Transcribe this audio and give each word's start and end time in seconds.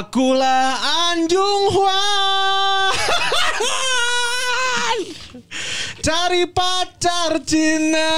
Akulah 0.00 0.80
Anjung 1.12 1.76
Huan. 1.76 2.96
Cari 6.00 6.48
pacar 6.48 7.36
Cina. 7.44 8.08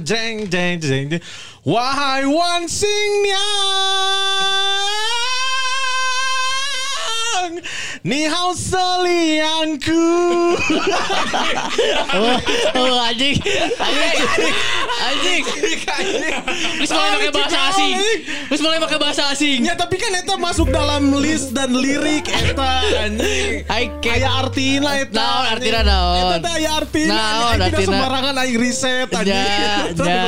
Jeng 0.00 0.48
jeng 0.48 0.80
jeng 0.80 1.12
jeng. 1.12 1.20
Wahai 1.68 2.24
Wan 2.24 2.64
Sing 2.72 3.28
Ni 8.02 8.26
hao 8.26 8.50
seliangku 8.50 9.94
Oh, 12.12 12.34
oh 12.74 12.98
anjing. 13.06 13.38
Anjing. 13.78 14.22
Anjing. 15.06 15.44
Terus 16.82 16.90
mulai 16.90 17.14
pakai 17.14 17.30
bahasa 17.30 17.58
asing. 17.70 17.94
Terus 18.50 18.60
mulai 18.60 18.78
pakai 18.82 18.98
bahasa 18.98 19.22
asing. 19.30 19.58
Ya 19.62 19.78
tapi 19.78 20.02
kan 20.02 20.10
eta 20.18 20.34
masuk 20.34 20.74
dalam 20.74 21.14
list 21.14 21.54
dan 21.54 21.70
lirik 21.78 22.26
eta 22.26 22.82
anjing. 23.06 23.62
Kayak 24.02 24.50
artina 24.50 24.98
eta. 24.98 25.22
Naon 25.22 25.46
artina 25.54 25.80
naon? 25.86 26.42
Eta 26.42 26.50
aya 26.58 26.70
artina. 26.82 27.14
Naon 27.14 27.58
artina? 27.62 27.86
sembarangan 27.86 28.34
aing 28.42 28.58
riset 28.58 29.08
anjing. 29.14 29.30
Ya, 29.30 29.94
ya. 29.94 30.26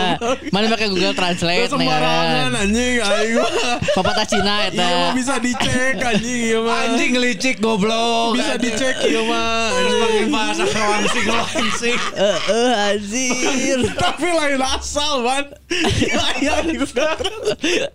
Mana 0.55 0.71
pakai 0.71 0.87
Google 0.95 1.11
Translate 1.19 1.75
Sembarangan 1.75 2.55
anjing 2.55 3.03
aing 3.03 3.35
mah. 3.35 3.51
Pepatah 3.99 4.27
Cina 4.31 4.55
Iya 4.71 4.71
eta. 4.71 4.89
bisa 5.19 5.35
dicek 5.43 5.99
anjing 5.99 6.55
iya. 6.55 6.59
Anjing 6.63 7.13
licik 7.19 7.57
goblok. 7.65 8.37
bisa 8.37 8.55
dicek 8.61 8.97
iya 9.09 9.23
mah. 9.25 9.73
anjing. 9.73 10.01
pakai 10.05 10.25
bahasa 10.29 10.65
langsing 10.69 11.27
langsing. 11.27 11.99
Eh, 12.13 12.39
eh, 12.53 12.73
anjir. 12.93 13.79
Tapi 14.05 14.29
lain 14.29 14.61
asal 14.61 15.25
man. 15.25 15.45
Aya 16.13 16.61
di 16.69 16.75
Google. 16.77 17.09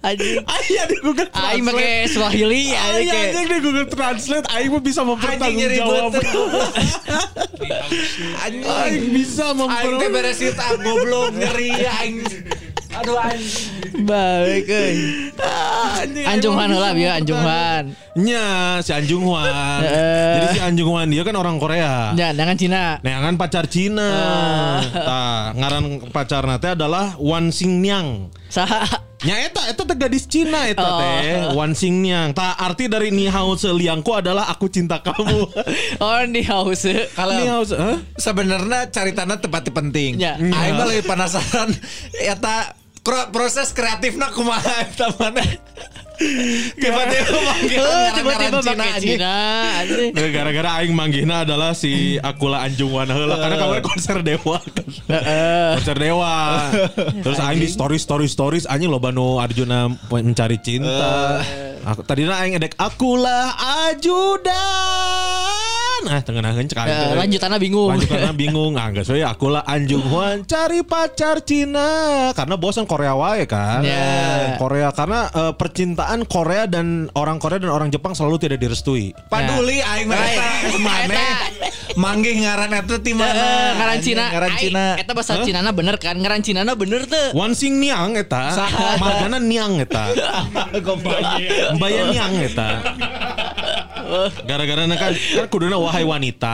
Anjing. 0.01 0.41
Aya 0.49 0.81
di 0.89 0.97
Google 1.05 1.29
Aing 1.37 1.63
Translate. 1.69 1.77
pakai 1.77 2.09
Swahili 2.09 2.73
Aya 2.73 3.13
anjing. 3.13 3.45
di 3.45 3.57
Google 3.61 3.87
Translate 3.87 4.47
Aing 4.49 4.69
mah 4.73 4.81
bisa 4.81 5.01
mempertanggungjawabkan. 5.05 6.33
Anjing. 8.41 8.65
Aing 8.89 9.05
bisa 9.13 9.53
Aing 9.53 10.01
teh 10.01 10.09
memper 10.09 10.09
beres 10.09 10.39
itu 10.41 10.57
ah, 10.57 10.73
goblok 10.81 11.29
nyeri 11.37 11.69
aing. 11.85 12.25
Aduh 12.89 13.17
anjing. 13.21 14.05
Baik 14.05 14.65
euy. 14.65 14.97
Anjung 16.25 16.57
Han 16.57 16.73
heula 16.73 16.89
bieu 16.97 17.09
Anjung 17.09 17.37
Han. 17.37 17.93
Nya 18.17 18.81
si 18.81 18.91
Anjung 18.93 19.29
Hwan. 19.29 19.81
Heeh. 19.85 20.33
Jadi 20.41 20.45
si 20.57 20.59
Anjung 20.61 20.89
Hwan 20.89 21.07
dia 21.13 21.21
kan 21.21 21.35
orang 21.37 21.61
Korea. 21.61 22.17
Ya, 22.17 22.33
dengan 22.33 22.57
Cina. 22.57 22.97
Nah 23.05 23.21
kan 23.21 23.35
pacar 23.37 23.65
Cina. 23.69 24.09
Tah, 24.89 25.53
ngaran 25.53 26.09
pacar 26.09 26.43
teh 26.57 26.73
adalah 26.73 27.13
Wan 27.21 27.53
Xing 27.53 27.77
Niang. 27.77 28.33
Saha? 28.49 29.08
Nya 29.19 29.35
eta 29.41 29.67
eta 29.67 29.83
teh 29.83 29.97
gadis 29.97 30.23
Cina 30.23 30.63
eta 30.65 30.79
Oh. 30.81 30.95
teh 30.97 31.23
Wan 31.51 31.71
Xing 31.73 31.99
Niang. 31.99 32.31
Tah 32.31 32.55
arti 32.55 32.87
dari 32.87 33.11
Ni 33.11 33.27
Hao 33.27 33.51
Seliangku 33.53 34.11
adalah 34.11 34.47
aku 34.47 34.67
cinta 34.67 34.99
kamu. 34.99 35.39
Oh, 35.99 36.23
di 36.25 36.39
house. 36.41 36.87
Kalau 37.11 37.33
Ni 37.33 37.45
Hao 37.45 37.61
Se- 37.61 37.75
Hah? 37.75 37.99
sebenarnya 38.15 38.87
caritana 38.87 39.35
tempat 39.35 39.67
penting. 39.67 40.15
Ya. 40.15 40.39
Aing 40.39 40.73
mah 40.73 40.87
lebih 40.87 41.03
penasaran 41.03 41.67
eta 42.17 42.71
kro- 43.09 43.29
proses 43.33 43.73
kreatifna 43.73 44.29
kumaha 44.29 44.69
eta 44.85 45.09
mana. 45.17 45.41
Tiba-tiba 46.75 47.31
manggil 47.39 47.79
Oh, 47.87 48.07
tiba-tiba 48.11 48.59
Cina 48.59 48.75
pakai 48.75 48.91
anjing. 48.91 49.15
Cina 49.15 49.33
anjing. 49.79 50.11
Nah, 50.11 50.27
Gara-gara 50.29 50.69
aing 50.77 50.91
manggihna 50.91 51.47
adalah 51.47 51.71
si 51.71 51.91
Akula 52.19 52.59
Anjung 52.61 52.91
Wan 52.91 53.07
heula 53.07 53.39
karena 53.39 53.55
kemarin 53.55 53.81
konser 53.81 54.19
Dewa 54.19 54.59
kan. 54.59 54.87
konser 55.73 55.95
Dewa. 55.95 56.35
Terus 57.23 57.39
aing 57.39 57.57
di 57.57 57.71
story 57.71 57.95
story 57.95 58.27
stories 58.27 58.67
anjing 58.67 58.91
loba 58.91 59.09
nu 59.09 59.39
Arjuna 59.39 59.87
mencari 60.11 60.59
cinta. 60.59 61.39
Aku 61.87 62.03
tadina 62.03 62.35
aing 62.37 62.59
edek 62.59 62.75
akulah 62.75 63.55
ajudan. 63.87 65.28
Ah 66.07 66.21
tengenaheun 66.23 66.65
cek 66.69 66.79
aing. 66.79 66.87
Eh, 66.87 66.95
teh. 66.95 67.17
lanjutannya 67.19 67.57
bingung. 67.59 67.89
Lanjutannya 67.91 68.33
bingung. 68.41 68.73
Ah 68.79 68.87
geus 68.95 69.09
we 69.11 69.19
akulah 69.25 69.65
Anjung 69.67 70.05
Hwan 70.07 70.47
cari 70.47 70.85
pacar 70.85 71.43
Cina 71.43 72.31
karena 72.31 72.55
bosan 72.55 72.87
Korea 72.87 73.17
wae 73.17 73.43
kan. 73.49 73.83
Ya. 73.83 74.55
Korea 74.55 74.93
karena 74.95 75.27
eh, 75.33 75.53
percintaan 75.57 76.23
Korea 76.29 76.69
dan 76.69 77.11
orang 77.17 77.41
Korea 77.41 77.59
dan 77.59 77.73
orang 77.73 77.89
Jepang 77.91 78.15
selalu 78.15 78.39
tidak 78.39 78.63
direstui. 78.63 79.11
Paduli 79.27 79.83
aing 79.83 80.07
mah 80.07 80.19
mana 80.87 81.27
manggih 81.99 82.45
ngaran 82.45 82.71
eta 82.71 82.95
ti 83.01 83.11
mana? 83.11 83.75
ngaran 83.75 83.99
Cina. 83.99 84.25
Ngaran 84.31 84.53
Cina. 84.55 84.85
Eta 84.95 85.11
bahasa 85.11 85.41
Cina 85.43 85.59
bener 85.75 85.95
kan? 85.99 86.15
Ngaran 86.15 86.41
Cina 86.45 86.63
bener 86.77 87.03
tuh. 87.09 87.35
Wan 87.35 87.51
Sing 87.57 87.81
Niang 87.81 88.15
eta 88.15 88.55
Margana 89.01 89.39
Niang 89.41 89.81
eta 89.81 90.13
Mbaya 91.75 92.01
Niang 92.13 92.33
eta 92.39 92.69
Gara-gara 94.45 94.83
kan 94.89 95.13
kan 95.13 95.47
kuduna 95.47 95.77
wahai 95.77 96.03
wanita. 96.03 96.53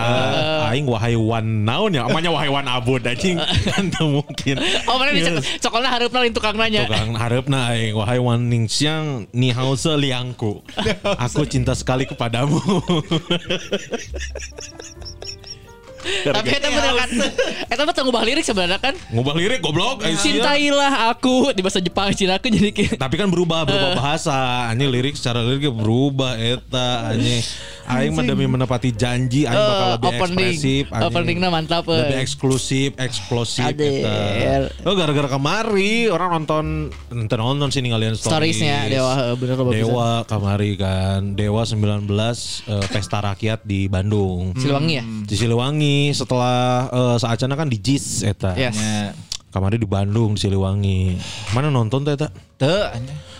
Aing 0.70 0.88
wahai 0.88 1.16
wan 1.16 1.64
naon 1.64 1.96
ya? 1.96 2.08
Amanya 2.08 2.32
wahai 2.32 2.50
wan 2.52 2.68
abud 2.68 3.08
anjing. 3.08 3.40
Kan 3.76 3.92
mungkin. 4.00 4.60
Oh, 4.88 5.00
mana 5.00 5.12
bisa 5.12 5.40
cokolnya 5.64 5.90
harapna 5.92 6.20
lain 6.24 6.34
tukang 6.36 6.58
nanya. 6.58 6.88
Tukang 6.88 7.16
hareupna 7.16 7.72
aing. 7.74 7.96
Wahai 7.96 8.20
wan 8.20 8.52
ning 8.52 8.68
siang 8.68 9.28
ni 9.32 9.52
hao 9.56 9.76
se 9.80 9.96
liangku. 9.96 10.62
Aku 11.26 11.48
cinta 11.48 11.74
sekali 11.74 12.06
kepadamu 12.06 12.60
Tapi 16.06 16.48
eta 16.50 16.68
bener 16.68 16.94
kan. 16.96 17.10
Mah 17.86 17.94
teu 17.94 18.04
ngubah 18.04 18.24
lirik 18.24 18.42
sebenarnya 18.42 18.80
kan. 18.82 18.94
Ngubah 19.10 19.34
lirik 19.34 19.60
goblok. 19.62 20.02
Aisyah. 20.02 20.22
Cintailah 20.22 20.94
aku. 21.12 21.54
Di 21.54 21.62
bahasa 21.62 21.78
Jepang 21.80 22.10
Cina 22.12 22.38
aku 22.38 22.50
jadi 22.50 22.72
tapi 22.96 23.16
kan 23.16 23.28
berubah 23.28 23.64
berubah 23.64 23.92
bahasa. 23.94 24.70
Anjing 24.70 24.90
lirik 24.90 25.14
secara 25.14 25.42
lirik 25.42 25.70
berubah 25.70 26.36
eta 26.36 27.12
anjing. 27.12 27.42
Aing 27.86 28.18
mah 28.18 28.26
demi 28.26 28.46
menepati 28.46 28.90
janji 28.92 29.46
aing 29.46 29.54
bakal 29.54 29.86
Eh, 29.86 29.94
lebih 29.96 30.10
opening. 30.10 30.50
ekspresif. 30.50 30.84
Openingnya 30.90 31.50
mantap, 31.50 31.86
eh. 31.86 32.02
lebih 32.02 32.18
eksklusif 32.18 32.90
eksplosif 32.98 33.70
eta. 33.70 34.74
oh 34.82 34.94
gara-gara 34.94 35.30
kemari 35.30 36.10
orang 36.10 36.34
nonton 36.36 36.66
nonton 37.08 37.38
nonton 37.38 37.70
sih 37.70 37.80
ninggalin 37.80 38.18
stories. 38.18 38.58
Storiesnya 38.58 38.90
Dewa. 38.90 39.14
Eh, 39.24 39.36
bener 39.38 39.56
loh 39.56 39.70
Dewa 39.70 40.10
kamari 40.26 40.74
kan. 40.74 41.38
Dewa 41.38 41.62
19 41.62 42.10
eh, 42.66 42.86
pesta 42.90 43.22
rakyat 43.22 43.62
di 43.62 43.86
Bandung. 43.86 44.58
Siliwangi 44.58 44.94
ya? 44.96 45.04
di 45.06 45.36
Siliwangi 45.38 45.95
setelah 46.12 46.90
eh, 46.90 47.18
saacana 47.22 47.54
kan 47.56 47.68
di 47.72 47.78
JIS 47.80 48.26
eta. 48.28 48.52
Yes. 48.58 48.78
kamari 49.56 49.80
di 49.80 49.88
Bandung 49.88 50.36
di 50.36 50.44
Siliwangi. 50.44 51.16
Mana 51.56 51.72
nonton 51.72 52.04
teh 52.04 52.20
eta? 52.20 52.28
Teu 52.60 52.92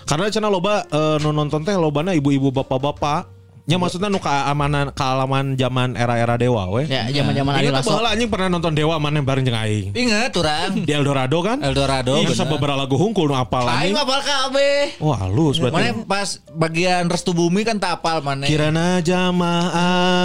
karena 0.08 0.32
cenah 0.32 0.48
loba 0.48 0.88
nu 1.20 1.36
nonton 1.36 1.68
teh 1.68 1.76
lobana 1.76 2.16
ibu-ibu 2.16 2.56
bapak-bapak 2.56 3.35
nya 3.66 3.82
maksudnya 3.82 4.14
nu 4.14 4.22
keamanan 4.22 4.94
kealaman 4.94 5.58
zaman 5.58 5.98
era-era 5.98 6.38
dewa 6.38 6.70
we 6.70 6.86
Ya, 6.86 7.10
zaman-zaman 7.10 7.50
Ari 7.50 7.74
Ingat 7.74 7.82
baheula 7.82 8.10
anjing 8.14 8.30
pernah 8.30 8.46
nonton 8.46 8.78
dewa 8.78 9.02
mana 9.02 9.26
bareng 9.26 9.42
jeung 9.42 9.58
aing 9.58 9.90
Ingat 9.90 10.38
urang. 10.38 10.86
di 10.86 10.94
Eldorado 10.94 11.38
kan 11.42 11.58
Eldorado. 11.66 12.22
Bener. 12.22 12.46
beberapa 12.46 12.78
lagu 12.78 12.94
hungkul 12.94 13.26
nu 13.26 13.34
apal 13.34 13.66
anjing 13.66 13.98
Aing 13.98 13.98
apal 13.98 14.22
kabeh. 14.22 15.02
wah 15.02 15.18
halus 15.18 15.58
Mana 15.58 15.74
berarti 15.74 16.06
pas 16.06 16.30
bagian 16.54 17.10
restu 17.10 17.34
bumi 17.34 17.66
kan 17.66 17.82
tak 17.82 18.06
apal 18.06 18.22
mana. 18.22 18.46
Kirana 18.46 19.02
jamah 19.02 19.66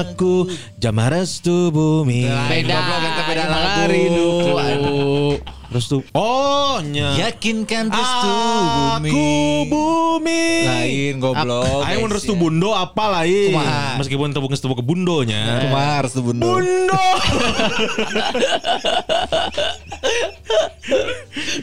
aku 0.05 0.45
jamah 0.77 1.09
restu 1.09 1.73
bumi 1.73 2.29
Beda. 2.29 2.77
Beda 3.25 3.45
lagu. 3.49 5.10
Restu 5.69 6.03
oh 6.11 6.83
nya 6.83 7.15
Yakinkan 7.21 7.87
restu 7.89 8.31
bumi. 8.31 9.07
aku 9.07 9.29
bumi 9.67 10.47
Lain 10.63 11.15
goblok. 11.19 11.83
Aing 11.85 12.01
mun 12.01 12.11
restu 12.11 12.35
bundo 12.35 12.73
apa 12.73 13.05
lain 13.17 13.55
Kumaha? 13.55 13.97
meskipun 13.97 14.31
teu 14.31 14.43
geus 14.43 14.59
teu 14.59 14.73
ke 14.73 14.83
bundonya 14.83 15.63
Cuma 15.63 16.01
restu 16.01 16.21
bundo. 16.21 16.43
bundo 16.43 16.99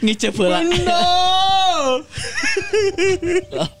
Ngicep 0.00 0.32
heula. 0.34 0.58
bundo 0.60 1.02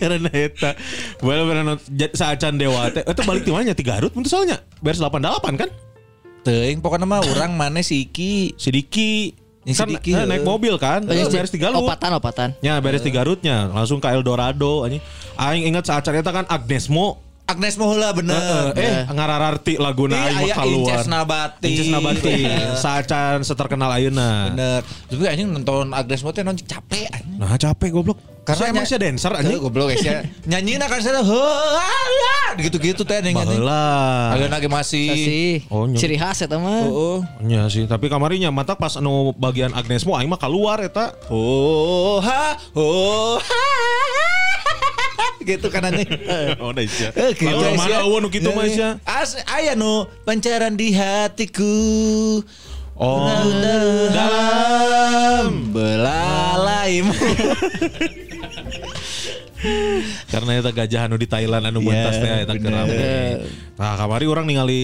Karena 0.00 0.30
eta 0.32 0.70
Bener-bener 1.20 1.78
Saacan 2.12 2.56
dewa. 2.60 2.90
Teh 2.92 3.02
Itu 3.04 3.22
balik 3.24 3.44
di 3.44 3.52
mana? 3.52 3.72
Ti 3.76 3.84
Garut 3.84 4.12
Untuk 4.14 4.30
soalnya. 4.30 4.60
Beres 4.80 5.00
88 5.00 5.56
kan? 5.56 5.70
Teuing 6.46 6.78
pokoknya 6.78 7.10
mah 7.10 7.26
orang 7.26 7.58
mana 7.58 7.82
si 7.82 8.06
Iki. 8.06 8.54
Si 8.54 8.68
Diki. 8.70 9.12
Ya, 9.66 9.74
si 9.74 9.82
kan 9.82 9.90
Diki, 9.90 10.14
eh, 10.14 10.22
heeh. 10.22 10.30
naik 10.30 10.46
mobil 10.46 10.78
kan? 10.78 11.02
Banyak 11.02 11.26
beres 11.34 11.50
di 11.50 11.58
Garut. 11.58 11.82
Opatan, 11.82 12.14
opatan. 12.14 12.48
Ya 12.62 12.78
beres 12.78 13.02
di 13.02 13.10
Garutnya. 13.10 13.66
Langsung 13.66 13.98
ke 13.98 14.06
Eldorado 14.06 14.86
anjing. 14.86 15.02
Aing 15.34 15.66
ingat 15.66 15.90
saat 15.90 16.06
eta 16.06 16.30
kan? 16.30 16.46
Agnesmo 16.46 17.25
Agnes 17.46 17.78
Mohula 17.78 18.10
bener. 18.10 18.74
Eh, 18.74 18.82
eh 18.82 19.00
ngarararti 19.06 19.78
laguna 19.78 20.18
Iya, 20.18 20.26
aing 20.26 20.50
mah 20.50 20.56
keluar. 20.58 20.90
Inces 20.98 21.06
Nabati. 21.06 21.68
Inces 21.70 21.88
Nabati. 21.94 22.34
Saacan 22.74 23.46
seterkenal 23.46 23.94
ayeuna. 23.94 24.50
Bener. 24.50 24.82
Tapi 24.82 25.22
anjing 25.30 25.54
nonton 25.54 25.94
Agnes 25.94 26.26
Mo 26.26 26.34
teh 26.34 26.42
non 26.42 26.58
capek 26.58 27.06
anjing. 27.06 27.38
Nah 27.38 27.54
capek 27.54 27.94
goblok. 27.94 28.18
Karena 28.46 28.70
Karena 28.70 28.78
emang 28.78 28.86
sih 28.86 28.98
dancer 28.98 29.32
Anjing 29.34 29.58
anjing. 29.58 29.62
goblok 29.62 29.90
ya. 29.94 30.22
Nyanyiin 30.46 30.82
akan 30.82 30.98
saya 31.02 31.22
gitu-gitu 32.58 33.02
teh 33.06 33.22
anjing 33.22 33.38
anjing. 33.38 33.62
Baheula. 33.62 34.34
Agak 34.34 34.50
lagi 34.50 34.68
masih. 34.70 35.62
Oh, 35.70 35.86
nyok. 35.86 35.98
Ciri 36.02 36.18
khas 36.18 36.42
eta 36.42 36.58
mah. 36.58 36.82
Oh, 36.90 37.22
Nya 37.46 37.70
sih, 37.70 37.86
tapi 37.86 38.10
kamarinya 38.10 38.50
mata 38.50 38.74
pas 38.74 38.98
anu 38.98 39.30
bagian 39.38 39.70
Agnesmo 39.70 40.18
aing 40.18 40.26
mah 40.26 40.38
keluar 40.38 40.82
eta. 40.82 41.14
oh, 41.30 42.18
ha, 42.22 42.58
oh, 42.74 43.38
ha. 43.38 43.66
Gitu 45.46 45.70
kan 45.70 45.86
anjing. 45.86 46.10
Oh, 46.62 46.74
da 46.74 46.82
isya. 46.82 47.14
Eh, 47.14 47.30
gitu, 47.38 47.54
mana 47.78 48.02
eueuh 48.02 48.18
nu 48.18 48.28
kitu 48.28 48.50
mah 48.50 48.66
isya? 48.66 48.98
As 49.06 49.38
aya 49.46 49.78
nu 49.78 50.10
pancaran 50.26 50.74
di 50.74 50.90
hatiku. 50.90 52.42
Oh. 52.96 53.28
dalam 54.08 55.68
belalai 55.68 57.04
Karena 60.32 60.50
eta 60.60 60.72
gajah 60.72 61.04
anu 61.08 61.16
di 61.20 61.28
Thailand 61.28 61.64
anu 61.68 61.80
Iya, 61.84 61.88
mentas 61.88 62.16
teh 62.20 62.28
eta 62.44 62.54
bener. 62.56 62.72
keram. 62.72 62.86
Nah, 63.76 63.92
kamari 64.00 64.26
orang 64.28 64.48
ningali 64.48 64.82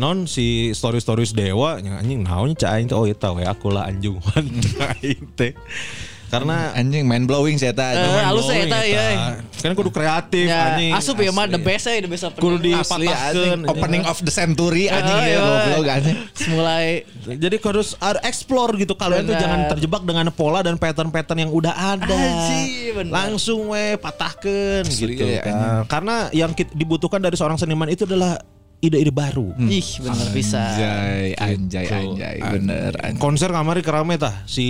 non 0.00 0.28
si 0.28 0.72
story-stories 0.72 1.32
dewa 1.32 1.80
nya 1.80 2.00
anjing 2.00 2.24
naon 2.24 2.52
aing 2.52 2.88
teh 2.88 2.96
oh 2.96 3.08
eta 3.08 3.32
we 3.32 3.44
aku 3.44 3.72
lah 3.72 3.88
anjung 3.88 4.20
teh. 5.38 5.52
Karena 6.34 6.56
anjing 6.72 7.02
mind 7.02 7.24
blowing 7.24 7.56
saya 7.56 7.70
Eh, 7.70 7.76
tadi. 7.76 8.08
halus 8.20 8.44
blowing 8.44 8.66
eta, 8.66 8.78
iya. 8.82 9.06
Kan 9.56 9.72
kudu 9.72 9.88
kreatif 9.88 10.44
Ya, 10.44 10.74
anjing. 10.74 10.92
asup 10.92 11.16
ya 11.16 11.30
mah 11.30 11.46
the 11.46 11.56
best 11.56 11.86
ya, 11.86 11.96
the 11.96 12.06
best 12.06 12.24
opening. 12.24 12.42
Kudu 12.42 12.56
Asli 12.74 13.06
dipatahkeun 13.06 13.14
anjing. 13.56 13.60
opening 13.66 14.02
of 14.04 14.16
the 14.18 14.28
century 14.28 14.84
anjing 14.86 15.14
Ah, 15.14 15.22
ya 15.22 15.30
iya. 15.30 15.40
goblok 15.40 15.86
anjing. 15.88 16.16
Mulai 16.50 16.86
Jadi 17.24 17.56
harus 17.56 17.88
explore 18.20 18.76
gitu 18.76 18.92
kalian 18.92 19.24
tuh 19.24 19.34
jangan 19.34 19.60
terjebak 19.70 20.02
dengan 20.02 20.28
pola 20.28 20.60
dan 20.60 20.76
pattern-pattern 20.76 21.38
yang 21.40 21.50
udah 21.50 21.72
ada. 21.72 22.12
Anjing. 22.12 23.08
Langsung 23.08 23.70
we 23.70 23.96
patahkan 23.96 24.84
Asli, 24.84 25.14
gitu 25.14 25.24
ya, 25.24 25.40
kan. 25.40 25.88
Karena 25.88 26.28
yang 26.30 26.52
dibutuhkan 26.52 27.18
dari 27.18 27.34
seorang 27.34 27.56
seniman 27.56 27.88
itu 27.88 28.04
adalah 28.04 28.36
ide-ide 28.84 29.08
baru. 29.08 29.56
ih 29.56 29.88
bener 30.04 30.28
bisa. 30.30 30.60
Anjay, 30.60 31.28
anjay, 31.40 31.86
anjay, 31.88 32.36
bener. 32.40 32.92
anjing. 33.00 33.20
Konser 33.20 33.48
kamari 33.48 33.80
kerame 33.80 34.20
tah 34.20 34.44
si 34.44 34.66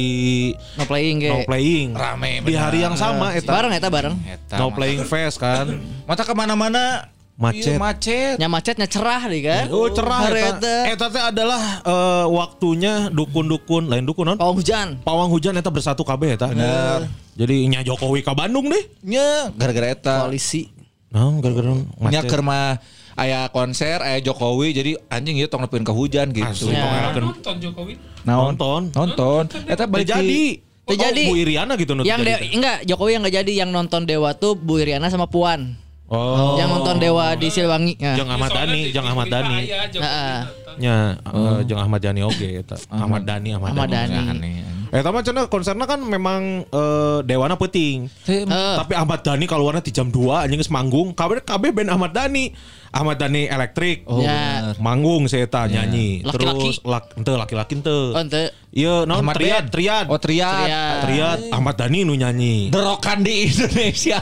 No 0.78 0.86
playing 0.86 1.18
ge. 1.18 1.30
No 1.34 1.42
Playing. 1.42 1.98
Rame, 1.98 2.40
Di 2.40 2.54
benar. 2.54 2.70
hari 2.70 2.78
yang 2.86 2.94
sama 2.94 3.34
eta. 3.34 3.50
Bareng 3.50 3.72
eta 3.74 3.88
bareng. 3.90 4.14
Eta 4.22 4.56
No 4.56 4.70
mah. 4.70 4.76
Playing 4.78 5.02
Fest 5.04 5.42
kan. 5.42 5.66
Mata 6.08 6.22
ke 6.22 6.32
mana-mana 6.32 7.10
Macet. 7.34 7.74
Iya, 7.74 7.82
macet. 7.82 8.34
Nya 8.38 8.46
macetnya 8.46 8.86
cerah 8.86 9.26
deh 9.26 9.42
kan. 9.42 9.66
Oh 9.74 9.90
cerah 9.90 10.30
eta. 10.30 10.86
eta. 10.86 11.06
Teh 11.10 11.22
adalah 11.34 11.82
eh, 11.82 12.26
waktunya 12.30 13.10
dukun-dukun 13.10 13.90
lain 13.90 14.06
dukun 14.06 14.30
non. 14.30 14.38
Pawang 14.38 14.62
hujan. 14.62 14.88
Pawang 15.02 15.34
hujan 15.34 15.58
eta 15.58 15.66
bersatu 15.66 16.06
kabeh 16.06 16.38
eta. 16.38 16.54
Bener. 16.54 17.10
Jadi 17.34 17.66
nya 17.66 17.82
Jokowi 17.82 18.22
ke 18.22 18.30
Bandung 18.38 18.70
deh. 18.70 18.86
Nya 19.02 19.50
gara-gara 19.50 19.90
eta. 19.90 20.14
Koalisi. 20.22 20.70
Nah, 21.10 21.34
gara-gara 21.42 21.74
Nya 21.74 22.22
macet. 22.22 22.30
keur 22.30 22.42
mah 22.46 22.78
aya 23.14 23.46
konser 23.48 23.98
aya 23.98 24.18
Jokowi 24.18 24.70
jadi 24.70 24.90
anjing 25.08 25.38
ieu 25.38 25.46
tong 25.46 25.62
nepikeun 25.62 25.82
ke 25.82 25.92
hujan 25.92 26.26
gitu. 26.30 26.66
Asli, 26.66 26.74
Ya. 26.74 27.14
Nonton 27.14 27.54
Jokowi. 27.58 27.94
Naon? 28.22 28.54
Nonton. 28.54 28.82
Nonton. 28.90 29.42
Eta 29.64 29.86
balik 29.86 30.06
Terjadi. 30.06 30.26
di- 30.26 30.56
Terjadi. 30.84 31.22
Oh, 31.24 31.32
Bu 31.32 31.40
Iriana 31.40 31.72
gitu 31.74 31.96
Yang 31.96 32.20
de 32.22 32.34
enggak 32.52 32.78
Jokowi 32.84 33.16
yang 33.16 33.22
enggak 33.24 33.36
jadi 33.40 33.52
yang 33.64 33.70
nonton 33.72 34.04
Dewa 34.04 34.36
tuh 34.36 34.52
Bu 34.52 34.76
Iriana 34.76 35.08
sama 35.08 35.24
Puan. 35.24 35.80
Oh. 36.04 36.60
Yang 36.60 36.68
nonton 36.70 36.96
Dewa 37.00 37.32
di 37.32 37.48
Siliwangi. 37.48 37.96
Nah. 37.96 38.14
Jeng 38.14 38.28
Ahmad 38.28 38.50
Dhani, 38.52 38.80
Jeng 38.92 39.06
Ahmad 39.08 39.26
Dhani. 39.32 39.58
Heeh. 39.96 40.36
Nya, 40.76 40.94
eh, 41.16 41.58
Jeng 41.64 41.80
Ahmad 41.80 42.00
Dhani 42.02 42.20
oge 42.20 42.60
eta. 42.60 42.76
Ahmad 42.90 43.24
Dhani, 43.24 43.56
Ahmad, 43.56 43.72
Ahmad 43.72 43.88
Dhani. 43.88 44.12
Dhani. 44.12 44.30
Aneh. 44.30 44.56
Eh, 44.92 45.02
tapi 45.02 45.26
cenah 45.26 45.48
konsernya 45.48 45.88
kan 45.88 45.98
memang 45.98 46.62
eh, 46.62 47.18
dewana 47.24 47.56
penting. 47.56 48.06
Eh, 48.28 48.44
Tapi 48.76 48.92
Ahmad 48.92 49.24
Dhani 49.24 49.48
keluarnya 49.48 49.80
di 49.80 49.90
jam 49.90 50.06
2 50.06 50.44
anjing 50.44 50.60
geus 50.60 50.70
manggung. 50.70 51.10
Kabeh 51.10 51.40
kabeh 51.40 51.72
band 51.72 51.90
Ahmad 51.90 52.12
Dhani. 52.12 52.52
Ahmad 52.94 53.18
Dhani 53.18 53.50
elektrik. 53.50 54.06
Oh, 54.06 54.22
Ya. 54.22 54.70
bener. 54.70 54.78
Manggung 54.78 55.26
saya 55.26 55.44
eta 55.44 55.66
nyanyi. 55.66 56.22
Laki-laki. 56.22 56.70
Terus 56.70 56.78
lak, 56.86 57.04
ente 57.18 57.30
laki-laki 57.34 57.72
ente. 57.74 57.90
oh, 57.90 58.14
ente. 58.14 58.42
Iya, 58.70 59.02
naon 59.02 59.22
Ahmad 59.22 59.34
triad, 59.34 59.64
triad. 59.70 60.06
Oh, 60.06 60.18
triad. 60.18 60.66
Triad. 60.66 60.98
Triad 61.02 61.38
Ahmad 61.50 61.74
Dhani 61.74 62.02
nu 62.02 62.14
nyanyi. 62.14 62.70
Derokan 62.70 63.22
di 63.22 63.46
Indonesia. 63.46 64.18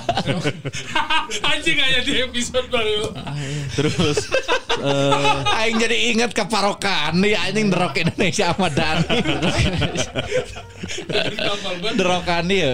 Anjing 1.52 1.78
aja 1.78 2.00
di 2.00 2.14
episode 2.18 2.68
baru. 2.68 3.12
Terus 3.72 4.28
eh 4.82 5.56
Aing 5.56 5.78
jadi 5.78 5.96
inget 6.10 6.32
ke 6.32 6.44
parokan 6.44 7.16
nih 7.16 7.36
anjing 7.38 7.68
derok 7.68 7.96
Indonesia 7.98 8.52
Ahmad 8.52 8.72
Dhani. 8.72 9.18
Kapal 11.32 11.74
ban. 11.80 11.92
Derokan 11.96 12.42
dia 12.48 12.72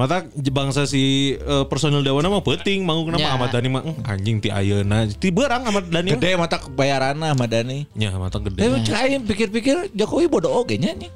eh. 0.00 0.08
Mata 0.08 0.16
bangsa 0.48 0.88
si 0.88 1.36
eh, 1.36 1.64
personil 1.68 2.00
Dewana 2.00 2.32
mah 2.32 2.40
penting 2.40 2.80
manggung 2.88 3.12
nama 3.12 3.20
Ya. 3.20 3.30
Ahmad 3.36 3.52
Dhani 3.52 3.68
mah 3.68 3.84
"Eh, 3.84 3.96
anjing 4.08 4.40
ti 4.40 4.48
ayeuna 4.48 5.04
ti 5.04 5.28
beurang 5.28 5.68
Ahmad 5.68 5.92
Dhani. 5.92 6.16
Gede 6.16 6.40
mata 6.40 6.56
kebayaran 6.56 7.20
Ahmad 7.20 7.52
Dhani. 7.52 7.84
Nya 7.92 8.16
mata 8.16 8.40
Eh, 8.40 8.48
gede. 8.48 8.64
cek 8.80 8.96
aing 8.96 9.22
pikir-pikir 9.28 9.92
Jokowi 9.92 10.32
bodoh 10.32 10.56
oge 10.56 10.80
nya 10.80 10.96
nya. 10.96 11.12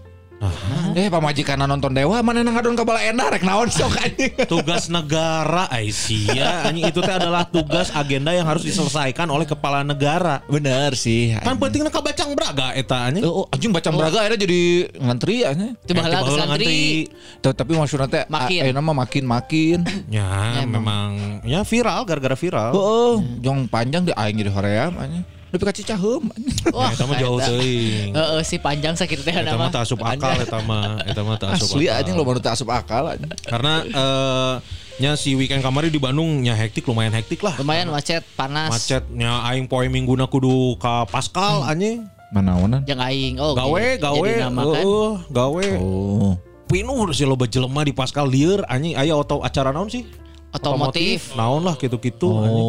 Eh 0.95 1.09
pamajikan 1.09 1.57
nonton 1.59 1.91
Dewa 1.91 2.21
mana 2.21 2.45
ngadon 2.45 2.77
ka 2.77 2.85
bala 2.85 3.01
enda 3.01 3.27
rek 3.27 3.43
naon 3.43 3.67
sok 3.67 3.97
anjing. 4.05 4.31
Tugas 4.45 4.87
negara 4.87 5.67
Aisyah 5.69 6.69
anjing 6.69 6.87
itu 6.87 7.01
teh 7.01 7.11
adalah 7.11 7.43
tugas 7.45 7.91
agenda 7.91 8.31
yang 8.31 8.45
harus 8.45 8.63
diselesaikan 8.63 9.27
oleh 9.27 9.43
kepala 9.43 9.81
negara. 9.81 10.45
Bener 10.47 10.95
sih. 10.95 11.35
Kan 11.35 11.57
pentingnya 11.57 11.89
kabacang 11.89 12.37
braga 12.37 12.71
eta 12.73 13.09
anjing. 13.09 13.25
Oh, 13.25 13.49
anjing 13.49 13.73
baca 13.73 13.89
braga 13.89 14.19
akhirnya 14.21 14.41
jadi 14.41 14.61
ngantri 14.95 15.37
anjing. 15.43 15.73
Itu 15.77 15.93
bahala 15.93 16.15
Eh, 16.15 16.23
ke 16.23 16.31
santri. 16.37 16.83
Tuh, 17.41 17.53
tapi 17.53 17.73
maksudnya 17.75 18.07
teh 18.07 18.25
Makin. 18.29 18.61
ayeuna 18.63 18.81
mah 18.81 18.97
makin-makin. 19.01 19.79
Ya, 20.07 20.63
memang 20.63 21.41
ya 21.43 21.65
viral 21.65 22.05
gara-gara 22.05 22.37
viral. 22.37 22.71
Heeh, 22.71 23.15
jong 23.41 23.67
panjang 23.67 24.05
di 24.05 24.13
aing 24.13 24.37
jadi 24.37 24.53
hoream 24.53 24.93
anjing. 24.95 25.25
Tapi 25.55 25.71
ka 25.71 25.71
Cicaheum 25.71 26.35
anjing. 26.35 26.75
Wah, 26.75 26.91
Eta 26.91 27.07
mah 27.07 27.15
jauh 27.15 27.39
teuing. 27.39 28.11
Heeh, 28.11 28.41
si 28.43 28.59
panjang 28.59 28.99
sakit 28.99 29.23
teh 29.23 29.31
Eta 29.31 29.55
mah 29.55 29.71
asup 29.71 30.03
akal 30.03 30.35
eta 30.35 30.59
mah, 30.67 30.99
eta 31.07 31.23
mah 31.23 31.39
tak 31.39 31.55
asup 31.55 31.79
Asli 31.79 31.87
akal. 31.87 32.03
anjing 32.03 32.15
lo 32.19 32.27
baru 32.27 32.43
tak 32.43 32.59
asup 32.59 32.75
akal. 32.75 33.15
Karena 33.47 33.87
eh 33.87 34.55
nya 34.99 35.15
si 35.15 35.39
weekend 35.39 35.63
kamari 35.63 35.95
di 35.95 36.03
Bandung 36.03 36.43
nya 36.43 36.59
hektik 36.59 36.83
lumayan 36.91 37.15
hektik 37.15 37.39
lah. 37.47 37.55
Lumayan 37.55 37.87
macet, 37.95 38.27
panas. 38.35 38.75
Macetnya 38.75 39.47
aing 39.47 39.71
poe 39.71 39.87
mingguna 39.87 40.27
kudu 40.27 40.75
ka 40.83 41.07
Pascal 41.07 41.63
anjing. 41.71 42.03
Manaonan? 42.35 42.83
Yang 42.91 43.01
aing. 43.07 43.35
Oh, 43.39 43.55
Gawe, 43.55 43.95
gawe, 44.03 44.31
kan. 44.43 44.51
heeh, 44.59 45.11
gawe. 45.31 45.67
Oh. 45.79 46.35
Pinuh 46.67 47.15
si 47.15 47.23
loba 47.23 47.47
jelema 47.47 47.87
di 47.87 47.95
Pascal 47.95 48.27
lieur 48.27 48.67
anjing 48.67 48.99
aya 48.99 49.15
auto 49.15 49.39
acara 49.39 49.71
naon 49.71 49.87
sih? 49.87 50.03
Otomotif. 50.51 51.31
Naon 51.39 51.63
lah 51.63 51.79
gitu-gitu 51.79 52.43
anjing. 52.43 52.67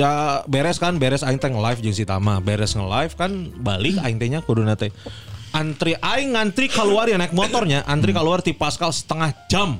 Ja 0.00 0.40
beres 0.48 0.80
kan 0.80 0.96
beres 0.96 1.20
aing 1.20 1.36
teh 1.36 1.52
nge-live 1.52 1.84
jeung 1.84 1.92
si 1.92 2.08
Tama. 2.08 2.40
Beres 2.40 2.72
nge-live 2.72 3.12
kan 3.20 3.52
balik 3.60 4.00
aing 4.00 4.16
teh 4.16 4.32
nya 4.32 4.40
kuduna 4.40 4.72
teh. 4.72 4.88
Antri 5.52 5.92
aing 6.00 6.32
ngantri 6.32 6.72
keluar 6.72 7.04
ya 7.04 7.20
naik 7.20 7.36
motornya, 7.36 7.84
antri 7.84 8.16
keluar 8.16 8.40
ti 8.40 8.56
Pascal 8.56 8.96
setengah 8.96 9.36
jam. 9.52 9.76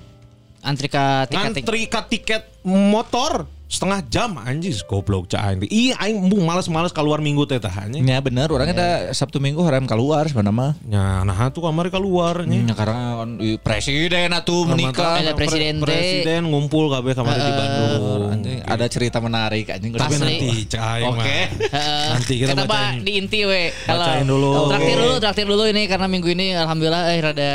Antri 0.61 0.93
ka 0.93 1.25
tiket. 1.25 1.65
Ngantri 1.65 1.81
ka 1.89 2.01
tiket 2.05 2.43
motor 2.69 3.49
setengah 3.71 4.03
jam 4.11 4.35
anjing 4.35 4.75
goblok 4.91 5.31
cah 5.31 5.47
aing. 5.47 5.63
Ih 5.71 5.95
aing 5.95 6.19
mu 6.19 6.43
males-males 6.43 6.91
keluar 6.91 7.23
minggu 7.23 7.47
teh 7.47 7.63
tah 7.63 7.71
anjing. 7.71 8.03
Ya 8.03 8.19
bener, 8.19 8.51
orang 8.51 8.75
ada 8.75 9.15
Sabtu 9.15 9.39
Minggu 9.39 9.63
hoream 9.63 9.87
keluar 9.87 10.27
sebenarnya 10.27 10.51
mah. 10.51 10.73
Nya 10.83 11.23
nah 11.23 11.39
tuh 11.55 11.63
kamari 11.63 11.87
keluar 11.87 12.43
nya. 12.51 12.67
Ya 12.67 12.75
karena 12.75 13.23
kan, 13.23 13.31
presiden 13.63 14.35
atuh 14.35 14.67
menikah. 14.67 15.23
Ada 15.23 15.39
presiden. 15.39 15.79
Presiden 15.79 16.51
ngumpul 16.51 16.91
kabeh 16.91 17.15
kamari 17.15 17.39
di 17.39 17.53
Bandung. 17.55 18.35
Anjing, 18.35 18.59
ada 18.67 18.87
cerita 18.91 19.23
menarik 19.23 19.71
anjing. 19.71 19.95
Tapi 19.95 20.15
nanti 20.19 20.49
cah 20.67 20.99
aing 20.99 21.07
Oke. 21.15 21.39
Nanti 22.19 22.35
kita 22.43 22.53
Eta, 22.59 22.67
Pak, 22.67 22.75
bacain. 22.75 23.07
di 23.07 23.13
inti 23.23 23.41
we. 23.47 23.71
Kalau- 23.87 24.03
Bacain 24.03 24.27
dulu. 24.27 24.51
Traktir 24.67 24.97
dulu, 24.99 25.15
traktir 25.23 25.47
dulu 25.47 25.63
ini 25.71 25.87
karena 25.87 26.07
minggu 26.11 26.29
ini 26.35 26.59
alhamdulillah 26.59 27.15
eh 27.15 27.19
rada 27.23 27.53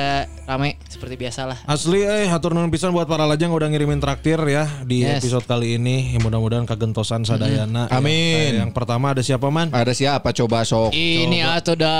rame 0.47 0.74
seperti 0.95 1.19
biasa 1.19 1.43
lah. 1.43 1.57
Asli 1.67 2.01
eh 2.01 2.25
hatur 2.25 2.55
nuhun 2.55 2.71
pisan 2.71 2.89
buat 2.89 3.03
para 3.03 3.27
lajang 3.27 3.51
udah 3.51 3.67
ngirimin 3.67 3.99
traktir 3.99 4.39
ya 4.41 4.63
di 4.81 5.03
Yes. 5.03 5.19
episode 5.19 5.43
kali 5.43 5.75
ini. 5.75 6.15
Mudah-mudahan 6.17 6.63
kagentosan 6.63 7.27
sadayana. 7.27 7.91
Amin. 7.91 8.55
Ya, 8.55 8.63
yang 8.63 8.71
pertama 8.71 9.11
ada 9.11 9.19
siapa 9.19 9.51
man? 9.51 9.67
Ada 9.69 9.91
siapa 9.91 10.31
coba 10.31 10.63
sok? 10.63 10.95
Ini 10.95 11.43
atau 11.43 11.75
da 11.75 11.95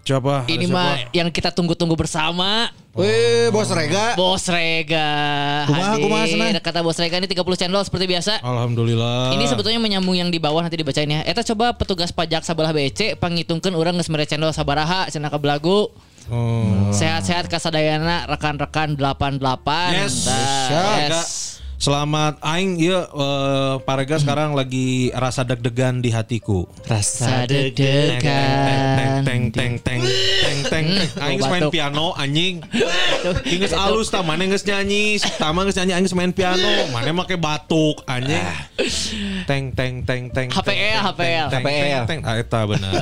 Siapa? 0.00 0.48
Ada 0.48 0.52
Ini 0.56 0.64
siapa? 0.64 0.72
mah 0.72 0.92
yang 1.12 1.28
kita 1.28 1.52
tunggu-tunggu 1.52 1.92
bersama. 1.92 2.72
Wih, 2.96 3.52
bos 3.52 3.68
Rega. 3.68 4.16
Bos 4.16 4.48
Rega. 4.48 5.04
Kumaha, 5.68 5.94
kumaha, 6.00 6.24
Senang? 6.24 6.56
Kata 6.64 6.80
Bos 6.80 6.96
Rega 6.96 7.20
ini 7.20 7.28
30 7.28 7.44
cendol 7.60 7.84
seperti 7.84 8.08
biasa. 8.08 8.40
Alhamdulillah. 8.40 9.36
Ini 9.36 9.44
sebetulnya 9.44 9.76
menyambung 9.76 10.16
yang 10.16 10.32
di 10.32 10.40
bawah 10.40 10.64
nanti 10.64 10.80
dibacain 10.80 11.06
ya. 11.06 11.20
Eta 11.28 11.44
coba 11.44 11.76
petugas 11.76 12.08
pajak 12.10 12.40
sabelah 12.40 12.72
BC 12.72 13.20
pangitungkeun 13.20 13.76
urang 13.76 14.00
geus 14.00 14.08
mere 14.08 14.24
cendol 14.24 14.48
sabaraha 14.50 15.12
cenah 15.12 15.28
ka 15.28 15.36
belagu. 15.36 15.92
Oh. 16.28 16.92
Sehat-sehat 16.92 17.48
kasadayana 17.48 18.28
rekan-rekan 18.28 19.00
88. 19.00 19.96
Yes. 19.96 20.28
Dah, 20.28 20.96
Rega. 21.00 21.22
Selamat 21.78 22.42
aing 22.42 22.74
ieu 22.82 22.98
eh, 22.98 23.74
Parega 23.86 24.18
sekarang 24.18 24.50
lagi 24.50 25.14
rasa 25.14 25.46
deg-degan 25.46 26.02
di 26.02 26.10
hatiku. 26.10 26.66
Rasa 26.90 27.46
Sadeg 27.46 27.70
Teng 27.78 28.18
teng 28.18 29.14
teng 29.22 29.42
teng 29.54 29.72
teng 29.78 30.02
teng 30.42 30.58
teng. 30.66 30.86
Aing 31.22 31.38
main 31.38 31.70
piano 31.70 32.18
anjing. 32.18 32.58
Aing 33.46 33.60
geus 33.62 33.70
alus 33.70 34.10
tah 34.10 34.26
mana 34.26 34.42
geus 34.50 34.66
nyanyi, 34.66 35.22
tama 35.38 35.62
geus 35.70 35.78
nyanyi 35.78 35.94
aing 35.94 36.10
main 36.18 36.34
piano, 36.34 36.66
mana 36.90 37.14
make 37.14 37.38
batuk 37.38 38.02
anjing. 38.10 38.42
Teng 39.46 39.70
teng 39.70 40.02
teng 40.02 40.34
teng. 40.34 40.50
HPL, 40.50 40.58
teng, 40.58 40.98
HPL. 41.14 41.46
teng, 41.46 41.62
teng, 41.62 41.78
HPL. 41.78 42.04
Teng 42.10 42.20
Ah, 42.26 42.42
eta 42.42 42.66
benar. 42.66 42.92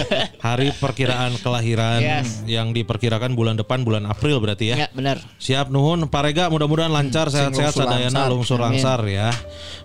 Hari 0.46 0.70
perkiraan 0.78 1.34
kelahiran 1.42 1.98
Yes. 1.98 2.46
yang 2.46 2.70
diperkirakan 2.70 3.34
bulan 3.34 3.58
depan 3.58 3.82
bulan 3.82 4.06
April 4.06 4.38
berarti 4.38 4.70
ya. 4.70 4.86
Ya, 4.86 4.88
benar. 4.94 5.18
Siap 5.42 5.66
nuhun 5.68 6.06
Parega 6.06 6.46
mudah-mudahan 6.46 6.94
lancar 6.94 7.26
sehat-sehat 7.26 7.74
lungsur 7.74 7.90
sadayana 7.90 8.19
lungsur 8.28 8.60
Amin. 8.60 8.76
langsar 8.76 9.00
ya. 9.08 9.32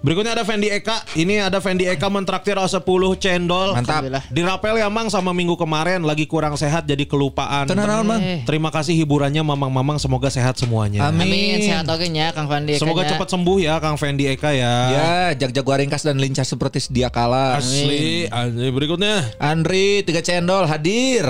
Berikutnya 0.06 0.38
ada 0.38 0.46
Fendi 0.46 0.70
Eka. 0.70 1.02
Ini 1.18 1.50
ada 1.50 1.58
Fendi 1.58 1.90
Eka 1.90 2.14
mentraktir 2.14 2.54
10 2.54 2.78
cendol. 3.18 3.74
Mantap. 3.74 4.06
Dirapel 4.30 4.78
ya 4.78 4.86
Mang 4.92 5.10
sama 5.10 5.34
minggu 5.34 5.58
kemarin 5.58 6.06
lagi 6.06 6.30
kurang 6.30 6.54
sehat 6.54 6.86
jadi 6.86 7.10
kelupaan. 7.10 7.66
Tenang 7.66 8.06
Mang. 8.06 8.22
Eh. 8.22 8.46
Terima 8.46 8.70
kasih 8.70 8.94
hiburannya 8.94 9.42
Mamang-mamang 9.42 9.98
semoga 9.98 10.30
sehat 10.30 10.62
semuanya. 10.62 11.10
Amin. 11.10 11.26
Amin, 11.26 11.58
sehat 11.66 11.90
oke 11.90 12.06
nya 12.06 12.30
Kang 12.38 12.46
Fandi. 12.46 12.78
Semoga 12.78 13.02
kayaknya. 13.02 13.18
cepat 13.18 13.28
sembuh 13.34 13.58
ya 13.58 13.74
Kang 13.82 13.98
Fendi 13.98 14.30
Eka 14.30 14.54
ya. 14.54 14.74
Ya, 14.94 15.14
jag-jago 15.34 15.74
ringkas 15.74 16.06
dan 16.06 16.22
lincah 16.22 16.46
seperti 16.46 16.86
sedia 16.86 17.10
kala. 17.10 17.58
Asli. 17.58 18.30
Anjay, 18.30 18.70
berikutnya. 18.70 19.26
Andri 19.42 20.06
tiga 20.06 20.22
cendol 20.22 20.70
hadir. 20.70 21.26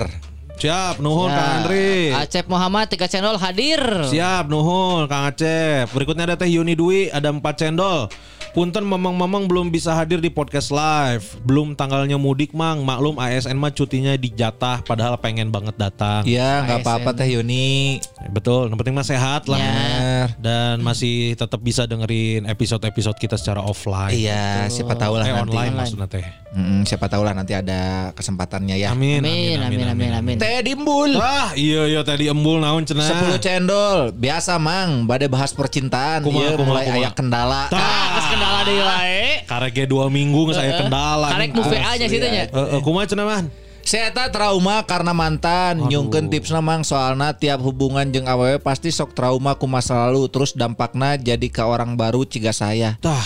Siap 0.55 1.03
nuhun. 1.03 1.27
Kang 1.27 1.51
Andri. 1.61 2.15
Acep 2.15 2.47
Muhammad 2.47 2.87
tiga 2.87 3.11
channel 3.11 3.35
hadir. 3.35 3.81
Siap 4.07 4.47
nuhun 4.47 5.03
Kang 5.11 5.27
Acep. 5.27 5.91
Berikutnya 5.91 6.31
ada 6.31 6.35
Teh 6.39 6.47
Yuni 6.47 6.73
Dwi 6.79 7.11
ada 7.11 7.27
4 7.27 7.43
cendol. 7.59 8.07
Punten 8.55 8.87
mamang-mamang 8.87 9.51
belum 9.51 9.67
bisa 9.67 9.91
hadir 9.91 10.23
di 10.23 10.31
podcast 10.31 10.71
live. 10.71 11.27
Belum 11.43 11.75
tanggalnya 11.75 12.15
mudik 12.15 12.55
mang. 12.55 12.87
Maklum 12.87 13.19
ASN 13.19 13.59
mah 13.59 13.67
cutinya 13.67 14.15
dijatah 14.15 14.79
padahal 14.87 15.19
pengen 15.19 15.51
banget 15.51 15.75
datang. 15.75 16.23
Ya, 16.23 16.63
nggak 16.63 16.87
apa-apa 16.87 17.11
Teh 17.19 17.35
Yuni. 17.35 17.99
Betul, 18.31 18.71
yang 18.71 18.79
penting 18.79 18.95
mah 18.95 19.03
sehat 19.03 19.51
lah. 19.51 19.59
Ya. 19.59 20.31
Dan 20.39 20.79
masih 20.79 21.35
tetap 21.35 21.59
bisa 21.59 21.83
dengerin 21.83 22.47
episode-episode 22.47 23.19
kita 23.19 23.35
secara 23.35 23.59
offline. 23.59 24.15
Iya, 24.15 24.71
siapa 24.71 24.95
tahu 24.95 25.19
lah 25.19 25.27
Eh 25.27 25.35
nanti. 25.35 25.51
online 25.51 25.75
maksudnya 25.75 26.07
teh. 26.07 26.23
Mm, 26.55 26.87
siapa 26.87 27.11
tahu 27.11 27.27
lah 27.27 27.35
nanti 27.35 27.51
ada 27.51 28.15
kesempatannya 28.15 28.79
ya. 28.79 28.95
Amin, 28.95 29.19
Amin, 29.19 29.59
amin, 29.59 29.87
amin, 29.91 30.11
amin. 30.15 30.35
Teh 30.39 30.63
Dimbul. 30.63 31.19
Wah, 31.19 31.51
iya 31.51 31.83
iya 31.83 31.99
tadi 31.99 32.31
embul 32.31 32.63
naon 32.63 32.87
cenah. 32.87 33.03
10 33.03 33.43
cendol 33.43 34.15
biasa 34.15 34.55
mang 34.55 35.03
badai 35.03 35.27
bahas 35.27 35.51
percintaan 35.51 36.23
Kumaha, 36.23 36.47
Ieu 36.47 36.55
kumaha, 36.55 36.69
mulai 36.79 36.87
aya 36.87 37.11
kendala 37.11 37.67
Tah. 37.67 37.75
Ah, 37.75 38.07
geus 38.15 38.27
kendala 38.31 38.59
deui 38.63 38.79
wae. 38.79 39.43
Karege 39.43 39.83
dua 39.83 40.07
minggu 40.07 40.47
nggak 40.47 40.55
saya 40.55 40.71
kendala. 40.79 41.27
Karek 41.35 41.51
nu 41.51 41.61
VA-nya 41.67 42.07
situ 42.07 42.27
nya. 42.31 42.47
Eh, 42.47 42.55
eh, 42.55 42.79
kumaha 42.79 43.03
cenah 43.03 43.27
man? 43.27 43.45
Saya 43.85 44.09
tak 44.15 44.33
trauma 44.33 44.81
karena 44.87 45.13
mantan 45.13 45.77
nyungkeun 45.91 46.31
tips 46.33 46.49
mang 46.57 46.81
soalna 46.81 47.37
tiap 47.37 47.61
hubungan 47.61 48.09
jeung 48.09 48.25
awewe 48.25 48.57
pasti 48.57 48.89
sok 48.89 49.13
trauma 49.13 49.53
ku 49.59 49.69
masa 49.69 50.07
lalu 50.07 50.25
terus 50.31 50.57
dampakna 50.57 51.19
jadi 51.19 51.45
ke 51.51 51.61
orang 51.61 51.93
baru 51.99 52.23
ciga 52.25 52.49
saya. 52.49 52.97
Tah. 53.03 53.21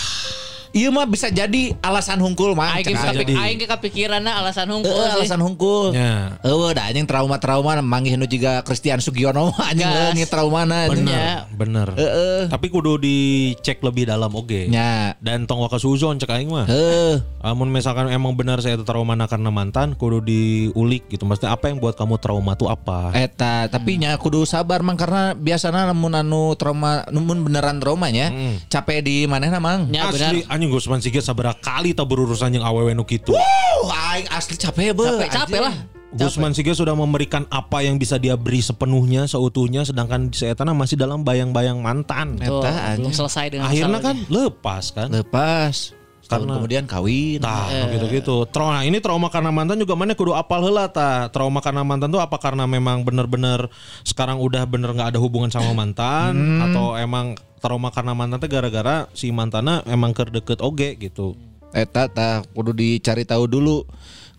Iya 0.70 0.88
mah 0.94 1.06
bisa 1.06 1.26
jadi 1.28 1.74
alasan 1.82 2.22
hungkul 2.22 2.54
mang. 2.54 2.70
Aing 2.70 2.86
kapik- 2.86 3.34
aing 3.34 3.58
ge 3.58 3.66
kepikiranna 3.66 4.38
alasan 4.38 4.70
hungkul. 4.70 4.94
Heeh, 4.94 5.10
sih. 5.10 5.16
alasan 5.26 5.40
hungkul. 5.42 5.86
Ya. 5.90 6.38
Eueuh 6.46 6.70
da 6.70 6.86
anjing 6.86 7.10
trauma-trauma 7.10 7.82
manggih 7.82 8.14
nu 8.14 8.30
juga 8.30 8.62
Christian 8.62 9.02
Sugiono 9.02 9.50
anjing 9.58 9.88
leungit 9.90 10.30
traumana. 10.30 10.86
anjing. 10.86 11.06
Bener, 11.10 11.50
bener. 11.58 11.88
Heeh. 11.98 12.40
Tapi 12.46 12.66
kudu 12.70 13.02
dicek 13.02 13.82
lebih 13.82 14.06
dalam 14.06 14.30
oke. 14.30 14.70
Nya. 14.70 15.18
Dan 15.18 15.50
tong 15.50 15.58
waka 15.58 15.82
suzon 15.82 16.22
cek 16.22 16.30
aing 16.30 16.50
mah. 16.50 16.70
Heuh. 16.70 17.18
Amun 17.42 17.72
misalkan 17.72 18.06
emang 18.12 18.38
benar 18.38 18.62
saya 18.62 18.78
itu 18.78 18.86
trauma 18.86 19.16
karena 19.26 19.50
mantan, 19.50 19.98
kudu 19.98 20.22
diulik 20.22 21.10
gitu. 21.10 21.26
Maksudnya 21.26 21.50
apa 21.52 21.66
yang 21.66 21.82
buat 21.82 21.98
kamu 21.98 22.16
trauma 22.22 22.54
tuh 22.54 22.70
apa? 22.70 23.10
Eta, 23.12 23.66
tapi 23.66 23.98
nya 23.98 24.14
kudu 24.16 24.46
sabar 24.46 24.86
mang 24.86 24.94
karena 24.94 25.34
biasanya 25.34 25.90
namun 25.90 26.14
anu 26.14 26.54
trauma 26.54 27.02
namun 27.10 27.42
beneran 27.42 27.82
traumanya 27.82 28.30
capek 28.70 29.02
di 29.02 29.16
manehna 29.26 29.58
mang. 29.58 29.90
Ya 29.90 30.06
benar. 30.08 30.30
Asli 30.30 30.40
anjing 30.60 30.68
Gusman 30.76 31.00
Sigit 31.00 31.24
sabaraha 31.24 31.56
kali 31.56 31.96
tak 31.96 32.04
berurusan 32.04 32.52
yang 32.52 32.68
awewe 32.68 32.92
nu 32.92 33.08
kitu. 33.08 33.32
Oh, 33.32 33.88
aing 34.12 34.28
asli 34.28 34.60
capek 34.60 34.92
be. 34.92 35.08
Capek, 35.08 35.28
capek 35.32 35.60
lah. 35.64 35.74
Gusman 36.12 36.52
Sigit 36.52 36.76
sudah 36.76 36.92
memberikan 36.92 37.48
apa 37.48 37.80
yang 37.80 37.96
bisa 37.96 38.20
dia 38.20 38.36
beri 38.36 38.60
sepenuhnya, 38.60 39.24
seutuhnya 39.24 39.88
sedangkan 39.88 40.28
saya 40.36 40.52
tanah 40.52 40.76
masih 40.76 41.00
dalam 41.00 41.24
bayang-bayang 41.24 41.80
mantan. 41.80 42.36
Tuh, 42.36 42.60
Eta, 42.60 43.00
belum 43.00 43.14
selesai 43.14 43.46
dengan 43.48 43.72
Akhirnya 43.72 44.00
kan 44.04 44.16
lepas 44.28 44.84
kan. 44.92 45.08
Lepas. 45.08 45.96
Tahun 46.30 46.46
Karena- 46.46 46.56
kemudian 46.62 46.84
kawin. 46.86 47.42
Tah, 47.42 47.66
gitu-gitu. 47.90 48.46
Trauma 48.54 48.86
ini 48.86 49.02
trauma 49.02 49.26
karena 49.34 49.50
mantan 49.50 49.82
juga 49.82 49.98
mana 49.98 50.14
kudu 50.14 50.30
apal 50.38 50.62
heula 50.62 50.86
tah. 50.86 51.26
Trauma 51.34 51.58
karena 51.58 51.82
mantan 51.82 52.14
tuh 52.14 52.22
apa 52.22 52.38
karena 52.38 52.70
memang 52.70 53.02
bener-bener 53.02 53.66
sekarang 54.06 54.38
udah 54.38 54.62
bener 54.70 54.94
nggak 54.94 55.10
ada 55.10 55.18
hubungan 55.18 55.50
sama 55.50 55.74
mantan 55.74 56.62
atau 56.70 56.94
emang 56.94 57.34
trauma 57.58 57.90
karena 57.90 58.14
mantan 58.14 58.38
tuh 58.38 58.46
gara-gara 58.46 59.10
si 59.10 59.34
mantannya 59.34 59.82
emang 59.90 60.14
ker 60.14 60.30
deket 60.30 60.62
oge 60.62 60.94
gitu. 61.02 61.34
Eta 61.74 62.06
tah 62.06 62.46
kudu 62.54 62.70
dicari 62.78 63.26
tahu 63.26 63.50
dulu. 63.50 63.82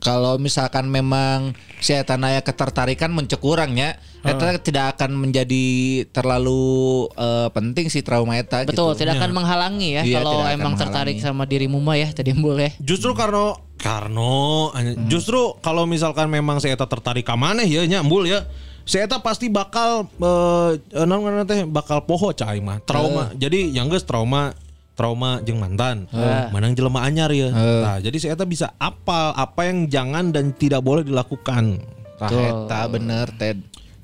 Kalau 0.01 0.41
misalkan 0.41 0.89
memang 0.89 1.53
si 1.77 1.93
eta 1.93 2.17
naya 2.17 2.41
ketertarikan 2.41 3.13
mencek 3.13 3.38
kurangnya, 3.38 4.01
eta 4.21 4.61
tidak 4.61 4.85
akan 4.97 5.17
menjadi 5.17 5.65
terlalu 6.13 7.05
eh, 7.17 7.49
penting 7.51 7.89
si 7.89 8.05
trauma 8.05 8.37
eta 8.37 8.63
Betul, 8.63 8.93
gitu. 8.93 9.01
tidak 9.01 9.17
akan 9.17 9.31
menghalangi 9.33 9.97
ya 9.97 10.01
Iya, 10.05 10.21
kalau 10.21 10.45
emang 10.45 10.73
tertarik 10.77 11.17
menghalangi. 11.17 11.41
sama 11.41 11.49
dirimu 11.49 11.81
mah 11.81 11.97
ya 11.97 12.13
tadi 12.13 12.29
embul 12.29 12.61
ya. 12.61 12.69
Justru 12.77 13.17
karena 13.17 13.57
karena 13.81 14.69
justru 15.09 15.57
kalau 15.65 15.89
misalkan 15.89 16.29
memang 16.29 16.61
si 16.61 16.69
eta 16.69 16.85
tertarik 16.85 17.25
ke 17.25 17.33
mana 17.33 17.65
ya 17.65 17.81
nya 17.89 18.05
embul 18.05 18.29
ya. 18.29 18.45
Si 18.85 18.97
eta 18.97 19.21
pasti 19.21 19.49
bakal 19.49 20.05
eh 20.05 21.05
naon 21.05 21.21
ngaranna 21.25 21.45
teh 21.45 21.65
bakal 21.65 22.05
poho 22.05 22.29
cai 22.29 22.61
mah. 22.61 22.77
Trauma. 22.85 23.33
Jadi 23.33 23.73
yang 23.73 23.89
geus 23.89 24.05
trauma 24.05 24.53
trauma 24.93 25.41
jeung 25.41 25.57
mantan. 25.57 26.05
Manang 26.53 26.77
jelema 26.77 27.01
anyar 27.01 27.33
ya. 27.33 27.49
Nah, 27.49 27.97
jadi 27.97 28.17
si 28.21 28.27
eta 28.29 28.45
bisa 28.45 28.69
apal 28.77 29.33
apa 29.33 29.65
yang 29.65 29.89
jangan 29.89 30.29
dan 30.29 30.53
tidak 30.53 30.85
boleh 30.85 31.01
dilakukan. 31.01 31.81
Tah 32.21 32.29
eta 32.29 32.85
bener 32.85 33.33
Ted. 33.33 33.57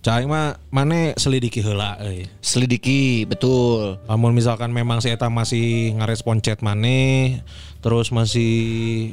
Cai 0.07 0.23
mah 0.23 0.55
mana 0.71 1.11
selidiki 1.19 1.59
heula 1.59 1.99
euy. 1.99 2.31
Selidiki 2.39 3.27
betul. 3.27 3.99
Namun 4.07 4.31
misalkan 4.31 4.71
memang 4.71 5.03
si 5.03 5.11
eta 5.11 5.27
masih 5.27 5.99
ngarespon 5.99 6.39
chat 6.39 6.63
maneh 6.63 7.43
terus 7.77 8.10
masih 8.10 8.53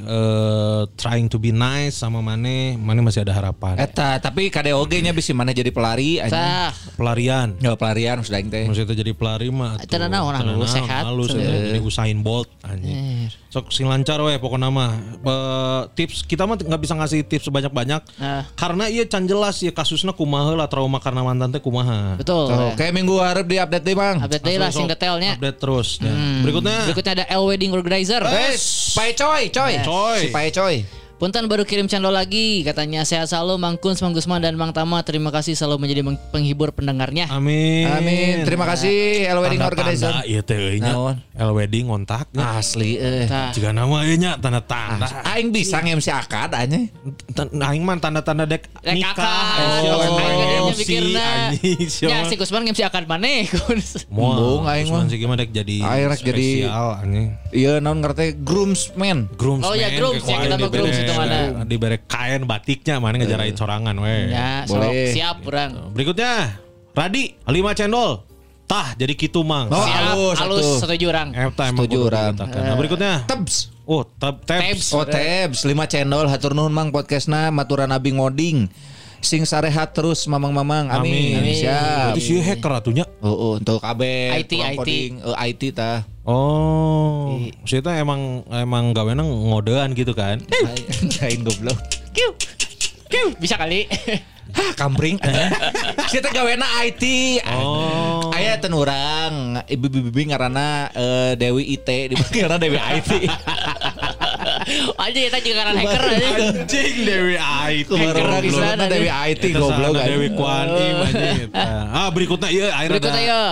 eh, 0.01 0.81
trying 0.95 1.25
to 1.25 1.37
be 1.37 1.49
nice 1.49 1.95
sama 1.95 2.19
maneh, 2.19 2.75
maneh 2.75 3.01
masih 3.01 3.21
ada 3.21 3.31
harapan. 3.31 3.77
Eta 3.77 4.17
tapi 4.17 4.47
KDOG 4.47 5.01
nya 5.01 5.11
bisa 5.11 5.31
mana 5.31 5.51
jadi 5.51 5.69
pelari 5.69 6.17
anjing. 6.17 6.35
Tah, 6.35 6.71
pelarian. 6.95 7.53
Ya 7.57 7.73
pelarian 7.73 8.21
sudah 8.21 8.37
aing 8.37 8.49
teh. 8.49 8.65
Maksudnya 8.65 8.95
jadi 8.95 9.11
pelari 9.11 9.47
mah 9.49 9.77
atuh. 9.77 9.87
Tenang, 9.87 10.11
naon, 10.11 10.33
Tenang, 10.33 10.55
anu, 10.55 10.61
naon, 10.61 10.69
sehat. 10.69 11.03
halus, 11.05 11.29
atuh. 11.29 11.41
jadi 11.41 11.79
Usain 11.79 12.17
Bolt 12.19 12.49
anjing. 12.61 13.29
Sok 13.49 13.71
sing 13.71 13.85
lancar 13.85 14.19
we 14.19 14.35
pokoknya 14.35 14.67
mah. 14.67 14.91
Eh, 15.21 15.81
tips 15.95 16.23
kita 16.23 16.43
mah 16.43 16.55
nggak 16.55 16.81
bisa 16.81 16.93
ngasih 16.93 17.23
tips 17.23 17.47
sebanyak-banyak 17.47 18.01
Nah. 18.15 18.47
karena 18.55 18.87
iya 18.87 19.03
can 19.05 19.25
jelas 19.25 19.59
ya 19.59 19.69
kasusnya 19.69 20.11
kumaha 20.11 20.55
lah 20.55 20.67
trauma 20.67 20.97
karena 20.99 21.21
mantan 21.21 21.51
teh 21.51 21.59
kumaha. 21.59 22.15
betul. 22.15 22.47
Ya. 22.47 22.71
kayak 22.75 22.93
minggu 22.93 23.15
harap 23.19 23.45
di 23.45 23.57
update 23.57 23.83
deh 23.83 23.95
bang. 23.95 24.15
Update 24.19 24.43
deui 24.43 24.57
lah 24.57 24.71
sing 24.71 24.87
detailnya. 24.87 25.35
Update 25.35 25.59
terus. 25.59 25.99
ya. 25.99 26.11
Berikutnya 26.41 26.77
Berikutnya 26.87 27.13
ada 27.21 27.25
L 27.31 27.43
Wedding 27.45 27.71
Organizer. 27.71 28.21
Wes, 28.23 28.54
Pai 28.95 29.13
coy, 29.13 29.49
coy, 29.49 29.79
Coy. 29.83 30.19
si 30.19 30.27
coy. 30.51 30.85
Punten 31.15 31.47
baru 31.47 31.63
kirim 31.63 31.87
channel 31.87 32.11
lagi 32.11 32.59
katanya 32.67 33.07
sehat 33.07 33.31
selalu 33.31 33.55
Mang 33.55 33.79
Kuns, 33.79 34.03
Mang 34.03 34.11
Gusman 34.11 34.43
dan 34.43 34.59
Mang 34.59 34.75
Tama 34.75 34.99
terima 34.99 35.31
kasih 35.31 35.55
selalu 35.55 35.87
menjadi 35.87 36.03
penghibur 36.27 36.75
pendengarnya. 36.75 37.31
Amin. 37.31 37.87
Amin. 37.87 38.43
Terima 38.43 38.67
kasih 38.67 39.23
L 39.31 39.39
Wedding 39.39 39.63
Organizer. 39.63 40.11
Tanda-tanda 40.11 40.27
iya 40.27 40.43
teh 40.43 40.59
euy 40.59 40.83
nya. 40.83 40.91
Naon? 40.91 41.15
L 41.39 41.51
wedding 41.55 41.87
ngontak. 41.87 42.27
Asli 42.35 42.99
eh. 42.99 43.31
Jika 43.31 43.71
nama 43.71 44.03
ieu 44.03 44.19
nya 44.19 44.35
tanda-tanda. 44.35 45.07
Aing 45.31 45.55
bisa 45.55 45.79
nge-MC 45.79 46.11
akad 46.11 46.51
aja. 46.51 46.83
Tan- 47.31 47.63
Aing 47.63 47.87
mah 47.87 47.95
tanda-tanda 47.95 48.43
dek 48.43 48.67
nikah. 48.83 49.15
akad. 49.15 49.87
Oh, 49.87 50.19
Aing 50.19 50.75
siapa? 51.87 52.11
Ya 52.11 52.27
si 52.27 52.35
Gusman 52.35 52.67
ngemsi 52.67 52.83
akan 52.83 53.07
maneh. 53.07 53.47
Kuns. 53.47 54.03
Embung, 54.11 54.67
aing 54.67 54.91
mah. 54.91 54.99
Gusman 54.99 55.07
sih 55.07 55.19
gimana 55.23 55.47
dek 55.47 55.55
jadi 55.55 55.79
Aing 55.79 56.11
rek 56.11 56.19
jadi- 56.19 56.67
spesial 56.67 56.87
anjing. 56.99 57.27
Iya, 57.55 57.79
non 57.79 58.03
ngerti 58.03 58.35
groomsman. 58.43 59.31
Groomsman. 59.39 59.71
Oh 59.71 59.75
ya, 59.79 59.95
grooms, 59.95 60.19
kayak 60.27 60.27
ya, 60.27 60.43
kita 60.43 60.55
kuaing 60.59 60.59
mah 60.59 60.71
grooms 60.75 61.04
beres. 61.05 61.29
hitunganna. 61.29 61.63
dibere 61.63 61.97
kain 62.03 62.41
batiknya 62.43 62.97
mana 62.97 63.21
ngejarain 63.21 63.53
sorangan 63.53 63.95
we. 64.01 64.33
Ya, 64.33 64.65
Boleh. 64.65 65.13
siap 65.13 65.45
urang. 65.45 65.93
Berikutnya 65.93 66.57
Radi 66.95 67.35
5 67.45 67.77
cendol. 67.77 68.23
Tah 68.65 68.97
jadi 68.97 69.13
kitu 69.13 69.45
mang. 69.45 69.69
Oh, 69.69 69.77
Siap, 69.77 69.93
halus, 69.93 70.37
halus 70.41 70.65
setuju. 70.81 71.13
Eta 71.13 71.69
emang 71.69 71.85
Setuju 71.85 71.97
orang. 72.09 72.33
diletakkan. 72.33 72.61
Nah, 72.65 72.75
berikutnya 72.75 73.13
Tebs. 73.29 73.69
Oh, 73.85 74.01
tab 74.01 74.41
tabs. 74.41 74.65
Tabs. 74.65 74.87
Oh 74.97 75.05
Tebs 75.05 75.59
5 75.61 75.69
channel 75.85 76.25
hatur 76.25 76.57
nuhun 76.57 76.73
Mang 76.73 76.89
podcastna 76.89 77.53
maturan 77.53 77.93
abi 77.93 78.17
ngoding. 78.17 78.65
Sing 79.25 79.41
sarehat 79.41 79.97
terus 79.97 80.29
mamang-mamang. 80.29 80.85
Amin. 80.93 81.41
Amin. 81.41 81.57
Siap. 81.57 82.13
Berarti 82.13 82.37
hacker 82.45 82.71
atunya. 82.77 83.05
Oh, 83.25 83.33
oh, 83.33 83.51
untuk 83.57 83.81
KB 83.81 84.01
IT, 84.45 84.53
IT. 84.53 84.89
eh, 85.17 85.35
IT 85.49 85.61
tah. 85.73 86.05
Oh, 86.21 87.41
kita 87.65 87.97
emang 87.97 88.45
emang 88.53 88.93
gawena 88.93 89.25
ngodean 89.25 89.97
gitu 89.97 90.13
kan. 90.13 90.45
Lain 91.25 91.41
goblok. 91.41 91.77
Kiu. 92.13 92.37
Kiu, 93.09 93.33
bisa 93.41 93.57
kali. 93.57 93.89
Hah, 94.55 94.71
kampring. 94.77 95.19
Kita 96.13 96.31
gawena 96.31 96.63
IT. 96.87 97.03
Oh. 97.49 98.31
Aya 98.31 98.55
ten 98.55 98.71
urang, 98.71 99.59
ibu-ibu 99.67 100.15
ngaranna 100.31 100.95
eh, 100.95 101.31
Dewi 101.35 101.75
IT, 101.75 102.15
dipanggilna 102.15 102.55
Dewi 102.55 102.79
IT. 102.79 103.11
Aja 104.95 105.19
kita 105.21 105.37
juga 105.39 105.55
karena 105.61 105.73
hacker 105.77 106.01
aja. 106.03 106.27
Anjing 106.57 106.95
Dewi 107.01 107.35
IT. 107.37 107.89
Hacker 107.89 108.25
disebutna 108.41 108.73
ada. 108.75 108.85
Dewi 108.89 109.09
IT 109.09 109.43
goblok 109.51 109.71
sana 109.71 109.87
kan. 109.93 110.05
Dewi 110.07 110.27
Kwan 110.33 110.65
Im 110.67 110.97
anjing. 111.03 111.49
Ah, 111.95 112.09
berikutnya 112.09 112.49
ieu 112.49 112.65
akhirnya 112.65 112.97
Berikutnya 112.97 113.23
ada- 113.23 113.31
ya. 113.31 113.43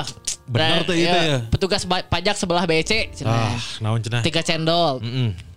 Bener 0.43 0.81
tuh 0.83 0.95
itu 0.95 1.07
ya. 1.07 1.39
Petugas 1.47 1.83
ba- 1.83 2.03
pajak 2.03 2.35
sebelah 2.35 2.65
BC. 2.65 3.13
Ah, 3.23 3.55
naon 3.79 4.01
cenah. 4.01 4.21
Tiga 4.21 4.41
cendol. 4.41 4.99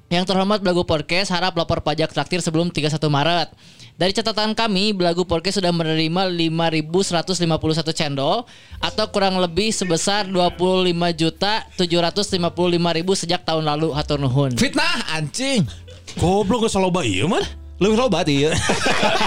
Yang 0.06 0.25
terhormat 0.25 0.62
Belagu 0.62 0.82
Podcast 0.82 1.34
harap 1.34 1.50
lapor 1.52 1.82
pajak 1.82 2.14
traktir 2.14 2.38
sebelum 2.38 2.70
31 2.70 2.94
Maret. 3.10 3.50
Dari 3.96 4.12
catatan 4.12 4.52
kami, 4.52 4.92
Belagu 4.92 5.24
Podcast 5.24 5.56
sudah 5.56 5.72
menerima 5.72 6.28
5.151 6.28 7.96
cendol 7.96 8.44
atau 8.76 9.04
kurang 9.08 9.40
lebih 9.40 9.72
sebesar 9.72 10.28
25 10.28 10.92
juta 11.16 11.64
755 11.80 12.36
ribu 12.76 13.16
sejak 13.16 13.40
tahun 13.48 13.64
lalu. 13.64 13.96
Hatur 13.96 14.20
nuhun. 14.20 14.52
Fitnah 14.52 15.16
anjing. 15.16 15.64
Goblok 16.20 16.68
geus 16.68 16.76
loba 16.76 17.08
ieu 17.08 17.24
mah. 17.24 17.40
Lu 17.80 17.96
loba 17.96 18.20
ieu. 18.28 18.52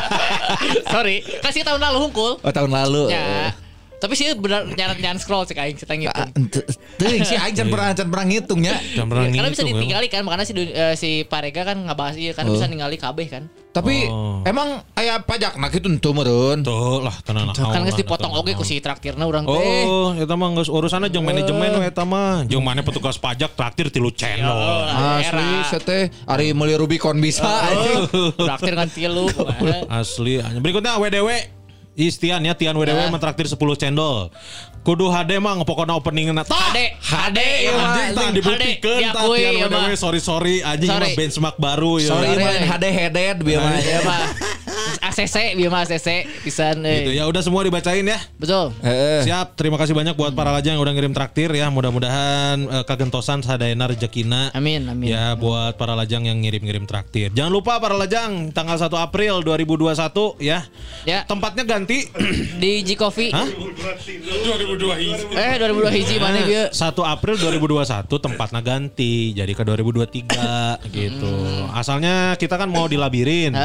Sorry, 0.94 1.26
kasih 1.42 1.66
tahun 1.66 1.82
lalu 1.82 2.06
hungkul. 2.06 2.38
Oh 2.38 2.54
tahun 2.54 2.70
lalu. 2.70 3.10
Ya. 3.10 3.58
Tapi 4.00 4.14
sih 4.16 4.32
benar 4.32 4.64
nyaran 4.64 4.96
nyaran 4.96 5.20
scroll 5.20 5.44
sih 5.44 5.52
kayak 5.52 5.76
kita 5.76 5.92
Ah, 6.10 6.32
ngitung. 6.32 6.64
Teuing 6.96 7.24
si 7.30 7.36
aing 7.36 7.68
pernah 7.68 7.92
can 7.92 8.08
pernah 8.08 8.26
ngitungnya. 8.26 8.74
Perang 8.96 9.28
Karena 9.28 9.52
bisa 9.52 9.62
ngitung, 9.62 9.76
ditinggali 9.76 10.08
kan, 10.08 10.22
makanya 10.24 10.46
si 10.48 10.54
eh, 10.56 10.96
si 10.96 11.10
Parega 11.28 11.68
kan 11.68 11.84
ngebahas 11.84 12.16
iya 12.16 12.32
kan 12.32 12.48
bisa 12.48 12.66
ningali 12.66 12.96
KB 12.96 13.18
kan. 13.28 13.44
Tapi 13.70 14.10
Oh. 14.10 14.42
emang 14.50 14.82
aya 14.98 15.22
pajak 15.22 15.60
nah 15.60 15.70
kitu 15.70 15.92
teu 16.00 16.16
meureun. 16.16 16.64
Tuh 16.64 17.04
lah 17.04 17.14
tenang 17.22 17.52
lah. 17.52 17.54
Kan 17.54 17.86
geus 17.86 17.94
lah, 17.94 18.02
dipotong 18.02 18.34
oge 18.34 18.56
ku 18.56 18.64
si 18.64 18.80
traktirna 18.80 19.28
urang 19.28 19.46
teh. 19.46 19.84
Oh, 19.86 20.16
eta 20.16 20.34
mah 20.34 20.50
geus 20.56 20.72
urusanna 20.72 21.06
jeung 21.06 21.22
manajemen 21.22 21.78
we 21.78 21.86
eta 21.86 22.02
mah. 22.02 22.48
Jeung 22.48 22.64
mana 22.64 22.82
petugas 22.82 23.20
pajak 23.20 23.54
traktir 23.54 23.92
tilu 23.92 24.10
channel. 24.10 24.48
Oh, 24.50 25.20
Asli 25.20 25.38
era. 25.38 25.68
saya 25.68 25.82
teh 25.84 26.04
ari 26.26 26.56
meuli 26.56 26.74
Rubicon 26.74 27.20
bisa 27.20 27.46
anjing. 27.46 28.08
Traktir 28.34 28.74
kan 28.74 28.88
tilu. 28.90 29.28
Asli. 29.86 30.40
Berikutnya 30.58 30.96
WDW. 30.96 31.59
Istian 32.00 32.40
ya 32.48 32.56
Tian 32.56 32.76
WDW 32.80 33.08
Ah. 33.08 33.12
mentraktir 33.12 33.44
10 33.52 33.76
cendol. 33.76 34.32
Kudu 34.80 35.06
HD 35.06 35.38
mah 35.38 35.60
pokoknya 35.62 35.94
opening 35.94 36.32
na 36.32 36.42
tah. 36.42 36.56
HD. 36.72 36.80
HD 36.98 37.40
Anjing 37.40 37.62
ya 37.62 37.72
mah. 37.74 37.94
tah 38.10 38.26
HD, 38.26 38.34
dibuktikan 38.34 39.00
tah 39.12 39.24
Tian 39.28 39.54
ya, 39.54 39.68
WDW 39.68 39.76
mah. 39.86 39.96
sorry 39.96 40.20
sorry 40.20 40.56
anjing 40.62 40.88
mah 40.88 41.12
benchmark 41.14 41.56
baru 41.56 42.00
ya. 42.00 42.10
Sorry 42.10 42.28
Sorry. 42.30 42.42
main 42.42 42.64
HD 42.66 42.86
headed 42.90 43.36
bieu 43.42 43.58
mah. 43.58 43.76
Ya 43.78 44.00
mah. 44.02 44.24
ACC 45.02 45.54
bieu 45.54 45.68
mah 45.68 45.84
ACC 45.84 46.08
pisan 46.42 46.80
Gitu 46.80 47.12
euy. 47.12 47.18
ya 47.18 47.26
udah 47.26 47.42
semua 47.42 47.62
dibacain 47.62 48.02
ya. 48.02 48.20
Betul. 48.36 48.72
Heeh. 48.80 49.22
Siap, 49.24 49.54
terima 49.54 49.76
kasih 49.76 49.92
banyak 49.92 50.14
buat 50.14 50.32
para 50.32 50.50
lajang 50.50 50.74
yang 50.74 50.82
udah 50.82 50.94
ngirim 50.94 51.12
traktir 51.12 51.52
ya. 51.52 51.68
Mudah-mudahan 51.70 52.58
eh, 52.62 52.84
kagentosan 52.84 53.42
sadayana 53.42 53.86
rezekina. 53.86 54.50
Amin, 54.52 54.86
amin. 54.86 55.06
Ya 55.08 55.36
buat 55.36 55.76
para 55.76 55.94
lajang 55.94 56.24
yang 56.24 56.40
ngirim-ngirim 56.40 56.84
traktir. 56.84 57.30
Jangan 57.32 57.52
lupa 57.52 57.78
para 57.78 57.94
lajang 57.94 58.50
tanggal 58.50 58.76
1 58.76 58.90
April 58.96 59.44
2021 59.44 60.40
ya. 60.40 60.64
Ya. 61.04 61.24
Tempatnya 61.26 61.64
ganti. 61.64 62.08
Di 62.56 62.82
G 62.82 62.96
Coffee. 62.96 63.30
Hah? 64.70 64.78
2002 64.78 65.02
hiji. 65.02 65.26
Eh 65.34 65.54
2002 65.58 65.98
hiji 65.98 66.16
mana 66.22 66.40
bieu? 66.46 66.64
1 66.70 67.14
April 67.14 67.36
2021 67.42 68.06
tempatnya 68.06 68.62
ganti 68.62 69.34
jadi 69.34 69.52
ke 69.56 69.64
2023 69.66 70.94
gitu. 70.94 71.34
Asalnya 71.74 72.38
kita 72.38 72.60
kan 72.60 72.70
mau 72.70 72.86
di 72.86 72.98
labirin. 73.00 73.58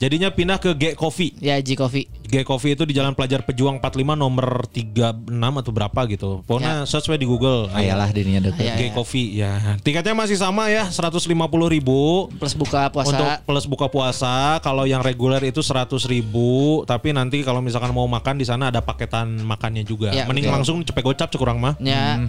Jadinya 0.00 0.32
pindah 0.32 0.56
ke 0.56 0.72
G 0.72 0.96
Coffee. 0.96 1.36
ya 1.44 1.60
G 1.60 1.76
Coffee. 1.76 2.08
G 2.24 2.40
Coffee 2.40 2.72
itu 2.72 2.88
di 2.88 2.96
Jalan 2.96 3.12
Pelajar 3.12 3.44
Pejuang 3.44 3.76
45 3.84 4.16
nomor 4.16 4.64
36 4.72 5.28
atau 5.28 5.72
berapa 5.76 6.00
gitu. 6.08 6.30
Pokoknya 6.48 6.88
search 6.88 7.12
we 7.12 7.20
di 7.20 7.28
Google. 7.28 7.68
Ayalah 7.76 8.08
dirinya 8.08 8.48
deket. 8.48 8.64
Ya, 8.64 8.80
G 8.80 8.88
ya. 8.88 8.92
Coffee 8.96 9.28
ya. 9.36 9.52
Tiketnya 9.84 10.16
masih 10.16 10.40
sama 10.40 10.72
ya 10.72 10.88
150 10.88 11.28
ribu 11.68 12.32
Plus 12.32 12.56
buka 12.56 12.88
puasa. 12.88 13.12
untuk 13.12 13.28
plus 13.44 13.66
buka 13.68 13.86
puasa. 13.92 14.56
Kalau 14.64 14.88
yang 14.88 15.04
reguler 15.04 15.44
itu 15.44 15.60
100 15.60 15.92
ribu. 16.08 16.80
Tapi 16.88 17.12
nanti 17.12 17.44
kalau 17.44 17.60
misalkan 17.60 17.92
mau 17.92 18.08
makan 18.08 18.40
di 18.40 18.48
sana 18.48 18.72
ada 18.72 18.80
paketan 18.80 19.36
makannya 19.44 19.84
juga. 19.84 20.16
Ya, 20.16 20.24
Mending 20.24 20.48
betul. 20.48 20.56
langsung 20.56 20.76
cepet 20.80 21.02
gocap 21.04 21.28
cekurang 21.28 21.60
mah. 21.60 21.76
Ya. 21.76 22.24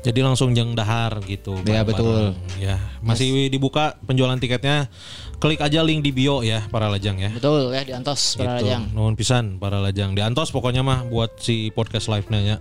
Jadi 0.00 0.20
langsung 0.20 0.52
jeng 0.52 0.72
dahar 0.72 1.18
gitu. 1.24 1.56
Ya, 1.64 1.80
bareng-bareng. 1.80 1.86
betul. 1.88 2.22
Ya 2.60 2.76
masih 3.00 3.48
dibuka 3.48 3.96
penjualan 4.02 4.36
tiketnya. 4.36 4.88
Klik 5.34 5.60
aja 5.60 5.84
link 5.84 6.00
di 6.00 6.08
bio 6.08 6.40
ya 6.40 6.64
para 6.68 6.88
lajang 6.88 7.20
ya. 7.20 7.28
Betul 7.28 7.68
ya 7.70 7.82
di 7.84 7.92
Antos 7.92 8.36
para 8.36 8.56
Gitu. 8.56 8.68
lajang. 8.68 8.82
Nuhun 8.92 9.14
pisan 9.14 9.56
para 9.56 9.76
lajang. 9.78 10.12
Di 10.12 10.20
Antos 10.20 10.48
pokoknya 10.48 10.80
mah 10.80 11.04
buat 11.04 11.36
si 11.36 11.68
podcast 11.68 12.08
live-nya 12.08 12.40
ya. 12.40 12.56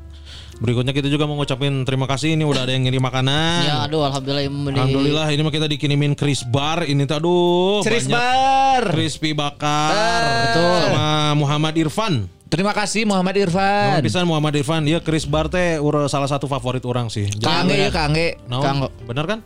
Berikutnya 0.63 0.95
kita 0.95 1.11
juga 1.11 1.27
mau 1.27 1.35
ngucapin 1.35 1.83
terima 1.83 2.07
kasih 2.07 2.39
ini 2.39 2.47
udah 2.47 2.63
ada 2.63 2.71
yang 2.71 2.87
ngirim 2.87 3.03
makanan. 3.03 3.67
Ya 3.67 3.75
aduh 3.83 4.07
alhamdulillah 4.07 4.47
memberi- 4.47 4.79
Alhamdulillah 4.79 5.27
ini 5.27 5.41
mah 5.43 5.51
kita 5.51 5.67
dikirimin 5.67 6.15
Chris 6.15 6.47
Bar 6.47 6.87
ini 6.87 7.03
tuh 7.03 7.19
aduh 7.19 7.83
Chris 7.83 8.07
Bar. 8.07 8.95
crispy 8.95 9.35
bakar 9.35 10.23
Betul. 10.47 10.79
sama 10.87 11.05
Muhammad 11.35 11.75
Irfan. 11.75 12.31
Terima 12.47 12.71
kasih 12.71 13.03
Muhammad 13.03 13.35
Irfan. 13.35 13.99
Nuhun 13.99 14.07
pisan 14.07 14.23
Muhammad 14.23 14.55
Irfan 14.55 14.87
dia 14.87 15.03
Chris 15.03 15.27
Bar 15.27 15.51
teh 15.51 15.83
salah 16.07 16.31
satu 16.31 16.47
favorit 16.47 16.87
orang 16.87 17.11
sih. 17.11 17.27
Kangge 17.43 17.75
ya 17.75 17.91
kangge. 17.91 18.39
Kanggo. 18.47 18.87
Bener 19.03 19.27
kan? 19.27 19.39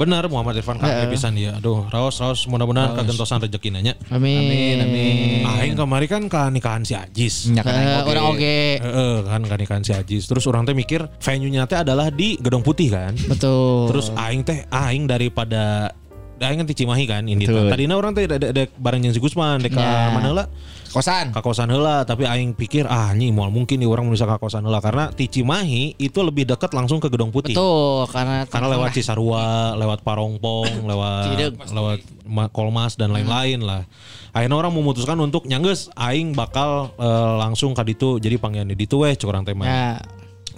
Bener 0.00 0.24
Muhammad 0.32 0.56
Irfan 0.56 0.80
kangge 0.80 1.12
pisan 1.12 1.36
dia. 1.36 1.52
Aduh, 1.60 1.84
raos 1.92 2.16
raos 2.24 2.48
mudah-mudahan 2.48 2.96
kagentosan 2.96 3.44
rezeki 3.44 3.68
nanya. 3.68 3.92
Amin. 4.08 4.80
amin. 4.80 5.44
Aing 5.44 5.76
kemarin 5.76 6.08
kan 6.08 6.22
ke 6.24 6.40
nikahan 6.56 6.80
si 6.88 6.96
Ajis. 6.96 7.52
Nya 7.52 7.60
kan 7.60 7.76
aing 7.76 8.00
oge. 8.00 8.08
orang 8.08 8.24
oge. 8.32 8.60
Heeh, 8.80 9.14
kan 9.28 9.40
ke 9.44 9.54
nikahan 9.60 9.84
si 9.84 9.92
Ajis. 9.92 10.24
Terus 10.24 10.48
orang 10.48 10.64
teh 10.64 10.72
mikir 10.72 11.04
venue-nya 11.20 11.68
teh 11.68 11.76
adalah 11.76 12.08
di 12.08 12.40
Gedong 12.40 12.64
Putih 12.64 12.88
kan. 12.88 13.12
Betul. 13.28 13.92
Terus 13.92 14.08
aing 14.16 14.40
teh 14.40 14.64
aing 14.72 15.04
daripada 15.04 15.92
aing 16.40 16.64
kan 16.64 16.68
di 16.72 16.72
Cimahi 16.72 17.04
kan 17.04 17.28
ini. 17.28 17.44
Tadinya 17.44 18.00
orang 18.00 18.16
teh 18.16 18.24
dek 18.24 18.40
dek 18.56 18.68
bareng 18.80 19.04
jeung 19.04 19.12
si 19.12 19.20
Gusman 19.20 19.60
dek 19.60 19.76
ka 19.76 19.84
Ya. 19.84 20.16
mana 20.16 20.32
heula? 20.32 20.44
Kosan. 20.90 21.30
Ka 21.30 21.38
kosan 21.38 21.70
heula, 21.70 22.02
tapi 22.02 22.26
aing 22.26 22.50
pikir 22.58 22.82
ah 22.90 23.14
anjing 23.14 23.30
moal 23.30 23.54
mungkin 23.54 23.78
nih 23.78 23.86
orang 23.86 24.10
bisa 24.10 24.26
ka 24.26 24.42
kosan 24.42 24.66
heula 24.66 24.82
karena 24.82 25.14
di 25.14 25.30
Cimahi 25.30 25.94
itu 26.02 26.18
lebih 26.18 26.50
dekat 26.50 26.74
langsung 26.74 26.98
ke 26.98 27.06
Gedong 27.06 27.30
Putih. 27.30 27.54
Betul 27.54 28.10
karena 28.10 28.42
Karena 28.50 28.68
lewat 28.74 28.90
Cisarua, 28.98 29.78
lewat 29.78 30.02
Parongpong, 30.02 30.82
lewat 30.90 31.24
Cideng. 31.30 31.54
lewat 31.70 31.98
Ma- 32.26 32.50
Kolmas 32.50 32.98
dan 32.98 33.14
lain-lain 33.14 33.62
lah. 33.62 33.86
Akhirnya 34.34 34.58
orang 34.58 34.74
memutuskan 34.74 35.18
untuk 35.22 35.46
nyangges 35.46 35.94
aing 35.94 36.34
bakal 36.34 36.90
eh, 36.98 37.34
langsung 37.38 37.70
ka 37.70 37.86
ditu 37.86 38.18
jadi 38.18 38.38
panggilan 38.42 38.66
di 38.66 38.74
ditu 38.74 39.06
weh 39.06 39.14
orang 39.26 39.46
teh 39.46 39.54
mah. 39.54 39.66
Ya. 39.66 39.88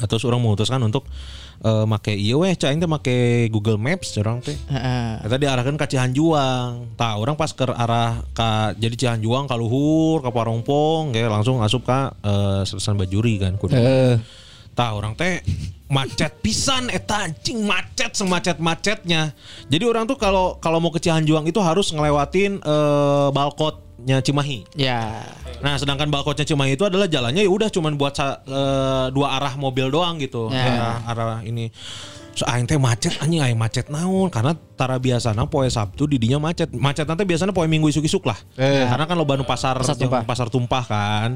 Terus 0.08 0.24
orang 0.24 0.40
memutuskan 0.40 0.80
untuk 0.80 1.04
eh, 1.62 1.84
make 1.86 2.12
ieu 2.12 2.42
weh 2.42 2.52
aing 2.52 2.80
teh 2.82 2.90
make 2.90 3.16
Google 3.48 3.78
Maps 3.78 4.18
orang 4.18 4.42
teh. 4.42 4.54
Heeh. 4.68 5.22
Eta 5.22 5.36
diarahkan 5.38 5.78
ke 5.78 5.86
Cihanjuang. 5.94 6.98
Tah 6.98 7.16
orang 7.16 7.38
pas 7.38 7.50
ke 7.54 7.64
arah 7.64 8.20
ka 8.34 8.74
jadi 8.76 8.94
Cihanjuang 8.98 9.46
ka 9.46 9.54
luhur 9.54 10.20
ka 10.20 10.34
Parongpong 10.34 11.14
kayak 11.14 11.30
langsung 11.30 11.62
asup 11.62 11.86
ka 11.86 12.12
eh, 12.20 12.62
Sersan 12.66 12.98
Bajuri 12.98 13.38
kan 13.38 13.54
kudu. 13.56 13.78
Eh, 13.78 14.18
Tah 14.72 14.96
orang 14.96 15.12
teh 15.12 15.44
macet 15.92 16.40
pisan 16.40 16.88
eta 16.88 17.28
anjing 17.28 17.60
macet 17.68 18.16
semacet-macetnya. 18.16 19.36
Jadi 19.68 19.84
orang 19.84 20.08
tuh 20.08 20.16
kalau 20.16 20.56
kalau 20.56 20.80
mau 20.80 20.88
ke 20.88 20.96
Cihanjuang 20.96 21.44
itu 21.44 21.60
harus 21.60 21.92
ngelewatin 21.92 22.58
eh, 22.64 23.28
balkotnya 24.02 24.18
Cimahi. 24.18 24.58
Ya. 24.74 25.22
Nah, 25.62 25.78
sedangkan 25.78 26.10
balkotnya 26.10 26.42
Cimahi 26.42 26.74
itu 26.74 26.82
adalah 26.82 27.06
jalannya 27.06 27.46
ya 27.46 27.50
udah 27.50 27.68
cuman 27.70 27.94
buat 27.94 28.14
eh, 28.18 29.06
dua 29.14 29.28
arah 29.38 29.54
mobil 29.54 29.88
doang 29.94 30.18
gitu. 30.18 30.50
Ya. 30.50 30.98
Arah, 31.06 31.06
arah 31.06 31.40
ini. 31.46 31.70
So, 32.32 32.48
aing 32.48 32.64
teh 32.64 32.80
macet 32.80 33.12
anjing 33.20 33.44
aing 33.44 33.60
macet 33.60 33.92
naon 33.92 34.32
karena 34.32 34.56
tara 34.72 34.96
biasana 34.96 35.44
poe 35.44 35.68
Sabtu 35.68 36.08
di 36.08 36.16
dinya 36.16 36.40
macet. 36.40 36.72
Macet 36.72 37.04
nanti 37.04 37.28
biasanya 37.28 37.52
poe 37.52 37.68
Minggu 37.68 37.92
isuk-isuk 37.92 38.24
lah. 38.24 38.38
Eh. 38.56 38.88
Karena 38.88 39.04
kan 39.04 39.14
lo 39.20 39.28
banu 39.28 39.44
pasar 39.44 39.76
Pasar 39.78 39.94
tumpah. 40.00 40.24
pasar 40.24 40.48
tumpah 40.48 40.84
kan. 40.88 41.30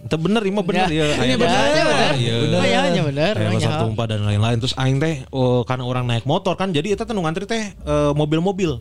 Itu 0.00 0.16
bener, 0.16 0.40
ima 0.48 0.64
bener 0.64 0.88
Ya, 0.88 1.12
ya. 1.12 1.28
ini 1.28 1.36
bener, 1.36 1.60
ya, 1.76 1.84
bener. 1.84 2.12
Iya. 2.16 2.34
Oh, 2.56 2.64
iya, 2.64 2.78
hanya 2.88 3.02
bener, 3.04 3.34
Kayak 3.36 3.50
hanya. 3.52 3.58
pasar 3.60 3.74
tumpah 3.84 4.06
dan 4.08 4.20
lain-lain. 4.24 4.56
Terus 4.62 4.72
aing 4.78 4.96
teh 4.96 5.26
oh, 5.28 5.60
karena 5.66 5.84
orang 5.84 6.06
naik 6.08 6.24
motor 6.24 6.54
kan, 6.56 6.72
jadi 6.72 6.94
itu 6.96 7.02
teh 7.04 7.12
nu 7.12 7.20
ngantri 7.26 7.44
teh 7.44 7.74
eh, 7.76 8.12
mobil-mobil. 8.16 8.80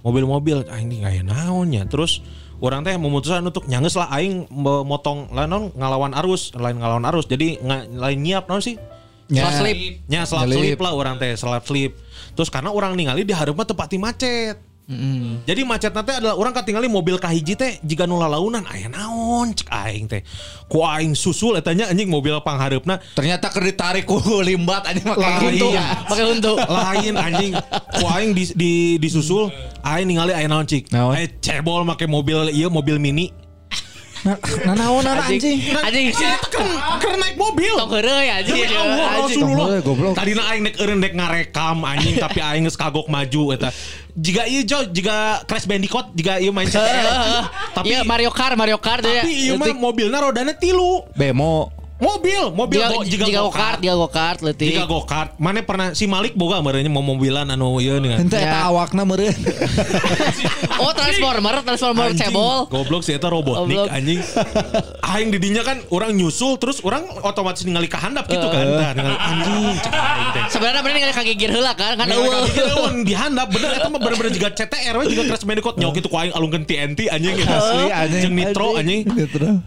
Mobil-mobil 0.00 0.64
aing 0.70 0.86
ini 0.86 1.02
kayak 1.02 1.26
naonnya. 1.26 1.82
Terus 1.90 2.22
orang 2.60 2.80
teh 2.84 2.96
memutuskan 2.96 3.44
untuk 3.44 3.68
nyanges 3.68 3.96
lah 3.96 4.08
aing 4.16 4.48
me- 4.48 4.84
motong 4.86 5.28
lah 5.32 5.44
non 5.44 5.72
ngalawan 5.76 6.12
arus, 6.24 6.56
lain 6.56 6.80
ngalawan 6.80 7.04
arus. 7.12 7.28
Jadi 7.28 7.60
nga- 7.60 7.86
lain 7.86 8.18
nyiap 8.22 8.48
naon 8.48 8.64
sih? 8.64 8.76
Slap 9.26 9.54
slip. 9.58 9.78
Nya 10.06 10.22
slip 10.22 10.78
lah 10.78 10.92
orang 10.94 11.18
teh, 11.18 11.34
slap 11.34 11.66
slip. 11.66 11.98
Terus 12.38 12.46
karena 12.46 12.70
orang 12.70 12.94
ningali 12.94 13.26
di 13.26 13.34
hareup 13.34 13.58
mah 13.58 13.66
tepat 13.66 13.90
Jadi 15.42 15.66
macet 15.66 15.90
nanti 15.90 16.14
adalah 16.14 16.38
orang 16.38 16.54
katingali 16.54 16.86
mobil 16.86 17.18
kahiji 17.18 17.58
teh 17.58 17.82
jika 17.82 18.06
nula 18.06 18.30
launan 18.30 18.62
aya 18.70 18.86
naon 18.86 19.50
cek 19.50 19.66
aing 19.66 20.06
teh. 20.06 20.22
Ku 20.70 20.86
aing 20.86 21.18
susul 21.18 21.58
etanya 21.58 21.90
anjing 21.90 22.06
mobil 22.06 22.38
panghareupna 22.38 23.02
Ternyata 23.18 23.50
keur 23.50 23.66
ditarik 23.66 24.06
ku 24.06 24.22
limbat 24.46 24.86
anjing 24.86 25.06
Lain. 25.10 25.58
Untuk 25.58 25.70
iya. 25.74 26.06
pakai 26.06 26.26
untuk. 26.30 26.56
lain 26.62 27.14
anjing. 27.18 27.52
Ku 27.98 28.04
aing 28.06 28.30
di, 28.30 28.44
di 28.54 28.72
disusul 29.02 29.50
aing 29.82 30.06
ningali 30.06 30.30
aya 30.30 30.46
naon 30.46 30.70
cik. 30.70 30.94
Naon? 30.94 31.18
Eh 31.18 31.34
cebol 31.42 31.82
make 31.82 32.06
mobil 32.06 32.54
ieu 32.54 32.70
mobil 32.70 33.02
mini. 33.02 33.45
Nah 34.24 34.74
naon 34.74 35.04
Anjing. 35.04 35.60
Anjing. 35.76 36.06
Kan 36.48 36.66
keur 37.02 37.14
naik 37.20 37.36
mobil. 37.36 37.74
Tong 37.76 37.92
heureuy 37.92 38.28
anjing. 38.32 38.56
Demi 38.56 38.76
Allah. 38.76 39.08
Rasulullah. 39.20 39.66
Goblok. 39.84 40.14
Tadina 40.16 40.42
aing 40.50 40.62
nek 40.64 40.74
eureun 40.80 41.00
dek 41.04 41.12
ngarekam 41.12 41.78
anjing 41.84 42.16
tapi 42.16 42.40
aing 42.40 42.64
geus 42.64 42.78
kagok 42.80 43.06
maju 43.12 43.52
eta. 43.52 43.68
Jika 44.16 44.48
ieu 44.48 44.64
jo 44.64 44.80
jika 44.88 45.44
Crash 45.44 45.68
Bandicoot 45.68 46.16
jika 46.16 46.40
ieu 46.40 46.48
main 46.48 46.64
CTR. 46.64 47.04
tapi 47.76 47.92
Iya 47.92 48.00
Mario 48.08 48.32
Kart, 48.32 48.56
Mario 48.56 48.80
Kart 48.80 49.04
ya. 49.04 49.20
tapi 49.20 49.52
ieu 49.52 49.60
mah 49.60 49.68
mobilna 49.76 50.16
rodana 50.24 50.56
tilu. 50.56 51.04
Bemo. 51.12 51.75
Mobil, 51.96 52.52
mobil 52.52 52.76
Jika 52.76 52.92
go, 52.92 53.00
jika, 53.00 53.24
jika 53.24 53.40
go 53.40 53.48
go-kart. 53.48 53.56
kart, 53.56 53.78
jika 53.80 53.94
go 53.96 54.08
kart 54.12 54.38
leutik. 54.44 54.68
Jika 54.68 54.84
go 54.84 55.00
kart, 55.00 55.30
mana 55.40 55.64
pernah 55.64 55.96
si 55.96 56.04
Malik 56.04 56.36
boga 56.36 56.60
merenya 56.60 56.92
mau 56.92 57.00
mobilan 57.00 57.48
anu 57.48 57.80
ieu 57.80 57.96
nih. 57.96 58.20
Henteu 58.20 58.36
Ya. 58.36 58.52
eta 58.52 58.58
awakna 58.68 59.02
meureun. 59.02 59.32
Oh, 60.76 60.92
Transformer, 60.92 61.64
Transformer 61.64 62.12
Anjing, 62.12 62.28
cebol. 62.28 62.68
Goblok 62.68 63.00
sih 63.00 63.16
eta 63.16 63.32
robotnik 63.32 63.88
anjing. 63.88 64.20
Aing 65.16 65.32
didinya 65.32 65.64
kan 65.64 65.80
orang 65.88 66.12
nyusul 66.12 66.60
terus 66.60 66.84
orang 66.84 67.00
otomatis 67.24 67.64
ningali 67.64 67.88
ka 67.88 67.96
handap 67.96 68.28
gitu 68.28 68.44
kan. 68.44 68.60
Tah, 68.76 68.92
ningali 68.92 69.16
anjing. 69.16 69.64
Sebenarnya 70.52 70.84
bener 70.84 70.94
ningali 71.00 71.14
kagigir 71.16 71.48
heula 71.48 71.72
kan, 71.72 71.96
kan 71.96 72.12
eueuh. 72.12 72.28
ka 72.28 72.60
eueuh, 72.60 72.92
di 73.08 73.16
handap 73.16 73.48
bener 73.48 73.72
eta 73.72 73.88
mah 73.88 73.96
bener-bener 73.96 74.36
juga 74.36 74.52
CTR 74.52 74.94
we 75.00 75.04
juga 75.08 75.32
Crash 75.32 75.48
Bandicoot 75.48 75.80
nyok 75.80 75.94
itu 75.96 76.08
ku 76.12 76.16
aing 76.20 76.36
alungkeun 76.36 76.68
TNT 76.68 77.08
anjing 77.08 77.34
gitu. 77.40 77.48
Asli, 77.48 77.84
anjing. 77.88 78.20
Jeung 78.20 78.34
nitro 78.36 78.68
anjing. 78.76 79.00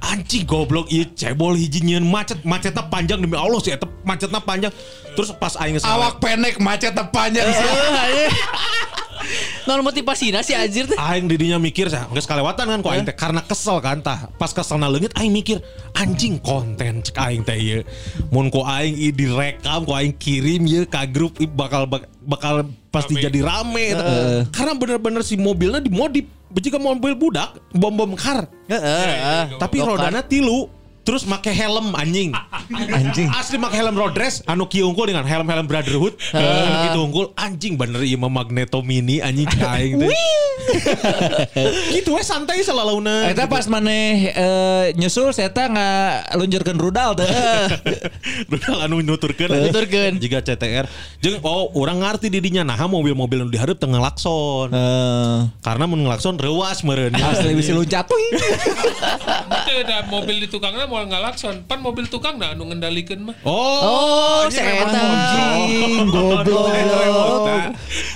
Anjing 0.06 0.44
goblok 0.46 0.94
ieu 0.94 1.10
cebol 1.18 1.58
hiji 1.58 1.82
nyieun 1.82 2.06
macet 2.20 2.40
macetna 2.44 2.84
panjang 2.84 3.20
demi 3.24 3.40
Allah 3.40 3.60
sih 3.64 3.72
eta 3.72 3.88
macetna 4.04 4.44
panjang. 4.44 4.72
Terus 5.16 5.32
pas 5.40 5.56
aing 5.56 5.80
Awak 5.80 6.20
pendek 6.20 6.60
macet 6.60 6.92
tepanjang. 6.92 7.48
Eueuh, 7.48 7.96
anjing. 7.96 8.32
Non 9.68 9.86
motivasina 9.86 10.42
si 10.42 10.58
anjir 10.58 10.90
teh. 10.90 10.98
Aing 10.98 11.30
didinya 11.30 11.62
mikir 11.62 11.92
sah, 11.92 12.10
geus 12.10 12.26
kalewatan 12.26 12.66
kan 12.66 12.80
ku 12.82 12.90
aing 12.90 13.06
teh 13.06 13.14
karena 13.14 13.44
kesel 13.46 13.78
kan 13.80 14.02
tah. 14.02 14.28
Pas 14.36 14.50
keselna 14.52 14.90
leungit 14.90 15.14
aing 15.16 15.32
mikir 15.32 15.62
anjing 15.96 16.42
konten 16.42 17.06
cek 17.06 17.16
aing 17.20 17.44
teh 17.46 17.56
ieu. 17.56 17.80
Mun 18.34 18.50
ku 18.50 18.66
aing 18.66 18.96
i 18.98 19.14
direkam 19.14 19.86
ku 19.86 19.94
aing 19.94 20.16
kirim 20.18 20.66
ieu 20.66 20.84
ka 20.90 21.06
grup 21.06 21.38
i 21.38 21.46
bakal 21.46 21.86
bak- 21.86 22.10
bakal 22.26 22.66
pasti 22.90 23.16
jadi 23.22 23.40
rame 23.46 23.94
eta. 23.94 24.14
Karena 24.50 24.74
bener-bener 24.74 25.22
si 25.22 25.38
mobilnya 25.38 25.84
dimodif 25.84 26.26
jika 26.58 26.82
mobil 26.82 27.14
budak 27.14 27.54
bom-bom 27.76 28.18
kar. 28.18 28.50
Heeh. 28.66 29.60
Tapi 29.62 29.78
rodana 29.86 30.26
tilu 30.26 30.66
terus 31.10 31.26
make 31.26 31.50
helm 31.50 31.98
anjing. 31.98 32.30
Anjing. 32.70 33.34
Asli 33.34 33.58
make 33.58 33.74
helm 33.74 33.98
road 33.98 34.14
race 34.14 34.46
anu 34.46 34.70
kieu 34.70 34.86
unggul 34.86 35.10
dengan 35.10 35.26
helm-helm 35.26 35.66
brotherhood. 35.66 36.14
Anu 36.38 36.86
gitu 36.86 37.00
unggul 37.02 37.26
anjing 37.34 37.74
bener 37.82 38.06
ieu 38.06 38.22
mah 38.22 38.30
Magneto 38.30 38.86
Mini 38.86 39.18
anjing 39.18 39.50
aing 39.50 40.06
teh. 40.06 40.14
gitu 41.98 42.14
we 42.14 42.22
santai 42.22 42.62
salalauna. 42.62 43.26
Eta 43.26 43.50
pas 43.50 43.66
maneh 43.66 44.30
eh, 44.38 44.86
nyusul 45.02 45.34
saya 45.34 45.50
nggak 45.50 46.38
lunjurkeun 46.38 46.78
rudal 46.78 47.18
teh. 47.18 47.26
Rudal 48.54 48.86
anu 48.86 49.02
nuturkeun 49.02 49.50
Nuturkeun. 49.50 50.22
Jika 50.22 50.46
CTR 50.46 50.86
jeung 51.26 51.42
oh 51.42 51.74
orang 51.74 52.06
ngarti 52.06 52.30
didinya 52.30 52.62
nah 52.62 52.78
mobil-mobil 52.86 53.42
anu 53.42 53.50
dihareup 53.50 53.82
teu 53.82 53.90
ngelakson. 53.90 54.70
Eh, 54.70 55.38
Karena 55.66 55.90
mun 55.90 56.06
ngelakson 56.06 56.38
reuas 56.38 56.86
meureun. 56.86 57.18
asli 57.18 57.58
bisa 57.58 57.74
ada 59.80 60.06
mobil 60.12 60.44
di 60.44 60.48
tukangnya 60.52 60.86
mau 61.00 61.08
ngalakson. 61.08 61.64
Pan 61.64 61.80
mobil 61.80 62.06
tukang 62.06 62.36
nah 62.36 62.52
anu 62.52 62.68
ngendalikeun 62.68 63.32
mah. 63.32 63.36
Oh, 63.42 63.58
Oh, 63.80 64.40
anjing 64.44 64.60
si 64.60 64.62
emang 64.62 64.92
eta. 64.92 65.02
anjing. 65.02 66.08
Goblok. 66.14 66.68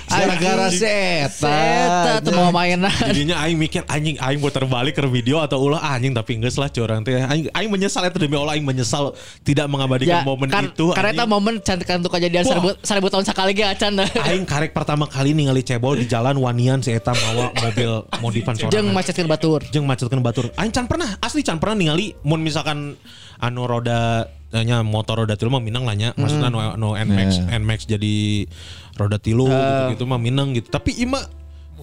Gara-gara 0.04 0.68
Eta 0.68 1.28
seta. 1.28 2.22
tuh 2.22 2.32
mau 2.32 2.52
mainan. 2.52 2.92
Jadinya 2.92 3.40
aing 3.42 3.56
mikir 3.56 3.82
anjing 3.86 4.16
aing 4.16 4.38
mau 4.38 4.48
terbalik 4.48 4.94
ke 4.94 5.02
video 5.08 5.40
atau 5.40 5.58
ulah 5.58 5.80
anjing 5.82 6.12
tapi 6.12 6.38
geus 6.38 6.54
lah 6.54 6.68
curang 6.68 7.02
teh. 7.02 7.16
Aing 7.18 7.50
aing 7.50 7.70
menyesal 7.72 8.04
eta 8.04 8.20
demi 8.20 8.36
Allah 8.36 8.54
aing 8.54 8.62
menyesal 8.62 9.16
tidak 9.42 9.66
mengabadikan 9.66 10.22
momen 10.22 10.46
kan, 10.46 10.68
itu. 10.68 10.92
Karena 10.92 11.10
eta 11.10 11.24
momen 11.24 11.58
cantikan 11.58 11.98
untuk 11.98 12.14
kejadian 12.14 12.44
seribu, 12.44 12.76
seribu 12.84 13.06
tahun 13.08 13.24
sekali 13.26 13.50
ge 13.56 13.64
acan. 13.64 13.92
Aing 14.22 14.44
karek 14.44 14.70
pertama 14.70 15.08
kali 15.08 15.32
ningali 15.32 15.64
cebol 15.64 15.96
di 15.96 16.06
jalan 16.06 16.36
wanian 16.38 16.78
si 16.78 16.92
eta 16.92 17.10
mawa 17.10 17.50
mobil 17.56 17.90
modifan 18.22 18.54
Jeung 18.54 18.70
sorangan. 18.70 18.94
macetkeun 18.94 19.28
batur. 19.28 19.60
Jeung 19.72 19.86
macetkeun 19.88 20.22
batur. 20.22 20.46
Aing 20.54 20.70
can 20.70 20.86
pernah 20.86 21.16
asli 21.18 21.42
can 21.42 21.58
pernah 21.58 21.74
ningali 21.74 22.14
mun 22.22 22.38
misalkan 22.64 22.96
anu 23.36 23.68
roda 23.68 24.24
nya 24.54 24.80
motor 24.80 25.26
roda 25.26 25.36
tilu 25.36 25.52
mah 25.52 25.60
minang 25.60 25.84
lah 25.84 25.92
nya. 25.92 26.16
Maksudnya 26.16 26.48
anu 26.48 26.58
anu 26.64 26.88
Nmax 26.96 27.44
Nmax 27.44 27.80
jadi 27.84 28.48
roda 28.96 29.20
tilu 29.20 29.52
gitu, 29.52 30.00
gitu 30.00 30.04
mah 30.08 30.16
minang 30.16 30.56
gitu. 30.56 30.72
Tapi 30.72 30.96
ima 30.96 31.20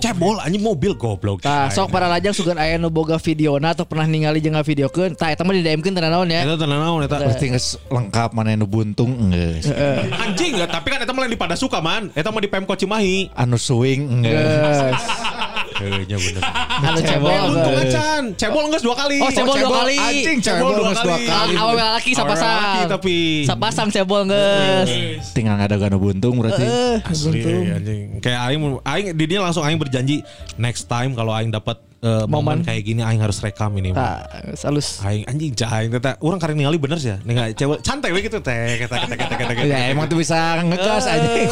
cebol 0.02 0.42
anjing 0.42 0.64
mobil 0.66 0.98
goblok. 0.98 1.46
Aing. 1.46 1.70
sok 1.70 1.94
para 1.94 2.10
lajang 2.10 2.34
sugan 2.34 2.58
aya 2.58 2.82
nu 2.82 2.90
boga 2.90 3.22
videona 3.22 3.78
atau 3.78 3.86
pernah 3.86 4.10
ningali 4.10 4.42
jeung 4.42 4.58
ngavideokeun. 4.58 5.14
Tah 5.14 5.30
eta 5.30 5.46
mah 5.46 5.54
di 5.54 5.62
DM-keun 5.62 5.94
teu 5.94 6.02
naon 6.02 6.32
ya. 6.32 6.42
Eta 6.42 6.58
tenan 6.58 6.80
naon 6.82 7.06
eta. 7.06 7.22
Geus 7.38 7.78
lengkap 7.92 8.34
mana 8.34 8.58
nu 8.58 8.66
buntung 8.66 9.14
geus. 9.30 9.70
Anjing 10.18 10.58
tapi 10.66 10.88
kan 10.90 11.06
eta 11.06 11.14
mah 11.14 11.22
lain 11.28 11.36
di 11.36 11.40
pada 11.40 11.54
suka 11.54 11.78
man. 11.78 12.10
Eta 12.18 12.34
mah 12.34 12.42
di 12.42 12.50
Pemkot 12.50 12.80
Cimahi. 12.82 13.30
Anu 13.38 13.62
swing 13.62 14.26
geus. 14.26 15.06
Kayaknya 15.82 16.18
bener. 16.22 16.42
Anu 16.82 17.00
cebol. 17.02 17.32
Untung 17.52 17.76
acan, 17.78 18.24
cebol 18.38 18.64
geus 18.70 18.84
dua 18.86 18.96
kali. 18.96 19.18
Oh, 19.18 19.30
cebol 19.34 19.56
dua 19.58 19.72
kali. 19.84 19.98
Anjing 19.98 20.38
cebol 20.40 20.72
dua 20.78 20.94
kali. 20.94 21.26
Awewe 21.58 21.84
laki 21.98 22.12
sapasang. 22.14 22.88
Tapi. 22.88 23.16
Sapasang 23.50 23.90
cebol 23.90 24.30
geus. 24.30 24.90
Tinggal 25.34 25.58
ngada-ngada 25.58 25.98
buntung 25.98 26.38
berarti. 26.40 26.66
Asli 27.02 27.42
eh, 27.42 27.76
anjing. 27.76 28.08
Kayak 28.22 28.40
aing 28.50 28.62
aing 28.86 29.08
di 29.18 29.26
dia 29.26 29.40
langsung 29.42 29.66
aing 29.66 29.82
berjanji 29.82 30.22
next 30.62 30.86
time 30.86 31.18
kalau 31.18 31.34
aing 31.34 31.50
dapat 31.50 31.91
eh, 32.02 32.26
momen 32.26 32.60
Momen. 32.62 32.66
kayak 32.66 32.82
gini 32.82 33.02
aing 33.06 33.22
harus 33.22 33.38
rekam 33.40 33.72
ini. 33.78 33.94
Tah, 33.94 34.26
salus. 34.58 35.00
Aing 35.06 35.24
anjing 35.30 35.54
cah 35.54 35.70
aing 35.80 35.94
teh 35.94 36.14
urang 36.26 36.42
karek 36.42 36.58
ningali 36.58 36.82
bener 36.82 36.98
sih 36.98 37.14
ya. 37.14 37.18
Ningali 37.22 37.54
cewek 37.54 37.86
santai 37.86 38.10
we 38.10 38.26
gitu 38.26 38.42
teh 38.42 38.82
kata 38.86 39.06
kata 39.06 39.16
kata 39.38 39.54
kata. 39.54 39.64
Ya 39.70 39.94
emang 39.94 40.10
tuh 40.10 40.18
bisa 40.18 40.58
ngegas 40.66 41.06
aja. 41.06 41.30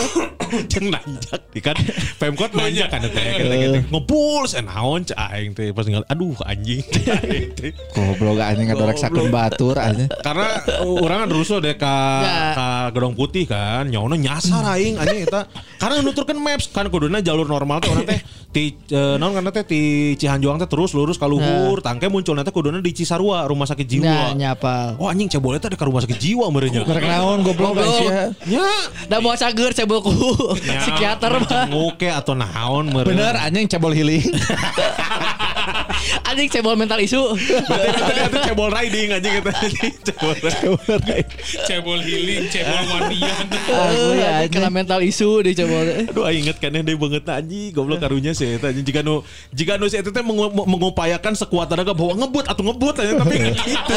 Jeung 0.50 0.90
nanjak 0.90 1.42
di 1.54 1.62
kan 1.62 1.78
Pemkot 2.18 2.58
nanjak 2.58 2.90
kan 2.90 3.06
teh 3.06 3.14
kata 3.38 3.54
kata 3.54 3.80
ngebul 3.94 4.44
sen 4.50 4.66
naon 4.66 5.06
cah 5.06 5.30
aing 5.38 5.54
teh 5.54 5.70
pas 5.70 5.86
ningali 5.86 6.06
aduh 6.10 6.34
anjing. 6.50 6.82
Goblok 7.94 8.42
anjing 8.42 8.68
ngadorek 8.74 8.98
sakun 8.98 9.30
batur 9.30 9.78
aja. 9.78 10.10
Karena 10.26 10.50
uh, 10.82 10.98
orang 11.06 11.26
kan 11.26 11.30
rusuh 11.30 11.62
deh 11.62 11.78
ka, 11.78 11.98
Ya. 12.20 12.42
ka 12.58 12.68
Gedong 12.98 13.14
Putih 13.14 13.46
kan. 13.46 13.86
Nyawana 13.86 14.18
nyasar 14.18 14.66
aing 14.74 14.98
anjing 14.98 15.30
eta. 15.30 15.46
Karena 15.78 16.02
nuturkeun 16.02 16.42
maps 16.42 16.74
kan 16.74 16.90
kuduna 16.90 17.22
jalur 17.22 17.46
normal 17.46 17.78
teh 17.80 17.90
orang 17.94 18.06
teh 18.10 18.20
ti 18.50 18.74
eh, 18.90 19.16
naon 19.22 19.38
karena 19.38 19.52
teh 19.54 19.62
ti 19.62 19.82
Cihanjuang 20.40 20.56
teh 20.56 20.72
terus 20.72 20.96
lurus 20.96 21.20
ka 21.20 21.28
luhur. 21.28 21.84
Tangke 21.84 22.08
munculna 22.08 22.48
teh 22.48 22.56
kuduna 22.56 22.80
di 22.80 22.96
Cisarua 22.96 23.44
rumah 23.44 23.68
sakit 23.68 23.84
Nah, 23.84 23.92
jiwa. 23.92 24.24
nyapa. 24.32 24.96
Oh 24.96 25.12
anjing 25.12 25.28
cebol 25.28 25.52
eta 25.52 25.68
di 25.68 25.76
ka 25.76 25.84
rumah 25.84 26.00
sakit 26.00 26.16
jiwa 26.16 26.48
meureun 26.48 26.72
nya. 26.72 26.88
Mereka 26.88 27.08
naon 27.12 27.44
goblok 27.44 27.76
Aisyah. 27.76 28.32
Nya. 28.48 28.64
Da 29.12 29.20
mau 29.20 29.36
cager 29.36 29.76
cebol 29.76 30.00
ku 30.00 30.16
Ya, 30.64 30.80
psikiater 30.80 31.44
mah. 31.44 31.68
Ngoke 31.68 32.08
atau 32.08 32.40
naon 32.40 32.88
meureun. 32.88 33.12
Bener 33.12 33.36
anjing 33.36 33.68
cebol 33.68 33.92
healing. 33.92 34.24
Anjing 36.24 36.48
cebol 36.48 36.78
mental 36.78 37.02
isu. 37.02 37.20
Berarti 37.66 38.22
itu 38.30 38.38
cebol 38.46 38.70
riding 38.70 39.10
anjing 39.12 39.34
anjing 39.42 39.94
cebol 40.08 40.34
riding. 40.38 41.26
Cebol 41.66 42.00
healing, 42.00 42.44
cebol 42.48 42.80
wanian. 42.92 43.46
Aduh, 43.68 44.14
ya, 44.14 44.32
kena 44.48 44.70
mental 44.70 45.02
isu 45.02 45.42
di 45.42 45.52
cebol. 45.52 45.84
Aduh 46.06 46.24
aing 46.24 46.46
inget 46.46 46.58
kan 46.62 46.72
deh 46.72 46.96
banget 46.96 47.26
anjing 47.28 47.74
goblok 47.74 48.00
karunya 48.00 48.32
sih 48.32 48.56
anjing 48.56 48.86
jika 48.86 49.02
nu 49.02 49.26
jika 49.52 49.76
nu 49.76 49.90
si 49.90 49.98
eta 49.98 50.10
teh 50.10 50.24
mengupayakan 50.34 51.34
sekuat 51.34 51.70
tenaga 51.70 51.92
bahwa 51.98 52.26
ngebut 52.26 52.46
atau 52.48 52.64
ngebut 52.66 52.96
aja 53.02 53.14
tapi 53.20 53.36
gitu. 53.70 53.94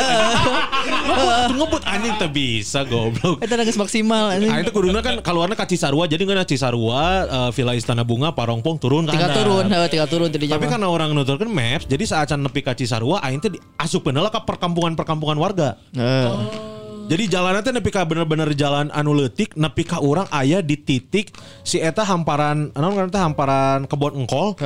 ngebut 1.07 1.35
atau 1.35 1.57
ngebut 1.57 1.83
anjing 1.87 2.15
teh 2.19 2.31
bisa 2.31 2.81
goblok. 2.89 3.39
Eta 3.45 3.61
geus 3.63 3.79
maksimal 3.79 4.35
anjing. 4.37 4.51
Ah 4.51 4.61
itu 4.61 4.73
kuduna 4.75 5.01
kan 5.05 5.21
keluarnya 5.21 5.57
ka 5.57 5.67
Cisarua 5.69 6.11
jadi 6.11 6.23
ngeuna 6.27 6.45
Cisarua 6.49 7.03
eh, 7.27 7.51
Villa 7.55 7.73
Istana 7.77 8.03
Bunga 8.03 8.35
Parongpong 8.35 8.77
turun 8.83 9.07
kan. 9.07 9.15
Tinggal 9.15 9.33
turun, 9.37 9.65
heuh, 9.71 9.87
tinggal 9.89 10.09
turun 10.11 10.29
tadinya 10.33 10.59
Tapi 10.59 10.67
karena 10.69 10.89
orang 10.91 11.15
nuturkan 11.15 11.49
Maps 11.49 11.87
jadi 11.87 12.05
saat 12.05 12.33
nepi 12.35 12.61
ka 12.65 12.75
Cisarua 12.75 13.23
aing 13.23 13.39
teh 13.39 13.53
asup 13.79 14.05
lah 14.11 14.29
ke 14.29 14.41
perkampungan-perkampungan 14.45 15.39
warga. 15.39 15.79
Jadi 17.13 17.29
jalan 17.29 17.61
teh 17.61 17.77
nepi 17.77 17.93
ka 17.93 18.09
bener-bener 18.09 18.57
jalan 18.57 18.89
anu 18.89 19.13
leutik 19.13 19.53
nepi 19.53 19.85
ka 19.85 20.01
urang 20.01 20.25
aya 20.33 20.65
di 20.65 20.81
titik 20.81 21.29
si 21.61 21.77
eta 21.77 22.09
hamparan 22.09 22.73
ngaran 22.73 23.13
teh 23.13 23.21
hamparan 23.21 23.85
kebon 23.85 24.25
engkol. 24.25 24.57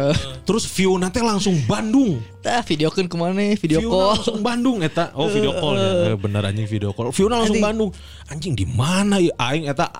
Terus 0.46 0.62
view 0.70 0.94
nanti 0.94 1.18
langsung 1.18 1.59
Bandung. 1.66 2.22
Tah 2.46 2.62
videokeun 2.62 3.11
ke 3.11 3.16
mana 3.18 3.59
video 3.59 3.82
View 3.82 3.90
call. 3.90 4.14
langsung 4.14 4.38
Bandung 4.46 4.78
eta. 4.78 5.11
Oh 5.18 5.26
video 5.26 5.59
call 5.59 5.74
ya. 5.74 6.14
Eh, 6.14 6.18
Bener 6.22 6.46
anjing 6.46 6.70
video 6.70 6.94
call. 6.94 7.11
View 7.11 7.26
langsung 7.26 7.59
Bandung. 7.59 7.90
Anjing 8.30 8.54
di 8.54 8.62
mana 8.62 9.18
ya 9.18 9.35
aing 9.42 9.66
eta 9.66 9.90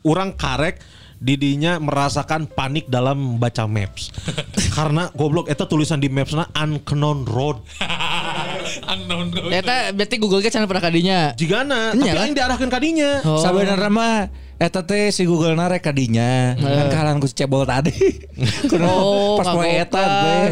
urang 0.00 0.32
karek 0.40 0.80
didinya 1.20 1.76
merasakan 1.76 2.48
panik 2.48 2.88
dalam 2.88 3.36
baca 3.36 3.68
maps. 3.68 4.08
Karena 4.80 5.12
goblok 5.12 5.52
eta 5.52 5.68
tulisan 5.68 6.00
di 6.00 6.08
mapsna 6.08 6.48
unknown 6.56 7.28
road. 7.28 7.60
Unknown. 8.92 9.26
Eta 9.50 9.90
berarti 9.94 10.16
Google 10.20 10.40
Get 10.44 10.54
pernah 10.54 10.82
kadinya. 10.82 11.32
Jigana, 11.34 11.94
Nya 11.94 12.12
tapi 12.14 12.18
aing 12.18 12.34
diarahkeun 12.36 12.70
kadinya. 12.72 13.22
Oh. 13.26 13.40
Sabenerna 13.40 13.88
mah 13.90 14.28
eta 14.60 14.84
teh 14.84 15.08
si 15.08 15.24
Google 15.24 15.56
narek 15.56 15.84
kadinya. 15.84 16.54
Kan 16.56 16.86
kahalan 16.92 17.16
ku 17.18 17.28
cebol 17.28 17.64
tadi. 17.64 17.94
Kudu 18.70 18.84
Oh, 18.84 19.40
pas 19.40 19.52
poe 19.52 19.68
eta 19.68 20.02
teh. 20.02 20.46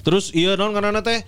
Terus 0.00 0.32
iya 0.32 0.56
non 0.56 0.72
karena 0.72 1.04
teh 1.04 1.22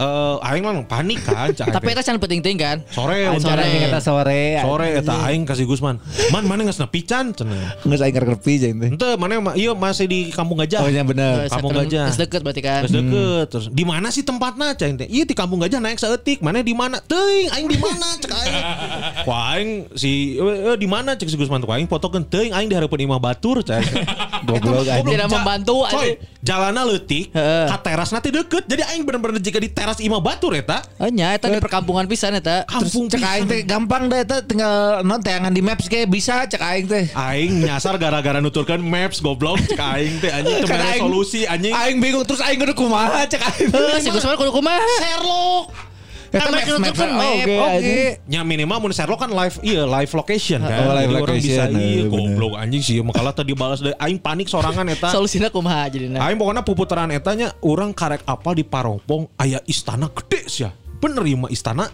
eh 0.00 0.36
aing 0.48 0.64
mah 0.64 0.72
panik 0.88 1.20
kan. 1.20 1.52
aing 1.52 1.76
Tapi 1.76 1.92
eta 1.92 2.00
can 2.00 2.16
penting-penting 2.16 2.56
kan. 2.56 2.76
sore 2.88 3.28
Aing 3.28 3.36
sore 3.36 3.60
eta 3.60 4.00
sore. 4.00 4.56
sore 4.64 4.88
eta 4.96 5.14
aing 5.28 5.44
kasih 5.44 5.68
Gusman. 5.68 6.00
Man 6.32 6.48
mana 6.48 6.64
geus 6.64 6.80
nepican 6.80 7.36
cenah. 7.36 7.84
Geus 7.84 8.00
aing 8.00 8.16
ngerti 8.16 8.52
jeung 8.56 8.80
teh. 8.80 8.88
Ente 8.96 9.08
mana 9.20 9.36
ma- 9.44 9.52
iya 9.52 9.76
masih 9.76 10.08
di 10.08 10.32
Kampung 10.32 10.56
Gajah. 10.64 10.80
Oh 10.80 10.88
iya 10.88 11.04
bener. 11.04 11.52
Kampung 11.52 11.76
Gajah. 11.76 12.08
Geus 12.08 12.16
deket 12.16 12.40
berarti 12.40 12.62
kan. 12.64 12.88
Terus 12.88 12.94
deket 12.96 13.46
terus 13.52 13.66
di 13.68 13.84
mana 13.84 14.08
sih 14.08 14.24
tempatnya 14.24 14.72
cai 14.72 14.96
teh? 14.96 15.04
Iya 15.04 15.28
di 15.28 15.34
Kampung 15.36 15.60
Gajah 15.60 15.84
naik 15.84 16.00
seetik. 16.00 16.40
Mana 16.40 16.64
di 16.64 16.72
mana? 16.72 17.04
Teuing 17.04 17.52
aing 17.52 17.68
di 17.68 17.76
mana 17.76 18.06
cek 18.16 18.32
aing. 18.32 18.56
Ku 19.28 19.30
aing 19.36 19.70
si 19.92 20.40
eh, 20.40 20.76
di 20.80 20.88
mana 20.88 21.12
cek 21.12 21.28
si 21.28 21.36
Gusman 21.36 21.60
tuh 21.60 21.68
aing 21.76 21.84
fotokeun 21.84 22.24
teuing 22.24 22.56
aing 22.56 22.72
di 22.72 22.76
hareupeun 22.78 23.04
imah 23.04 23.20
batur 23.20 23.60
cai. 23.60 23.84
Goblok 24.48 24.88
anjing. 24.88 25.12
Tidak 25.12 25.28
membantu, 25.28 25.84
Coy, 25.84 26.16
jalanna 26.40 26.80
leutik, 26.88 27.28
ka 27.34 27.76
teras 27.84 28.08
nanti 28.08 28.32
deket. 28.32 28.64
Jadi 28.64 28.82
aing 28.88 29.04
bener-bener 29.04 29.36
jika 29.36 29.60
di 29.60 29.68
teras 29.68 29.89
imah 29.98 30.22
batur 30.22 30.54
eta. 30.54 30.78
Oh 31.02 31.10
nya 31.10 31.34
eta 31.34 31.50
di 31.50 31.58
perkampungan 31.58 32.06
pisan 32.06 32.38
eta. 32.38 32.62
Kampung 32.70 33.10
Cek 33.10 33.18
aing 33.18 33.50
teh 33.50 33.66
gampang 33.66 34.06
deh 34.06 34.22
eta 34.22 34.46
tinggal 34.46 35.02
non 35.02 35.18
tayangan 35.18 35.50
di 35.50 35.58
maps 35.58 35.90
kayak 35.90 36.06
bisa 36.06 36.46
cek 36.46 36.62
aing 36.62 36.86
teh. 36.86 37.10
Aing 37.18 37.66
nyasar 37.66 37.98
gara-gara 37.98 38.38
nuturkan 38.38 38.78
maps 38.78 39.18
goblok 39.18 39.58
cek 39.66 39.82
aing 39.82 40.22
teh 40.22 40.30
anjing 40.30 40.62
teu 40.62 40.70
solusi 41.02 41.42
anjing. 41.50 41.74
Aing 41.74 41.98
bingung 41.98 42.22
terus 42.22 42.38
aing 42.38 42.62
kudu 42.62 42.78
kumaha 42.78 43.26
cek 43.26 43.42
aing. 43.42 43.74
Eh, 43.74 43.98
si 43.98 44.14
Gusman 44.14 44.38
kudu 44.38 44.54
kumaha? 44.54 44.86
Sherlock. 45.02 45.89
Eta 46.30 46.46
Kan 46.46 46.54
maps 46.54 46.62
mereka 46.62 46.70
maps 46.78 46.94
nuturkan 46.94 47.10
map, 47.18 47.34
oke. 47.42 47.54
oke. 47.58 47.98
Ya 48.30 48.40
minimal 48.46 48.78
mun 48.78 48.92
Sherlock 48.94 49.18
kan 49.18 49.30
live 49.34 49.56
iya 49.66 49.82
live 49.82 50.12
location 50.14 50.62
kan. 50.62 50.78
Oh, 50.86 50.94
live 50.94 51.10
orang 51.10 51.42
bisa 51.42 51.66
location, 51.66 51.68
iya 51.74 51.90
eh, 51.90 52.04
bener. 52.06 52.14
goblok 52.14 52.52
anjing 52.54 52.82
sih 52.86 52.94
makanya 53.02 53.32
tadi 53.34 53.52
balas 53.58 53.82
dari 53.82 53.98
aing 53.98 54.22
panik 54.22 54.46
sorangan 54.46 54.86
eta. 54.86 55.10
Solusina 55.10 55.50
kumaha 55.50 55.90
jadina? 55.90 56.22
Aing 56.22 56.38
pokoknya 56.38 56.62
puputaran 56.62 57.10
etanya 57.10 57.50
orang 57.66 57.90
karek 57.90 58.22
apal 58.30 58.54
di 58.54 58.62
Parompong 58.62 59.26
aya 59.42 59.58
istana 59.66 60.06
gede 60.06 60.46
sih 60.46 60.62
ya. 60.62 60.70
Bener 61.02 61.26
imah 61.26 61.50
istana. 61.50 61.90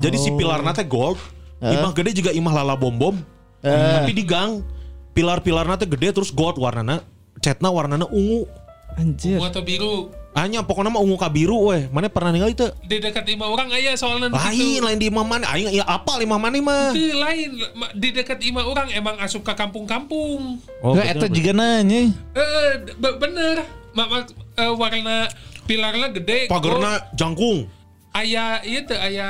Jadi 0.00 0.16
si 0.16 0.32
pilar 0.32 0.64
teh 0.72 0.88
gold. 0.88 1.20
Imah 1.60 1.92
gede 1.92 2.16
juga 2.16 2.32
imah 2.32 2.52
lala 2.56 2.80
bom 2.80 2.96
bom. 2.96 3.16
Tapi 3.60 4.16
di 4.16 4.24
gang 4.24 4.64
pilar-pilar 5.12 5.68
teh 5.76 5.84
gede 5.84 6.08
terus 6.16 6.32
gold 6.32 6.56
warnana. 6.56 7.04
Catna 7.44 7.68
warnana 7.68 8.08
ungu. 8.08 8.48
Anjir. 8.96 9.36
Ungu 9.36 9.52
atau 9.52 9.60
biru. 9.60 10.23
Hanya 10.34 10.66
pokoknya 10.66 10.90
mah 10.90 10.98
ungu 10.98 11.14
ka 11.14 11.30
biru 11.30 11.70
weh. 11.70 11.86
Mana 11.94 12.10
pernah 12.10 12.34
ningali 12.34 12.58
teu? 12.58 12.74
Di 12.82 12.98
dekat 12.98 13.22
imah 13.30 13.46
orang 13.46 13.70
aya 13.70 13.94
soalnya 13.94 14.34
Lain, 14.34 14.82
lain 14.82 14.98
di 14.98 15.06
imah 15.06 15.22
mana? 15.22 15.46
Aing 15.46 15.70
ya 15.70 15.86
apal 15.86 16.18
imah 16.18 16.42
mana 16.42 16.58
mah. 16.58 16.90
Itu 16.90 17.14
lain 17.14 17.50
di 17.94 18.08
dekat 18.10 18.42
imah 18.42 18.66
orang 18.66 18.90
emang 18.90 19.14
asup 19.22 19.46
ke 19.46 19.54
kampung-kampung. 19.54 20.58
Oh, 20.82 20.90
Enggak 20.90 21.06
eta 21.14 21.26
juga 21.30 21.54
nanya. 21.54 22.10
Eh 22.34 22.70
be- 22.98 23.16
bener. 23.22 23.62
Ma- 23.94 24.10
ma- 24.10 24.26
eh, 24.58 24.72
warna 24.74 25.30
pilarnya 25.70 26.10
gede. 26.10 26.50
Oh, 26.50 26.58
pagerna 26.58 27.14
jangkung. 27.14 27.70
aya 28.10 28.62
iya 28.62 28.80
teh 28.86 28.94
aya 28.94 29.28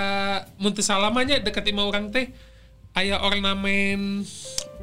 mun 0.60 0.72
teu 0.72 0.84
salamanya 0.84 1.40
dekat 1.40 1.64
imah 1.68 1.88
orang 1.88 2.12
teh 2.12 2.32
aya 2.92 3.20
ornamen 3.20 4.24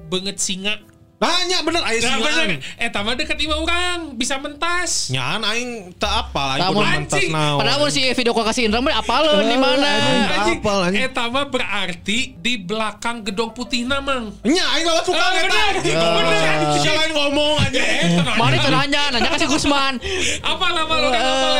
banget 0.05 0.37
singa. 0.37 0.77
Nanya 1.21 1.61
bener 1.61 1.85
aya 1.85 2.01
Nah, 2.01 2.17
bener. 2.17 2.57
Eh, 2.75 2.89
tama 2.89 3.13
dekat 3.13 3.37
imah 3.37 3.53
orang 3.55 4.17
bisa 4.17 4.41
mentas. 4.41 5.13
Nyan 5.13 5.45
aing 5.45 5.69
teu 5.93 6.09
apal 6.09 6.57
aing 6.57 6.65
kudu 6.67 6.81
mentas 6.81 7.21
naon. 7.29 7.57
Padahal 7.61 7.77
mun 7.77 7.89
si 7.89 8.01
video 8.09 8.33
call 8.33 8.41
kasih 8.43 8.65
Indra 8.65 8.81
mah 8.81 8.97
apaleun 8.97 9.45
di 9.45 9.53
mana? 9.53 9.91
Apal, 10.41 10.89
anjing. 10.89 11.05
Eta 11.05 11.29
mah 11.29 11.45
berarti 11.45 12.33
di 12.33 12.57
belakang 12.57 13.21
gedung 13.21 13.53
putih 13.53 13.85
namang. 13.85 14.33
Nya 14.41 14.65
aing 14.73 14.81
lewat 14.83 15.03
suka 15.05 15.21
Ah, 15.21 15.29
eta. 15.29 15.45
bener. 15.45 15.73
Bener. 15.79 16.11
Bener. 16.25 16.79
Siapa 16.81 16.99
yang 16.99 17.13
ngomong 17.13 17.53
aja. 17.61 17.81
Mana 18.33 18.53
itu 18.57 18.69
nanya, 18.71 19.01
nanya 19.13 19.29
kasih 19.29 19.45
Gusman. 19.47 19.93
Apa 20.41 20.65
lama 20.73 20.93
lo 20.95 21.07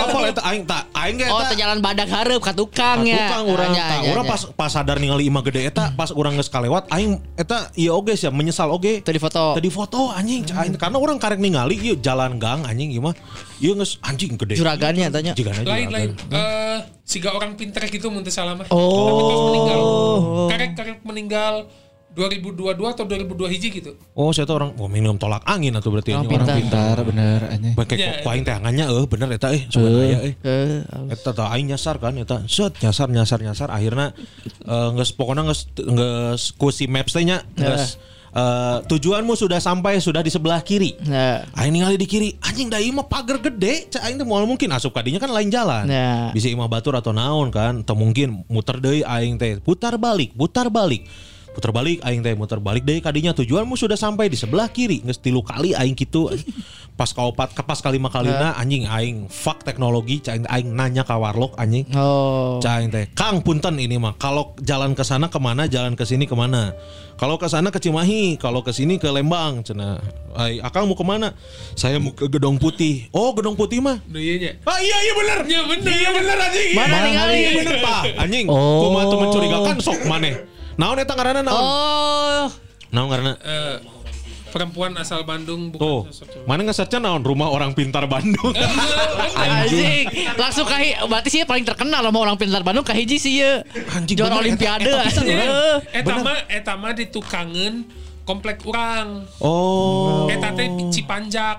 Apa 0.02 0.18
eta 0.26 0.42
aing 0.44 0.64
tak 0.66 0.84
aing 0.92 1.16
ge 1.16 1.26
Oh, 1.30 1.46
jalan 1.54 1.78
badak 1.80 2.10
hareup 2.10 2.42
ka 2.42 2.50
tukang 2.52 3.06
ya. 3.06 3.30
Tukang 3.30 3.46
urang 3.48 3.72
tak 3.72 4.10
urang 4.10 4.26
pas 4.26 4.42
pas 4.58 4.70
sadar 4.74 4.98
ningali 4.98 5.30
imah 5.30 5.46
gede 5.46 5.70
eta 5.70 5.94
pas 5.94 6.10
urang 6.10 6.34
geus 6.34 6.50
kalewat 6.50 6.90
aing 6.90 7.22
eta 7.38 7.70
ieu 7.78 7.94
oge 7.94 8.18
sia 8.18 8.34
menyesal 8.34 8.74
oge. 8.74 9.06
Tadi 9.06 9.22
foto. 9.52 9.58
Tadi 9.60 9.70
foto 9.70 10.00
anjing 10.10 10.42
aing 10.48 10.74
karena 10.80 10.98
orang 10.98 11.20
karek 11.20 11.38
ningali 11.38 11.76
ieu 11.76 12.00
jalan 12.00 12.40
gang 12.40 12.64
anjing 12.64 12.90
ieu 12.90 13.04
mah 13.04 13.12
ieu 13.60 13.76
geus 13.76 14.00
anjing 14.00 14.40
gede. 14.40 14.56
Juragannya 14.56 15.12
tanya. 15.12 15.36
Jigana 15.36 15.62
lain 15.62 15.92
lain 15.92 16.10
juragan. 16.16 16.32
eh 16.32 16.80
siga 17.04 17.36
orang 17.36 17.54
pinter 17.54 17.84
gitu 17.86 18.08
mun 18.08 18.24
teu 18.24 18.32
salah 18.32 18.56
mah. 18.56 18.72
Oh. 18.72 18.88
Tapi 18.88 19.24
pas 19.28 19.42
meninggal. 19.44 19.80
Karek 20.48 20.72
karek 20.74 21.00
meninggal 21.04 21.54
2022 22.12 22.76
atau 22.92 23.08
2002 23.08 23.54
hiji 23.56 23.68
gitu. 23.72 23.96
Oh, 24.12 24.36
saya 24.36 24.44
tuh 24.44 24.60
orang 24.60 24.76
oh, 24.76 24.92
minum 24.92 25.16
tolak 25.16 25.48
angin 25.48 25.72
atau 25.72 25.96
berarti 25.96 26.12
Orang 26.12 26.28
anjing, 26.28 26.44
pintar. 26.44 26.60
Pintar 26.60 26.98
bener 27.08 27.40
anjing. 27.48 27.72
Pakai 27.72 27.96
Ya. 27.96 28.20
kok 28.20 28.28
aing 28.28 28.44
teh 28.44 28.52
angannya 28.52 28.86
eueuh 28.92 29.08
bener 29.08 29.32
eta 29.32 29.48
eh 29.56 29.64
sebenarnya 29.72 30.20
eh. 30.28 30.34
Eh, 30.44 30.80
Eta 31.08 31.32
tah 31.32 31.48
aing 31.56 31.72
nyasar 31.72 32.04
kan 32.04 32.20
eta 32.20 32.44
set 32.52 32.84
nyasar 32.84 33.08
nyasar 33.08 33.40
nyasar 33.40 33.72
akhirnya 33.72 34.12
eh, 34.60 34.90
geus 34.92 35.16
pokoknya 35.16 35.48
geus 35.48 35.72
geus 35.72 36.44
ku 36.52 36.68
si 36.68 36.92
maps 36.92 37.16
teh 37.16 37.24
nya 37.24 37.48
geus 37.56 37.96
eh, 38.32 38.78
tujuanmu 38.88 39.36
sudah 39.36 39.60
sampai 39.60 40.00
sudah 40.00 40.24
di 40.24 40.32
sebelah 40.32 40.64
kiri. 40.64 40.96
Nah, 41.08 41.44
Aing 41.56 41.76
ningali 41.76 42.00
di 42.00 42.08
kiri, 42.08 42.36
anjing 42.40 42.72
da 42.72 42.80
ieu 42.80 42.96
mah 42.96 43.08
pagar 43.08 43.40
gede, 43.44 43.92
cak 43.92 44.02
aing 44.08 44.18
teh 44.20 44.28
moal 44.28 44.48
mungkin 44.48 44.72
asup 44.72 44.96
kadinya 44.96 45.20
kan 45.20 45.32
lain 45.32 45.52
jalan. 45.52 45.86
Ya. 45.88 46.32
Bisa 46.32 46.48
imah 46.48 46.72
batur 46.72 46.96
atau 46.96 47.12
naon 47.12 47.52
kan, 47.52 47.84
atau 47.84 47.96
mungkin 47.96 48.44
muter 48.48 48.80
deui 48.80 49.04
aing 49.04 49.36
teh, 49.36 49.60
putar 49.60 50.00
balik, 50.00 50.32
putar 50.36 50.72
balik. 50.72 51.06
Putar 51.52 51.76
balik 51.76 52.00
aing 52.08 52.24
teh 52.24 52.32
muter 52.32 52.64
balik 52.64 52.88
deui 52.88 53.04
kadinya 53.04 53.36
tujuanmu 53.36 53.76
sudah 53.76 54.00
sampai 54.00 54.32
di 54.32 54.40
sebelah 54.40 54.72
kiri, 54.72 55.04
geus 55.04 55.20
tilu 55.20 55.44
kali 55.44 55.76
aing 55.76 56.00
kitu. 56.00 56.32
Pas 56.96 57.12
kaopat 57.12 57.52
ke 57.52 57.60
pas 57.60 57.76
kalima 57.84 58.08
kalina 58.08 58.56
anjing 58.56 58.88
aing 58.88 59.28
fuck 59.28 59.60
teknologi, 59.68 60.24
cak 60.24 60.40
aing, 60.40 60.48
aing 60.48 60.70
nanya 60.72 61.04
ka 61.04 61.20
warlock 61.20 61.52
anjing. 61.60 61.84
oh. 61.92 62.64
Cah 62.64 62.80
aing 62.80 62.88
teh, 62.88 63.12
Kang 63.12 63.44
punten 63.44 63.76
ini 63.84 64.00
mah. 64.00 64.16
Kalau 64.16 64.56
jalan 64.64 64.96
ke 64.96 65.04
sana 65.04 65.28
ke 65.28 65.40
mana, 65.44 65.68
jalan 65.68 66.00
ke 66.00 66.08
sini 66.08 66.24
ke 66.24 66.32
mana? 66.40 66.72
Kalau 67.20 67.36
ke 67.36 67.52
sana 67.52 67.68
ke 67.68 67.84
Cimahi, 67.84 68.40
kalau 68.40 68.64
ke 68.64 68.72
sini 68.72 68.96
ke 68.96 69.12
Lembang, 69.12 69.62
cina. 69.62 70.00
Ai, 70.34 70.58
Akang 70.64 70.88
mau 70.88 70.96
ke 70.96 71.04
mana? 71.04 71.36
Saya 71.76 72.00
mau 72.00 72.16
ke 72.16 72.32
Gedong 72.32 72.58
Putih. 72.58 73.12
Oh, 73.12 73.36
Gedong 73.36 73.60
Putih 73.60 73.84
mah? 73.84 74.00
Nu 74.08 74.18
ieu 74.18 74.40
nya. 74.40 74.56
Ah 74.64 74.80
iya 74.80 74.98
iya 75.04 75.14
bener. 75.20 75.40
Ya 75.46 75.62
bener. 75.68 75.92
Iya 75.92 76.10
bener 76.16 76.38
anjing. 76.40 76.70
Mana 76.80 76.96
ningali? 77.06 77.36
Iya 77.36 77.52
bener 77.60 77.76
pak. 77.84 78.02
Anjing. 78.24 78.46
Oh. 78.48 78.88
Kumaha 78.88 79.04
tuh 79.12 79.20
mencurigakan 79.20 79.76
sok 79.84 80.02
maneh. 80.08 80.61
Naon 80.80 80.98
eta 81.00 81.14
ngaranna 81.16 81.42
naon? 81.44 81.64
Oh. 81.64 82.46
Naon 82.92 83.08
ngaranna? 83.12 83.34
Eh, 83.40 83.76
perempuan 84.52 84.92
asal 85.00 85.24
Bandung 85.24 85.72
Tuh, 85.72 86.04
bukan 86.04 86.12
sosok- 86.12 86.44
mana 86.44 86.68
nge 86.68 86.84
naon 87.00 87.24
rumah 87.24 87.48
orang 87.48 87.72
pintar 87.72 88.04
Bandung. 88.06 88.52
Anjing. 89.42 90.06
Langsung 90.36 90.68
kahi 90.68 91.00
berarti 91.08 91.30
sih 91.32 91.42
paling 91.48 91.64
terkenal 91.64 92.04
sama 92.04 92.20
orang 92.20 92.36
pintar 92.36 92.62
Bandung 92.62 92.84
kahiji 92.84 93.18
sih 93.18 93.34
ya. 93.40 93.64
Anjing, 93.96 94.20
Juara 94.20 94.44
olimpiade. 94.44 94.92
eta-. 94.92 95.80
Eta 95.96 96.16
mah 96.20 96.38
eta 96.52 96.74
mah 96.76 96.92
di 96.92 97.08
tukangan 97.08 97.88
komplek 98.28 98.62
urang. 98.68 99.24
Oh. 99.40 100.28
Eta 100.28 100.52
teh 100.52 100.68
Cipanjak. 100.92 101.58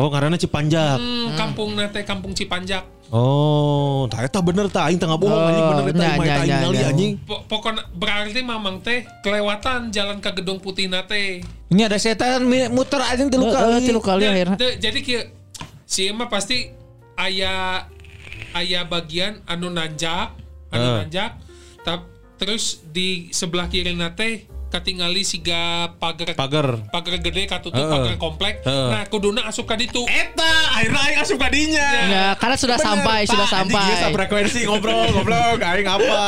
Oh, 0.00 0.08
ngaranna 0.08 0.40
Cipanjak. 0.40 0.96
Hmm, 0.96 1.36
kampung 1.36 1.76
nate 1.76 2.00
kampung 2.08 2.32
Cipanjak. 2.32 2.88
Oh, 3.12 4.08
tah 4.08 4.24
eta 4.24 4.40
bener 4.40 4.72
tah 4.72 4.88
aing 4.88 4.96
teh 4.96 5.04
bohong 5.04 5.52
anjing 5.52 5.66
bener 5.68 5.84
eta 5.84 6.00
nya, 6.00 6.16
eta 6.16 6.32
aing 6.40 6.72
nya. 6.72 6.88
anjing. 6.88 7.12
Po- 7.20 7.44
Pokoknya 7.44 7.84
berarti 7.92 8.40
mamang 8.40 8.80
teh 8.80 9.04
kelewatan 9.20 9.92
jalan 9.92 10.16
ke 10.16 10.32
gedung 10.40 10.56
putih 10.56 10.88
nate. 10.88 11.44
Ini 11.68 11.92
ada 11.92 12.00
setan 12.00 12.48
muter 12.72 13.04
anjing 13.04 13.28
tilu 13.28 13.52
kali. 13.52 13.84
tilu 13.84 14.00
kali 14.00 14.24
akhirnya. 14.24 14.56
jadi 14.56 14.98
kieu 15.04 15.28
si 15.84 16.08
emang 16.08 16.32
pasti 16.32 16.72
aya 17.20 17.84
aya 18.56 18.80
bagian 18.88 19.44
anu 19.44 19.68
nanjak, 19.68 20.32
anu 20.72 21.04
nanjak. 21.04 21.36
Tap, 21.84 22.08
terus 22.40 22.80
di 22.80 23.28
sebelah 23.28 23.68
kiri 23.68 23.92
nate 23.92 24.48
katingali 24.72 25.20
siga 25.22 25.92
pagar 25.94 26.32
Pagar. 26.32 26.88
pagar 26.88 27.20
gede 27.20 27.44
katutup 27.44 27.76
Heeh. 27.76 27.92
pagar 27.92 28.14
komplek 28.16 28.54
Heeh. 28.62 28.88
nah 28.88 29.04
kuduna 29.04 29.44
asup 29.44 29.64
ka 29.64 29.76
ditu 29.76 30.00
Eta, 30.02 30.52
akhirnya 30.72 31.00
aing 31.02 31.18
asup 31.18 31.36
kadinya. 31.36 31.88
Ya, 32.04 32.26
karena 32.34 32.56
sudah 32.56 32.76
sampai, 32.76 33.24
sudah 33.24 33.44
sampai. 33.44 33.76
Anjing, 33.76 34.12
frekuensi 34.12 34.60
ngobrol, 34.64 35.04
goblok, 35.12 35.60
aing 35.60 35.84
apa? 35.84 36.20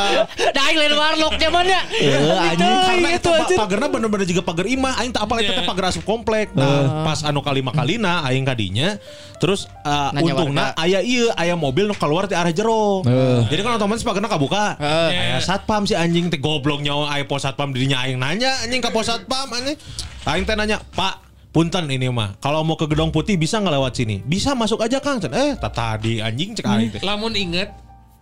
Dah 0.50 0.62
aing 0.66 0.76
lain 0.76 0.92
warlock 0.92 1.35
zamannya. 1.37 1.80
Eh, 1.90 2.20
anjing. 2.52 2.74
Karena 2.85 3.09
itu 3.14 3.30
pagerna 3.54 3.87
bener-bener 3.88 4.26
juga 4.26 4.42
pagar 4.42 4.66
imah, 4.66 5.00
aing 5.00 5.11
tak 5.11 5.24
apa 5.24 5.35
itu 5.40 5.52
Iya. 5.54 5.64
pagar 5.64 5.85
asup 5.88 6.04
komplek. 6.04 6.52
Nah, 6.52 7.02
pas 7.02 7.22
anu 7.22 7.40
kalima 7.40 7.70
kalina 7.70 8.20
aing 8.24 8.42
kadinya, 8.42 8.98
terus 9.37 9.64
uh, 9.83 10.11
Nanya 10.12 10.35
untungna 10.35 10.64
aya 10.74 11.00
ieu 11.00 11.30
aya 11.33 11.54
mobil 11.54 11.87
nu 11.87 11.94
keluar 11.94 12.26
di 12.26 12.35
arah 12.35 12.50
jero. 12.50 13.00
Jadi 13.46 13.61
kan 13.61 13.76
otomatis 13.76 14.02
pagarna 14.02 14.28
kabuka. 14.28 14.76
Aya 14.76 15.40
satpam 15.40 15.85
si 15.85 15.94
anjing 15.94 16.28
teh 16.28 16.38
goblok 16.38 16.78
nyawa 16.78 17.11
aya 17.11 17.24
pos 17.24 17.42
satpam 17.42 17.70
dirinya 17.70 18.02
aing 18.02 18.18
nanya 18.35 18.51
anjing 18.66 18.83
ka 18.83 18.90
pos 18.90 19.07
satpam 19.07 19.47
anjing. 19.55 19.79
Aing 20.27 20.42
teh 20.42 20.59
nanya, 20.59 20.83
"Pak, 20.83 21.23
Punten 21.55 21.87
ini 21.87 22.11
mah, 22.11 22.35
kalau 22.42 22.66
mau 22.66 22.75
ke 22.75 22.90
Gedong 22.90 23.14
Putih 23.14 23.38
bisa 23.38 23.62
nggak 23.62 23.79
lewat 23.79 23.94
sini? 23.94 24.18
Bisa 24.27 24.59
masuk 24.59 24.83
aja 24.83 24.99
Kang. 24.99 25.23
Eh, 25.23 25.55
tadi 25.55 26.18
anjing 26.18 26.51
cek 26.51 26.66
aing 26.66 26.90
teh. 26.90 27.01
lamun 27.07 27.31
inget 27.38 27.70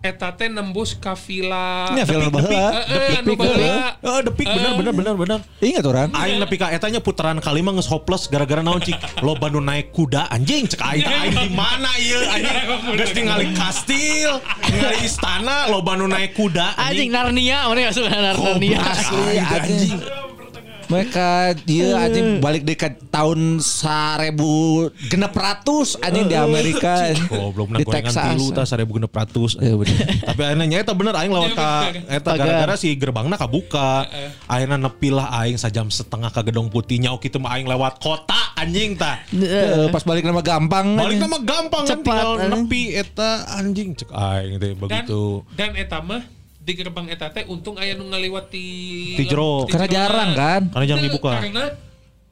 eta 0.03 0.35
teh 0.35 0.51
nembus 0.51 0.99
ka 0.99 1.15
villa 1.15 1.87
Nya 1.95 2.03
film 2.03 2.27
Depik, 2.27 2.35
baheula. 2.35 2.67
Anu 3.23 3.33
baheula. 3.39 3.75
Oh, 4.03 4.19
depik 4.19 4.47
bener 4.51 4.71
bener 4.75 4.93
bener 4.93 5.15
bener. 5.15 5.39
Ingat 5.63 5.83
orang? 5.87 6.09
Aing 6.11 6.43
nepi 6.43 6.59
ka 6.59 6.67
etanya 6.75 6.99
putaran 6.99 7.39
kali 7.39 7.63
mah 7.63 7.71
geus 7.79 7.87
hopeless 7.87 8.27
gara-gara 8.27 8.59
naon 8.59 8.83
cik 8.83 8.99
loba 9.23 9.47
nu 9.47 9.63
naik 9.63 9.95
kuda 9.95 10.27
anjing 10.27 10.67
cek 10.67 10.83
aing 10.83 11.07
aing 11.07 11.35
di 11.39 11.49
mana 11.55 11.87
ieu 12.03 12.19
anjing 12.19 12.99
geus 12.99 13.11
ningali 13.15 13.47
kastil 13.55 14.43
ningali 14.67 15.07
istana 15.07 15.71
loba 15.71 15.95
nu 15.95 16.11
naik 16.11 16.35
kuda 16.35 16.75
Anjing 16.75 17.15
Narnia, 17.15 17.71
mana 17.71 17.87
masuk 17.87 18.03
Narnia. 18.11 18.79
Asli 18.83 19.39
anjing. 19.39 20.03
Mereka 20.95 21.27
dia 21.63 21.87
anjing 21.97 22.27
balik 22.37 22.63
dekat 22.63 22.93
tahun 23.07 23.57
1000 23.57 24.37
genep 25.07 25.33
ratus 25.33 25.97
anjing 25.97 26.25
di 26.25 26.35
Amerika 26.35 27.11
Goblok 27.25 27.69
di 27.69 27.73
na 27.73 27.79
gorengan 27.81 27.93
Texas. 28.07 28.25
tilu 28.29 28.45
tah 28.49 28.65
1600. 28.65 29.57
Iya, 29.57 29.73
bener. 29.75 29.97
Tapi 30.23 30.41
akhirnya 30.43 30.65
nyaeta 30.67 30.91
bener 30.93 31.13
aing 31.15 31.31
lewat 31.31 31.49
Iya, 31.49 31.57
ka 31.57 31.71
bener. 31.89 32.15
eta 32.15 32.31
gara-gara 32.33 32.75
si 32.75 32.87
gerbangna 32.93 33.35
kabuka. 33.35 34.05
Akhirnya 34.45 34.77
nepi 34.77 35.09
lah 35.09 35.27
aing 35.35 35.57
sajam 35.57 35.89
setengah 35.89 36.29
ka 36.29 36.41
Gedong 36.41 36.67
Putih 36.67 36.97
nyawa 36.97 37.17
kitu 37.17 37.37
mah 37.37 37.53
aing 37.53 37.65
lewat 37.65 37.97
kota 37.97 38.37
anjing 38.55 38.93
tah. 38.93 39.19
Eh, 39.29 39.89
pas 39.89 40.03
balik 40.03 40.21
nama 40.21 40.39
gampang 40.39 40.93
Balik 40.93 41.17
nama 41.17 41.37
gampang 41.37 41.83
kan 41.83 41.89
Cepat, 41.89 42.03
tinggal 42.03 42.29
nepi 42.53 42.81
eta 42.93 43.29
anjing 43.51 43.89
cek 43.93 44.09
aing 44.09 44.55
begitu. 44.75 45.41
dan 45.53 45.73
eta 45.73 45.99
mah 45.99 46.21
di 46.63 46.73
gerbang 46.73 47.11
eta 47.11 47.27
teh 47.27 47.43
untung 47.45 47.75
aya 47.75 47.91
nu 47.91 48.07
ngaliwati 48.07 48.67
Ti 49.19 49.23
jero. 49.23 49.67
Karena 49.67 49.83
jarang 49.85 50.31
kan. 50.31 50.61
Karena 50.71 50.85
jangan 50.87 51.01
Teu, 51.01 51.07
dibuka. 51.11 51.31
karena 51.37 51.65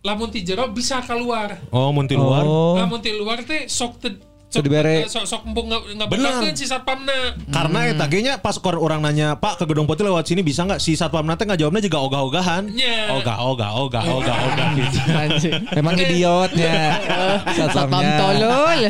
lamun 0.02 0.32
ti 0.32 0.40
jero 0.42 0.72
bisa 0.72 1.04
keluar 1.04 1.60
Oh, 1.70 1.92
mun 1.92 2.08
ti 2.08 2.16
luar. 2.16 2.42
Oh. 2.42 2.74
lamun 2.74 2.98
ti 2.98 3.12
luar 3.12 3.44
teh 3.44 3.68
sok 3.68 4.00
te 4.00 4.10
Sok 4.52 4.68
dibere. 4.68 5.08
sok 5.08 5.24
sok 5.24 5.42
empuk 5.48 5.64
nggak 5.64 6.60
si 6.60 6.68
satpamna 6.68 7.40
Karena 7.48 7.88
eta 7.88 8.04
ge 8.12 8.20
nya 8.20 8.36
pas 8.36 8.60
kor 8.60 8.76
orang 8.76 9.00
nanya, 9.00 9.40
"Pak, 9.40 9.64
ke 9.64 9.64
Gedung 9.64 9.88
Putih 9.88 10.04
lewat 10.04 10.28
sini 10.28 10.44
bisa 10.44 10.68
nggak?" 10.68 10.84
Si 10.84 11.00
satpam 11.00 11.24
nanti 11.24 11.48
nggak 11.48 11.56
jawabnya 11.56 11.80
juga 11.80 12.04
ogah-ogahan. 12.04 12.68
Nya. 12.68 13.16
Ogah, 13.16 13.48
ogah, 13.48 13.72
ogah, 13.80 14.04
ogah, 14.04 14.36
ogah 14.36 14.68
gitu. 14.80 15.00
Anjing. 15.08 15.56
Emang 15.72 15.96
idiotnya. 15.96 17.00
Satpam 17.72 18.04
tolol. 18.04 18.82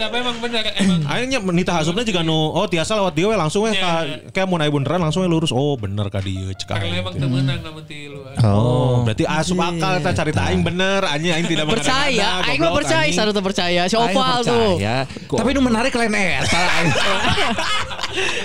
apa 0.00 0.16
emang 0.16 0.36
bener 0.42 0.64
emang 0.74 0.98
Akhirnya 1.06 1.38
nita 1.54 1.72
hasupnya 1.76 2.02
juga 2.02 2.26
nu, 2.26 2.50
oh 2.50 2.66
tiasa 2.66 2.98
lewat 2.98 3.14
dia 3.14 3.30
we 3.30 3.36
langsung 3.38 3.70
we 3.70 3.76
ka 3.78 4.02
kayak 4.34 4.46
mau 4.50 4.58
naik 4.58 4.74
bundaran 4.74 4.98
langsung 4.98 5.22
we 5.22 5.30
lurus. 5.30 5.54
Oh, 5.54 5.78
bener 5.78 6.10
ka 6.10 6.18
dieu 6.18 6.50
cek 6.50 6.66
karena 6.66 6.98
emang 6.98 7.14
teh. 7.14 7.22
temenang 7.22 7.60
namun 7.62 7.82
ti 7.86 8.10
luar 8.10 8.34
Oh, 8.42 9.06
berarti 9.06 9.22
asup 9.22 9.60
akal 9.60 10.02
eta 10.02 10.10
cari 10.16 10.32
aing 10.34 10.62
bener, 10.66 11.06
anjing 11.06 11.30
aing 11.30 11.46
tidak 11.46 11.70
Percaya, 11.70 12.42
aing 12.48 12.58
mah 12.58 12.72
percaya, 12.74 13.12
satu 13.12 13.30
tuh 13.30 13.44
percaya. 13.44 13.86
Si 13.86 13.94
Oval 13.94 14.40
tuh. 14.42 14.79
Percaya. 14.80 14.96
Tapi 15.30 15.50
nu 15.52 15.60
menarik 15.60 15.92
lain 15.92 16.12
eta. 16.12 16.60
aing. 16.72 16.90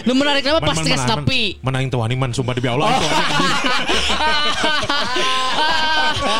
Nu 0.05 0.13
menarik 0.13 0.41
kenapa 0.43 0.61
pasti. 0.67 0.91
Mana 1.59 1.79
aing 1.79 1.89
teu 1.89 1.97
wani 1.97 2.13
man 2.13 2.31
sumpah 2.31 2.53
demi 2.53 2.67
Allah. 2.67 2.91
wani. 2.91 3.07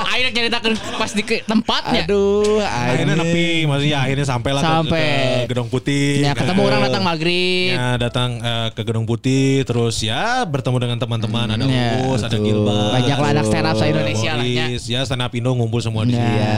Akhirnya 0.06 0.32
ceritakan 0.34 0.72
pas 0.96 1.12
di 1.12 1.24
tempatnya. 1.42 2.04
Aduh, 2.06 2.64
Akhirnya 2.64 3.14
anjing. 3.14 3.28
nepi, 3.28 3.48
maksudnya 3.66 3.98
akhirnya 4.00 4.26
sampai 4.26 4.52
lah 4.52 4.62
ke- 4.82 5.46
Gedung 5.46 5.68
Putih. 5.68 6.22
Ya 6.22 6.32
ketemu 6.34 6.56
Nah, 6.58 6.68
orang 6.68 6.82
datang 6.82 7.04
maghrib. 7.04 7.76
Ya 7.76 7.88
datang 8.00 8.30
eh, 8.40 8.68
ke 8.72 8.82
Gedung 8.82 9.06
Putih 9.06 9.62
terus 9.64 10.00
ya 10.00 10.46
bertemu 10.46 10.78
dengan 10.80 10.98
teman-teman 10.98 11.48
ada 11.50 11.64
Ya, 11.66 12.02
Uus, 12.04 12.22
ada. 12.22 12.38
Gilbert. 12.38 12.94
Banyaklah 12.94 13.30
anak 13.32 13.46
stand 13.46 13.66
up 13.66 13.74
ada 13.74 13.80
se-Indonesia 13.82 14.32
lah, 14.34 14.46
ya. 14.46 14.66
Ya 14.72 15.00
stand 15.04 15.22
up 15.22 15.32
Indo 15.34 15.52
ngumpul 15.52 15.80
semua 15.80 16.04
di 16.04 16.14
Ya. 16.14 16.20
sini. 16.20 16.38
Ada 16.38 16.54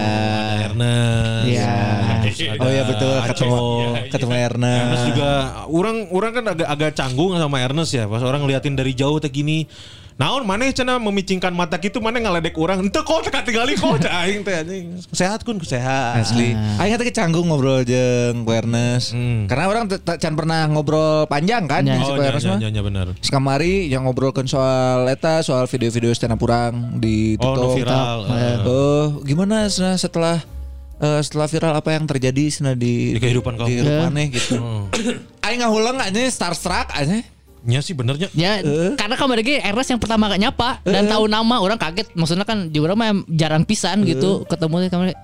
Ernest. 0.68 1.48
Ya. 1.48 1.74
Terus 2.20 2.38
ada 2.44 2.60
Oh 2.60 2.70
iya 2.70 2.84
betul 2.84 3.14
ketemu 3.32 3.56
Aco. 3.56 3.70
ketemu 4.10 4.34
Ernest. 4.36 4.82
Ernest 4.84 5.06
juga 5.12 5.32
orang 5.68 5.98
orang 6.10 6.32
kan 6.32 6.44
agak 6.48 6.68
agak 6.68 6.92
canggung 6.94 7.32
sama 7.34 7.58
Ernest 7.60 7.92
ya. 7.92 8.06
Pas 8.06 8.22
orang 8.22 8.42
ngeliatin 8.42 8.74
dari 8.74 8.92
jauh 8.92 9.18
teh 9.18 9.28
gini. 9.28 9.68
Naon 10.18 10.50
maneh 10.50 10.74
cenah 10.74 10.98
memicingkan 10.98 11.54
mata 11.54 11.78
gitu 11.78 12.02
maneh 12.02 12.26
ngaledek 12.26 12.58
orang. 12.58 12.82
Ente 12.82 12.98
kok 13.06 13.22
teka 13.22 13.46
tinggali 13.46 13.78
kok 13.78 14.02
cah 14.02 14.26
aing 14.26 14.42
teh 14.42 14.50
anjing. 14.50 14.98
Sehat 15.14 15.46
kun 15.46 15.62
sehat. 15.62 16.18
Asli. 16.26 16.58
Aing 16.82 16.98
teh 16.98 17.14
canggung 17.14 17.46
ngobrol 17.46 17.86
jeung 17.86 18.42
ku 18.42 18.50
Ernest. 18.50 19.14
Hmm. 19.14 19.46
Karena 19.46 19.70
orang 19.70 19.86
can 20.18 20.34
pernah 20.34 20.66
ngobrol 20.66 21.30
panjang 21.30 21.70
kan 21.70 21.86
Ya. 21.86 22.02
jeung 22.02 22.02
si 22.02 22.10
Oh 22.10 22.18
ku 22.18 22.26
iya 22.26 22.30
Ernest 22.34 22.46
iya 22.46 22.54
mah. 22.58 22.60
iya 22.60 22.70
iya, 22.74 22.82
benar. 22.82 23.08
Sekamari 23.22 23.94
yang 23.94 24.10
ngobrolkan 24.10 24.50
soal 24.50 25.06
eta 25.06 25.46
soal 25.46 25.70
video-video 25.70 26.10
stand 26.18 26.34
up 26.34 26.42
di 26.98 27.38
Oh, 27.38 27.54
TikTok. 27.54 27.62
nu 27.62 27.78
viral. 27.78 28.18
eh. 28.26 28.58
Oh, 28.66 29.06
gimana 29.22 29.70
setelah 29.70 30.42
eh, 30.98 31.22
setelah 31.22 31.48
viral 31.48 31.74
apa 31.74 31.90
yang 31.94 32.06
terjadi 32.06 32.44
Sena 32.50 32.74
di 32.74 33.14
Di 33.16 33.20
kehidupan 33.20 33.54
kamu. 33.58 33.68
di 33.68 33.74
kehidupannya 33.80 34.24
gitu. 34.34 34.54
Hmm. 34.58 34.84
Aing 35.46 35.60
ngahulang 35.62 35.98
aja 36.02 36.20
starstruck 36.28 36.92
aja. 36.94 37.22
Nya 37.68 37.84
sih 37.84 37.92
benernya. 37.92 38.32
Ya, 38.32 38.64
karena 38.96 39.20
kemarin 39.20 39.44
lagi 39.44 39.56
Ernest 39.60 39.92
yang 39.92 40.00
pertama 40.00 40.32
kali 40.32 40.40
nyapa 40.40 40.80
dan 40.88 41.04
tahu 41.12 41.28
nama 41.28 41.60
orang 41.60 41.76
kaget. 41.76 42.16
Maksudnya 42.16 42.48
kan 42.48 42.72
juga 42.72 42.96
mah 42.96 43.12
jarang 43.28 43.68
pisan 43.68 44.08
gitu 44.08 44.48
ketemu 44.48 44.88
kemarin. 44.88 45.18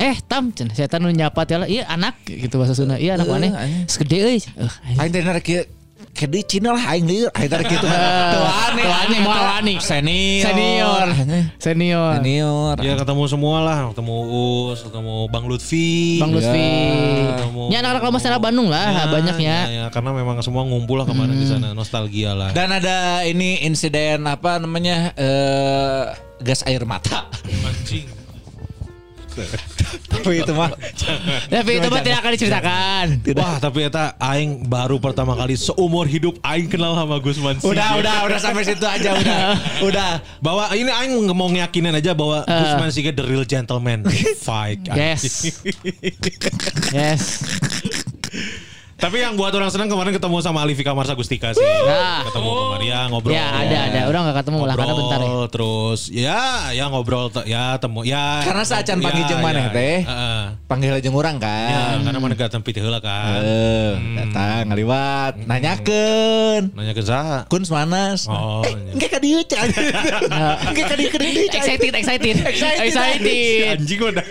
Eh, 0.00 0.16
Tam, 0.24 0.48
saya 0.72 0.88
tahu 0.88 1.12
nyapa 1.12 1.44
teh 1.44 1.60
iya 1.68 1.84
anak 1.92 2.24
gitu 2.24 2.56
bahasa 2.56 2.72
Sunda. 2.72 2.96
Iya 2.96 3.20
anak 3.20 3.28
Eh, 3.28 3.32
mana? 3.36 3.46
Segede 3.84 4.16
euy. 4.16 4.40
Eh, 4.40 4.96
Aing 4.96 5.12
teh 5.12 5.20
narek 5.20 5.44
kieu 6.10 6.26
kayak 6.26 6.30
di 6.34 6.40
Cina 6.44 6.74
lah 6.74 6.84
aing 6.92 7.06
lieur. 7.06 7.30
Aing 7.32 7.48
aneh, 7.48 7.78
Tuh 7.80 8.44
aneh, 8.92 9.18
moal 9.24 9.46
aneh. 9.62 9.76
Senior. 9.80 10.44
Senior. 10.44 11.06
Senior. 11.56 12.12
Senior. 12.20 12.76
Ya 12.82 12.94
ketemu 12.98 13.22
semua 13.30 13.56
lah, 13.64 13.78
ketemu 13.94 14.16
Us, 14.70 14.84
ketemu 14.84 15.14
Bang 15.30 15.44
Lutfi. 15.48 16.18
Bang 16.18 16.32
Lutfi. 16.34 16.70
Ya 17.70 17.80
anak-anak 17.80 18.02
lama 18.02 18.18
up 18.18 18.42
Bandung 18.42 18.68
lah 18.68 18.88
Ya, 18.90 19.04
banyaknya. 19.08 19.56
ya, 19.66 19.70
ya, 19.70 19.84
karena 19.94 20.10
memang 20.10 20.36
semua 20.42 20.66
ngumpul 20.66 21.00
lah 21.00 21.06
kemarin 21.06 21.36
di 21.38 21.46
sana, 21.46 21.72
nostalgia 21.72 22.34
lah. 22.34 22.50
Dan 22.50 22.74
ada 22.74 23.22
ini 23.24 23.62
insiden 23.62 24.26
apa 24.26 24.58
namanya 24.58 25.14
eh 25.14 26.04
gas 26.42 26.66
air 26.66 26.82
mata. 26.88 27.28
anjing 27.64 28.19
Tapi 30.10 30.42
itu 30.42 30.52
mah 30.52 30.70
Tapi 31.46 31.70
itu 31.78 31.86
mah 31.86 32.00
tidak 32.00 32.18
akan 32.20 32.30
diceritakan. 32.34 33.04
Wah, 33.34 33.56
tapi 33.56 33.78
eta 33.84 34.14
aing 34.18 34.66
baru 34.66 34.98
pertama 34.98 35.32
kali 35.32 35.54
seumur 35.54 36.04
hidup 36.04 36.36
aing 36.42 36.66
kenal 36.66 36.94
sama 36.94 37.16
Gusman 37.18 37.56
Sige. 37.56 37.70
udah 37.70 37.88
udah 37.96 38.16
udah 38.26 38.38
sampai 38.38 38.62
situ 38.62 38.84
aja 38.84 39.14
udah. 39.14 39.40
udah. 39.88 40.10
Bahwa 40.38 40.70
ini 40.74 40.90
aing 40.90 41.14
mau 41.30 41.48
ngeyakinin 41.48 41.94
aja 41.94 42.12
bahwa 42.12 42.42
Eh. 42.42 42.54
Gusman 42.56 42.90
Sige 42.90 43.10
the 43.10 43.22
real 43.22 43.44
gentleman. 43.44 44.02
Fight. 44.46 44.82
Yes. 44.90 45.54
Yes. 46.90 47.22
Tapi 49.00 49.16
yang 49.24 49.32
buat 49.32 49.48
orang 49.56 49.72
senang 49.72 49.88
kemarin 49.88 50.12
ketemu 50.12 50.36
sama 50.44 50.60
Alifika 50.60 50.92
Marsa 50.92 51.16
Gustika 51.16 51.56
sih. 51.56 51.64
Nah. 51.64 52.20
Ketemu 52.28 52.48
kemarin 52.52 52.84
ya 52.84 53.00
ngobrol. 53.08 53.32
Ya 53.32 53.46
ada 53.48 53.76
ada. 53.88 54.00
Orang 54.12 54.20
gak 54.28 54.44
ketemu 54.44 54.60
lah 54.68 54.74
karena 54.76 54.94
bentar 54.94 55.18
ya. 55.18 55.24
Ngobrol, 55.24 55.46
Terus 55.48 56.00
ya 56.12 56.40
ya 56.76 56.84
ngobrol 56.92 57.26
ya 57.48 57.64
temu 57.80 58.04
ya. 58.04 58.44
Karena 58.44 58.62
saacan 58.68 59.00
ya, 59.00 59.04
panggil 59.08 59.24
jeung 59.24 59.40
maneh 59.40 59.64
ya, 59.64 59.72
teh. 59.72 59.98
Heeh. 60.04 60.40
Panggil 60.68 60.92
aja 61.00 61.08
orang 61.10 61.36
Ya, 61.40 61.48
kan. 61.48 61.96
karena 62.04 62.18
mana 62.20 62.34
gak 62.36 62.50
tempi 62.52 62.70
heula 62.76 63.00
kan. 63.00 63.40
Eh, 63.40 63.90
datang 64.20 64.68
ngaliwat, 64.68 65.32
nanyakeun. 65.48 66.62
Nanya 66.76 66.92
ke 66.92 67.02
Zaha. 67.02 67.48
Kun 67.48 67.64
manas. 67.72 68.28
Oh, 68.28 68.60
eh, 68.68 68.76
iya. 68.76 68.92
engke 68.92 69.06
ka 69.08 69.18
dieu 69.18 69.40
cah. 69.48 69.64
Engke 70.70 70.82
ka 70.84 70.94
dieu 71.00 71.08
ka 71.08 71.18
dieu 71.18 71.48
cah. 71.48 71.60
Excited, 71.60 71.92
excited, 71.96 72.34
Excited. 72.44 72.84
excited. 72.84 73.64
Anjing 73.80 74.00
udah. 74.04 74.24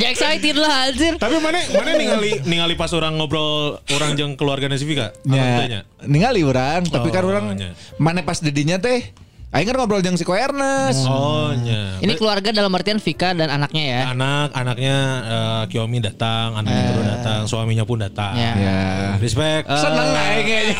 Ya 0.00 0.08
excited 0.08 0.56
lah 0.56 0.88
anjir. 0.88 1.12
Tapi 1.20 1.36
mana 1.42 1.60
mana 1.76 1.90
ningali 1.98 2.40
ningali 2.48 2.74
pas 2.78 2.90
orang 2.96 3.18
ngobrol 3.20 3.76
orang 3.92 4.13
jeung 4.14 4.32
keluarga 4.34 4.70
Sivika. 4.74 5.12
Ya, 5.26 5.82
ningali 6.06 6.42
urang, 6.42 6.86
tapi 6.86 7.10
kan 7.10 7.22
Oh, 7.26 7.30
urang 7.30 7.54
nya. 7.54 7.74
mana 7.98 8.22
pas 8.22 8.38
didinya 8.38 8.78
teh 8.78 9.12
Aing 9.54 9.70
kan 9.70 9.78
ngobrol 9.78 10.02
jeung 10.02 10.18
si 10.18 10.26
Ko 10.26 10.34
Ernest. 10.34 11.06
Oh, 11.06 11.54
nya. 11.54 12.02
Ini 12.02 12.18
keluarga 12.18 12.50
dalam 12.50 12.74
artian 12.74 12.98
Vika 12.98 13.30
dan 13.30 13.46
anaknya 13.48 13.82
ya. 13.86 14.00
anak 14.10 14.50
anaknya 14.50 14.96
eh, 15.22 15.62
Kiyomi 15.70 16.02
datang, 16.02 16.58
anaknya 16.58 16.74
Eh. 16.74 16.90
baru 16.90 17.02
datang, 17.08 17.40
suaminya 17.46 17.86
pun 17.86 18.02
datang. 18.02 18.34
Ya. 18.34 18.52
Ya. 18.52 18.78
Respect. 19.16 19.70
Seneng 19.70 20.10
aing. 20.10 20.74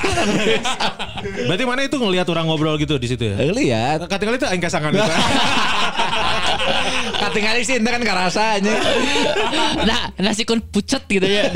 Berarti 1.46 1.64
mana 1.64 1.80
itu 1.82 1.94
ngelihat 1.94 2.26
orang 2.26 2.44
ngobrol 2.44 2.74
gitu 2.74 2.98
di 2.98 3.06
situ 3.06 3.22
ya? 3.24 3.38
Eh, 3.38 3.54
Lihat. 3.54 4.10
Katingali 4.10 4.36
itu 4.36 4.48
aing 4.50 4.58
kasangan 4.58 4.90
gitu. 4.90 5.06
Katingali 7.16 7.62
sih 7.62 7.78
ente 7.78 7.88
kan 7.88 8.02
karasa 8.02 8.58
aja. 8.58 8.74
Nah, 9.84 10.10
nasi 10.16 10.42
kun 10.42 10.58
pucet 10.60 11.04
gitu 11.04 11.22
ya. 11.22 11.50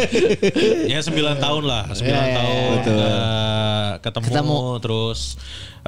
ya 0.85 0.99
9 1.01 1.14
tahun 1.39 1.62
lah, 1.64 1.89
9 1.91 2.05
Ya, 2.05 2.12
ya, 2.12 2.37
tahun 2.37 2.69
Betul. 2.77 2.99
eh, 3.01 3.91
ketemu, 3.99 4.27
Ketemu. 4.29 4.59
terus 4.79 5.21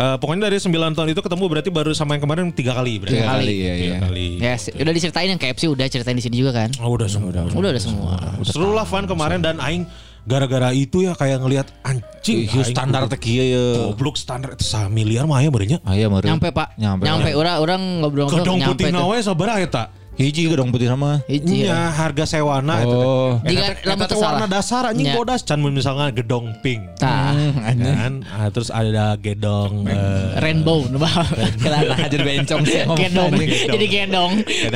eh, 0.01 0.16
pokoknya 0.16 0.42
dari 0.46 0.57
9 0.57 0.72
tahun 0.90 1.09
itu 1.11 1.20
ketemu 1.20 1.44
berarti 1.46 1.70
baru 1.70 1.92
sama 1.92 2.16
yang 2.16 2.22
kemarin 2.22 2.48
tiga 2.51 2.72
kali 2.72 2.96
berarti. 2.96 3.14
Tiga 3.14 3.28
kali, 3.28 3.44
iya, 3.53 3.74
Tiga 3.74 3.84
iya. 3.86 3.98
kali. 4.01 4.26
Ya, 4.38 4.53
si- 4.57 4.72
udah 4.72 4.92
diceritain 4.92 5.28
yang 5.28 5.36
KFC 5.36 5.62
udah 5.66 5.86
ceritain 5.86 6.14
di 6.14 6.24
sini 6.24 6.36
juga 6.38 6.53
kan. 6.57 6.72
Oh, 6.78 6.90
udah 6.90 7.05
semua. 7.05 7.28
Udah, 7.28 7.42
Udah 7.46 7.70
udah 7.70 7.82
semua. 7.82 8.16
Seru 8.42 8.72
lah 8.72 8.82
fun 8.82 9.05
kemarin 9.05 9.38
dan 9.38 9.61
aing 9.61 9.84
gara-gara 10.22 10.68
itu 10.70 11.01
ya 11.01 11.12
kayak 11.12 11.40
ngelihat 11.40 11.66
anjing 11.80 12.44
aing 12.44 12.64
standar 12.66 13.05
teh 13.07 13.16
kieu 13.16 13.40
ya. 13.42 13.64
Goblok 13.86 14.16
standar 14.16 14.53
itu 14.53 14.64
sa 14.64 14.86
miliar 14.86 15.24
mah 15.24 15.38
ya 15.38 15.48
berenya. 15.48 15.78
Aya 15.82 16.09
meureun. 16.09 16.28
Nyampe 16.30 16.48
Pak. 16.51 16.76
Nyampe. 16.76 17.05
Nyampe. 17.05 17.30
Orang 17.32 17.57
orang 17.59 17.80
ngobrol-ngobrol 18.01 18.40
Kedong 18.40 18.59
nyampe 18.59 18.72
putih 18.76 18.84
tuh. 18.88 18.96
nawe 18.96 19.16
sabaraha 19.20 19.59
eta? 19.61 19.84
Hiji 20.21 20.53
gedong 20.53 20.68
putih 20.68 20.93
sama. 20.93 21.25
Hiji 21.25 21.64
Nya 21.64 21.73
ya. 21.73 21.79
harga 21.89 22.29
sewana. 22.29 22.85
Oh. 22.85 23.41
Jika 23.41 23.73
Eta 23.73 23.81
teh- 23.81 23.89
lamun 23.89 24.21
warna 24.21 24.47
dasar 24.47 24.93
anjing 24.93 25.09
Nya. 25.09 25.16
bodas 25.16 25.41
can 25.41 25.64
misalnya 25.64 26.12
gedong 26.12 26.53
pink. 26.61 26.85
Tah. 27.01 27.33
kan 27.64 28.21
Ah, 28.29 28.53
terus 28.53 28.68
ada 28.68 29.16
gedong 29.16 29.89
eh, 29.89 30.37
Rainbow, 30.37 30.85
Kenapa 31.64 32.05
jadi 32.07 32.21
bencong 32.21 32.61
sih 32.68 32.85
Gedong, 32.85 33.31
jadi 33.33 33.87
gedong, 33.89 34.33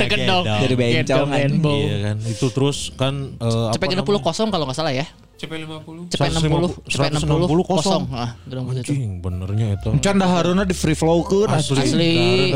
Gedong. 0.08 0.44
Jadi 0.64 0.74
bencong, 0.74 1.28
rainbow. 1.28 1.76
Iya 1.76 1.96
kan 2.00 2.16
itu 2.24 2.46
terus 2.48 2.78
kan 2.96 3.14
eh, 3.36 3.68
Cepet 3.76 4.00
apa 4.00 4.00
60 4.00 4.24
kosong 4.24 4.48
kalau 4.48 4.64
nggak 4.64 4.78
salah 4.80 4.96
ya. 4.96 5.04
CP50. 5.34 6.14
Cepet 6.14 6.30
60, 6.30 6.86
cepet 6.86 7.10
60 7.10 7.50
160 7.50 7.66
kosong. 7.66 8.02
Ah, 8.14 8.38
putih 8.46 8.82
itu. 8.86 8.92
Anjing 8.94 9.12
benernya 9.18 9.66
itu. 9.74 9.88
Can 9.98 10.16
dahareuna 10.22 10.62
di 10.62 10.74
free 10.76 10.94
flow 10.94 11.26
keun 11.26 11.50
Asli. 11.50 11.82
Asli. 11.82 12.12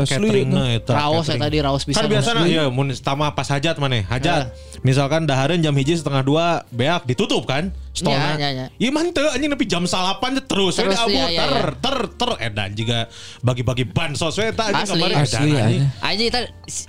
Cateringna 0.07 0.63
eta. 0.79 0.95
Raos 0.95 1.27
ya 1.27 1.35
catering. 1.35 1.41
tadi 1.43 1.57
raos 1.59 1.83
bisa. 1.83 1.99
Kan 1.99 2.07
biasa 2.07 2.29
ya 2.47 2.71
mun 2.71 2.87
tama 2.95 3.35
pas 3.35 3.47
hajat 3.51 3.75
mana 3.77 3.99
hajat. 4.07 4.55
Misalkan 4.81 5.27
dahareun 5.27 5.59
jam 5.59 5.75
hiji 5.75 5.99
setengah 5.99 6.23
dua 6.23 6.45
beak 6.71 7.03
ditutup 7.03 7.43
kan 7.43 7.75
stolna. 7.91 8.35
Ya, 8.35 8.35
ya, 8.37 8.49
ya. 8.53 8.65
Iya 8.77 8.89
mah 8.89 9.03
teu 9.09 9.27
anjing 9.27 9.49
nepi 9.49 9.65
jam 9.65 9.83
salapan 9.83 10.37
terus. 10.43 10.77
Terus, 10.77 10.95
abu 10.95 11.11
ya, 11.11 11.27
ya, 11.27 11.41
ter 11.41 11.51
ya. 11.51 11.61
ter 11.77 11.97
ter 12.15 12.31
edan 12.39 12.69
juga 12.73 12.99
bagi-bagi 13.41 13.85
bansos 13.85 14.37
we 14.37 14.49
eta 14.49 14.69
anjing 14.69 14.85
Asli. 14.85 14.93
kemarin 14.95 15.15
Asli, 15.19 15.49
edan, 15.49 15.61
anjing. 15.65 15.83
anjing. 15.99 16.27
Kita 16.29 16.39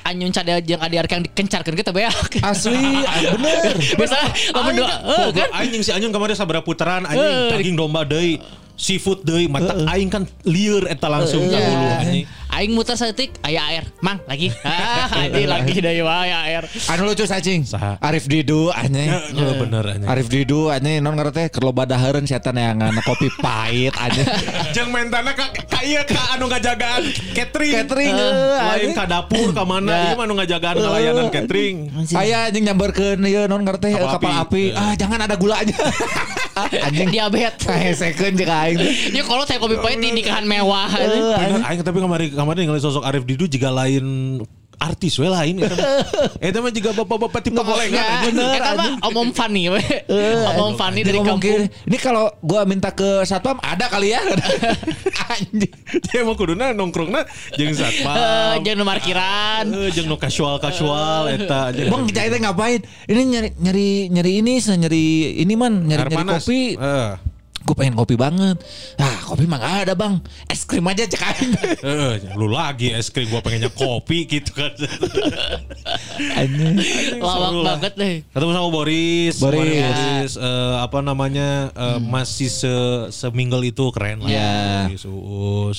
anyun 0.05 0.31
cadel 0.31 0.59
jeung 0.63 0.81
adi 0.81 0.95
yang 0.97 1.23
dikencarkeun 1.25 1.77
kita 1.77 1.91
beak. 1.91 2.31
Asli, 2.51 2.85
ah, 3.03 3.19
bener. 3.35 3.75
Biasa 3.97 4.17
lamun 4.53 4.73
dua 4.77 4.89
eh, 4.89 5.29
kan. 5.35 5.49
aing 5.61 5.83
si 5.83 5.91
anjing 5.91 6.13
kemarin 6.13 6.35
sabaraha 6.35 6.63
putaran 6.63 7.03
anjing 7.05 7.19
Eh. 7.21 7.51
daging 7.53 7.77
domba 7.77 8.03
deui 8.03 8.39
seafood 8.81 9.21
deui 9.23 9.45
mata 9.45 9.77
aing 9.93 10.09
kan 10.09 10.25
lieur 10.49 10.89
eta 10.89 11.13
langsung 11.13 11.45
ka 11.45 11.53
Iya. 11.53 11.69
hulu 11.69 11.87
anjing. 12.01 12.25
Aing 12.51 12.75
muter 12.75 12.99
setik, 12.99 13.31
aya 13.47 13.63
air. 13.71 13.85
Mang, 14.03 14.19
lagi. 14.27 14.51
Ah, 14.67 15.07
anjing 15.23 15.47
lagi 15.47 15.79
deui 15.79 16.03
wae 16.03 16.33
air. 16.33 16.65
Anu 16.89 17.07
lucu 17.07 17.23
cacing. 17.23 17.63
Arif 18.01 18.25
Didu 18.27 18.73
anjing. 18.73 19.07
Ya, 19.07 19.53
bener 19.55 19.85
anjing. 19.87 20.09
Arif 20.09 20.27
Didu 20.27 20.67
anjing 20.67 20.99
non 20.99 21.15
ngerti 21.15 21.53
keur 21.53 21.69
loba 21.69 21.85
dahareun 21.85 22.25
setan 22.25 22.57
yang 22.57 22.81
ngana 22.81 23.05
kopi 23.05 23.29
pahit 23.39 23.93
anjing. 23.95 24.27
Jeung 24.75 24.91
mentana 24.91 25.37
ka 25.37 25.47
ka 25.81 25.89
ieu 25.89 26.03
ka 26.05 26.23
anu 26.37 26.45
ngajagaan 26.53 27.03
catering. 27.33 27.73
Catering, 27.73 28.13
Eh, 28.13 28.29
eh, 28.29 28.61
lain 28.69 28.91
ka 28.93 29.05
dapur 29.09 29.49
ka 29.57 29.65
mana 29.65 30.13
ieu 30.13 30.17
mah 30.21 30.25
anu 30.29 30.35
ngajagaan 30.37 30.77
ngalayanan 30.77 31.27
catering. 31.33 31.77
Aya 32.13 32.53
anjing 32.53 32.65
nyamberkeun 32.69 33.25
ieu 33.25 33.49
non 33.49 33.65
ngerti 33.65 33.97
Kapal 33.97 34.45
api. 34.45 34.77
Ah 34.77 34.93
jangan 34.93 35.25
ada 35.25 35.41
gulanya. 35.41 35.73
anjing 36.87 37.09
Diabetes. 37.09 37.65
Kahesekeun 37.65 38.37
jeung 38.37 38.53
aing. 38.53 38.79
Ya 39.17 39.23
kalau 39.25 39.49
teh 39.49 39.57
kopi 39.57 39.81
pahit 39.81 40.05
di 40.05 40.13
nikahan 40.13 40.45
mewah. 40.45 40.93
Aing 41.65 41.81
tapi 41.81 41.99
kemarin 42.05 42.29
kemarin 42.29 42.61
ningali 42.69 42.83
sosok 42.85 43.09
Arif 43.09 43.25
Didu 43.25 43.49
juga 43.49 43.73
lain 43.73 44.37
artis 44.81 45.21
we 45.21 45.29
lain 45.29 45.61
eta 45.61 45.77
mah. 45.77 45.89
Eta 46.41 46.59
mah 46.59 46.73
juga 46.73 46.91
bapak-bapak 46.97 47.41
tipe 47.45 47.61
golengan 47.61 48.01
Ya, 48.01 48.05
anjing. 48.25 48.41
Eta 48.41 48.71
mah 48.75 48.89
omom 49.07 49.29
Fanny 49.31 49.69
we. 49.69 49.85
Omom 50.51 50.73
Fanny 50.75 51.05
dari 51.05 51.15
Dia 51.15 51.21
ngomong 51.21 51.37
kampung. 51.37 51.69
gini, 51.69 51.87
Ini 51.87 51.97
kalau 52.01 52.33
gua 52.41 52.65
minta 52.65 52.89
ke 52.91 53.23
satpam 53.23 53.61
ada 53.61 53.87
kali 53.87 54.17
ya. 54.17 54.25
anjing. 55.37 55.69
Dia 56.09 56.25
emang 56.25 56.35
kuduna 56.35 56.73
nongkrongna 56.73 57.29
jeung 57.55 57.71
Eh, 57.71 57.77
satpam. 57.77 58.17
jeung 58.65 58.81
nu 58.81 58.85
parkiran. 58.85 59.65
Eh, 59.69 59.89
jeung 59.93 60.09
nu 60.09 60.17
casual-casual 60.17 61.37
eta 61.37 61.71
anjing. 61.71 61.93
Bang 61.93 62.09
kita 62.09 62.41
ngapain? 62.41 62.81
Ini 63.05 63.21
nyari 63.29 63.49
nyari 63.61 63.89
nyari 64.09 64.33
ini 64.41 64.53
nyari 64.57 65.05
ini 65.45 65.55
man 65.55 65.85
nyari 65.85 66.09
nyari 66.09 66.25
kopi. 66.41 66.61
Eh. 66.81 67.13
Gue 67.71 67.79
pengen 67.79 67.95
kopi 67.95 68.19
banget. 68.19 68.59
Ah 68.99 69.23
kopi 69.31 69.47
mah 69.47 69.63
gak 69.63 69.87
ada 69.87 69.95
bang. 69.95 70.19
Es 70.51 70.67
krim 70.67 70.83
aja 70.91 71.07
cek 71.07 71.23
aing. 71.23 71.55
Eh, 71.87 72.35
lu 72.35 72.51
lagi 72.51 72.91
es 72.91 73.15
krim 73.15 73.31
gua 73.31 73.39
pengennya 73.47 73.71
kopi 73.71 74.27
gitu 74.27 74.51
kan. 74.59 74.75
Anjing. 76.35 76.83
Lawak 77.23 77.63
banget 77.63 77.93
deh. 77.95 78.15
Ketemu 78.27 78.51
sama 78.59 78.69
Boris. 78.75 79.39
Boris. 79.39 79.71
Boris, 79.87 80.33
eh, 80.35 80.75
apa 80.83 80.99
namanya 80.99 81.71
eh, 81.71 81.99
masih 82.03 82.51
se 82.51 82.75
itu 83.63 83.85
keren 83.95 84.27
lah. 84.27 84.31
Ya. 84.35 84.91
Boris 84.91 85.07
Uus. 85.07 85.79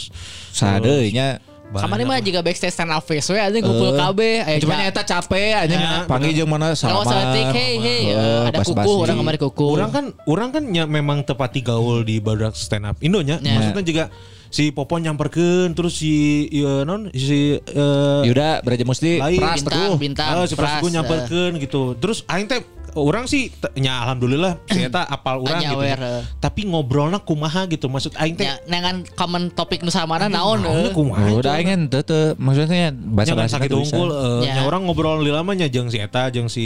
Sadeunya. 0.55 1.43
Kamari 1.73 2.03
mah 2.03 2.19
juga 2.19 2.39
backstage 2.39 2.69
stand 2.69 2.89
up 2.89 2.99
face 3.01 3.23
we 3.25 3.37
anjing 3.37 3.61
kumpul 3.61 3.93
KB 3.93 4.19
aya 4.41 4.57
Cuma 4.57 4.75
ja- 4.75 4.87
eta 4.87 5.01
capek 5.01 5.51
aja 5.57 5.71
Ya, 5.71 5.91
panggil 6.03 6.31
jeung 6.33 6.47
mana 6.47 6.73
Kalau 6.73 7.01
sabar. 7.01 7.31
setik 7.31 7.47
hey 7.53 7.73
hey 7.77 8.01
Eh, 8.03 8.13
eh, 8.13 8.41
ada 8.45 8.59
kuku 8.59 8.91
orang 8.97 9.15
kamari 9.15 9.37
kuku. 9.37 9.67
Orang 9.71 9.89
kan 9.89 10.05
orang 10.25 10.49
kan 10.49 10.63
nya 10.65 10.83
memang 10.83 11.21
tepati 11.21 11.61
gaul 11.61 12.01
di 12.01 12.17
badak 12.17 12.51
stand 12.53 12.83
up 12.83 12.99
Indonya. 12.99 13.39
Ya. 13.39 13.55
Maksudnya 13.55 13.81
juga 13.81 14.03
si 14.47 14.67
Popo 14.69 14.97
nyamperkeun 14.97 15.71
terus 15.71 15.95
si 15.95 16.11
ieu 16.49 16.83
non 16.83 17.07
si 17.09 17.55
eh, 17.55 18.21
Yuda 18.21 18.59
Beraja 18.59 18.83
Musti 18.83 19.15
Lain. 19.17 19.37
Pras 19.37 19.61
Bintang, 19.61 19.79
Teguh. 19.87 19.95
bintang, 19.97 20.27
Ah, 20.29 20.43
si 20.43 20.53
Pras 20.53 20.67
Pras, 20.67 20.73
Teguh 20.77 20.91
nyamperkeun 20.91 21.53
gitu. 21.57 21.95
Terus 21.95 22.27
aing 22.27 22.45
teh 22.45 22.59
orang 22.93 23.23
sih 23.23 23.47
nya 23.75 24.01
alhamdulillah 24.01 24.59
si 24.69 24.81
eta 24.81 25.03
apal 25.03 25.39
urang 25.39 25.57
Anya 25.57 25.71
gitu. 25.71 25.77
aware, 25.77 26.01
eh. 26.01 26.21
Tapi 26.37 26.61
ngobrolna 26.65 27.17
kumaha 27.17 27.65
gitu. 27.65 27.87
Maksud 27.87 28.15
aing 28.15 28.35
teh 28.35 28.43
Ya, 28.43 28.59
dengan 28.61 29.07
common 29.11 29.47
topik 29.49 29.79
nu 29.79 29.89
samana 29.89 30.27
naon 30.27 30.61
eh. 30.61 30.91
kumaha. 30.91 31.27
Oh, 31.27 31.39
udah 31.39 31.55
ingin 31.57 31.87
tuh 31.87 32.01
tuh 32.01 32.25
maksudnya 32.35 32.91
bahasa 32.91 33.31
bahasa 33.31 33.55
sakit 33.55 33.69
unggul 33.69 34.09
eh, 34.09 34.39
Ya. 34.43 34.53
nya 34.53 34.61
orang 34.63 34.83
ngobrol 34.83 35.19
di 35.19 35.29
lamanya 35.29 35.65
jeung 35.65 35.87
si 35.87 35.97
eta 35.97 36.27
jeung 36.27 36.47
si 36.47 36.65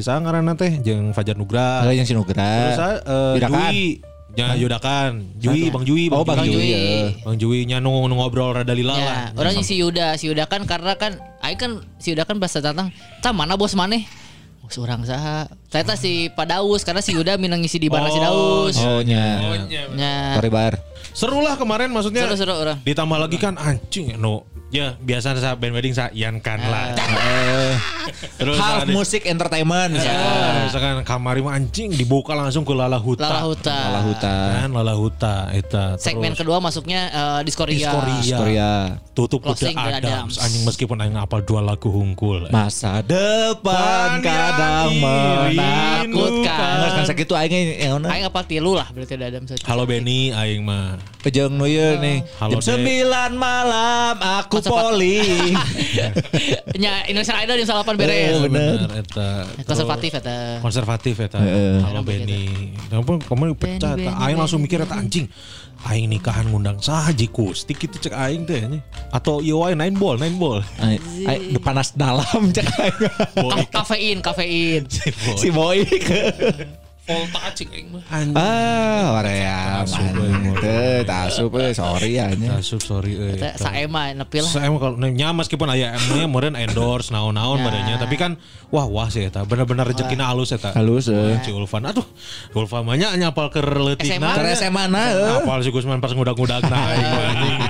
sangaranna 0.00 0.52
teh 0.54 0.78
jeung 0.78 1.10
Fajar 1.10 1.34
Nugra. 1.34 1.86
yang 1.86 2.04
Terus 2.04 2.08
Sinugra. 2.10 2.44
eh, 3.00 3.32
Yudakan. 3.36 3.60
Jui 3.70 3.84
Ya 4.34 4.58
Yudakan. 4.58 5.38
Jui, 5.38 5.70
Bang 5.70 5.86
Jui, 5.86 6.10
Oh, 6.10 6.26
Bang 6.26 6.42
Jui. 6.42 6.50
Jui. 6.50 6.66
ya. 6.66 6.78
Bang 7.22 7.38
Jui 7.38 7.62
nya 7.64 7.78
nu 7.78 7.94
ngobrol 8.04 8.50
rada 8.52 8.74
lila 8.74 8.92
Ya, 8.92 9.06
lah. 9.06 9.18
orang 9.38 9.62
si 9.62 9.78
Yuda, 9.78 10.18
si 10.18 10.26
Yuda 10.26 10.44
kan 10.44 10.66
karena 10.66 10.98
kan 10.98 11.14
aing 11.38 11.54
kan 11.54 11.70
si 12.02 12.10
Yuda 12.10 12.26
kan 12.26 12.42
bahasa 12.42 12.58
tantang, 12.58 12.90
"Tah 13.22 13.30
mana 13.30 13.54
bos 13.54 13.78
maneh?" 13.78 14.02
Bos 14.64 14.80
orang 14.80 15.04
saha? 15.04 15.44
Ternyata 15.68 15.92
si 16.00 16.32
Padaus 16.32 16.88
karena 16.88 17.04
si 17.04 17.12
Yuda 17.12 17.36
minang 17.36 17.60
ngisi 17.60 17.76
di 17.76 17.92
bar 17.92 18.08
si 18.08 18.16
Daus. 18.16 18.80
Oh 18.80 19.04
nya. 19.04 19.44
Oh, 19.44 19.56
nya. 19.68 20.40
Ya. 20.40 20.40
Bar. 20.48 20.80
Seru 21.12 21.44
lah 21.44 21.60
kemarin 21.60 21.92
maksudnya. 21.92 22.24
Seru-seru 22.24 22.56
orang. 22.56 22.80
Ditambah 22.80 23.18
lagi 23.20 23.36
kan 23.36 23.60
anjing 23.60 24.16
no. 24.16 24.48
Ya 24.74 24.98
biasa 24.98 25.38
sa 25.38 25.54
band 25.54 25.70
wedding 25.70 25.94
sa 25.94 26.10
Ian 26.10 26.42
kan 26.42 26.58
lah. 26.58 26.90
Eh, 27.24 27.74
Terus 28.36 28.60
half 28.60 28.84
ada- 28.84 28.92
musik 28.92 29.24
entertainment. 29.24 29.96
Ya, 29.96 30.68
misalkan 30.68 31.00
kamari 31.08 31.40
mah 31.40 31.56
anjing 31.56 31.88
dibuka 31.94 32.36
langsung 32.36 32.66
ke 32.66 32.76
Lala 32.76 33.00
Huta. 33.00 33.24
Lala 33.24 33.42
Huta. 33.48 33.72
Lala 33.72 34.00
Huta. 34.04 34.34
Kan 34.60 34.70
Lala 34.76 34.94
Huta 34.98 35.34
eta. 35.56 35.84
Segmen 35.96 36.36
Terus 36.36 36.44
kedua 36.44 36.58
masuknya 36.60 37.08
eh, 37.08 37.40
Diskoria. 37.46 37.94
Diskoria. 38.20 39.00
Tutup 39.16 39.40
Putri 39.40 39.72
The 39.72 39.78
Adams. 39.78 40.04
Adams. 40.04 40.34
Anjing 40.42 40.62
meskipun 40.68 41.00
aing 41.00 41.16
apal 41.16 41.40
dua 41.46 41.64
lagu 41.64 41.88
hungkul. 41.88 42.50
Masa 42.52 43.00
depan 43.00 44.20
kadang 44.20 44.90
menakutkan. 45.00 46.74
Nggak 46.82 46.90
kan 46.92 47.04
sakitu 47.08 47.32
aing 47.38 47.78
ya 47.80 47.96
ona. 47.96 48.08
Aing 48.12 48.26
apa 48.28 48.40
tilu 48.44 48.76
lah 48.76 48.90
berarti 48.92 49.16
ada 49.16 49.32
Adam 49.32 49.44
saja. 49.48 49.64
Halo 49.64 49.88
Benny 49.88 50.34
aing 50.34 50.60
mah. 50.60 51.00
Jeung 51.24 51.56
nu 51.56 51.64
ieu 51.64 51.96
nih. 51.98 52.20
Halo, 52.36 52.60
Jam. 52.60 52.84
9 52.84 53.32
malam 53.32 54.14
aku 54.20 54.60
Poli. 54.70 55.20
Nya 56.78 56.92
Indonesian 57.10 57.36
Idol 57.44 57.56
di 57.60 57.66
salapan 57.66 57.94
beres. 57.98 58.38
bener. 58.40 58.78
eta. 58.96 59.44
Konservatif 59.64 60.10
eta. 60.14 60.36
konservatif 60.60 61.14
ya 61.18 61.28
Heeh. 61.34 61.82
Halo 61.82 62.00
Benny. 62.00 62.72
Kenapa 62.88 63.12
kamu 63.24 63.54
pecat? 63.58 63.96
Benny, 63.96 64.08
Aing 64.08 64.16
Benny, 64.16 64.40
langsung 64.40 64.60
mikir 64.62 64.80
eta 64.80 64.96
anjing. 64.96 65.26
Aing 65.84 66.08
nikahan 66.08 66.48
ngundang 66.48 66.80
saji 66.80 67.28
kustik 67.28 67.76
itu 67.76 68.00
cek 68.00 68.14
aing 68.14 68.48
teh 68.48 68.62
nya. 68.64 68.80
Atau 69.12 69.44
ieu 69.44 69.60
wae 69.60 69.76
nine 69.76 69.92
ball, 69.94 70.16
nine 70.16 70.38
ball. 70.38 70.64
Ay, 70.80 70.96
panas 71.60 71.92
dalam 71.92 72.48
cek 72.48 72.66
aing. 72.80 72.98
Ka- 73.34 73.68
Kafein, 73.82 74.18
kafein. 74.20 74.88
si 75.36 75.48
boy 75.50 75.84
Volta 77.04 77.52
cik 77.52 77.68
aing 77.68 77.92
mah. 77.92 78.00
Ah, 78.32 79.20
Korea. 79.20 79.84
Teu, 80.56 81.04
asup 81.04 81.52
euy, 81.52 81.76
sorry 81.76 82.16
ya 82.16 82.32
nya. 82.32 82.56
Asup 82.56 82.80
sorry 82.80 83.12
euy. 83.12 83.36
Teh 83.36 83.52
saema 83.60 84.08
nepi 84.16 84.40
lah. 84.40 84.48
Saya 84.48 84.72
emang 84.72 84.80
kalau 84.80 84.96
nya 84.96 85.36
meskipun 85.36 85.68
aya 85.68 85.92
emangnya 85.92 86.24
meureun 86.24 86.56
endorse 86.56 87.12
naon-naon 87.12 87.60
Ya. 87.60 87.64
badannya 87.68 87.96
tapi 88.00 88.16
kan 88.16 88.40
wah 88.72 88.88
wah 88.88 89.12
sih 89.12 89.28
eta 89.28 89.44
bener-bener 89.44 89.84
rezekina 89.84 90.32
halus 90.32 90.56
eta. 90.56 90.72
Halus 90.72 91.12
euy. 91.12 91.36
Si 91.44 91.52
Ulfan 91.52 91.84
aduh 91.84 92.08
Ulfan 92.56 92.88
mah 92.88 92.96
nya 92.96 93.12
nyapal 93.20 93.52
ke 93.52 93.60
leutikna. 93.60 94.32
SMA. 94.32 94.40
Ke 94.40 94.56
SMA 94.56 94.84
na 94.88 95.02
euy. 95.12 95.44
Apal 95.44 95.60
si 95.60 95.68
Gusman 95.68 96.00
pas 96.00 96.08
ngudag-ngudag 96.08 96.64
nah 96.72 96.88
aing 96.96 97.04
mah, 97.04 97.24
anjing. 97.36 97.60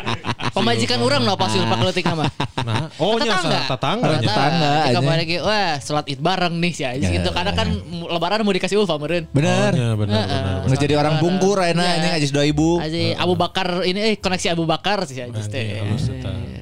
Pemajikan 0.55 0.99
orang 0.99 1.21
no 1.21 1.35
pas 1.35 1.51
Pak 1.51 1.79
Leutik 1.81 2.07
nama. 2.07 2.31
Nah, 2.65 2.87
oh 2.97 3.19
nya 3.19 3.35
Tetangga. 3.35 3.61
tetangga. 3.69 4.11
Tetangga 4.23 4.73
kemarin 4.95 5.21
lagi, 5.21 5.37
wah 5.39 5.73
sholat 5.77 6.07
id 6.07 6.21
bareng 6.23 6.55
nih 6.57 6.73
sih 6.73 6.87
aja 6.87 7.07
gitu. 7.11 7.29
Karena 7.29 7.53
kan 7.53 7.69
lebaran 8.09 8.41
mau 8.41 8.55
dikasih 8.55 8.79
ulfa 8.79 8.97
meren. 8.97 9.27
Bener. 9.31 9.71
Oh, 9.71 9.77
nya, 9.77 9.89
bener. 9.99 10.25
Nggak 10.65 10.79
jadi 10.81 10.95
orang 10.95 11.15
bungkur 11.19 11.59
ayeuna 11.59 11.83
Iya. 11.83 11.93
anjing 11.99 12.13
aja 12.15 12.27
2000. 12.31 12.81
Aja 12.81 12.99
Abu 13.19 13.35
Bakar 13.35 13.69
ini 13.83 13.99
eh 14.01 14.15
koneksi 14.17 14.47
Abu 14.49 14.65
Bakar 14.65 15.05
sih 15.05 15.19
aja 15.19 15.29
Anjing, 15.29 15.51
teh. 15.51 15.83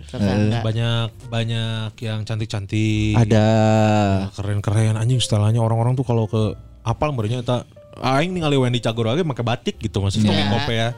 Tetangga. 0.09 0.59
Banyak 0.63 1.09
banyak 1.29 1.91
yang 1.99 2.21
cantik-cantik. 2.23 3.15
Ada. 3.15 3.47
keren-keren 4.33 4.97
anjing 4.97 5.19
setelahnya 5.19 5.61
orang-orang 5.61 5.93
tuh 5.93 6.03
kalau 6.03 6.25
ke 6.25 6.53
apal 6.83 7.13
merenya 7.13 7.41
eta 7.41 7.63
aing 7.95 8.33
ningali 8.33 8.57
Wendy 8.57 8.81
Cagur 8.81 9.05
lagi 9.05 9.21
make 9.21 9.41
batik 9.41 9.77
gitu 9.79 10.01
maksudnya 10.01 10.33
Iya. 10.33 10.49
kope 10.51 10.73
ya. 10.73 10.89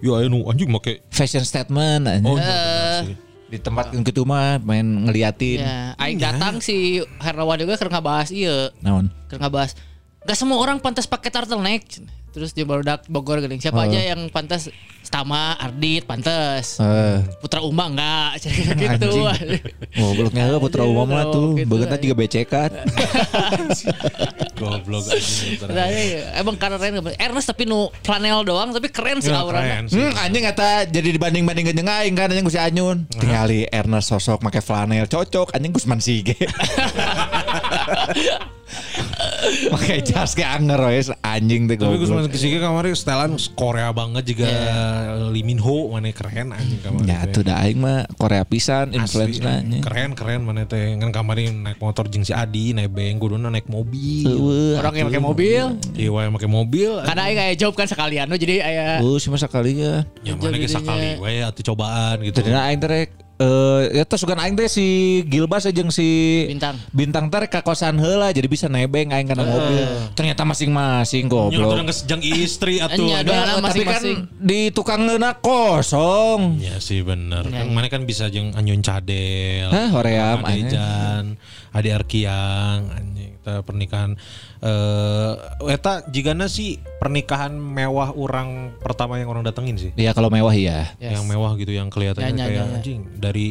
Ayo 0.00 0.26
nu 0.32 0.48
anjing 0.48 0.72
make 0.72 1.04
Fashion 1.12 1.44
statement 1.44 2.08
anjing. 2.08 2.24
oh 2.24 2.36
iya, 2.40 3.04
sih. 3.04 3.16
di 3.50 3.58
tempat 3.58 3.90
gitu 3.92 4.22
mah 4.22 4.62
main 4.62 4.86
ngeliatin. 5.10 5.58
Ya, 5.60 5.92
aing 5.98 6.22
datang 6.22 6.62
si 6.62 7.02
Hernawan 7.18 7.58
juga 7.58 7.74
keur 7.76 7.90
ngabahas 7.90 8.30
ieu. 8.30 8.70
Naon? 8.80 9.10
Keur 9.26 9.42
ngabahas 9.42 9.74
Gak 10.20 10.36
semua 10.36 10.60
orang 10.60 10.78
pantas 10.78 11.08
pakai 11.08 11.32
turtleneck. 11.32 11.84
Terus 12.30 12.54
di 12.54 12.62
barudak 12.62 13.10
Bogor 13.10 13.42
geuning. 13.42 13.58
Siapa 13.58 13.90
aja 13.90 13.98
yang 13.98 14.30
pantas 14.30 14.70
Stama, 15.02 15.58
Ardit 15.58 16.06
pantas. 16.06 16.78
Eh, 16.78 17.18
Putra 17.42 17.58
Uma 17.58 17.90
enggak 17.90 18.38
gitu. 18.78 19.26
gobloknya 19.90 20.46
heula 20.46 20.62
putra 20.62 20.86
umum 20.86 21.10
mah 21.10 21.26
tuh. 21.26 21.58
Gitu. 21.58 21.66
Beungeutna 21.66 21.98
juga 21.98 22.14
becekan. 22.14 22.70
goblok 24.60 25.10
anjing. 25.10 25.58
Nah, 25.66 25.88
iya, 25.90 26.38
emang 26.38 26.54
keren 26.54 27.02
Ernest 27.18 27.50
tapi 27.50 27.66
nu 27.66 27.90
flanel 28.06 28.46
doang 28.46 28.70
tapi 28.70 28.86
keren 28.92 29.18
sih 29.18 29.34
Ya, 29.34 29.42
auranya. 29.42 29.82
keren 29.82 29.84
sih. 29.90 29.98
Hmm, 29.98 30.14
anjing 30.20 30.44
eta 30.46 30.86
jadi 30.86 31.08
dibanding-bandingkeun 31.10 31.74
jeung 31.74 31.90
aing 31.90 32.14
kan 32.14 32.30
anjing 32.30 32.46
Gus 32.46 32.54
Anyun. 32.54 33.10
Tingali 33.10 33.66
Ernest 33.66 34.06
sosok 34.06 34.46
make 34.46 34.62
flanel 34.62 35.10
cocok 35.10 35.50
anjing 35.50 35.74
Gusman 35.74 35.98
Sige. 35.98 36.38
Pakai 39.72 39.98
jas 40.00 40.32
kayak 40.32 40.50
anger 40.58 40.80
wes 40.84 41.08
anjing 41.20 41.64
teh 41.64 41.74
Tapi 41.74 41.96
goblok. 41.96 42.10
Mas 42.16 42.28
Kisike 42.28 42.56
kemarin 42.56 42.92
setelan 42.92 43.30
Korea 43.52 43.90
banget 43.90 44.24
juga 44.28 44.46
Lee 45.28 45.42
Min 45.42 45.58
Ho 45.58 45.88
mana 45.88 46.10
keren 46.10 46.50
anjing 46.50 46.78
kemarin. 46.78 47.04
Ya 47.04 47.22
teh. 47.22 47.32
tuh 47.32 47.42
dah 47.42 47.60
aing 47.60 47.78
mah 47.78 48.06
Korea 48.14 48.42
pisan 48.42 48.92
influence 48.92 49.38
nya. 49.38 49.62
keren 49.80 50.12
keren 50.12 50.42
mana 50.42 50.64
teh 50.64 50.94
kan 50.96 51.10
kemarin 51.10 51.62
naik 51.62 51.78
motor 51.78 52.06
jeung 52.06 52.22
si 52.22 52.30
Adi 52.30 52.72
naik 52.72 52.90
beng 52.90 53.16
kuduna 53.16 53.48
naik 53.48 53.66
mobil 53.66 54.28
Orang 54.76 54.94
yang 54.94 55.08
pakai 55.08 55.22
mobil. 55.22 55.64
iya 55.94 56.08
wae 56.08 56.26
make 56.26 56.46
mobil 56.46 56.90
Karena 57.02 57.22
aing 57.24 57.38
aya 57.40 57.54
job 57.54 57.72
kan 57.72 57.84
sekalian 57.84 58.30
jadi 58.30 58.54
aya 58.60 58.86
Oh, 59.00 59.16
cuma 59.16 59.36
sekali 59.36 59.78
ya. 59.78 60.02
yang 60.20 60.36
mana 60.36 60.56
ge 60.56 60.66
sakali 60.66 61.16
wae 61.16 61.40
atuh 61.40 61.64
cobaan 61.64 62.20
gitu 62.20 62.40
Tadina 62.40 62.66
aing 62.66 62.78
teh 62.78 62.88
rek 62.88 63.10
eh 63.40 63.96
ya 63.96 64.04
terus 64.04 64.20
sugan 64.20 64.36
aing 64.36 64.52
teh 64.52 64.68
si 64.68 65.20
Gilbas 65.24 65.64
aja 65.64 65.80
si 65.88 66.44
Bintang. 66.44 66.76
Bintang 66.92 67.32
teh 67.32 67.40
rek 67.40 67.48
ka 67.48 67.60
kosan 67.64 67.96
heula 67.96 68.28
jadi 68.30 68.44
bisa 68.44 68.68
nebeng 68.68 69.08
aing 69.08 69.24
kana 69.24 69.48
mobil. 69.48 69.88
Ternyata 70.12 70.44
masing-masing 70.44 71.24
goblok. 71.24 71.88
kesejang 71.88 72.20
istri 72.20 72.78
atuh 72.78 73.00
Nya, 73.00 73.24
Nah, 73.24 73.64
tapi 73.64 73.82
kan 73.88 74.02
di 74.36 74.68
tukang 74.68 75.08
ngeuna 75.08 75.40
kosong. 75.40 76.60
Ya 76.60 76.76
sih 76.76 77.00
bener 77.00 77.48
Ya, 77.48 77.64
kan 77.64 77.66
ya. 77.66 77.72
mana 77.72 77.88
kan 77.88 78.04
bisa 78.04 78.28
jeung 78.28 78.52
Anyun 78.52 78.84
Cadel 78.84 79.72
Hah, 79.72 79.88
hoream, 79.96 80.44
Ade 80.44 80.62
Jan 80.68 81.24
Ade 81.72 81.88
Arkiang 81.96 83.09
kita 83.40 83.64
pernikahan 83.64 84.20
eh 84.60 85.32
eta 85.72 86.04
jigana 86.06 86.44
sih 86.44 86.76
pernikahan 87.00 87.56
mewah 87.56 88.12
orang 88.12 88.76
pertama 88.76 89.16
yang 89.16 89.32
orang 89.32 89.40
datengin 89.40 89.80
sih 89.80 89.90
Iya 89.96 90.12
kalau 90.12 90.28
mewah 90.28 90.52
iya. 90.52 90.92
Yes. 91.00 91.16
yang 91.16 91.24
mewah 91.24 91.56
gitu 91.56 91.72
yang 91.72 91.88
kelihatannya 91.88 92.30
Ya, 92.30 92.36
ya, 92.36 92.44
kayak 92.44 92.52
ya, 92.54 92.64
ya. 92.68 92.76
anjing 92.76 93.00
dari 93.16 93.46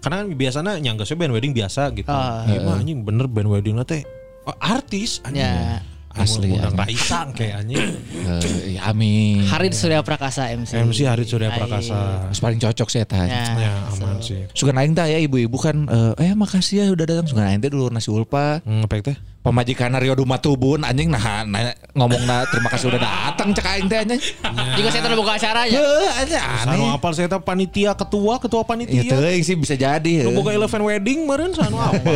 karena 0.00 0.16
kan 0.20 0.26
biasanya 0.32 0.72
nyanggasnya 0.76 1.16
band 1.16 1.32
wedding 1.32 1.52
biasa 1.56 1.82
gitu 1.96 2.08
Ah. 2.12 2.44
Iya 2.44 2.60
mah 2.62 2.76
anjing 2.78 3.00
bener 3.00 3.26
band 3.26 3.48
wedding 3.48 3.80
teh 3.82 4.04
artis 4.60 5.24
anjing 5.24 5.40
Ya. 5.40 5.80
Asli, 6.10 6.50
undang. 6.58 6.74
Raisa 6.74 7.30
kayak 7.30 7.62
anjing 7.62 7.86
Eh, 8.30 8.74
ya, 8.78 8.90
amin. 8.90 9.46
Harid 9.46 9.74
Surya 9.74 10.02
Prakasa 10.02 10.50
MC. 10.50 10.74
MC 10.74 11.06
Harit 11.06 11.26
Surya 11.30 11.50
Prakasa 11.54 12.26
Terus 12.30 12.40
paling 12.42 12.58
cocok 12.58 12.88
sih 12.90 13.00
eta. 13.02 13.26
Ya. 13.26 13.46
ya 13.54 13.72
aman 13.94 14.18
sih 14.18 14.46
Sugan 14.54 14.74
aing 14.78 14.94
teh 14.94 15.06
ya 15.06 15.18
ibu-ibu 15.22 15.54
kan 15.58 15.86
eh, 15.86 16.30
eh 16.30 16.34
makasih 16.34 16.82
ya 16.82 16.84
udah 16.90 17.06
datang. 17.06 17.26
Sugan 17.30 17.46
aing 17.46 17.62
teh 17.62 17.70
dulu 17.70 17.90
nasi 17.94 18.10
ulpa. 18.10 18.58
Hmm, 18.66 18.86
apa 18.86 18.98
teh 19.02 19.16
Pemajikan 19.40 19.96
Rio 19.96 20.12
Dumatubun 20.12 20.84
anjing 20.84 21.08
nah, 21.08 21.40
nah 21.48 21.72
ngomong 21.96 22.28
nah, 22.28 22.44
terima 22.52 22.68
kasih 22.68 22.92
udah 22.92 23.00
datang 23.00 23.56
cek 23.56 23.66
aing 23.66 23.86
teh 23.88 23.98
anjing. 24.02 24.20
Juga 24.76 24.88
saya 24.92 25.02
terbuka 25.06 25.32
acaranya. 25.38 25.78
Heuh, 25.78 26.10
anjing 26.12 26.42
aneh. 26.42 26.90
apal 26.92 27.12
saya 27.16 27.30
teh 27.30 27.40
panitia 27.40 27.94
ketua 27.96 28.36
ketua 28.36 28.62
Ya 28.62 28.68
panitia 28.68 29.00
teuing 29.06 29.42
sih 29.46 29.56
bisa 29.56 29.78
jadi. 29.78 30.26
Heuh. 30.26 30.34
boga 30.34 30.52
eleven 30.52 30.82
wedding 30.84 31.24
meureun 31.24 31.54
sanu 31.54 31.78
apa 31.80 32.12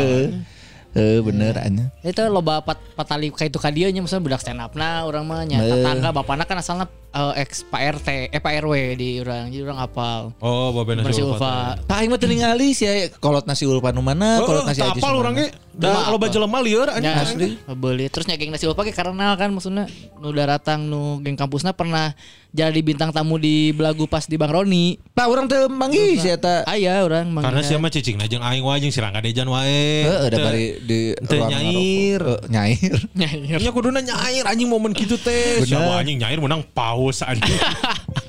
Eh 0.94 1.18
bener 1.20 1.58
anjing. 1.58 1.90
Itu 2.00 2.22
loba 2.30 2.62
pat 2.62 2.78
patali 2.94 3.28
kayak 3.28 3.50
itu 3.50 3.58
ka 3.58 3.68
dieu 3.68 3.90
nya 3.90 3.98
misalnya 3.98 4.24
budak 4.24 4.40
stand 4.40 4.62
up 4.62 4.72
nah 4.74 5.02
urang 5.02 5.26
mah 5.26 5.42
nya 5.42 5.58
Eh. 5.58 5.66
tetangga 5.68 6.14
bapakna 6.14 6.46
kan 6.46 6.58
asalna 6.58 6.86
eh, 7.14 7.40
ex 7.40 7.62
Pak 7.62 7.80
RT 7.96 8.08
eh 8.28 8.40
Pak 8.40 8.52
RW 8.60 8.74
di 8.94 9.08
urang 9.18 9.46
jadi 9.46 9.62
urang 9.62 9.78
apal. 9.78 10.34
Oh, 10.38 10.74
Babe 10.74 10.98
nasi 10.98 11.08
Nasi 11.08 11.22
ulfa. 11.22 11.38
Ulfa. 11.38 11.54
Pak 11.84 11.96
aing 11.96 12.10
mah 12.10 12.18
teu 12.18 12.26
ningali 12.26 12.68
sih 12.70 12.84
ya, 12.84 12.92
kolot 13.14 13.44
nasi 13.44 13.64
ulpa 13.64 13.88
nu 13.88 14.02
mana, 14.02 14.38
Oh, 14.38 14.46
kolot 14.46 14.64
nasi 14.64 14.82
tak 14.82 14.92
aja. 14.92 15.00
apal 15.00 15.14
orangnya 15.16 15.46
da 15.70 16.06
loba 16.08 16.26
jelema 16.26 16.58
lieur 16.58 16.86
anjing. 16.88 17.06
Ya, 17.06 17.18
asli. 17.20 17.48
beli 17.72 18.06
terus 18.06 18.26
nya 18.26 18.34
geng 18.34 18.50
nasi 18.50 18.64
ulpa 18.64 18.82
ge 18.82 18.90
karena 18.90 19.34
kan 19.34 19.50
maksudnya 19.50 19.86
nu 20.16 20.30
daratang 20.30 20.84
nu 20.84 21.18
geng 21.18 21.34
kampusna 21.34 21.70
pernah 21.70 22.14
jadi 22.50 22.78
bintang 22.78 23.10
tamu 23.10 23.34
di 23.34 23.70
belagu 23.70 24.06
pas 24.06 24.22
di 24.24 24.34
Bang 24.34 24.46
Roni. 24.48 24.94
Pak 25.10 25.26
urang 25.26 25.46
teu 25.46 25.66
manggih 25.66 26.14
sih 26.16 26.30
eta. 26.30 26.62
Aya 26.64 27.02
urang 27.02 27.26
mang. 27.26 27.42
Karena 27.42 27.58
siapa 27.60 27.90
cicing 27.90 28.14
nah 28.14 28.26
jeung 28.26 28.40
aing 28.40 28.62
wae 28.62 28.78
jeung 28.78 28.90
sirangga 28.90 29.18
dejan 29.18 29.50
wae. 29.50 30.06
Heeh, 30.06 30.18
ada 30.24 30.36
Teu- 30.36 30.44
bari 30.44 30.64
di 30.80 31.00
nyair. 31.32 32.22
nyair. 32.46 32.94
nyair. 33.18 33.58
Iya 33.58 33.70
kuduna 33.70 33.98
nyair 33.98 34.46
anjing 34.46 34.70
momen 34.70 34.94
gitu 34.94 35.18
teh. 35.18 35.66
Siapa 35.66 35.98
anjing 35.98 36.22
nyair 36.22 36.38
menang 36.38 36.62
paus 37.04 37.20
anjing. 37.20 37.60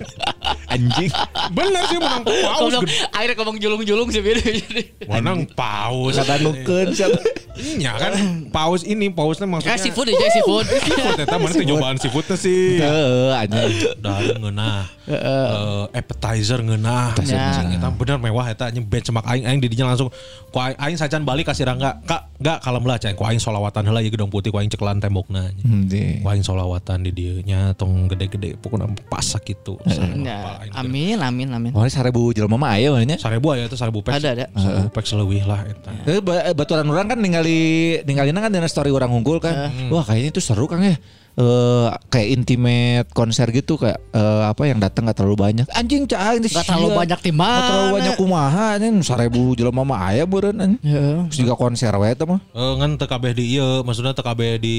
Anjing. 0.75 1.07
Bener 1.55 1.83
sih 1.87 1.95
menang 1.95 2.27
paus. 2.27 2.73
Akhirnya 3.15 3.35
ngomong 3.39 3.57
julung-julung 3.63 4.11
sih 4.11 4.19
beda 4.19 4.43
jadi. 4.43 4.83
Menang 5.07 5.47
paus. 5.55 6.19
Kata 6.19 6.43
nukeun 6.43 6.91
siapa? 6.91 7.15
Iya 7.55 7.91
kan 7.95 8.11
paus 8.51 8.83
ini 8.83 9.07
pausnya 9.09 9.47
maksudnya. 9.47 9.75
Eh 9.75 9.79
seafood 9.79 10.07
aja 10.11 10.27
seafood. 10.31 10.65
Seafood 10.67 11.19
eta 11.19 11.35
mana 11.35 11.51
teh 11.51 11.65
cobaan 11.65 11.95
seafoodnya 11.95 12.35
sih. 12.35 12.79
Heeh, 12.79 13.31
anjing. 13.31 13.73
Dari 13.97 14.27
ngeunah. 14.35 14.79
Eh, 15.05 15.83
appetizer 15.95 16.59
ngeunah. 16.59 17.15
Ya. 17.23 17.61
Anjing, 17.61 17.79
Eta 17.79 17.89
bener 17.91 18.17
mewah 18.19 18.45
eta 18.47 18.67
anjing 18.67 18.83
benchmark 18.83 19.25
aing 19.25 19.45
aing 19.45 19.59
didinya 19.59 19.93
langsung 19.93 20.11
ku 20.49 20.57
aing, 20.57 20.75
aing 20.75 20.97
sacan 20.97 21.23
balik 21.23 21.47
kasih 21.47 21.63
rangga. 21.63 22.01
Kak, 22.03 22.35
enggak 22.41 22.57
kalem 22.59 22.83
lah 22.83 22.97
cai 22.99 23.13
ku 23.13 23.23
aing 23.23 23.39
solawatan 23.39 23.85
heula 23.85 23.99
ieu 23.99 24.11
gedong 24.11 24.27
putih 24.27 24.51
ku 24.51 24.59
aing 24.59 24.69
cekelan 24.69 24.99
tembokna. 24.99 25.51
Anjing. 25.63 26.19
Ku 26.21 26.27
aing 26.27 26.43
solawatan 26.43 27.05
di 27.05 27.11
dieu 27.11 27.39
nya 27.41 27.71
tong 27.73 28.11
gede-gede 28.11 28.59
pokoknya 28.59 28.91
pas 29.07 29.25
kitu. 29.39 29.77
Ya, 29.85 30.59
amin 30.73 31.21
amin 31.21 31.47
amin. 31.51 31.71
Oh, 31.71 31.83
ini 31.83 31.91
sarebu 31.91 32.33
jelema 32.33 32.57
mah 32.57 32.75
aya 32.75 32.95
nya. 33.05 33.15
Sarebu 33.15 33.53
aya 33.53 33.69
teh 33.69 33.77
sarebu 33.77 34.01
pek. 34.01 34.17
Ada, 34.17 34.29
ada. 34.33 34.45
Sarebu 34.57 34.89
pek 34.89 35.05
seleuwih 35.05 35.43
lah 35.45 35.61
eta. 35.69 35.91
Eh, 36.07 36.19
ba- 36.23 36.49
baturan 36.55 36.87
orang 36.89 37.11
kan 37.11 37.19
ningali 37.45 38.01
ningalina 38.09 38.39
kan 38.41 38.49
dina 38.49 38.65
story 38.65 38.89
orang 38.89 39.13
unggul 39.13 39.37
kan. 39.37 39.69
Wah, 39.93 40.01
kayaknya 40.01 40.33
itu 40.33 40.41
seru 40.41 40.65
Kang 40.65 40.81
ya. 40.81 40.97
Eh 41.35 41.87
kayak 42.07 42.27
intimate 42.31 43.07
konser 43.11 43.51
gitu 43.51 43.75
kayak 43.75 43.99
eh, 44.15 44.43
apa 44.47 44.71
yang 44.71 44.79
datang 44.79 45.11
gak 45.11 45.19
terlalu 45.19 45.35
banyak. 45.35 45.67
Anjing 45.75 46.07
cah 46.07 46.31
ini 46.39 46.47
Gak 46.47 46.63
terlalu 46.63 46.95
banyak 46.95 47.19
tim 47.19 47.35
Gak 47.35 47.63
terlalu 47.67 47.87
banyak 47.99 48.15
kumaha 48.15 48.79
anjing 48.79 49.03
sarebu 49.03 49.51
jelema 49.59 49.83
mah 49.83 49.99
aya 50.15 50.23
beureun 50.23 50.55
anjing. 50.55 50.79
Ya. 50.79 51.27
Terus 51.27 51.43
juga 51.43 51.59
konser 51.59 51.91
we 51.99 52.07
eta 52.07 52.23
mah. 52.23 52.39
Eh 52.55 52.73
ngan 52.79 52.95
teu 52.95 53.11
kabeh 53.11 53.35
di 53.35 53.59
ieu, 53.59 53.83
maksudnya 53.83 54.15
teu 54.15 54.23
kabeh 54.23 54.63
di 54.63 54.77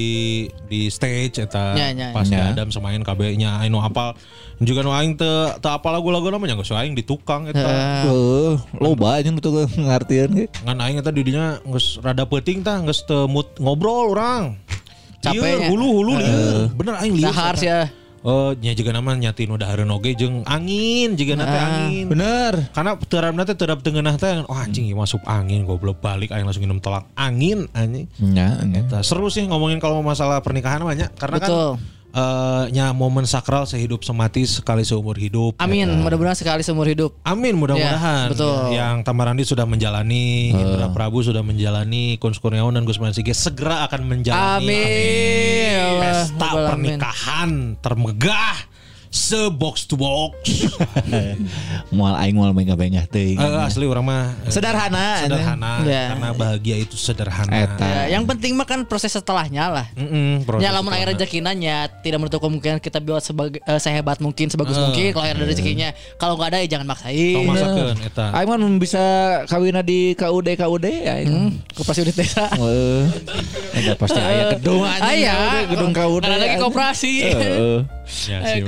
di 0.65 0.89
stage 0.89 1.45
eta 1.45 1.77
Ya, 1.77 1.93
ya, 1.93 2.09
pas 2.09 2.25
ya. 2.25 2.49
Adam 2.49 2.73
semain 2.73 2.97
kabeh 3.05 3.37
nya 3.37 3.61
aing 3.61 3.69
nu 3.69 3.77
apal. 3.77 4.17
Juga 4.57 4.81
nu 4.81 4.89
aing 4.97 5.13
teu 5.13 5.53
teu 5.61 5.69
apal 5.69 5.93
lagu-lagu 5.93 6.25
namanya 6.33 6.57
geus 6.57 6.73
aing 6.73 6.97
di 6.97 7.05
tukang 7.05 7.45
eta. 7.45 7.61
Heeh, 8.09 8.57
loba 8.81 9.21
anjing 9.21 9.37
betul 9.37 9.69
ngartieun 9.77 10.33
ge. 10.33 10.45
Ngan 10.65 10.77
aing 10.81 10.97
eta 11.05 11.13
didinya 11.13 11.61
geus 11.69 12.01
rada 12.01 12.25
peuting 12.25 12.65
tah 12.65 12.81
geus 12.81 13.05
teu 13.05 13.29
mood 13.29 13.45
ngobrol 13.61 14.09
urang. 14.17 14.57
Capeknya. 15.17 15.67
Lieur, 15.67 15.73
hulu-hulu 15.73 16.13
lieur. 16.19 16.69
Bener 16.73 16.93
aing 17.01 17.13
lieur. 17.17 17.29
Dahar 17.33 17.55
sih 17.57 17.69
ya. 17.69 17.89
Oh, 18.27 18.51
nya 18.59 18.75
juga 18.75 18.91
nama 18.91 19.15
nyati 19.15 19.47
nu 19.47 19.55
dahareun 19.55 19.87
oge 19.93 20.11
jeung 20.11 20.43
angin, 20.43 21.15
juga 21.15 21.39
nate 21.39 21.57
angin. 21.63 22.05
Bener. 22.11 22.53
Karena 22.75 22.99
terapna 22.99 23.47
teh 23.47 23.55
terap 23.55 23.79
tengenah 23.79 24.19
teh, 24.19 24.43
oh 24.43 24.57
anjing 24.57 24.89
masuk 24.91 25.23
angin 25.23 25.63
goblok 25.63 26.03
balik 26.03 26.35
aing 26.35 26.43
langsung 26.43 26.65
minum 26.65 26.81
tolak 26.83 27.07
angin 27.15 27.71
anjing. 27.71 28.09
Nah, 28.19 28.59
seru 28.99 29.31
sih 29.31 29.47
ngomongin 29.47 29.79
kalau 29.79 30.03
masalah 30.03 30.43
pernikahan 30.43 30.83
banyak 30.83 31.07
karena 31.15 31.37
Betul. 31.39 31.79
kan 31.79 31.96
eh, 32.17 32.63
nya 32.73 32.89
momen 32.97 33.29
sakral 33.29 33.69
sehidup 33.69 34.01
semati 34.01 34.49
sekali 34.49 34.81
seumur 34.81 35.13
hidup. 35.21 35.61
Amin, 35.61 35.85
mudah-mudahan 36.01 36.33
sekali 36.33 36.65
seumur 36.65 36.89
hidup. 36.89 37.13
Amin 37.21 37.53
mudah-mudahan. 37.53 38.27
Ya, 38.27 38.33
betul. 38.33 38.57
Yang 38.73 38.95
Tamarandi 39.05 39.43
sudah 39.45 39.65
menjalani, 39.69 40.51
Indra 40.51 40.89
Prabu 40.89 41.21
sudah 41.21 41.45
menjalani, 41.45 42.17
Kun 42.17 42.33
Kurniawan 42.33 42.73
dan 42.73 42.83
Gusman 42.83 43.13
Sige 43.13 43.37
segera 43.37 43.85
akan 43.85 44.01
menjalani. 44.09 44.65
Amin. 44.65 45.71
Ya 45.77 45.85
Allah, 45.93 46.01
Pesta 46.01 46.47
Alamin. 46.49 46.65
pernikahan 46.65 47.49
termegah 47.79 48.55
se 49.17 49.49
box 49.49 49.83
to 49.83 49.97
box. 49.97 50.37
Mual 51.89 52.13
aing 52.17 52.35
mual 52.35 52.53
bengah-bengah 52.53 53.07
teuing. 53.07 53.35
Eh, 53.35 53.59
asli 53.59 53.83
orang 53.83 54.05
mah 54.05 54.23
eh, 54.39 54.51
Sederhana. 54.51 55.23
sederhana 55.23 55.71
Ya. 55.81 56.13
karena 56.13 56.29
bahagia 56.31 56.75
itu 56.77 56.93
sederhana. 56.93 57.49
Eta. 57.49 57.87
Ya, 58.05 58.17
yang 58.17 58.23
penting 58.23 58.53
mah 58.53 58.63
kan 58.63 58.83
proses 58.83 59.09
setelahnya 59.09 59.67
lah. 59.67 59.87
Mm-mm, 59.93 60.43
proses 60.43 60.61
Ya 60.61 60.69
lamun 60.69 60.93
air 60.93 61.07
rezekinanya 61.07 61.89
tidak 61.99 62.19
menutup 62.19 62.39
kemungkinan 62.39 62.77
kita 62.77 62.99
buat 62.99 63.23
sebagai 63.23 63.57
eh, 63.59 63.79
sehebat 63.79 64.19
mungkin 64.19 64.47
sebagus 64.47 64.77
mungkin 64.77 65.09
kalau 65.11 65.25
air 65.25 65.35
rezekinya. 65.35 65.89
Kalau 66.15 66.35
nggak 66.35 66.49
ada 66.49 66.57
ya 66.59 66.67
jangan 66.69 66.87
maksain. 66.87 67.33
Tong 67.33 67.47
masakeun 67.47 67.97
eta. 67.99 68.25
Aing 68.31 68.47
mah 68.47 68.57
bisa 68.77 69.03
kawina 69.47 69.81
di 69.81 70.13
KUD 70.13 70.47
KUD 70.53 70.85
aing. 70.85 71.31
Ke 71.67 71.81
pasti 71.81 72.01
udah 72.03 72.13
desa. 72.13 72.45
Heeh. 72.59 73.01
Ada 73.73 73.91
pasti 73.95 74.19
aya 74.19 74.43
gedung 74.53 74.83
anjing. 74.83 75.25
Aya. 75.25 75.33
KUD, 75.33 75.55
gedung 75.71 75.91
KUD. 75.91 76.21
Ada 76.21 76.35
lagi 76.37 76.55
koperasi. 76.59 77.13
Heeh. 77.23 77.77
Ya 78.27 78.39
Eh, 78.39 78.43
sih. 78.55 78.59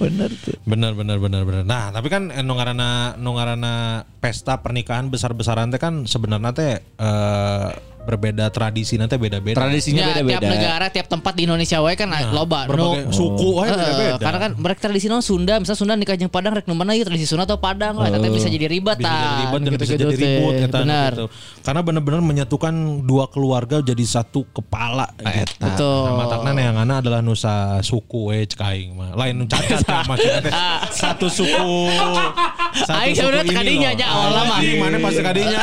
Bener 0.00 0.30
tuh. 0.42 0.56
Benar 0.66 0.92
benar 0.98 1.16
benar 1.18 1.42
benar. 1.46 1.62
Nah, 1.64 1.84
tapi 1.94 2.08
kan 2.10 2.30
eh, 2.30 2.42
nu 2.42 2.54
ngaranna 2.58 3.18
nu 3.18 3.30
ngaranna 3.34 4.04
pesta 4.24 4.56
pernikahan 4.56 5.06
besar-besaran 5.06 5.68
teh 5.68 5.76
kan 5.76 6.08
sebenarnya 6.08 6.50
teh 6.50 6.72
eh, 6.80 7.68
berbeda 8.04 8.48
tradisi 8.48 8.96
nanti 8.96 9.16
beda-beda. 9.16 9.56
Tradisinya 9.56 10.04
Ya, 10.04 10.08
tiap 10.14 10.28
beda-beda. 10.36 10.48
negara, 10.50 10.86
tiap 10.88 11.08
tempat 11.08 11.32
di 11.32 11.48
Indonesia 11.48 11.80
wae 11.80 11.92
kan 11.94 12.12
loba. 12.30 12.64
berbagai 12.66 13.08
Nu- 13.08 13.12
suku 13.12 13.48
wae 13.54 13.68
beda-beda. 13.70 14.16
Karena 14.18 14.38
kan 14.38 14.50
mereka 14.54 14.80
tradisi 14.82 15.08
non 15.08 15.20
Sunda, 15.20 15.56
misalnya 15.56 15.80
Sunda 15.80 15.94
nikah 15.94 16.12
jeung 16.12 16.28
Padang 16.28 16.52
rek 16.52 16.64
nu 16.64 16.76
mana 16.76 16.92
ieu 16.92 17.00
tradisi 17.00 17.24
Sunda 17.24 17.44
atau 17.44 17.56
Padang 17.56 17.96
lah, 17.96 18.08
tapi 18.10 18.28
bisa 18.28 18.48
jadi 18.48 18.64
ribet 18.66 19.00
bisa 19.00 19.08
jadi 19.08 19.36
ribet 19.42 19.56
dan 19.58 19.72
bisa 19.72 19.84
Gitu-gitu 19.86 20.04
jadi 20.06 20.16
ribut 20.20 20.54
eta, 20.58 20.78
Benar. 20.78 21.10
gitu. 21.12 21.26
Karena 21.60 21.80
benar-benar 21.80 22.20
menyatukan 22.20 22.74
dua 23.00 23.24
keluarga 23.26 23.80
jadi 23.80 24.04
satu 24.04 24.44
kepala. 24.50 25.08
Gitu. 25.16 25.64
Betul. 25.64 26.04
Nah, 26.04 26.12
matakna 26.18 26.50
neanganna 26.52 26.94
adalah 27.00 27.20
nusa 27.20 27.54
suku 27.80 28.28
we 28.28 28.44
cek 28.44 28.60
aing 28.60 28.92
mah. 28.92 29.16
Lain 29.16 29.32
nu 29.34 29.44
cacat 29.44 29.80
maksudnya 30.12 30.40
teh. 30.42 30.52
Satu 30.92 31.26
suku. 31.26 31.72
Satu 32.74 32.98
Aing 32.98 33.14
sebenarnya 33.14 33.54
kadinya 33.54 33.90
nya 33.94 34.06
awalna 34.10 34.42
mah. 34.50 34.58
Anjing, 34.58 34.78
mana 34.82 34.96
pasti 34.98 35.22
kadinya. 35.22 35.58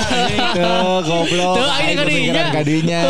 Tuh 0.56 1.00
goblok. 1.04 1.56
Tuh, 1.60 1.68
aing 1.68 1.98
kadinya. 2.00 2.44
kadinya. 2.56 3.02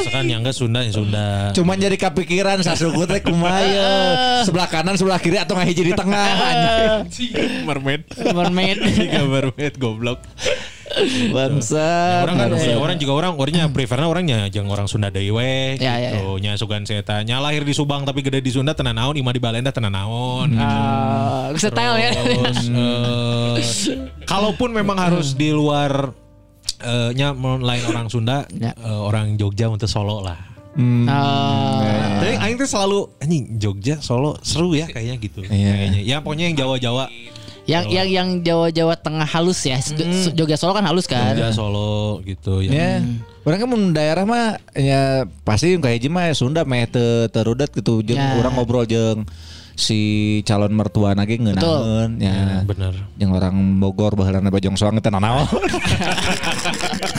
Misalkan 0.00 0.24
yang 0.32 0.40
enggak 0.40 0.56
Sunda 0.56 0.80
ya 0.80 0.92
Sunda. 0.96 1.28
Cuman 1.52 1.76
jadi 1.76 1.96
kepikiran 2.00 2.64
sasuku 2.64 3.04
teh 3.04 3.20
kumaya. 3.20 4.16
Sebelah 4.48 4.68
kanan, 4.72 4.96
sebelah 4.96 5.20
kiri 5.20 5.36
atau 5.36 5.52
ngahiji 5.60 5.92
di 5.92 5.94
tengah 5.94 6.28
anjing. 6.40 7.36
mermaid. 7.68 8.08
Mermaid. 8.16 8.78
Tiga 8.96 9.20
mermaid 9.28 9.74
goblok. 9.76 10.24
Bangsa. 11.30 11.84
Ya, 11.84 12.20
orang 12.22 12.36
kan 12.36 12.48
ya, 12.54 12.76
orang 12.76 12.96
juga 12.96 13.12
orang 13.16 13.32
orangnya 13.34 13.64
prefernya 13.68 14.08
orangnya 14.08 14.38
jeung 14.48 14.68
orang 14.68 14.86
Sunda 14.86 15.08
deui 15.08 15.32
we 15.32 15.52
Ya, 15.80 15.96
ya, 15.98 16.16
gitu. 16.16 16.36
Nya 16.38 16.54
sugan 16.54 16.84
saya 16.84 17.00
tanya 17.00 17.40
lahir 17.40 17.62
di 17.62 17.72
Subang 17.72 18.04
tapi 18.04 18.20
gede 18.20 18.40
di 18.40 18.52
Sunda 18.52 18.76
tenan 18.76 18.96
naon, 18.96 19.16
imah 19.16 19.32
di 19.32 19.40
Balenda 19.40 19.72
tenan 19.72 19.92
naon. 19.92 20.52
Ah, 20.56 21.48
style 21.54 21.96
ya. 21.98 22.10
Terus 22.12 22.60
eh, 23.88 23.96
kalaupun 24.24 24.70
memang 24.70 24.96
harus 24.96 25.32
di 25.32 25.50
luar 25.50 26.12
eh, 26.80 27.10
nya 27.12 27.32
lain 27.36 27.84
orang 27.88 28.06
Sunda, 28.08 28.44
Ya. 28.52 28.72
eh, 28.76 29.00
orang 29.00 29.36
Jogja 29.40 29.68
untuk 29.68 29.88
Solo 29.88 30.20
lah. 30.20 30.38
Ah, 31.04 32.16
Tapi 32.24 32.32
aing 32.40 32.56
tuh 32.56 32.64
selalu 32.64 32.98
anjing 33.20 33.60
Jogja 33.60 34.00
Solo 34.00 34.40
seru 34.40 34.72
ya 34.72 34.88
kayaknya 34.88 35.16
gitu. 35.20 35.40
Iya. 35.44 35.72
Kayaknya. 35.76 36.00
Ya 36.00 36.16
pokoknya 36.24 36.44
yang 36.48 36.56
Jawa-Jawa 36.56 37.04
yang 37.62 37.84
yang 37.86 38.08
yang 38.10 38.28
Jawa-Jawa 38.42 38.98
tengah 38.98 39.26
halus 39.26 39.62
ya. 39.62 39.78
Hmm. 39.78 40.34
Jogja 40.34 40.58
Solo 40.58 40.74
kan 40.74 40.82
halus 40.86 41.06
kan. 41.06 41.38
Jogja 41.38 41.54
Solo 41.54 42.18
gitu 42.26 42.58
ya. 42.62 42.70
Ya. 42.70 42.92
Orang 43.42 43.58
kan 43.58 43.68
mun 43.70 43.82
daerah 43.94 44.22
mah 44.26 44.58
ya 44.74 45.26
pasti 45.42 45.74
kayak 45.78 45.98
hiji 45.98 46.08
mah 46.10 46.30
Sunda 46.34 46.62
meh 46.66 46.86
teu 46.90 47.26
terudet 47.30 47.70
gitu 47.74 48.02
jeung 48.02 48.18
Ya. 48.18 48.38
orang 48.38 48.54
ngobrol 48.54 48.86
jeung 48.86 49.26
si 49.72 50.42
calon 50.46 50.74
mertua 50.74 51.14
lagi 51.14 51.38
ngeunaheun 51.38 52.18
ya. 52.22 52.62
Bener. 52.66 52.94
Yang 53.18 53.30
orang 53.38 53.56
Bogor 53.82 54.14
baheulana 54.14 54.50
bajong 54.50 54.78
soang 54.78 54.98
teh 54.98 55.10
nanaon. 55.10 55.46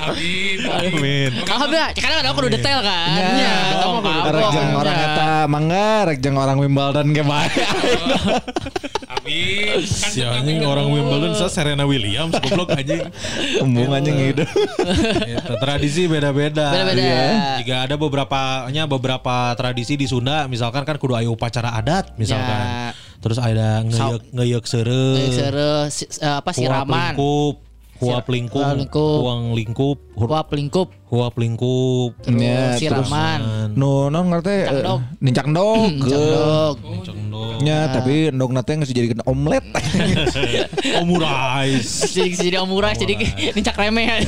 Amin. 0.00 0.58
Amin. 0.62 1.30
Alhamdulillah, 1.42 1.90
karena 1.92 2.14
kan 2.16 2.26
aku 2.26 2.38
udah 2.40 2.52
detail 2.52 2.80
kan. 2.80 3.08
Ya, 3.12 3.28
Ya, 3.36 3.54
dong, 3.74 3.80
kamu 3.80 3.98
apa? 4.00 4.30
rek 4.30 4.44
jeung 4.50 4.70
orang 4.74 4.94
Ya. 4.94 5.06
eta 5.06 5.30
mangga 5.46 5.88
rek 6.04 6.18
jeung 6.18 6.36
orang 6.36 6.56
Wimbledon 6.58 7.06
ge 7.10 7.22
bae. 7.22 7.48
Amin. 9.10 9.80
Kan 9.82 10.10
Si 10.10 10.20
anjing 10.22 10.62
orang 10.62 10.88
Wimbledon 10.88 11.32
saya 11.34 11.50
Serena 11.50 11.84
Williams 11.84 12.32
goblok 12.38 12.72
anjing. 12.72 13.04
Embung 13.58 13.90
anjing 13.90 14.16
gitu. 14.28 14.44
Tradisi 15.58 16.06
beda-beda. 16.06 16.70
Beda-beda. 16.70 17.00
Iya. 17.00 17.26
Jika 17.60 17.76
ada 17.84 17.94
beberapa 17.96 18.40
nya 18.68 18.86
beberapa 18.86 19.52
tradisi 19.54 19.94
di 19.94 20.06
Sunda 20.06 20.46
misalkan 20.46 20.82
kan 20.82 20.96
kudu 20.96 21.14
aya 21.14 21.28
upacara 21.28 21.74
adat 21.74 22.14
misalkan. 22.16 22.64
Ya. 22.64 22.90
Terus 23.20 23.36
ada 23.36 23.84
ngeyek 23.84 24.22
ngeyek 24.32 24.64
seureuh. 24.64 25.28
Seru, 25.28 25.72
si- 25.92 26.08
eh, 26.18 26.34
apa 26.40 26.50
siraman. 26.50 27.12
lingkup, 27.12 27.60
huap 28.00 28.26
lingkup, 28.32 28.64
huang 28.96 29.52
lingkup, 29.52 29.98
hu- 30.20 30.28
Wah, 30.28 30.44
pelingkup. 30.44 30.92
huap 31.10 31.34
lingkup. 31.34 32.14
Terus 32.22 32.38
Ya, 32.38 32.76
siraman. 32.76 33.72
Nu 33.74 34.06
non 34.06 34.28
ngerti 34.28 34.62
Nincak 34.62 34.78
dog. 34.78 35.00
nincak 35.18 35.46
dog. 35.48 35.90
Cendok. 35.98 36.76
Cendol. 37.02 37.50
Ya, 37.60 37.90
tapi 37.90 38.30
endog 38.30 38.50
nate 38.50 38.76
geus 38.76 38.88
dijadikeun 38.88 39.24
omelet. 39.24 39.64
Omurice. 41.00 42.06
jadi 42.10 42.30
jadi 42.38 42.56
omurah 42.58 42.92
jadi 42.92 43.14
nincak 43.56 43.74
remeh. 43.74 44.06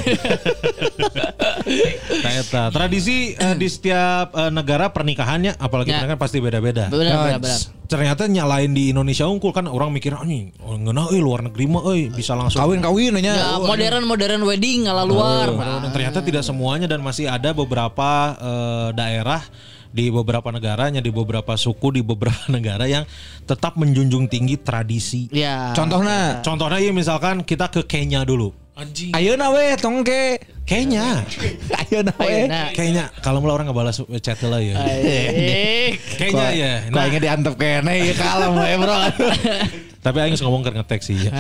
Nah, 2.23 2.33
eta. 2.33 2.63
Tradisi 2.71 3.35
eh, 3.35 3.55
di 3.55 3.67
setiap 3.67 4.35
eh, 4.35 4.51
negara 4.51 4.91
pernikahannya 4.91 5.57
apalagi 5.57 5.91
Ya. 5.91 6.01
pernikahan 6.01 6.21
pasti 6.21 6.39
beda-beda. 6.39 6.87
benar 6.89 7.13
Nah, 7.13 7.23
benar 7.29 7.41
benar. 7.41 7.61
Ternyata 7.85 8.23
nyalain 8.27 8.73
di 8.73 8.89
Indonesia 8.89 9.27
unggul 9.27 9.53
kan 9.53 9.67
orang 9.67 9.93
mikir 9.93 10.13
anjing, 10.13 10.49
oh, 10.59 10.75
ngeunah 10.75 11.13
euy 11.13 11.21
luar 11.21 11.45
negeri 11.45 11.65
mah 11.67 11.85
euy 11.85 12.09
bisa 12.09 12.33
langsung 12.33 12.57
Kawin-kawin 12.59 13.13
nya. 13.19 13.37
Ya, 13.37 13.49
modern 13.59 14.05
modern 14.07 14.41
wedding 14.43 14.87
ala 14.87 15.05
luar. 15.05 15.53
Dan 15.83 15.91
ternyata 15.91 16.19
tidak 16.23 16.47
semuanya 16.47 16.87
dan 16.87 17.03
masih 17.03 17.27
ada 17.27 17.51
beberapa 17.51 18.39
eh, 18.39 18.89
daerah 18.95 19.43
di 19.93 20.09
beberapa 20.09 20.49
negaranya, 20.49 21.05
di 21.05 21.13
beberapa 21.13 21.53
suku, 21.55 22.01
di 22.01 22.03
beberapa 22.03 22.49
negara 22.57 22.89
yang 22.89 23.05
tetap 23.45 23.77
menjunjung 23.77 24.27
tinggi 24.27 24.57
tradisi. 24.57 25.29
Ya. 25.31 25.77
Contohnya 25.77 26.41
Contohnya 26.41 26.81
ya 26.81 26.91
misalkan 26.97 27.45
kita 27.45 27.69
ke 27.69 27.85
Kenya 27.85 28.25
dulu. 28.25 28.51
Anjing. 28.73 29.13
Ayeuna 29.13 29.53
we 29.53 29.77
tong 29.77 30.01
ke. 30.01 30.41
Kenya. 30.65 31.21
Ayeuna 31.85 32.13
we. 32.17 32.49
Nah, 32.49 32.73
Kenya. 32.73 33.13
Kalau 33.21 33.45
mulai 33.45 33.61
orang 33.61 33.69
ngebalas 33.69 34.01
chat 34.25 34.41
lah 34.49 34.65
ya. 34.65 34.81
Kenya 36.21 36.49
ya. 36.57 36.73
Nah, 36.89 37.05
ingin 37.05 37.21
diantep 37.21 37.55
kene 37.61 37.93
ya 38.01 38.15
kalem 38.17 38.57
we 38.57 38.73
bro. 38.81 38.97
Tapi 40.03 40.19
Aing 40.19 40.35
ngomong 40.35 40.67
ke 40.67 40.71
ngetek 40.75 41.01
sih. 41.01 41.15
ya. 41.15 41.31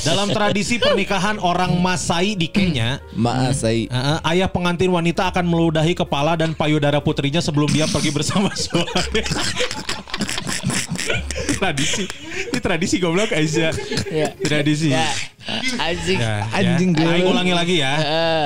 Dalam 0.00 0.32
tradisi 0.32 0.80
pernikahan 0.80 1.36
orang 1.36 1.76
Masai 1.76 2.32
di 2.32 2.48
Kenya, 2.48 3.04
Maasai. 3.12 3.84
Uh, 3.92 4.16
ayah 4.32 4.48
pengantin 4.48 4.88
wanita 4.88 5.28
akan 5.28 5.44
meludahi 5.44 5.92
kepala 5.92 6.32
dan 6.32 6.56
payudara 6.56 7.04
putrinya 7.04 7.44
sebelum 7.44 7.68
dia 7.68 7.84
pergi 7.84 8.08
bersama 8.08 8.48
suami. 8.64 9.20
tradisi. 11.58 12.04
Ini 12.52 12.58
tradisi 12.62 12.96
goblok 13.02 13.32
Aisyah. 13.34 13.72
Ya. 14.12 14.28
Tradisi. 14.36 14.92
ya. 14.92 15.08
Anjing. 15.80 16.18
Ya, 16.20 16.44
Anjing 16.52 16.90
ya. 16.92 16.98
dia. 17.00 17.08
Aing 17.08 17.28
ulangi 17.28 17.54
lagi 17.56 17.76
ya. 17.80 17.94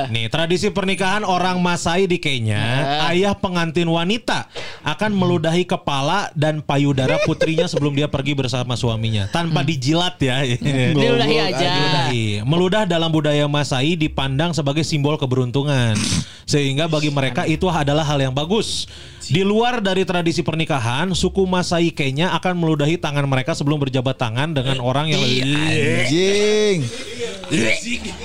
Nih, 0.07 0.31
tradisi 0.31 0.71
pernikahan 0.71 1.27
orang 1.27 1.59
Masai 1.59 2.07
di 2.07 2.23
Kenya, 2.23 2.63
ayah 3.11 3.35
pengantin 3.35 3.91
wanita 3.91 4.47
akan 4.87 5.11
meludahi 5.11 5.67
kepala 5.67 6.31
dan 6.39 6.63
payudara 6.63 7.19
putrinya 7.27 7.67
sebelum 7.67 7.99
dia 7.99 8.07
pergi 8.07 8.39
bersama 8.39 8.79
suaminya 8.79 9.27
tanpa 9.35 9.67
dijilat 9.67 10.15
ya. 10.23 10.47
Diludahi 10.95 11.37
aja. 11.43 11.67
Diludahi. 11.75 12.27
Meludah 12.47 12.87
dalam 12.87 13.11
budaya 13.11 13.51
Masai 13.51 13.99
dipandang 13.99 14.55
sebagai 14.55 14.87
simbol 14.87 15.19
keberuntungan. 15.19 15.99
Sehingga 16.47 16.87
bagi 16.87 17.11
mereka 17.11 17.49
itu 17.51 17.67
adalah 17.67 18.07
hal 18.07 18.23
yang 18.23 18.35
bagus. 18.35 18.87
Di 19.33 19.41
luar 19.41 19.81
dari 19.81 20.05
tradisi 20.05 20.45
pernikahan, 20.45 21.17
suku 21.17 21.49
Masai 21.49 21.89
Kenya 21.89 22.37
akan 22.37 22.53
meludahi 22.53 23.01
tangan 23.01 23.25
mereka 23.25 23.57
sebelum 23.57 23.81
berjabat 23.81 24.21
tangan 24.21 24.53
dengan 24.53 24.77
orang 24.85 25.09
yang 25.09 25.25
Anjing. 25.25 26.85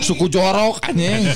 Suku 0.04 0.28
jorok 0.28 0.84
anjing. 0.84 1.24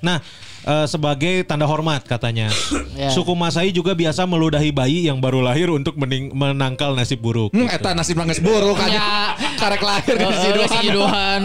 Nah, 0.00 0.16
eh, 0.64 0.88
sebagai 0.88 1.44
tanda 1.44 1.68
hormat 1.68 2.00
katanya. 2.08 2.48
Ya. 2.96 3.12
Suku 3.12 3.36
Masai 3.36 3.68
juga 3.68 3.92
biasa 3.92 4.24
meludahi 4.24 4.72
bayi 4.72 5.04
yang 5.12 5.20
baru 5.20 5.44
lahir 5.44 5.68
untuk 5.68 5.92
mening- 6.00 6.32
menangkal 6.32 6.96
nasib 6.96 7.20
buruk. 7.20 7.52
Hmm, 7.52 7.68
eta 7.68 7.92
nasib 7.92 8.16
nangis 8.16 8.40
buruk 8.40 8.80
anjing. 8.80 8.96
Ya. 8.96 9.36
Karek 9.60 9.84
lahir 9.84 10.16
Oh, 10.24 10.32
di 10.32 10.48
oh, 10.56 10.68
si. 10.72 10.88
Duhan. 10.88 11.40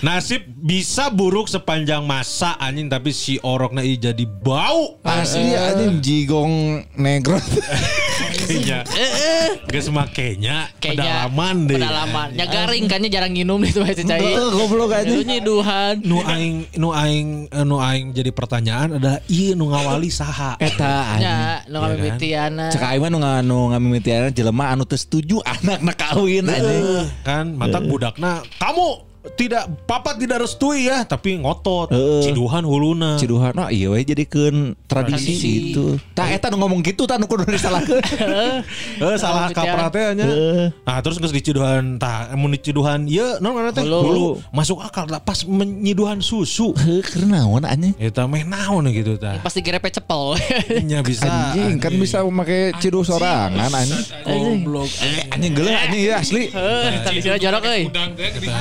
Nasib 0.00 0.44
bisa 0.56 1.08
buruk 1.08 1.48
sepanjang 1.48 2.04
masa 2.04 2.56
anjing 2.56 2.88
tapi 2.88 3.10
si 3.12 3.36
orokna 3.40 3.80
i 3.80 3.96
jadi 3.96 4.24
bau. 4.24 5.00
Asli 5.02 5.52
anjing 5.52 6.00
jigong 6.00 6.52
negro. 6.96 7.38
Kayaknya. 8.46 8.80
Gak 9.66 9.82
semakainya 9.82 10.56
pedalaman 10.78 11.66
deh. 11.66 11.76
Pedalaman. 11.78 12.28
Ya 12.36 12.46
garing 12.46 12.86
kan 12.86 13.02
nya 13.02 13.10
jarang 13.10 13.32
minum 13.34 13.60
itu 13.62 13.82
masih 13.82 14.04
cai. 14.06 14.20
Heeh, 14.22 14.48
goblok 14.52 14.92
anjing. 14.94 15.26
nyiduhan. 15.26 15.94
Nu 16.04 16.22
aing 16.22 16.54
nu 16.78 16.94
aing 16.94 17.50
eh, 17.50 17.64
nu 17.66 17.76
aing 17.82 18.14
jadi 18.14 18.30
pertanyaan 18.30 18.96
adalah 19.00 19.18
iya 19.26 19.52
nu 19.58 19.70
ngawali 19.70 20.08
saha. 20.08 20.54
Eta 20.58 21.18
anjing. 21.18 21.26
Ya, 21.26 21.40
nu 21.66 21.76
Iya 21.76 21.78
kan? 21.78 21.88
ngamimitiana. 21.90 22.64
Cek 22.72 22.82
aing 22.82 23.00
mah 23.02 23.10
nu 23.10 23.18
nu 23.42 23.58
ngamimitiana 23.74 24.26
jelema 24.30 24.64
anu 24.72 24.84
teu 24.86 24.98
setuju 24.98 25.42
anakna 25.50 25.92
kawin 25.92 26.46
anjing. 26.46 26.84
kan 27.22 27.46
mata 27.54 27.78
budakna 27.82 28.42
kamu 28.58 29.05
tidak 29.34 29.66
papa 29.82 30.14
tidak 30.14 30.38
restui 30.40 30.86
ya 30.86 31.02
tapi 31.02 31.34
ngotot 31.36 31.90
Heeh. 31.90 32.22
ciduhan 32.22 32.62
huluna 32.62 33.16
Ciduhan 33.16 33.50
oh 33.52 33.66
iya 33.66 33.88
we 33.88 34.00
jadikeun 34.00 34.78
tradisi 34.84 35.34
Tradisi. 35.34 35.52
itu. 35.72 35.86
Tah 36.12 36.28
eta 36.28 36.46
nu 36.46 36.56
ngomong 36.56 36.78
gitu 36.80 37.02
tah 37.04 37.16
nu 37.16 37.24
kudu 37.24 37.42
disalahkeun. 37.44 37.98
Eh 38.96 39.16
salah 39.16 39.48
Pemutihan. 39.48 39.66
kaprah 39.66 39.88
teh 39.88 40.04
nya. 40.14 40.26
Nah 40.78 40.96
terus 41.00 41.16
geus 41.16 41.30
diciduhan 41.30 41.96
tah 41.96 42.30
mun 42.34 42.50
diciduhan 42.50 43.04
ieu 43.04 43.38
naon 43.38 43.56
ngaranna 43.56 43.72
teh 43.72 43.82
Hulu. 43.82 44.38
masuk 44.50 44.78
akal 44.78 45.06
lah 45.06 45.18
pas 45.18 45.42
menyiduhan 45.42 46.20
susu. 46.20 46.70
Heuh 46.76 47.00
keur 47.00 47.24
naon 47.24 47.62
anjing? 47.62 47.96
Eta 47.96 48.24
meh 48.24 48.42
naon 48.42 48.86
gitu 48.88 49.16
tah. 49.16 49.40
Pasti 49.40 49.58
gerepe 49.58 49.88
cepel. 49.88 50.36
Nya 50.88 51.00
bisa. 51.00 51.26
Anjing 51.26 51.78
kan 51.78 51.92
bisa 51.92 52.20
memakai 52.20 52.76
cidu 52.76 53.00
sorangan 53.00 53.72
anjing. 53.72 54.02
goblok. 54.22 54.90
Anjing 55.30 55.52
geuleuh 55.52 55.74
anjing 55.74 56.02
ya 56.04 56.20
asli. 56.20 56.48
Heuh, 56.48 57.00
tradisinya 57.02 57.38
jorok 57.38 57.62
euy. 57.66 57.82
Udang 57.88 58.10
teh 58.12 58.28
geuning. 58.30 58.52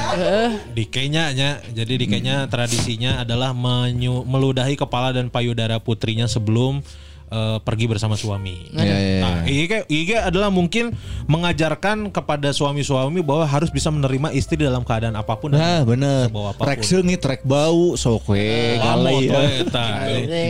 Di 0.73 0.85
Kenya 0.87 1.31
nya. 1.31 1.59
Jadi 1.71 1.93
di 1.99 2.05
Kenya 2.07 2.45
tradisinya 2.47 3.21
adalah 3.21 3.51
menyu- 3.51 4.25
meludahi 4.25 4.75
kepala 4.75 5.11
dan 5.11 5.27
payudara 5.29 5.79
putrinya 5.79 6.25
sebelum 6.25 6.81
eh, 7.25 7.57
pergi 7.61 7.85
bersama 7.89 8.13
suami. 8.13 8.69
Iya 8.71 8.83
iya. 8.85 8.97
iya. 8.97 9.21
Nah, 9.21 9.37
ini 9.45 10.13
adalah 10.15 10.49
mungkin 10.53 10.93
mengajarkan 11.25 12.13
kepada 12.13 12.53
suami-suami 12.53 13.19
bahwa 13.25 13.45
harus 13.49 13.73
bisa 13.73 13.89
menerima 13.89 14.29
istri 14.31 14.61
dalam 14.61 14.85
keadaan 14.85 15.17
apa 15.17 15.33
pun. 15.37 15.51
Nah 15.51 15.81
bener 15.81 16.29
Sebawa 16.29 16.53
apa 16.53 16.61
pun. 16.61 16.67
Rek 16.69 16.81
seungit 16.85 17.21
rek 17.25 17.41
bau 17.41 17.97
sok 17.97 18.29
we 18.29 18.77
Lamot 18.77 19.25
galai 19.25 19.25
ya. 19.25 19.41
eta. 19.65 19.87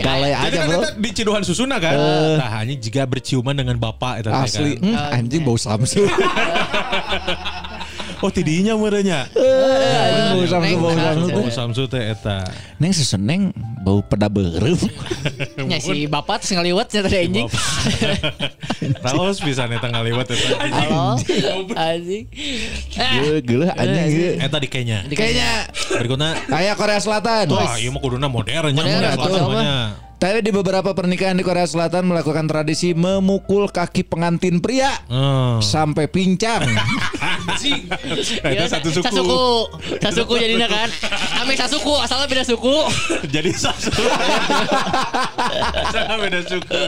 Galai 0.04 0.30
Jadi 0.36 0.46
aja 0.46 0.58
kan 0.60 0.68
bro 0.68 0.80
di 1.00 1.10
ciduhan 1.16 1.42
susuna 1.42 1.76
kan. 1.80 1.96
Nah, 2.36 2.50
hanya 2.60 2.74
jika 2.76 3.08
berciuman 3.08 3.56
dengan 3.56 3.76
bapak 3.80 4.20
eta 4.24 4.30
teh 4.30 4.44
Asli 4.44 4.72
kan. 4.76 4.84
Hmm, 4.84 5.16
anjing 5.24 5.42
bau 5.42 5.56
samsu 5.56 6.04
Oh 8.24 8.30
tidinya 8.32 8.72
merenya. 8.76 9.28
Bau 9.32 10.40
samsu 10.48 10.64
Neng, 10.64 10.78
bau 10.80 10.94
samsu 10.96 11.26
Bau 11.28 11.44
teh. 11.44 11.52
samsu 11.52 11.82
teh 11.84 12.02
eta. 12.16 12.38
Neng 12.80 12.92
seseneng 12.92 13.52
bau 13.84 14.00
peda 14.02 14.26
bereup 14.32 14.80
Nya 15.62 15.78
si 15.84 16.08
bapak 16.08 16.40
terus 16.42 16.56
ngaliwat 16.56 16.88
nya 16.92 17.00
tadi 17.04 17.16
anjing. 17.28 17.46
Raos 19.04 19.38
bisa 19.46 19.68
eta 19.68 19.88
ngaliwat 19.92 20.26
eta. 20.32 20.48
Halo. 20.56 21.20
Anjing. 21.76 22.24
Geuleuh 22.96 23.40
geuleuh 23.44 23.70
anjing. 23.76 24.40
Eta 24.40 24.56
di 24.56 24.68
Kenya. 24.72 25.04
Kayaknya 25.08 25.50
Berikutnya 25.96 26.30
Aya 26.48 26.72
Korea 26.72 27.00
Selatan. 27.00 27.52
Wah, 27.52 27.76
iya 27.76 27.92
mah 27.92 28.00
kuduna 28.00 28.28
modernnya 28.32 28.72
Modern, 28.72 29.16
Korea 29.16 29.38
Selatan 29.38 30.05
Tadi 30.16 30.40
di 30.40 30.48
beberapa 30.48 30.96
pernikahan 30.96 31.36
di 31.36 31.44
Korea 31.44 31.68
Selatan 31.68 32.08
melakukan 32.08 32.48
tradisi 32.48 32.96
memukul 32.96 33.68
kaki 33.68 34.00
pengantin 34.00 34.64
pria 34.64 34.88
Hmm. 35.12 35.60
sampai 35.60 36.08
pincang. 36.08 36.64
Nah, 36.64 37.52
itu 37.52 38.56
Ya, 38.56 38.64
satu 38.64 38.88
suku. 38.88 39.04
Sasuku. 39.04 39.44
Sasuku 40.00 40.32
jadinya 40.40 40.72
kan. 40.72 40.88
Ame 41.44 41.52
sasuku 41.52 41.92
asalnya 42.00 42.32
beda 42.32 42.48
suku. 42.48 42.74
Jadi 43.34 43.52
satu. 43.52 43.92
Sangat 45.92 46.16
beda 46.16 46.40
suku. 46.48 46.80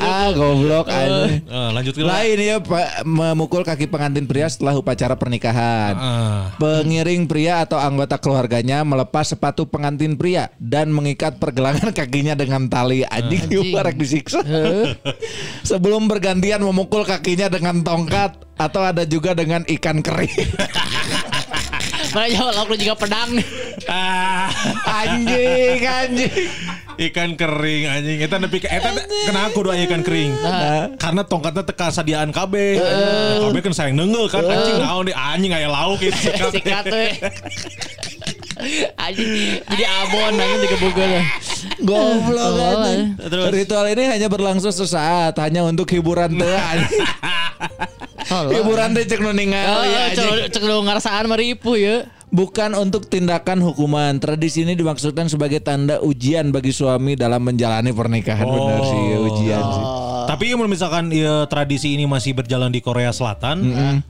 Ah 0.00 0.32
goblok 0.32 0.88
anjing. 0.88 1.44
Eh, 1.44 1.68
lanjut 1.76 1.92
ke 1.92 2.00
lain. 2.00 2.08
Lain 2.08 2.38
ya 2.40 2.56
Pak, 2.64 3.04
memukul 3.04 3.68
kaki 3.68 3.84
pengantin 3.84 4.24
pria 4.24 4.48
setelah 4.48 4.80
upacara 4.80 5.12
pernikahan. 5.12 5.92
Ah. 5.92 6.42
Pengiring 6.56 7.28
pria 7.28 7.68
atau 7.68 7.76
anggota 7.76 8.16
keluarganya 8.16 8.80
melepas 8.80 9.28
sepatu 9.28 9.68
pengantin 9.68 10.16
pria 10.16 10.48
dan 10.56 10.88
mengikat 10.88 11.36
pergelangan 11.36 11.92
kakinya 11.92 12.32
dengan 12.32 12.45
tali 12.70 13.02
anjing 13.06 13.42
Anjing. 13.46 13.74
anjing. 13.74 13.84
rek 13.84 13.96
disiksa. 13.98 14.40
Sebelum 15.66 16.06
bergantian 16.06 16.62
memukul 16.62 17.02
kakinya 17.02 17.50
dengan 17.50 17.82
tongkat 17.82 18.38
atau 18.56 18.82
ada 18.82 19.04
juga 19.04 19.36
dengan 19.36 19.62
ikan 19.68 20.00
kering. 20.00 20.32
Mana 22.16 22.32
jauh 22.32 22.76
juga 22.80 22.94
pedang. 22.96 23.30
Ah. 23.90 24.48
anjing, 25.04 25.84
anjing. 25.84 26.32
Ikan 26.96 27.36
kering 27.36 27.84
anjing 27.92 28.24
eta 28.24 28.40
nepi 28.40 28.56
ka 28.56 28.72
eta 28.72 28.88
kenapa 29.28 29.52
kudu 29.52 29.68
ikan 29.84 30.00
kering? 30.00 30.32
Karena 30.96 31.22
tongkatnya 31.28 31.60
teka 31.68 31.92
sadiaan 31.92 32.32
KB. 32.32 32.80
KB 33.36 33.56
kan 33.60 33.72
sayang 33.76 34.00
neungeul 34.00 34.32
kan 34.32 34.40
anjing 34.48 34.80
naon 34.80 35.04
di 35.04 35.12
anjing 35.12 35.52
aya 35.52 35.68
lauk 35.68 36.00
itu 36.00 36.16
sikat. 36.16 36.52
Sikat 36.56 36.84
tuh. 36.88 37.08
Anjing 38.96 39.60
jadi 39.68 39.84
abon 39.84 40.40
anjing 40.40 40.60
digebukeun. 40.64 41.20
Goblok 41.76 42.40
Oh, 42.40 42.80
anjing. 42.80 43.20
Terus? 43.20 43.46
Ritual 43.52 43.86
ini 43.92 44.04
hanya 44.06 44.28
berlangsung 44.28 44.72
sesaat 44.72 45.36
hanya 45.36 45.60
untuk 45.62 45.84
hiburan 45.88 46.32
teh 46.32 46.56
anjing. 46.72 47.04
hiburan 48.50 48.90
teh 48.92 49.04
cek 49.04 49.20
nu 49.20 49.30
Oh 49.30 49.36
iya, 49.36 50.10
anjing. 50.10 50.16
cek 50.16 50.56
cek 50.56 50.62
lu 50.64 50.80
ngarasaan 50.82 51.24
meripu 51.26 51.76
ya. 51.76 52.08
Bukan 52.36 52.76
untuk 52.76 53.08
tindakan 53.08 53.64
hukuman. 53.64 54.20
Tradisi 54.20 54.60
ini 54.60 54.76
dimaksudkan 54.76 55.24
sebagai 55.24 55.56
tanda 55.64 56.04
ujian 56.04 56.52
bagi 56.52 56.68
suami 56.68 57.16
dalam 57.16 57.40
menjalani 57.40 57.96
pernikahan. 57.96 58.44
Benar 58.44 58.80
sih 58.84 59.00
ya, 59.08 59.18
ujian 59.24 59.64
sih. 59.64 59.84
Tapi 60.26 60.50
kalau 60.50 60.66
misalkan 60.66 61.06
ya, 61.14 61.46
tradisi 61.46 61.94
ini 61.94 62.02
masih 62.04 62.34
berjalan 62.34 62.68
di 62.68 62.82
Korea 62.82 63.14
Selatan, 63.14 63.62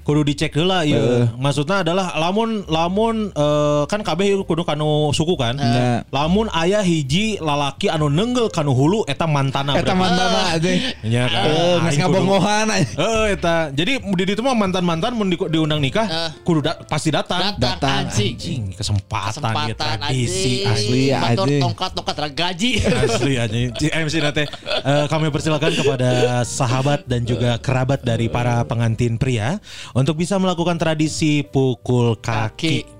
kudu 0.03 0.27
dicek 0.27 0.59
heula 0.59 0.83
ya. 0.83 1.31
Maksudnya 1.39 1.87
adalah 1.87 2.19
lamun 2.19 2.67
lamun 2.67 3.31
eh, 3.31 3.83
kan 3.87 4.01
kabeh 4.03 4.43
kudu 4.43 4.67
kanu 4.67 5.15
suku 5.15 5.39
kan. 5.39 5.55
Nah. 5.55 6.03
Lamun 6.11 6.51
ayah 6.57 6.83
hiji 6.83 7.39
lalaki 7.39 7.87
anu 7.87 8.11
nenggel 8.11 8.51
kanu 8.51 8.75
hulu 8.75 9.05
eta 9.07 9.29
mantana. 9.29 9.77
Eta 9.79 9.93
berarti. 9.93 10.01
mantana 10.03 10.41
anjing. 10.57 10.79
Nya 11.05 11.25
kan. 11.31 11.43
Eh, 11.47 11.53
geus 11.53 11.79
Aing 11.79 11.85
kudu- 11.87 12.01
ngabongohan 12.01 12.67
anjing. 12.75 12.97
Heeh 12.97 13.27
eta. 13.37 13.57
Jadi 13.71 13.93
di 14.03 14.25
ditu 14.25 14.41
mah 14.43 14.57
mantan-mantan 14.57 15.13
mun 15.15 15.29
di, 15.31 15.37
diundang 15.37 15.79
nikah 15.79 16.33
kudu 16.43 16.65
da- 16.65 16.81
pasti 16.91 17.15
datang. 17.15 17.55
Datang 17.55 17.77
Datang, 17.77 18.03
anjing. 18.17 18.35
Anjing 18.37 18.63
kesempatan, 18.73 19.53
ya 19.69 19.77
tradisi 19.77 20.65
anjing. 20.65 20.73
asli 20.73 21.03
ya, 21.13 21.19
Motor 21.21 21.47
anjing. 21.47 21.63
tongkat-tongkat 21.63 22.17
gaji. 22.33 22.71
Asli 22.81 23.33
aja. 23.37 23.57
MC 24.07 24.15
nate 24.25 24.45
eh, 24.65 25.07
kami 25.07 25.29
persilakan 25.29 25.73
kepada 25.77 26.11
sahabat 26.43 27.05
dan 27.05 27.29
juga 27.29 27.61
kerabat 27.61 28.01
dari 28.01 28.33
para 28.33 28.65
pengantin 28.65 29.21
pria 29.21 29.61
untuk 29.93 30.17
bisa 30.17 30.41
melakukan 30.41 30.81
tradisi 30.81 31.45
pukul 31.45 32.17
kaki. 32.17 32.83
Gitu, 32.83 32.96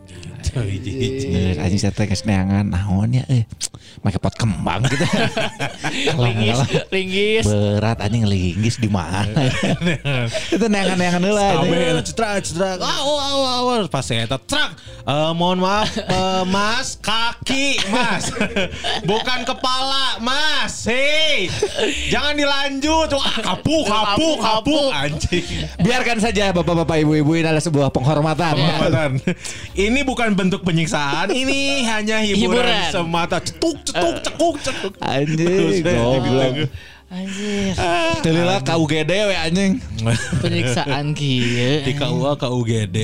Eh, 0.57 1.61
Anjing 1.61 1.81
saya 1.81 1.93
teh 1.93 2.09
neangan 2.25 2.65
naon 2.65 3.13
ya 3.13 3.25
eh. 3.29 3.45
Make 4.01 4.17
pot 4.21 4.33
kembang 4.39 4.85
gitu. 4.89 5.05
Linggis, 6.25 6.59
linggis. 6.93 7.45
Berat 7.49 7.99
anjing 8.05 8.29
linggis 8.29 8.77
di 8.77 8.87
mana? 8.93 9.25
Itu 10.55 10.69
neangan-neangan 10.69 11.23
heula 11.25 12.01
cetrak 12.05 12.45
cetrak. 12.45 12.77
Aw 12.79 13.09
aw 13.09 13.41
aw 13.41 13.67
aw. 13.73 13.85
pas 13.89 14.07
eta 14.13 14.37
trak. 14.37 14.77
Eh, 15.07 15.33
mohon 15.33 15.59
maaf 15.59 15.91
eh, 15.97 16.43
Mas, 16.47 17.01
kaki 17.03 17.83
Mas. 17.91 18.31
Bukan 19.11 19.43
kepala 19.43 20.23
Mas. 20.23 20.87
Hei. 20.87 21.51
Jangan 22.13 22.39
dilanjut. 22.39 23.11
Wah, 23.17 23.37
kapu 23.43 23.83
kapu 23.91 24.29
kapu 24.39 24.77
anjing. 24.93 25.67
Biarkan 25.83 26.23
saja 26.23 26.55
bapak-bapak 26.55 27.03
ibu-ibu 27.03 27.35
ini 27.35 27.43
adalah 27.49 27.65
sebuah 27.65 27.91
penghormatan. 27.91 28.55
Penghormatan. 28.55 29.11
Ini 29.75 30.01
bukan 30.07 30.31
bentuk 30.39 30.46
penyiksaan, 30.51 31.29
ini 31.31 31.83
hanya 31.85 32.23
hiburan, 32.23 32.63
Hiburan. 32.63 32.91
semata. 32.91 33.39
Cetuk, 33.43 33.83
cetuk, 33.83 34.15
cekuk, 34.23 34.55
cekuk. 34.63 34.93
Anjing, 35.03 35.83
goblok. 35.83 36.55
Anjir. 37.07 37.71
Telila 38.19 38.59
KUGD 38.67 39.13
we 39.31 39.35
anjing. 39.39 39.79
Penyiksaan 40.43 41.15
kieu. 41.15 41.87
Di 41.87 41.95
KUA, 41.95 42.35
KUGD, 42.35 42.97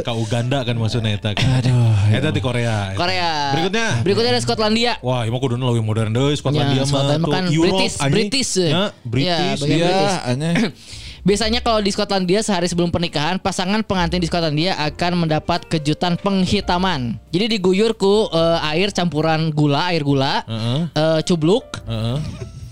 KU 0.00 0.24
ganda 0.24 0.64
kan 0.64 0.72
maksudnya 0.72 1.20
eta 1.20 1.36
kan. 1.36 1.60
Aduh. 1.60 2.16
Eta 2.16 2.32
di 2.32 2.40
Korea. 2.40 2.96
Korea. 2.96 3.52
Berikutnya. 3.52 3.88
Berikutnya 4.00 4.30
ada 4.32 4.40
Skotlandia. 4.40 4.96
Wah, 5.04 5.28
emang 5.28 5.36
kudu 5.36 5.60
lebih 5.60 5.84
modern 5.84 6.16
deh. 6.16 6.32
Skotlandia 6.32 6.80
Ya, 6.80 6.84
mah 6.84 6.88
Skotlandia 6.88 7.20
tuh 7.20 7.32
kan 7.32 7.44
Europe, 7.52 7.76
British. 7.76 7.96
British. 8.08 8.52
Ya, 8.56 8.82
British. 9.04 9.60
Ya, 9.60 9.68
Iya, 9.68 9.88
British. 9.92 10.72
Biasanya 11.22 11.62
kalau 11.62 11.78
di 11.78 11.94
Skotlandia 11.94 12.42
sehari 12.42 12.66
sebelum 12.66 12.90
pernikahan, 12.90 13.38
pasangan 13.38 13.86
pengantin 13.86 14.18
di 14.18 14.26
Skotlandia 14.26 14.74
akan 14.74 15.22
mendapat 15.22 15.62
kejutan 15.70 16.18
penghitaman. 16.18 17.14
Jadi 17.30 17.58
diguyur 17.58 17.94
ku 17.94 18.26
eh, 18.26 18.58
air 18.74 18.90
campuran 18.90 19.54
gula, 19.54 19.94
air 19.94 20.02
gula, 20.02 20.42
Heeh. 20.50 20.90
eh, 20.90 21.20
cubluk, 21.22 21.78
Heeh. 21.86 22.18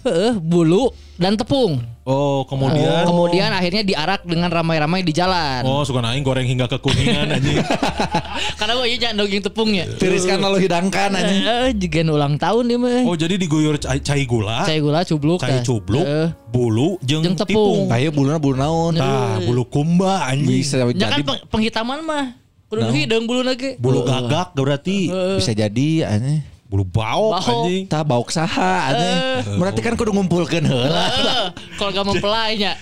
Heeh, 0.03 0.32
bulu 0.42 0.90
dan 1.21 1.37
tepung. 1.37 1.85
Oh, 2.03 2.43
kemudian 2.43 3.05
Kemudian 3.05 3.53
akhirnya 3.53 3.85
diarak 3.85 4.25
dengan 4.25 4.49
ramai-ramai 4.49 5.05
di 5.05 5.12
jalan. 5.12 5.62
Oh, 5.62 5.85
suka 5.85 6.01
naing 6.01 6.25
goreng 6.25 6.43
hingga 6.43 6.64
kekuningan 6.66 7.29
anjing. 7.37 7.61
Karena 8.57 8.73
gue 8.75 8.97
jangan 8.97 9.16
daging 9.21 9.43
tepungnya. 9.45 9.85
Tiriskan 9.95 10.41
lalu 10.41 10.64
hidangkan 10.64 11.12
aja. 11.12 11.68
Eh, 11.68 11.77
juga 11.77 12.01
ulang 12.09 12.35
tahun 12.35 12.64
dia 12.66 12.79
mah. 12.81 13.05
Oh, 13.05 13.14
jadi 13.14 13.37
diguyur 13.37 13.77
cai, 13.77 14.01
cai 14.01 14.25
gula, 14.25 14.64
Cai 14.64 14.81
gula 14.81 15.05
cubluk. 15.05 15.39
cai 15.39 15.61
tah. 15.61 15.62
cubluk, 15.62 16.03
Heeh. 16.03 16.29
bulu, 16.49 16.97
jeung, 17.05 17.23
Jeung 17.23 17.37
tepung. 17.37 17.85
tepung. 17.87 17.95
Ayo 17.95 18.09
buluna 18.11 18.41
bulu 18.41 18.57
naon. 18.57 18.97
Nah, 18.97 19.37
bulu 19.45 19.68
kumba 19.68 20.25
anjing. 20.25 20.49
Bisa 20.49 20.81
Ya 20.81 20.89
kan 20.89 20.97
jadi 20.97 21.23
peng- 21.23 21.45
penghitaman 21.47 22.01
mah. 22.01 22.27
Kudu 22.73 22.87
hidung 22.97 23.29
bulu 23.29 23.45
lagi. 23.45 23.77
Bulu 23.77 24.09
gagak 24.09 24.57
berarti. 24.57 25.12
bisa 25.37 25.53
jadi 25.53 26.09
aneh. 26.09 26.41
Bulu 26.71 26.87
baok 26.87 27.35
Baok. 27.35 27.51
anjing. 27.51 27.83
Tah 27.91 28.07
bauk 28.07 28.31
saha 28.31 28.95
aneh. 28.95 29.43
Berarti 29.59 29.83
kan 29.83 29.99
kudu 29.99 30.14
ngumpulkeun 30.14 30.62
heula. 30.62 31.03
Eh, 31.11 31.47
Kalau 31.75 31.91
gak 31.91 32.07
mempelainya 32.07 32.79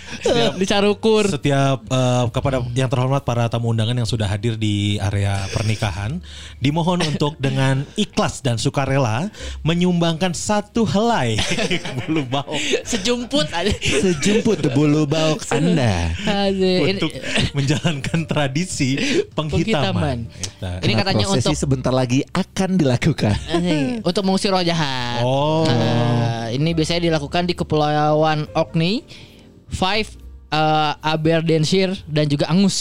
dicarukur. 0.60 1.24
Setiap 1.24 1.88
eh, 1.88 2.24
kepada 2.28 2.60
yang 2.76 2.92
terhormat 2.92 3.24
para 3.24 3.48
tamu 3.48 3.72
undangan 3.72 3.96
yang 3.96 4.04
sudah 4.04 4.28
hadir 4.28 4.60
di 4.60 5.00
area 5.00 5.40
pernikahan, 5.56 6.20
dimohon 6.60 7.00
untuk 7.00 7.40
dengan 7.40 7.88
ikhlas 7.96 8.44
dan 8.44 8.60
sukarela 8.60 9.32
menyumbangkan 9.64 10.36
satu 10.36 10.84
helai 10.84 11.40
bulu 12.04 12.28
baok 12.28 12.60
Sejumput 12.84 13.48
aja. 13.56 13.72
Sejemput 13.80 14.60
bulu 14.76 15.08
bauk 15.08 15.40
Anda. 15.48 16.12
Untuk 16.84 17.08
menjalankan 17.56 18.28
tradisi 18.28 19.00
penghitaman. 19.32 20.28
Eta. 20.28 20.84
Ini 20.84 20.92
katanya 20.92 21.24
prosesi 21.24 21.48
untuk 21.48 21.56
sebentar 21.56 21.92
lagi 21.94 22.20
akan 22.36 22.76
dilakukan. 22.76 23.36
Asik. 23.80 24.04
untuk 24.04 24.22
mengusir 24.22 24.50
roh 24.50 24.60
jahat. 24.60 25.20
Oh. 25.20 25.64
Nah, 25.64 26.48
ini 26.48 26.70
biasanya 26.70 27.06
dilakukan 27.06 27.44
di 27.44 27.54
Kepulauan 27.54 28.44
Orkney, 28.52 29.04
Five, 29.68 30.08
eh, 30.48 30.92
Aberdeenshire 30.98 31.92
dan 32.04 32.24
juga 32.24 32.46
Angus. 32.46 32.76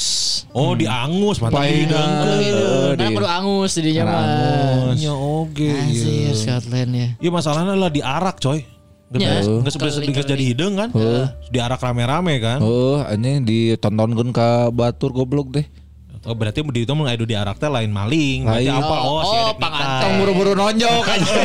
Oh, 0.50 0.72
diangus 0.72 1.38
mata 1.38 1.58
Paina. 1.58 1.76
hidung. 1.84 2.10
Kudu 2.18 2.36
hidung. 2.38 2.64
Eh, 2.64 2.94
Nah, 2.94 3.08
di- 3.08 3.16
kudu 3.16 3.28
Angus 3.28 3.72
jadinya 3.74 4.04
Karena 4.04 4.14
mah. 4.14 4.24
Angus. 4.24 4.98
Ya 4.98 5.14
oke. 5.14 5.68
Anjir, 5.70 6.34
Scotland 6.34 6.92
ya. 6.92 7.08
Iya 7.18 7.30
masalahnya 7.30 7.74
lah 7.74 7.90
diarak 7.90 8.38
coy. 8.38 8.64
Nggak 9.08 9.20
Ya. 9.20 9.40
bisa- 9.40 9.52
nggak 9.58 9.72
sebelas 9.72 9.94
nggak 10.02 10.28
jadi 10.28 10.44
hidung 10.46 10.74
kan? 10.76 10.90
Diarak 11.48 11.80
rame-rame 11.80 12.40
kan? 12.40 12.60
Oh, 12.60 13.00
ini 13.06 13.40
ditontonkeun 13.40 14.32
ke 14.32 14.48
batur 14.70 15.12
goblok 15.12 15.48
deh. 15.50 15.64
Oh, 16.28 16.36
berarti 16.36 16.60
di 16.62 16.84
itu 16.84 16.92
mah 16.92 17.08
adu 17.08 17.24
diarak 17.24 17.56
teh 17.56 17.66
lain 17.66 17.88
maling. 17.88 18.44
Lain. 18.44 18.68
apa? 18.68 18.96
Oh, 19.00 19.24
si 19.24 19.32
Oh, 19.32 19.56
pangantong. 19.56 20.14
buru-buru 20.20 20.54
nonjok 20.54 21.08
aja. 21.16 21.40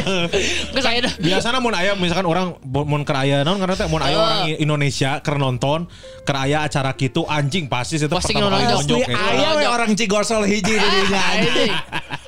Dah. 0.98 1.14
Biasanya 1.16 1.58
mun 1.58 1.70
aya 1.70 1.94
misalkan 1.94 2.26
orang 2.26 2.58
mun 2.64 3.02
keur 3.02 3.14
aya 3.16 3.42
naon 3.42 3.56
karena 3.56 3.74
teh 3.74 3.86
mun 3.86 3.98
aya 3.98 4.10
Oh. 4.12 4.20
orang 4.20 4.40
Indonesia 4.56 5.22
keur 5.22 5.38
nonton 5.38 5.86
keur 6.20 6.34
aya 6.36 6.62
acara 6.62 6.92
kitu 6.92 7.22
anjing 7.24 7.66
pasti 7.66 7.96
itu 7.96 8.10
Pasti 8.10 8.34
pertama 8.34 8.58
kali 8.58 8.64
nonjok. 8.68 8.98
eta. 9.04 9.14
Aya 9.14 9.48
we 9.54 9.64
orang 9.64 9.90
Cigosol 9.92 10.42
hiji 10.44 10.74
di 10.74 10.88
dinya. 10.90 11.22
Anjing. 11.32 11.72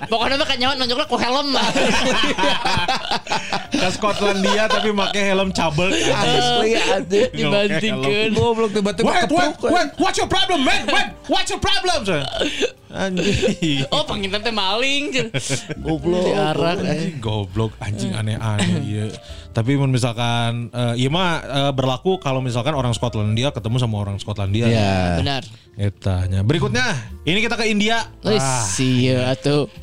Pokoknya 0.05 0.34
mah 0.36 0.46
kan 0.46 0.57
nyawa 0.57 0.72
nonjoknya 0.76 1.07
ku 1.07 1.16
helm 1.16 1.48
lah. 1.50 1.68
Ke 3.74 3.88
Skotlandia 3.90 4.64
tapi 4.66 4.90
make 4.90 5.16
helm 5.16 5.50
cabel 5.50 5.90
Asli 5.90 6.78
anjing. 6.78 7.30
Dibantingkeun. 7.32 8.30
Goblok 8.32 8.70
tiba-tiba 8.70 9.05
Wait, 9.05 9.26
wait, 9.26 9.52
kepruk. 9.52 9.70
wait, 9.70 9.88
what's 9.96 10.16
your 10.16 10.26
problem, 10.26 10.62
man? 10.62 10.86
Wait, 10.86 11.09
what's 11.26 11.50
your 11.50 11.59
problem? 11.59 12.00
Anjing. 12.95 13.82
Oh, 13.95 14.07
pengintan 14.07 14.40
teh 14.42 14.55
maling. 14.55 15.11
Goblok. 15.82 16.30
Diarak. 16.30 16.78
Anjing 16.78 17.18
goblok, 17.18 17.72
anjing 17.82 18.14
aneh-aneh 18.14 18.80
iya. 18.86 19.07
Tapi 19.51 19.78
mun 19.78 19.90
misalkan 19.90 20.70
eh, 20.70 20.95
iya 21.03 21.11
mah 21.11 21.42
eh, 21.42 21.72
berlaku 21.74 22.18
kalau 22.22 22.38
misalkan 22.38 22.74
orang 22.74 22.95
Skotlandia 22.95 23.51
ketemu 23.51 23.76
sama 23.82 23.99
orang 24.03 24.16
Skotlandia. 24.22 24.70
Iya. 24.70 24.95
Benar. 25.22 25.42
Etanya. 25.74 26.47
Berikutnya, 26.47 26.86
ini 27.26 27.42
kita 27.42 27.59
ke 27.59 27.66
India. 27.66 28.07
Wis, 28.22 28.38
Ah, 28.38 28.62
iya 28.78 29.34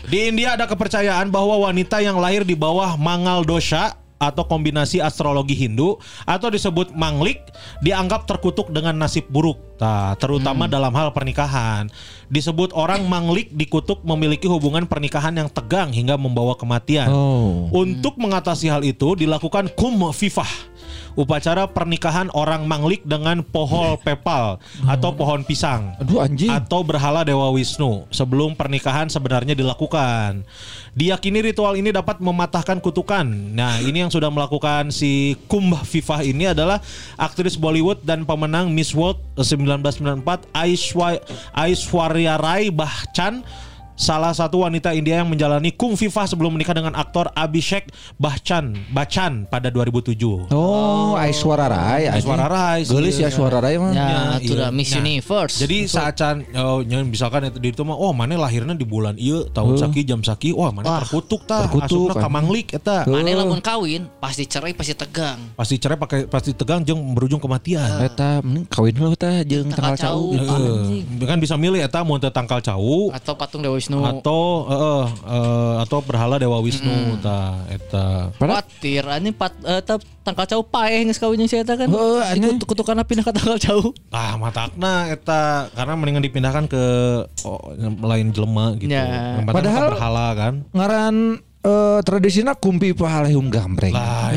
di 0.07 0.31
India 0.31 0.55
ada 0.55 0.63
kepercayaan 0.63 1.27
bahwa 1.27 1.67
wanita 1.67 1.99
yang 1.99 2.15
lahir 2.15 2.47
di 2.47 2.55
bawah 2.55 2.95
mangal 2.95 3.43
dosha 3.43 3.99
atau 4.21 4.45
kombinasi 4.45 5.01
astrologi 5.01 5.57
Hindu 5.57 5.97
atau 6.29 6.53
disebut 6.53 6.93
manglik 6.93 7.41
dianggap 7.81 8.29
terkutuk 8.29 8.69
dengan 8.69 8.93
nasib 8.93 9.25
buruk. 9.33 9.57
Nah, 9.81 10.13
terutama 10.21 10.69
dalam 10.69 10.93
hal 10.93 11.09
pernikahan. 11.09 11.89
Disebut 12.29 12.69
orang 12.77 13.01
manglik 13.09 13.49
dikutuk 13.49 14.05
memiliki 14.05 14.45
hubungan 14.45 14.85
pernikahan 14.85 15.33
yang 15.33 15.49
tegang 15.49 15.89
hingga 15.89 16.21
membawa 16.21 16.53
kematian. 16.53 17.09
Oh. 17.09 17.65
Untuk 17.73 18.21
mengatasi 18.21 18.69
hal 18.69 18.85
itu 18.85 19.17
dilakukan 19.17 19.73
kum 19.73 20.13
fifah. 20.13 20.70
Upacara 21.13 21.67
pernikahan 21.67 22.31
orang 22.31 22.63
manglik 22.63 23.03
dengan 23.03 23.43
pohon 23.43 23.97
pepal 23.97 24.57
atau 24.85 25.11
pohon 25.11 25.43
pisang 25.43 25.91
Aduh 25.99 26.23
anjing. 26.23 26.47
atau 26.47 26.81
berhala 26.81 27.21
Dewa 27.21 27.51
Wisnu 27.51 28.07
sebelum 28.09 28.55
pernikahan 28.55 29.07
sebenarnya 29.07 29.51
dilakukan. 29.51 30.47
Diyakini 30.91 31.39
ritual 31.41 31.75
ini 31.75 31.91
dapat 31.91 32.19
mematahkan 32.19 32.79
kutukan. 32.79 33.23
Nah, 33.23 33.79
ini 33.79 34.03
yang 34.03 34.11
sudah 34.11 34.27
melakukan 34.27 34.91
si 34.91 35.39
Kumbh 35.47 35.79
Vivah 35.87 36.19
ini 36.19 36.51
adalah 36.51 36.83
aktris 37.15 37.55
Bollywood 37.55 38.03
dan 38.03 38.27
pemenang 38.27 38.71
Miss 38.71 38.91
World 38.91 39.19
1994 39.39 40.51
Aishwa- 40.51 41.23
Aishwarya 41.51 42.35
Rai 42.35 42.67
Bachchan 42.69 43.43
salah 43.93 44.31
satu 44.31 44.63
wanita 44.63 44.93
India 44.93 45.19
yang 45.19 45.29
menjalani 45.29 45.69
Kung 45.71 45.93
Vivah 45.93 46.25
sebelum 46.25 46.55
menikah 46.55 46.73
dengan 46.73 46.93
aktor 46.93 47.27
Abhishek 47.33 47.91
Bachchan 48.15 48.73
Bachchan 48.89 49.45
pada 49.45 49.67
2007. 49.69 50.49
Oh, 50.49 51.13
Aishwarya 51.17 51.67
Rai. 51.67 52.03
Aishwarya 52.09 52.47
Rai, 52.47 52.79
Geulis 52.85 53.17
ya 53.17 53.27
Aishwarya 53.27 53.59
Rai 53.59 53.75
mah. 53.75 53.91
Ya, 53.91 54.19
itu 54.39 54.53
iya. 54.53 54.57
udah 54.61 54.69
Miss 54.71 54.89
Nah, 54.91 54.99
Universe. 55.01 55.55
Jadi 55.57 55.77
saat 55.87 56.13
can 56.13 56.45
oh, 56.53 56.79
misalkan 57.03 57.49
itu 57.49 57.57
di 57.57 57.69
itu 57.71 57.81
mah 57.81 57.97
oh 57.97 58.13
mana 58.13 58.37
lahirnya 58.37 58.77
di 58.77 58.85
bulan 58.85 59.17
iya 59.17 59.41
tahun 59.49 59.73
saki 59.75 60.05
jam 60.05 60.21
saki 60.21 60.53
wah 60.53 60.69
mana 60.69 60.85
Wah, 60.85 60.99
terkutuk 61.01 61.47
tah 61.49 61.65
terkutuk, 61.65 62.13
asupna 62.13 62.13
kan. 62.13 62.23
kamanglik 62.29 62.67
eta 62.77 63.07
Mana 63.09 63.33
lamun 63.33 63.57
kawin 63.57 64.05
pasti 64.21 64.45
cerai 64.45 64.77
pasti 64.77 64.93
tegang. 64.93 65.39
pasti 65.57 65.81
cerai 65.81 65.97
pakai 65.97 66.29
pasti 66.29 66.53
tegang 66.53 66.85
jeung 66.85 67.01
berujung 67.17 67.41
kematian. 67.41 68.05
Eta 68.05 68.45
mending 68.45 68.69
kawin 68.69 68.93
heula 68.93 69.17
tah 69.17 69.41
jeung 69.41 69.65
tanggal 69.73 69.97
Tanggal 69.97 69.97
cau. 69.97 70.21
Heeh. 70.37 71.25
kan 71.25 71.37
bisa 71.41 71.57
milih 71.57 71.81
eta 71.81 72.05
mau 72.05 72.21
teu 72.21 72.29
tangkal 72.29 72.61
cau 72.61 73.09
Atau 73.09 73.33
patung 73.33 73.65
Dewa 73.65 73.80
Wisnu. 73.81 73.97
atau 74.05 74.41
heeh, 74.69 75.03
eh, 75.25 75.73
atau 75.81 75.97
berhala 76.05 76.37
Dewa 76.37 76.61
Wisnu 76.61 77.17
tah 77.17 77.65
eta. 77.65 78.29
Khawatir 78.37 79.01
ini 79.17 79.33
pat 79.33 79.57
eh, 79.65 79.81
tep- 79.81 80.05
tangkal 80.21 80.45
jauh 80.45 80.61
paeh 80.61 81.01
geus 81.01 81.17
kawinnya 81.17 81.49
si 81.49 81.57
eta 81.57 81.73
kan. 81.73 81.89
Heuh, 81.89 82.21
anjing. 82.21 82.61
Dikut- 82.61 82.77
kutukanna 82.77 83.01
pindah 83.01 83.25
ke 83.25 83.33
tangkal 83.33 83.57
jauh. 83.57 83.89
Ah 84.13 84.37
matakna 84.37 85.09
eta 85.09 85.65
karena 85.73 85.97
mendingan 85.97 86.21
dipindahkan 86.21 86.69
ke 86.69 86.83
oh, 87.41 87.73
lain 88.05 88.29
jelema 88.29 88.77
gitu. 88.77 88.93
Ya. 88.93 89.41
Yang 89.41 89.49
penting 89.49 89.57
Padahal- 89.57 89.91
berhala 89.97 90.27
kan. 90.37 90.53
Ngaran 90.71 91.15
eh, 91.61 91.99
tradisina 92.01 92.51
kumpi 92.53 92.91
pahalehum 92.91 93.47
gambreng. 93.47 93.93
Lah, 93.93 94.33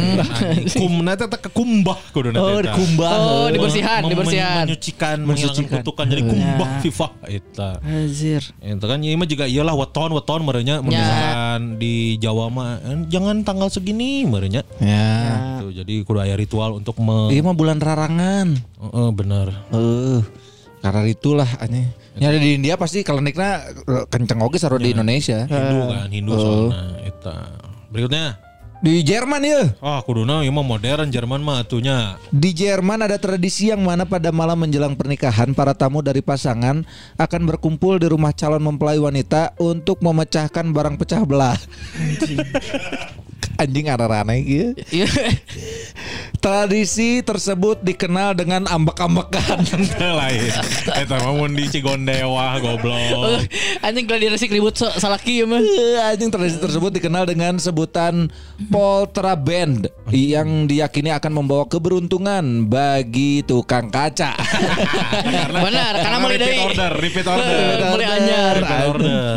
kumna 0.71 1.13
teh 1.15 1.25
teh 1.25 1.41
kekumbah 1.41 1.97
kuduna 2.11 2.37
Oh, 2.37 2.49
teh, 2.55 2.55
tah. 2.61 2.63
dikumbah. 2.71 3.11
Oh, 3.11 3.25
Men- 3.45 3.55
dibersihan, 3.55 4.01
men- 4.01 4.11
dibersihan. 4.11 4.65
menyucikan, 4.65 5.17
Mensucikan. 5.21 5.81
kutukan 5.81 6.05
jadi 6.07 6.23
kumbah 6.23 6.69
FIFA 6.81 7.09
eta. 7.27 7.71
Anjir. 7.81 8.43
Itu 8.55 8.85
kan 8.85 8.99
ieu 9.01 9.15
mah 9.15 9.25
juga 9.25 9.45
iyalah 9.45 9.73
weton 9.75 10.11
weton 10.11 10.41
merenya 10.41 10.77
Ya. 10.77 10.85
misalkan 10.85 11.61
di 11.77 11.95
Jawa 12.17 12.47
mah 12.49 12.71
eh, 12.79 13.05
jangan 13.09 13.41
tanggal 13.41 13.69
segini 13.69 14.25
merenya. 14.25 14.61
Ya. 14.79 15.61
Tuh, 15.61 15.73
jadi 15.75 15.95
kudu 16.03 16.19
aya 16.19 16.35
ritual 16.35 16.75
untuk 16.75 16.97
me 16.99 17.29
Iya 17.29 17.41
mah 17.43 17.53
bulan 17.53 17.79
rarangan. 17.79 18.53
Heeh, 18.55 19.09
bener. 19.11 19.49
Eh, 19.71 20.21
karena 20.85 21.01
itulah 21.09 21.49
aneh. 21.65 21.89
Ya 22.21 22.29
di 22.29 22.61
India 22.61 22.77
pasti 22.77 23.01
kalau 23.01 23.25
nikna 23.25 23.65
eh, 23.73 24.05
kenceng 24.13 24.45
oge 24.45 24.61
saro 24.61 24.77
di 24.77 24.93
Indonesia. 24.93 25.49
Hindu 25.49 25.81
kan, 25.89 26.09
Hindu 26.13 26.33
soalnya 26.37 26.83
eta. 27.09 27.37
Berikutnya 27.89 28.37
Di 28.85 29.01
Jerman 29.01 29.41
ya. 29.41 29.73
Ah, 29.81 30.05
kuduna 30.05 30.45
ieu 30.45 30.53
mah 30.53 30.61
modern 30.61 31.09
Jerman 31.09 31.41
mah 31.41 31.65
atunya. 31.65 32.21
Di 32.29 32.53
Jerman 32.53 33.01
ada 33.01 33.17
tradisi 33.17 33.73
yang 33.73 33.81
mana 33.81 34.05
pada 34.05 34.29
malam 34.29 34.61
menjelang 34.61 34.93
pernikahan 34.93 35.57
para 35.57 35.73
tamu 35.73 36.05
dari 36.05 36.21
pasangan 36.21 36.85
akan 37.17 37.43
berkumpul 37.49 37.97
di 37.97 38.13
rumah 38.13 38.37
calon 38.37 38.61
mempelai 38.61 39.01
wanita 39.01 39.57
untuk 39.57 40.05
memecahkan 40.05 40.69
barang 40.69 41.01
pecah 41.01 41.25
belah. 41.25 41.57
Anjing 43.55 43.87
arah-arah 43.91 44.25
gitu. 44.41 44.75
Iya. 44.91 45.09
Tradisi 46.43 47.25
tersebut 47.25 47.81
dikenal 47.81 48.37
dengan 48.37 48.69
ambak-ambakan. 48.69 49.65
Teu 49.97 50.13
lain. 50.13 50.53
Eta 50.93 51.17
mah 51.25 51.33
mun 51.33 51.57
di 51.57 51.65
Cigondewa 51.73 52.61
goblok. 52.61 53.49
Anjing 53.81 54.05
gladiresik 54.05 54.53
ribut 54.53 54.77
so, 54.77 54.93
salaki 55.01 55.41
ya 55.41 55.47
mah. 55.49 55.65
Anjing 56.13 56.29
tradisi 56.29 56.61
tersebut 56.61 56.93
dikenal 57.01 57.25
dengan 57.25 57.57
sebutan 57.57 58.29
Poltra 58.69 59.33
Band 59.39 59.89
yang 60.13 60.69
diyakini 60.69 61.17
akan 61.17 61.33
membawa 61.33 61.65
keberuntungan 61.65 62.69
bagi 62.69 63.41
tukang 63.49 63.89
kaca. 63.89 64.37
Benar, 65.49 65.93
karena 65.97 66.19
mulai 66.21 66.37
repeat 66.37 66.45
dari 66.45 66.59
order, 66.61 66.93
repeat 67.01 67.27
order. 67.27 67.57
mulai 67.89 68.07
anyar. 68.21 68.55
Order. 68.93 69.33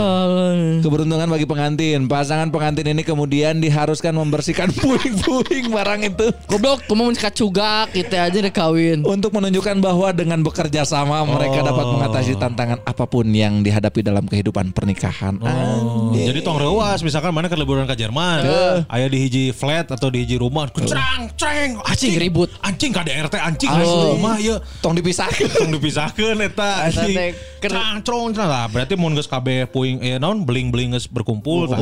Keberuntungan 0.84 1.28
bagi 1.32 1.48
pengantin. 1.48 2.00
Pasangan 2.12 2.52
pengantin 2.52 2.92
ini 2.92 3.04
kemudian 3.08 3.64
diharuskan 3.64 4.07
membersihkan 4.16 4.72
puing-puing 4.80 5.68
barang 5.68 6.02
itu. 6.06 6.28
Goblok, 6.48 6.86
mah 6.88 6.96
mun 6.96 7.12
kacugak 7.12 7.92
gitu 7.92 8.16
aja 8.16 8.38
udah 8.38 8.54
kawin. 8.54 9.04
Untuk 9.04 9.34
menunjukkan 9.34 9.82
bahwa 9.82 10.08
dengan 10.14 10.40
bekerja 10.40 10.88
sama 10.88 11.24
mereka 11.24 11.66
dapat 11.66 11.86
mengatasi 11.88 12.40
tantangan 12.40 12.80
apa 12.84 13.04
pun 13.04 13.28
yang 13.28 13.60
dihadapi 13.60 14.00
dalam 14.00 14.24
kehidupan 14.24 14.72
pernikahan. 14.72 15.36
Oh, 15.42 16.14
jadi 16.14 16.40
tong 16.40 16.58
rewas 16.58 17.02
misalkan 17.02 17.34
mana 17.34 17.50
ke 17.50 17.58
liburan 17.58 17.84
ke 17.84 17.98
Jerman. 17.98 18.46
Aya 18.88 19.10
di 19.10 19.18
hiji 19.20 19.44
flat 19.52 19.90
atau 19.90 20.08
di 20.08 20.24
hiji 20.24 20.38
rumah. 20.38 20.70
Cerang, 20.72 21.34
cereng, 21.34 21.82
Anjing 21.82 22.16
ribut. 22.22 22.50
Anjing 22.62 22.94
KDRT 22.94 23.36
anjing 23.42 23.70
Oh. 23.70 23.78
di 23.78 23.86
rumah 24.18 24.36
ya. 24.38 24.56
Tong 24.80 24.94
dipisahkan. 24.94 25.50
Tong 25.58 25.72
dipisahkeun 25.74 26.38
eta 26.46 26.90
cerong, 26.94 28.32
cerang 28.34 28.50
lah. 28.50 28.66
Berarti 28.70 28.94
mun 28.94 29.18
geus 29.18 29.26
kabeh 29.26 29.66
puing 29.66 30.02
eh 30.04 30.18
naon 30.22 30.46
beling-beling 30.46 30.94
geus 30.94 31.10
berkumpul. 31.10 31.68
tah. 31.68 31.80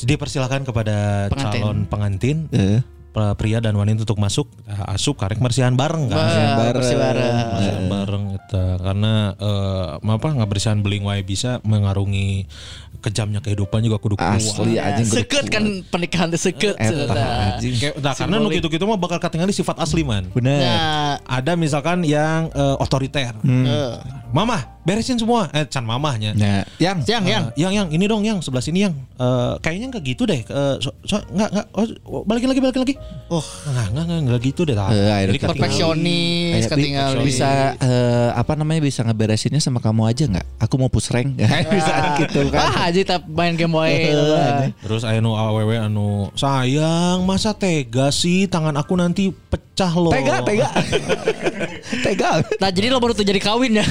Jadi 0.00 0.14
persilakan 0.16 0.60
kepada 0.62 0.96
Pengantin. 1.28 1.60
calon 1.60 1.78
pengantin. 1.84 2.38
Eh. 2.50 2.80
pra- 3.10 3.34
pria 3.34 3.58
dan 3.58 3.74
wanita 3.74 4.06
untuk 4.06 4.16
masuk 4.16 4.46
Nah, 4.62 4.86
asup 4.88 5.18
karek 5.18 5.42
marsihan 5.42 5.74
bareng 5.74 6.06
kan 6.06 6.14
Bah, 6.14 6.70
bersih 6.70 6.94
bareng. 6.94 7.34
Marsihan 7.34 7.84
bareng 7.88 8.24
eta 8.32 8.64
karena 8.78 9.12
eh, 9.34 9.84
apa 9.98 10.28
ngabersihan 10.30 10.78
beling 10.78 11.02
wae 11.02 11.18
bisa 11.20 11.58
mengarungi 11.64 12.46
kejamnya 13.00 13.40
kehidupan 13.40 13.82
juga 13.82 13.98
kudu 13.98 14.14
kuat. 14.14 14.38
Asli 14.38 14.78
anjing 14.78 15.10
kudu 15.10 15.26
Seket 15.26 15.44
kan 15.48 15.64
pernikahan 15.84 16.30
teh 16.30 16.38
seket. 16.38 16.78
Nah, 16.78 18.14
karena 18.14 18.36
nu 18.36 18.46
gitu-gitu 18.48 18.84
mah 18.84 18.94
bakal 18.94 19.18
katingali 19.18 19.50
sifat 19.50 19.74
asli 19.76 20.06
man. 20.06 20.30
Bener. 20.30 20.62
Nah, 20.62 21.18
Ada 21.26 21.56
misalkan 21.56 22.06
yang 22.06 22.46
eh, 22.48 22.76
otoriter. 22.78 23.34
eh, 23.42 23.92
Mama, 24.30 24.62
beresin 24.86 25.18
semua. 25.18 25.50
Eh, 25.50 25.66
can 25.66 25.82
mamahnya. 25.82 26.34
Nah, 26.38 26.62
yang 26.78 27.02
yang 27.02 27.22
yang 27.26 27.44
Eh, 27.50 27.58
yang 27.58 27.72
yang 27.74 27.88
ini 27.90 28.04
dong 28.06 28.22
yang 28.22 28.38
sebelah 28.38 28.62
sini 28.62 28.86
yang 28.86 28.94
Eh, 29.20 29.54
kayaknya 29.60 29.92
nggak 29.92 30.04
gitu 30.06 30.22
deh 30.24 30.40
Eh, 30.40 30.76
so, 30.80 30.94
so, 31.04 31.20
nggak 31.30 31.50
nggak 31.52 31.66
oh, 31.76 32.24
balikin 32.24 32.48
lagi 32.48 32.60
balikin 32.64 32.82
lagi 32.82 32.94
oh 33.28 33.44
nggak 33.68 33.86
nggak 33.92 34.04
nggak 34.06 34.20
nggak 34.26 34.40
gitu 34.46 34.60
deh. 34.64 34.74
Eh, 34.74 34.80
akhirnya 34.80 35.06
Jadi 35.06 35.38
ketinggalan. 35.38 35.50
perfeksionis 35.54 36.64
ketinggalan. 36.66 37.22
bisa 37.26 37.48
eh, 37.78 38.30
apa 38.32 38.52
namanya 38.56 38.80
bisa 38.82 39.00
ngeberesinnya 39.04 39.60
sama 39.60 39.78
kamu 39.82 40.02
aja 40.10 40.24
nggak? 40.30 40.46
Aku 40.62 40.74
mau 40.78 40.90
push 40.90 41.10
rank. 41.10 41.38
bisa 41.74 41.92
gitu 42.22 42.40
kan. 42.50 42.70
Ah, 42.70 42.88
aja 42.90 43.00
tak 43.02 43.26
main 43.30 43.54
game 43.54 43.74
wae. 43.74 44.72
Terus 44.80 45.02
aya 45.06 45.18
nu 45.22 45.34
awewe 45.34 45.76
anu 45.78 46.30
sayang 46.34 47.26
masa 47.26 47.54
tega 47.54 48.08
sih 48.14 48.46
tangan 48.46 48.74
aku 48.78 48.94
nanti 48.94 49.30
pecah 49.30 49.69
loh. 49.88 50.12
Tega, 50.12 50.44
tega. 50.44 50.68
tega. 52.06 52.30
Nah 52.60 52.68
jadi 52.68 52.92
lo 52.92 53.00
baru 53.00 53.16
tuh 53.16 53.24
jadi 53.24 53.40
kawin 53.40 53.80
ya. 53.80 53.86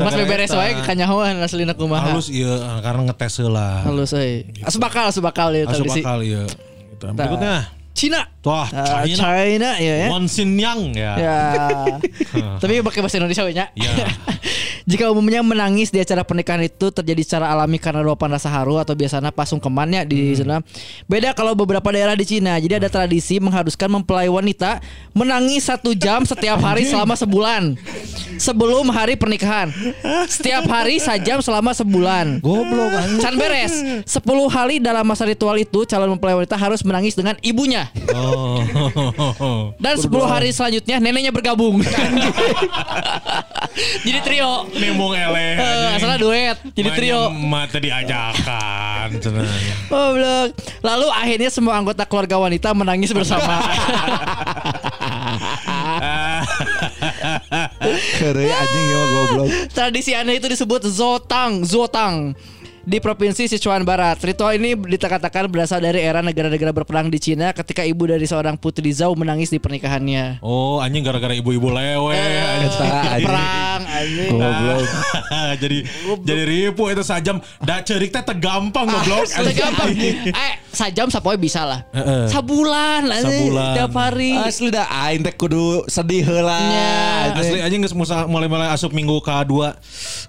Mas 0.00 0.14
beberes 0.16 0.52
wae 0.56 0.72
kanyahoan 0.88 1.36
aslina 1.44 1.76
kumaha. 1.76 2.16
Halus 2.16 2.32
iya 2.32 2.80
karena 2.80 3.12
ngetes 3.12 3.44
lah. 3.44 3.84
Halus 3.84 4.16
euy. 4.16 4.48
Asup 4.64 4.80
bakal 4.80 5.12
asup 5.12 5.22
bakal 5.24 5.52
ya 5.52 5.68
Asup 5.68 5.86
bakal 5.86 6.24
iya. 6.24 6.48
Gitu. 6.96 7.04
Berikutnya. 7.12 7.77
Cina. 7.98 8.30
Wah, 8.46 8.70
Ah, 8.70 9.02
China. 9.02 9.34
China 9.34 9.70
ya 9.82 9.94
ya. 10.06 10.06
Yang 10.14 10.24
ya. 10.94 11.12
Ya. 11.18 11.38
Tapi 12.62 12.78
pakai 12.86 13.00
bahasa 13.02 13.18
Indonesia 13.18 13.42
nya. 13.50 13.66
Ya. 13.74 13.92
Jika 14.88 15.10
umumnya 15.12 15.44
menangis 15.44 15.92
di 15.92 16.00
acara 16.00 16.24
pernikahan 16.24 16.64
itu 16.64 16.88
terjadi 16.88 17.20
secara 17.20 17.52
alami 17.52 17.76
karena 17.76 18.00
luapan 18.00 18.38
rasa 18.38 18.48
haru 18.48 18.80
atau 18.80 18.96
biasanya 18.96 19.28
pasung 19.34 19.60
kemannya 19.60 20.08
di 20.08 20.32
sana. 20.32 20.64
Beda 21.04 21.36
kalau 21.36 21.52
beberapa 21.52 21.84
daerah 21.92 22.16
di 22.16 22.24
Cina. 22.24 22.56
Jadi 22.56 22.80
ada 22.80 22.88
tradisi 22.88 23.36
mengharuskan 23.36 23.90
mempelai 23.90 24.32
wanita 24.32 24.80
menangis 25.12 25.68
satu 25.68 25.92
jam 25.92 26.24
setiap 26.24 26.56
hari 26.62 26.88
selama 26.88 27.18
sebulan. 27.20 27.76
Sebelum 28.40 28.88
hari 28.88 29.18
pernikahan. 29.20 29.68
Setiap 30.24 30.64
hari 30.70 31.02
sajam 31.02 31.44
selama 31.44 31.76
sebulan. 31.76 32.40
Goblok. 32.40 33.20
Can 33.20 33.34
beres 33.36 33.74
10 34.08 34.08
hari 34.48 34.80
dalam 34.80 35.04
masa 35.04 35.28
ritual 35.28 35.58
itu 35.60 35.84
Calon 35.84 36.16
mempelai 36.16 36.38
wanita 36.38 36.56
harus 36.56 36.80
menangis 36.80 37.12
dengan 37.12 37.36
ibunya 37.44 37.87
Oh. 38.08 38.64
Dan 39.76 39.94
10 39.94 40.08
hari 40.24 40.50
selanjutnya 40.50 40.96
neneknya 40.98 41.30
bergabung 41.30 41.78
Jadi 43.78 44.18
trio 44.24 44.66
Nembong 44.74 45.14
eleh. 45.14 45.52
Eh, 45.60 45.94
Asalnya 45.94 46.18
duet 46.18 46.56
Jadi 46.72 46.88
trio 46.96 47.30
Mata 47.30 47.78
diajakan. 47.78 49.08
Oh 49.92 50.08
blok. 50.16 50.48
Lalu 50.82 51.06
akhirnya 51.12 51.50
semua 51.52 51.78
anggota 51.78 52.02
keluarga 52.04 52.40
wanita 52.40 52.72
menangis 52.74 53.12
bersama 53.12 53.60
Kere 58.18 58.44
anjing 58.46 58.86
ya 58.88 59.02
goblok. 59.14 59.48
Tradisi 59.72 60.12
aneh 60.14 60.38
itu 60.38 60.46
disebut 60.48 60.82
Zotang 60.88 61.62
Zotang 61.64 62.34
di 62.88 63.04
Provinsi 63.04 63.44
Sichuan 63.52 63.84
Barat. 63.84 64.16
Ritual 64.24 64.56
ini 64.56 64.72
dikatakan 64.72 65.44
berasal 65.52 65.84
dari 65.84 66.00
era 66.00 66.24
negara-negara 66.24 66.72
berperang 66.72 67.12
di 67.12 67.20
Cina 67.20 67.52
ketika 67.52 67.84
ibu 67.84 68.08
dari 68.08 68.24
seorang 68.24 68.56
putri 68.56 68.88
Zhao 68.96 69.12
menangis 69.12 69.52
di 69.52 69.60
pernikahannya. 69.60 70.40
Oh 70.40 70.80
anjing 70.80 71.04
gara-gara 71.04 71.36
ibu-ibu 71.36 71.68
lewe. 71.68 72.16
anjing. 72.16 72.72
Eta 72.72 72.88
anjing. 73.12 73.28
Perang 73.28 73.80
anjing. 73.84 74.32
Goblok. 74.32 74.80
jadi 75.62 75.78
jadi 76.24 76.42
ribu 76.48 76.88
itu 76.88 77.04
sajam 77.04 77.44
da 77.60 77.84
cerik 77.84 78.08
teh 78.08 78.24
tegampang 78.24 78.88
goblok. 78.88 79.28
Sudah 79.36 79.52
gampang. 79.52 79.92
Eh, 80.32 80.54
sajam 80.72 81.12
sapoe 81.12 81.36
bisa 81.36 81.68
lah. 81.68 81.84
Heeh. 81.92 82.32
Sabulan 82.32 83.04
anjing. 83.04 83.52
Sabulan. 83.52 83.74
Tiap 83.76 83.92
hari. 84.00 84.32
Asli 84.32 84.72
dah 84.72 84.88
aing 84.88 85.20
teh 85.28 85.36
kudu 85.36 85.84
sedih 85.92 86.24
heula. 86.24 86.56
Nya. 86.56 87.36
Asli 87.36 87.60
anjing 87.60 87.84
geus 87.84 87.92
mulai-mulai 88.24 88.72
asup 88.72 88.96
minggu 88.96 89.20
kedua 89.20 89.76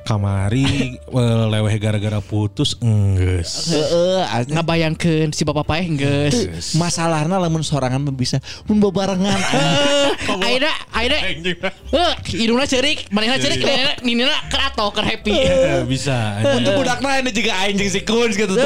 kamari 0.03 0.97
eh, 1.24 1.45
leweh 1.47 1.76
gara-gara 1.80 2.20
putus 2.50 2.74
enggeus. 2.82 3.70
Heeh, 3.70 4.26
anjing. 4.26 4.58
Ngabayangkeun 4.58 5.30
si 5.38 5.45
bapak 5.45 5.70
paeh 5.70 5.86
geus. 5.93 6.50
Masalahna 6.74 7.38
lamun 7.38 7.62
sorangan 7.62 8.02
mah 8.02 8.10
bisa 8.10 8.41
mun 8.66 8.82
Aina, 10.41 10.74
Anjing. 10.97 11.62
eh, 11.93 12.14
hidungnya 12.34 12.66
cerik, 12.66 13.06
manehna 13.14 13.38
cerik, 13.38 13.62
nina 13.62 14.26
nina 14.26 14.34
kerato 14.50 14.89
ker 14.89 15.06
happy. 15.06 15.38
Bisa. 15.86 16.41
anjing. 16.41 16.66
Untuk 16.66 16.74
budakna 16.82 17.22
ini 17.22 17.30
juga 17.30 17.54
anjing 17.62 17.89
si 17.93 18.02
Kun 18.02 18.34
gitu. 18.34 18.58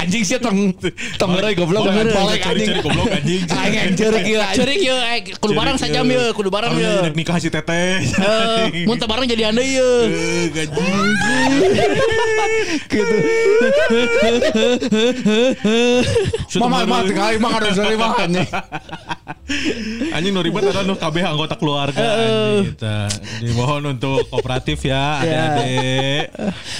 Anjing 0.00 0.24
sih 0.24 0.40
tong 0.40 0.72
tong 1.20 1.36
ngeureui 1.36 1.60
goblok 1.60 1.92
anjing. 1.92 2.80
goblok 2.80 3.12
anjing. 3.12 3.44
Aing 3.60 3.74
yang 3.76 3.92
cerik 4.00 4.24
ieu 4.24 4.40
anjing. 4.40 4.64
Cerik 4.64 4.80
ye, 4.80 4.96
eh, 4.96 5.20
kudu 5.36 5.52
bareng 5.52 5.76
Cerik, 5.76 5.92
sajam 5.92 6.08
eh. 6.08 6.16
ye, 6.16 6.24
kudu 6.32 6.48
ye. 6.80 6.92
jadi 7.04 7.12
nikah 7.12 7.36
si 7.36 7.52
teteh. 7.52 8.00
Eh, 8.00 8.88
Mun 8.88 8.96
teu 8.96 9.04
bareng 9.04 9.28
jadi 9.28 9.52
anda 9.52 9.60
ye. 9.60 9.92
Anjing. 10.08 10.80
Gitu. 12.90 13.00
Shoot 13.00 13.09
Mama 16.60 16.84
mah 16.86 17.02
tinggal 17.06 17.38
mah 17.40 17.52
ada 17.58 17.70
sari 17.74 17.96
mah 17.96 18.14
anjing. 18.22 18.48
Anjing 20.14 20.32
nu 20.34 20.42
ribet 20.42 20.62
adalah 20.70 20.86
nu 20.86 20.94
kabeh 20.94 21.22
anggota 21.26 21.54
keluarga 21.58 21.98
anjing 21.98 22.70
kita. 22.74 23.08
Dimohon 23.42 23.82
untuk 23.98 24.26
kooperatif 24.30 24.78
ya 24.90 25.18
adik-adik. 25.22 26.24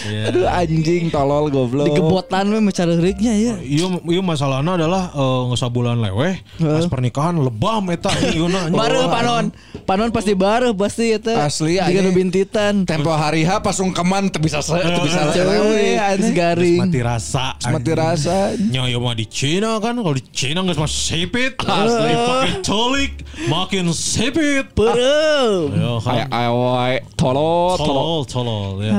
Ya. 0.07 0.23
Aduh 0.31 0.47
anjing 0.47 1.11
tolol 1.11 1.51
goblok. 1.51 1.87
Digebotan 1.91 2.47
we 2.51 2.61
mecareureuknya 2.63 3.33
ya. 3.35 3.55
Iya, 3.63 3.87
iya 4.03 4.23
masalahnya 4.23 4.79
adalah 4.79 5.11
eh, 5.15 5.43
ngesabulan 5.55 5.99
leweh 5.99 6.35
pas 6.61 6.87
pernikahan 6.87 7.35
lebam 7.39 7.91
eta 7.91 8.11
ieu 8.31 8.47
na. 8.47 8.71
Bareuh 8.71 9.11
panon. 9.11 9.51
Panon 9.87 10.11
pasti 10.15 10.35
bareuh 10.39 10.75
pasti 10.75 11.15
eta. 11.15 11.47
Asli, 11.47 11.79
Jika 11.79 11.87
anjing. 11.91 12.05
nu 12.07 12.13
bintitan. 12.15 12.75
Tempo 12.87 13.11
hari 13.11 13.43
H 13.43 13.59
pas 13.63 13.75
ungkeman 13.83 14.31
teu 14.31 14.39
bisa 14.43 14.63
teu 14.63 15.03
bisa 15.03 15.27
lewe 15.35 15.99
anjing. 16.29 16.37
garing. 16.37 16.79
mati 16.85 17.01
rasa. 17.01 17.57
Mati 17.71 17.93
rasa. 17.97 18.37
Nya 18.59 18.85
ya 18.91 18.99
mah 19.01 19.17
di 19.17 19.25
Cina 19.25 19.81
kan 19.81 19.97
kalau 19.97 20.13
di 20.13 20.25
Cina 20.29 20.61
geus 20.67 20.77
mah 20.77 20.91
sipit. 20.91 21.57
Asli 21.65 22.13
pakai 22.13 22.53
colik 22.61 23.13
makin 23.49 23.89
sipit. 23.97 24.69
Bareuh. 24.77 25.73
Ya, 25.73 25.93
Kayak 26.05 26.29
awe 26.29 26.93
tolol 27.17 27.77
tolol. 27.79 28.19
Tolol, 28.29 28.85
ya. 28.85 28.93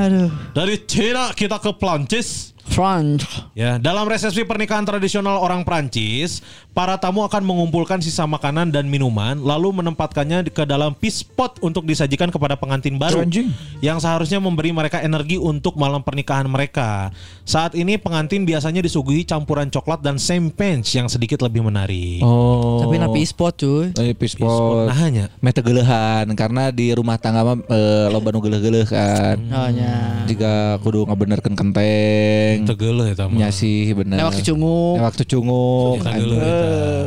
Dari 0.56 0.76
Cina 0.90 1.32
kita 1.34 1.62
ke 1.62 1.72
Prancis. 1.78 2.52
French. 2.72 3.28
Ya, 3.52 3.76
dalam 3.76 4.08
resepsi 4.08 4.48
pernikahan 4.48 4.88
tradisional 4.88 5.38
orang 5.44 5.68
Prancis, 5.68 6.40
para 6.72 6.96
tamu 6.96 7.22
akan 7.28 7.44
mengumpulkan 7.44 8.00
sisa 8.00 8.24
makanan 8.24 8.72
dan 8.72 8.88
minuman 8.88 9.36
lalu 9.36 9.76
menempatkannya 9.84 10.48
di- 10.48 10.54
ke 10.56 10.64
dalam 10.64 10.96
peace 10.96 11.22
pot 11.22 11.60
untuk 11.60 11.84
disajikan 11.84 12.32
kepada 12.32 12.56
pengantin 12.56 12.96
baru 12.96 13.28
Anjing. 13.28 13.52
yang 13.84 14.00
seharusnya 14.00 14.40
memberi 14.40 14.72
mereka 14.72 15.04
energi 15.04 15.36
untuk 15.36 15.76
malam 15.76 16.00
pernikahan 16.00 16.48
mereka. 16.48 17.12
Saat 17.44 17.76
ini 17.76 18.00
pengantin 18.00 18.48
biasanya 18.48 18.80
disuguhi 18.80 19.28
campuran 19.28 19.68
coklat 19.68 20.00
dan 20.00 20.16
champagne 20.16 20.88
yang 20.96 21.12
sedikit 21.12 21.44
lebih 21.44 21.68
menarik. 21.68 22.24
Oh. 22.24 22.80
Tapi 22.80 22.96
napi 22.96 23.22
spot 23.28 23.54
cuy. 23.60 23.92
Eh, 24.00 24.16
pispot. 24.16 24.88
Nah 24.88 24.96
hanya 24.96 25.26
Mete 25.44 25.60
geulehan 25.60 26.32
karena 26.40 26.72
di 26.72 26.96
rumah 26.96 27.20
tangga 27.20 27.44
mah 27.44 27.60
eh, 27.68 28.08
loba 28.08 28.32
nu 28.32 28.40
geuleuh-geuleuh 28.40 28.88
kan. 28.88 29.38
Oh 29.52 29.68
nya. 29.68 30.24
Jika 30.32 30.80
kudu 30.80 31.04
ngabenerkeun 31.12 31.56
kenteng. 31.60 32.61
Tegel 32.64 32.98
ya 33.02 33.16
tamu. 33.16 33.36
Nya 33.36 33.50
sih 33.50 33.92
bener. 33.92 34.22
Waktu 34.22 34.42
cunguk. 34.44 34.98
Waktu 34.98 35.24
cunguk. 35.26 36.00
Tegel 36.00 36.30
eta. 36.34 36.50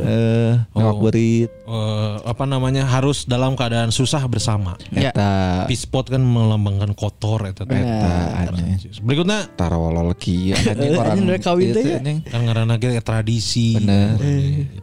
Eh, 0.05 0.52
Oh. 0.70 0.76
ngawak 0.76 0.96
beurit. 1.02 1.50
eh, 1.50 2.14
apa 2.22 2.44
namanya 2.44 2.84
harus 2.84 3.24
dalam 3.24 3.52
keadaan 3.52 3.88
susah 3.88 4.22
bersama. 4.24 4.76
Ya. 4.88 5.11
Eta 5.11 5.30
Peace 5.64 5.82
spot 5.82 6.09
kan 6.09 6.20
melambangkan 6.20 6.92
kotor 6.92 7.44
eta. 7.44 7.62
teh. 7.62 7.74
eta 7.74 8.12
anjing. 8.44 8.78
Berikutnya 9.00 9.48
Tarawolol 9.50 10.12
kieu 10.14 10.52
anjing 10.52 10.90
Eh, 10.90 10.94
orang 10.94 11.14
anjing 11.14 11.26
rek 11.28 11.42
kawin 11.42 11.68
teh 11.70 11.82
ya. 11.82 11.96
anjing. 11.98 12.18
kan 12.22 12.40
ngaranna 12.40 12.74
ge 12.76 13.00
tradisi. 13.00 13.74
Bener. 13.76 14.14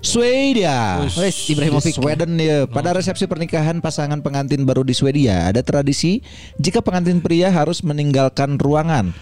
Swedia. 0.01 1.05
Wes, 1.13 1.37
Ibrahimovic. 1.47 1.93
Sweden 1.93 2.35
ya. 2.35 2.65
Pada 2.65 2.91
resepsi 2.91 3.25
pernikahan 3.25 3.79
pasangan 3.79 4.19
pengantin 4.19 4.63
baru 4.63 4.81
di 4.81 4.91
Swedia 4.91 5.45
ada 5.45 5.61
tradisi 5.61 6.19
jika 6.57 6.79
pengantin 6.79 7.19
pria 7.19 7.47
harus 7.47 7.79
meninggalkan 7.81 8.57
ruangan. 8.57 9.13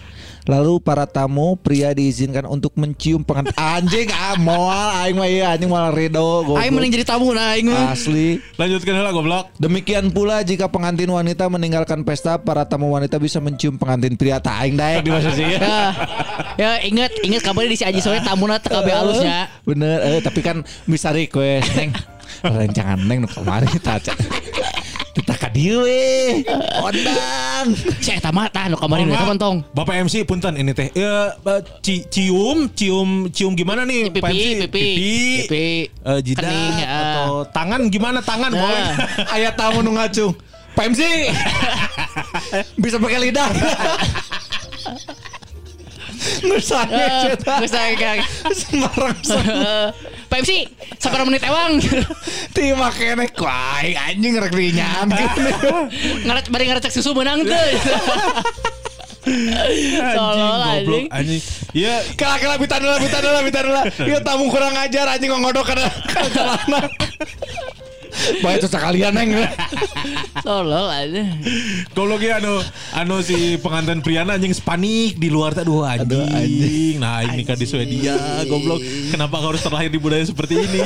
Lalu 0.48 0.80
para 0.80 1.04
tamu 1.04 1.56
pria 1.60 1.92
diizinkan 1.92 2.48
untuk 2.48 2.72
mencium 2.80 3.20
pengantin 3.20 3.52
anjing 3.76 4.08
ah 4.12 4.36
moal 4.40 4.88
aing 5.04 5.16
mah 5.16 5.28
ieu 5.28 5.44
anjing 5.44 5.68
moal 5.68 5.92
rido 5.92 6.44
goblok. 6.44 6.60
Aing 6.60 6.72
mending 6.72 6.92
jadi 6.96 7.04
tamu 7.04 7.32
nah 7.36 7.52
aing 7.52 7.68
mah. 7.68 7.92
asli. 7.92 8.40
Lanjutkan 8.56 8.92
heula 8.96 9.12
goblok. 9.12 9.52
Demikian 9.60 10.08
pula 10.12 10.40
jika 10.40 10.70
pengantin 10.72 11.12
wanita 11.12 11.48
meninggalkan 11.52 12.06
pesta, 12.06 12.40
para 12.40 12.64
tamu 12.64 12.88
wanita 12.92 13.20
bisa 13.20 13.38
mencium 13.42 13.76
pengantin 13.76 14.16
pria. 14.16 14.40
Tak 14.40 14.56
aing 14.64 14.76
daek 14.80 15.04
di 15.04 15.10
maksud 15.12 15.32
sih. 15.36 15.48
Ya, 15.60 15.80
ya 16.56 16.70
inget 16.84 17.12
inget 17.20 17.42
kabar 17.44 17.68
di 17.68 17.76
si 17.76 17.84
Aji 17.84 18.00
soalnya 18.00 18.24
tamuna 18.24 18.56
teu 18.56 18.72
kabeh 18.72 18.92
halusnya. 18.96 19.52
Bener, 19.64 19.98
eh, 20.00 20.20
tapi 20.24 20.40
kan 20.40 20.64
bisa 20.88 21.12
request 21.12 21.68
neng. 21.76 21.92
Rencangan 22.46 22.98
neng 23.04 23.26
nu 23.26 23.28
kemarin 23.28 23.68
taca. 23.82 24.16
Kita 25.10 25.34
ka 25.34 25.50
dieu 25.50 25.82
we. 25.82 26.46
Ondang. 26.78 27.74
Si 27.98 28.10
eta 28.10 28.30
mah 28.30 28.46
tah 28.46 28.70
nu 28.70 28.78
kemarin 28.78 29.10
eta 29.10 29.26
mentong. 29.26 29.66
Bapak 29.70 30.06
MC 30.06 30.22
punten 30.22 30.54
ini 30.54 30.70
teh. 30.70 30.86
Ya, 30.92 31.34
ci- 31.80 32.06
cium, 32.06 32.70
cium, 32.70 33.26
cium 33.28 33.52
gimana 33.52 33.82
nih? 33.82 34.06
Pipi, 34.08 34.22
Pak 34.22 34.30
MC? 34.30 34.46
pipi, 34.64 34.86
pipi, 35.44 35.66
eh, 35.90 36.18
jidat 36.22 36.46
kening, 36.46 36.74
ya. 36.78 36.86
atau 36.86 37.30
tangan 37.46 37.80
gimana 37.88 38.18
tangan 38.20 38.48
Nah. 38.48 38.60
boy? 38.60 38.80
Aya 39.34 39.50
tamu 39.50 39.82
nu 39.82 39.98
ngacung. 39.98 40.30
Pak 40.72 40.84
MC. 40.88 41.02
bisa 42.82 42.96
pakai 42.96 43.18
lidah. 43.20 43.50
Nusanya 46.44 47.34
cetak. 47.36 47.58
Semarang 48.52 49.16
Pak 50.30 50.46
MC, 50.46 50.62
sabar 51.02 51.26
menit 51.26 51.42
ewang. 51.42 51.82
Ti 52.54 52.70
makene 52.78 53.26
kuai 53.34 53.98
anjing 53.98 54.38
rek 54.38 54.54
dinyan. 54.54 55.10
Ngaret 56.26 56.46
bari 56.54 56.64
ngarecek 56.70 56.94
susu 56.94 57.10
menang 57.18 57.42
teu. 57.42 57.58
Tolol 60.14 60.60
anjing. 60.64 61.06
anjing. 61.10 61.42
Ya, 61.74 61.98
Kala 62.14 62.38
kala 62.40 62.54
bitan 62.62 62.80
lah 62.82 62.98
bitan 63.02 63.22
lah 63.26 63.42
bitan 63.48 63.66
lah. 63.68 63.84
Ieu 64.06 64.18
tamu 64.22 64.48
kurang 64.48 64.74
ajar 64.78 65.06
anjing 65.10 65.34
ngodok 65.34 65.66
kana 65.66 65.86
kalana. 66.08 66.80
Baik 68.42 68.62
itu 68.62 68.68
sekalian 68.68 69.12
neng. 69.14 69.30
Tolol 70.46 70.88
anjing. 70.90 71.28
goblok 71.94 72.26
ya 72.26 72.42
anu 72.42 72.58
anu 72.96 73.22
si 73.22 73.54
pengantin 73.62 74.02
priana 74.02 74.34
anjing 74.34 74.50
panik 74.60 75.16
di 75.16 75.30
luar 75.30 75.54
teh 75.54 75.62
aduh 75.62 75.86
anjing. 75.86 76.26
Aduh, 76.26 76.26
anjing. 76.26 76.94
Nah, 76.98 77.22
ini 77.22 77.42
kan 77.46 77.54
di 77.54 77.66
Swedia 77.70 78.18
goblok. 78.50 78.82
Kenapa 79.14 79.38
harus 79.38 79.62
terlahir 79.62 79.90
di 79.94 80.00
budaya 80.02 80.24
seperti 80.26 80.58
ini 80.58 80.82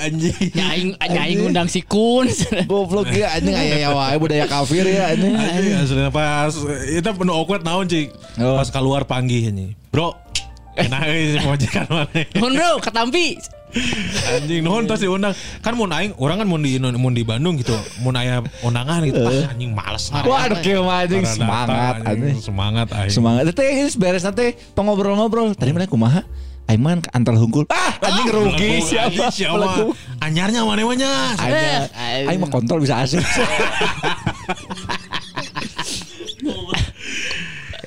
anjing? 0.00 0.52
Nyaing 0.56 0.88
nyaing 0.96 1.38
undang 1.44 1.68
si 1.68 1.84
Kun. 1.84 2.26
Goblok 2.64 3.12
ya 3.12 3.36
anjing 3.36 3.52
aya 3.52 3.76
ya 3.84 3.90
wae 3.92 4.16
budaya 4.16 4.48
kafir 4.48 4.88
ya 4.88 5.12
anjing. 5.12 5.34
Anjing 5.36 5.74
aslinya 5.84 6.10
pas 6.10 6.54
itu 6.88 7.04
penuh 7.04 7.34
awkward 7.36 7.62
naon 7.62 7.84
cik 7.86 8.14
Oh. 8.40 8.56
pas 8.56 8.64
keluar 8.72 9.04
panggih 9.04 9.52
ini 9.52 9.76
bro 9.92 10.16
enak 10.72 11.04
euy 11.04 11.36
si 11.36 11.38
majikan 11.44 11.84
mana 11.84 12.08
bro, 12.32 12.80
ketampi. 12.80 13.36
Anjing 14.36 14.60
nuhun 14.60 14.84
tos 14.84 15.00
diundang 15.00 15.32
kan 15.64 15.72
mun 15.72 15.88
aing 15.88 16.12
orang 16.20 16.44
kan 16.44 16.46
mun 16.48 16.60
di 16.60 16.76
mun 16.76 17.16
di 17.16 17.24
Bandung 17.24 17.56
gitu 17.56 17.72
mun 18.04 18.12
aya 18.16 18.44
undangan 18.60 19.00
gitu 19.08 19.24
ah, 19.24 19.52
anjing 19.52 19.72
males 19.72 20.12
kieu 20.60 20.84
mah 20.84 21.08
anjing 21.08 21.24
semangat 21.24 21.94
anjing. 22.04 22.36
semangat 22.36 22.88
aing 22.92 23.12
Semangat 23.12 23.54
teh 23.54 23.68
ini 23.68 23.86
beres 23.94 24.24
nanti 24.24 24.56
pengobrol-ngobrol. 24.74 25.54
Tadi 25.54 25.70
mana 25.70 25.86
kumaha? 25.86 26.24
Aiman 26.70 27.02
ke 27.02 27.10
antal 27.12 27.36
hungkul. 27.36 27.66
Ah, 27.68 27.94
anjing 28.00 28.28
rugi 28.30 28.82
siapa? 28.82 29.28
anjing, 29.28 29.30
siapa 29.30 29.94
anyarnya 30.22 30.62
mana 30.62 30.82
mana 30.86 31.06
mah 32.38 32.48
kontol 32.48 32.78
bisa 32.80 33.02
asik. 33.02 33.20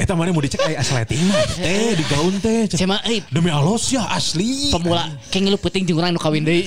Eta 0.06 0.14
mana 0.14 0.30
mau 0.30 0.38
dicek 0.38 0.62
aya 0.62 0.86
asleting 0.86 1.18
mah 1.26 1.42
teh 1.58 1.98
di 1.98 2.06
gaun 2.06 2.38
teh. 2.38 2.70
Mah 2.86 3.02
euy 3.10 3.26
demi 3.34 3.50
Allah 3.50 3.74
ya 3.90 4.06
asli. 4.14 4.70
Pemula 4.70 5.10
kayak 5.34 5.50
ngilu 5.50 5.58
puting 5.58 5.82
jeung 5.90 5.98
urang 5.98 6.14
nu 6.14 6.22
kawin 6.22 6.46
deui. 6.46 6.62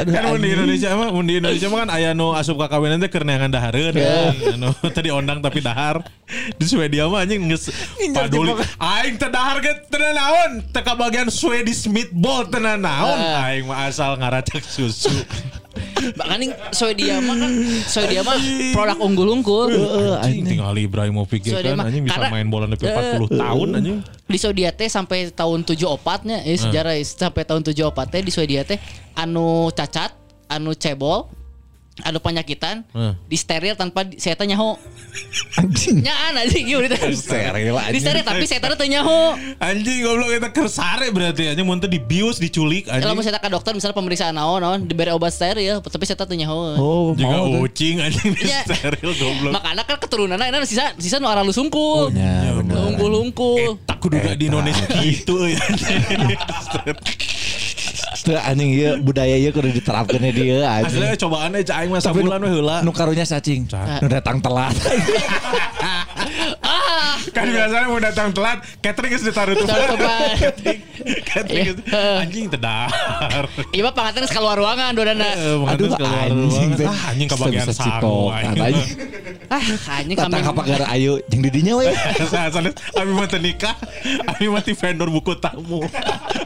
Aduh, 0.00 0.08
kan 0.08 0.32
mun 0.32 0.40
di. 0.40 0.56
Indonesia 0.56 0.96
mah 0.96 1.12
mun 1.12 1.28
di 1.28 1.36
Indonesia 1.36 1.68
mah 1.68 1.84
kan 1.84 1.90
aya 1.92 2.16
nu 2.16 2.32
asup 2.32 2.56
ka 2.56 2.72
kawinan 2.72 2.96
teh 2.96 3.12
keur 3.12 3.28
neangan 3.28 3.52
dahareun 3.52 3.92
anu 4.56 4.72
tadi 4.88 5.12
ondang 5.12 5.44
tapi 5.44 5.60
dahar. 5.60 6.00
Di 6.56 6.64
Swedia 6.64 7.04
mah 7.12 7.28
anjing 7.28 7.44
geus 7.44 7.68
paduli. 8.16 8.56
aing 8.80 9.20
teh 9.20 9.28
dahar 9.28 9.60
ge 9.60 9.84
teu 9.92 10.00
naon? 10.00 10.64
Teh 10.72 10.80
ka 10.80 10.96
bagian 10.96 11.28
Swedish 11.28 11.84
meatball 11.92 12.48
teu 12.48 12.56
naon? 12.56 13.20
Aing 13.20 13.68
mah 13.68 13.84
asal 13.84 14.16
ngaracak 14.16 14.64
susu 14.64 15.12
Makanya 16.16 16.74
Swedia 16.74 17.20
mah 17.22 17.36
kan 17.36 17.52
Swedia 17.86 18.20
mah 18.26 18.36
produk 18.74 18.98
unggul-unggul. 18.98 19.68
anjing 20.18 20.44
tinggal 20.46 20.74
Ibrahimovic 20.74 21.46
Swedia 21.46 21.76
kan 21.76 21.86
anjing 21.86 22.04
bisa 22.08 22.26
main 22.32 22.48
bola 22.48 22.66
lebih 22.66 22.88
40 22.88 23.38
tahun 23.38 23.68
anjing. 23.78 23.96
Di 24.26 24.38
Swedia 24.38 24.70
teh 24.74 24.88
sampai 24.90 25.30
tahun 25.30 25.62
74 25.62 26.28
nya 26.28 26.38
eh, 26.42 26.58
sejarah 26.58 26.94
eh, 26.98 27.04
sampai 27.06 27.42
tahun 27.46 27.62
74 27.62 28.12
teh 28.12 28.20
di 28.24 28.32
Swedia 28.32 28.62
teh 28.66 28.78
anu 29.14 29.70
cacat, 29.70 30.14
anu 30.50 30.74
cebol, 30.74 31.28
anu 32.02 32.18
penyakitan, 32.18 32.82
Hmm. 32.90 33.14
di 33.24 33.34
steril 33.34 33.74
tanpa 33.74 34.02
di- 34.02 34.16
saya 34.16 34.34
tanya 34.34 34.54
ho. 34.54 34.76
Anjing. 35.56 36.00
Nyaan 36.00 36.32
anjing 36.40 36.64
ieu 36.66 36.80
teh. 36.82 37.00
Steril, 37.10 37.72
anjing. 37.72 37.92
Di 37.92 37.98
steril 37.98 38.22
tapi 38.22 38.44
saya 38.44 38.60
tanya 38.60 38.76
tanya 38.76 39.00
ho. 39.02 39.34
anjing 39.58 39.98
goblok 40.00 40.30
eta 40.30 40.48
kersare 40.48 41.08
berarti 41.08 41.48
anjing 41.48 41.62
mun 41.62 41.76
teh 41.76 41.86
dibius 41.86 42.36
diculik 42.36 42.86
Kalau 42.86 43.12
anjing 43.12 43.22
saya 43.22 43.36
ke 43.36 43.48
dokter 43.48 43.72
misalnya 43.72 43.94
pemeriksaan 43.94 44.32
naon 44.32 44.58
naon 44.58 44.80
diberi 44.82 45.10
obat 45.10 45.30
steril 45.30 45.80
tapi 45.80 46.04
saya 46.04 46.18
tanya 46.18 46.46
ho. 46.48 46.60
Oh, 46.74 47.06
juga 47.12 47.36
mau 47.38 47.60
ucing 47.60 47.98
anjing 47.98 48.32
di 48.32 48.44
Iya. 48.44 48.62
steril 48.66 49.10
goblok 49.12 49.52
Makanya 49.52 49.82
kan 49.82 49.96
keturunannya 49.98 50.46
ini 50.48 50.64
sisa 50.64 50.94
sisa 50.96 51.18
nu 51.18 51.26
arah 51.26 51.42
lu 51.42 51.50
sungkul. 51.50 52.12
Ya, 52.12 52.54
bener. 52.54 52.74
Unggul-unggul. 52.90 53.80
tak 53.82 53.98
kudu 53.98 54.16
gak 54.16 54.36
di 54.36 54.46
Indonesia 54.46 54.86
gitu 54.96 55.44
ya. 55.44 55.60
Tuh 58.20 58.36
anjing 58.36 58.70
ieu 58.70 59.00
budaya 59.00 59.32
ieu 59.32 59.48
kudu 59.48 59.72
diterapkeun 59.72 60.20
di 60.20 60.32
dieu 60.34 60.60
anjing. 60.60 60.92
Aslinya 60.92 61.16
cobaan 61.16 61.56
aja 61.56 61.72
aing 61.80 61.88
mah 61.88 62.00
Tapi 62.00 62.20
nu, 62.20 62.28
sabulan 62.28 62.40
we 62.44 62.50
heula. 62.52 62.76
nu 62.84 62.92
karunya 62.92 63.24
cacing. 63.24 63.64
Nu 64.00 64.06
datang 64.06 64.38
telat. 64.38 64.76
Kan 67.36 67.46
biasanya 67.48 67.86
mau 67.86 67.98
datang 67.98 68.28
telat, 68.30 68.58
catering 68.80 69.10
geus 69.10 69.24
ditaruh 69.24 69.54
tuh. 69.54 69.66
Tutupan. 69.66 70.20
Catering 71.30 71.64
geus 71.66 71.78
Iya. 71.80 72.22
anjing 72.22 72.46
tedar. 72.48 72.88
Iya 73.74 73.82
mah 73.86 73.94
panganten 73.94 74.24
keluar 74.26 74.56
ruangan 74.56 74.90
dodana. 74.92 75.28
Eh, 75.32 75.70
Aduh 75.70 75.90
anjing. 75.96 76.68
Ah, 76.82 77.10
anjing 77.12 77.28
kebagian 77.28 77.66
sarung 77.70 78.30
anjing. 78.30 78.76
Ah, 79.48 79.64
anjing 79.98 80.16
kami. 80.16 80.40
Ka 80.40 80.52
pagar 80.52 80.82
ayu 80.90 81.18
jeung 81.28 81.40
didinya 81.40 81.78
we. 81.78 81.88
Sanes 82.26 82.74
abi 82.92 83.10
mah 83.10 83.26
teu 83.26 83.38
nikah, 83.38 83.74
abi 84.26 84.46
mah 84.46 84.60
ti 84.60 84.72
vendor 84.72 85.08
buku 85.08 85.34
tamu. 85.36 85.82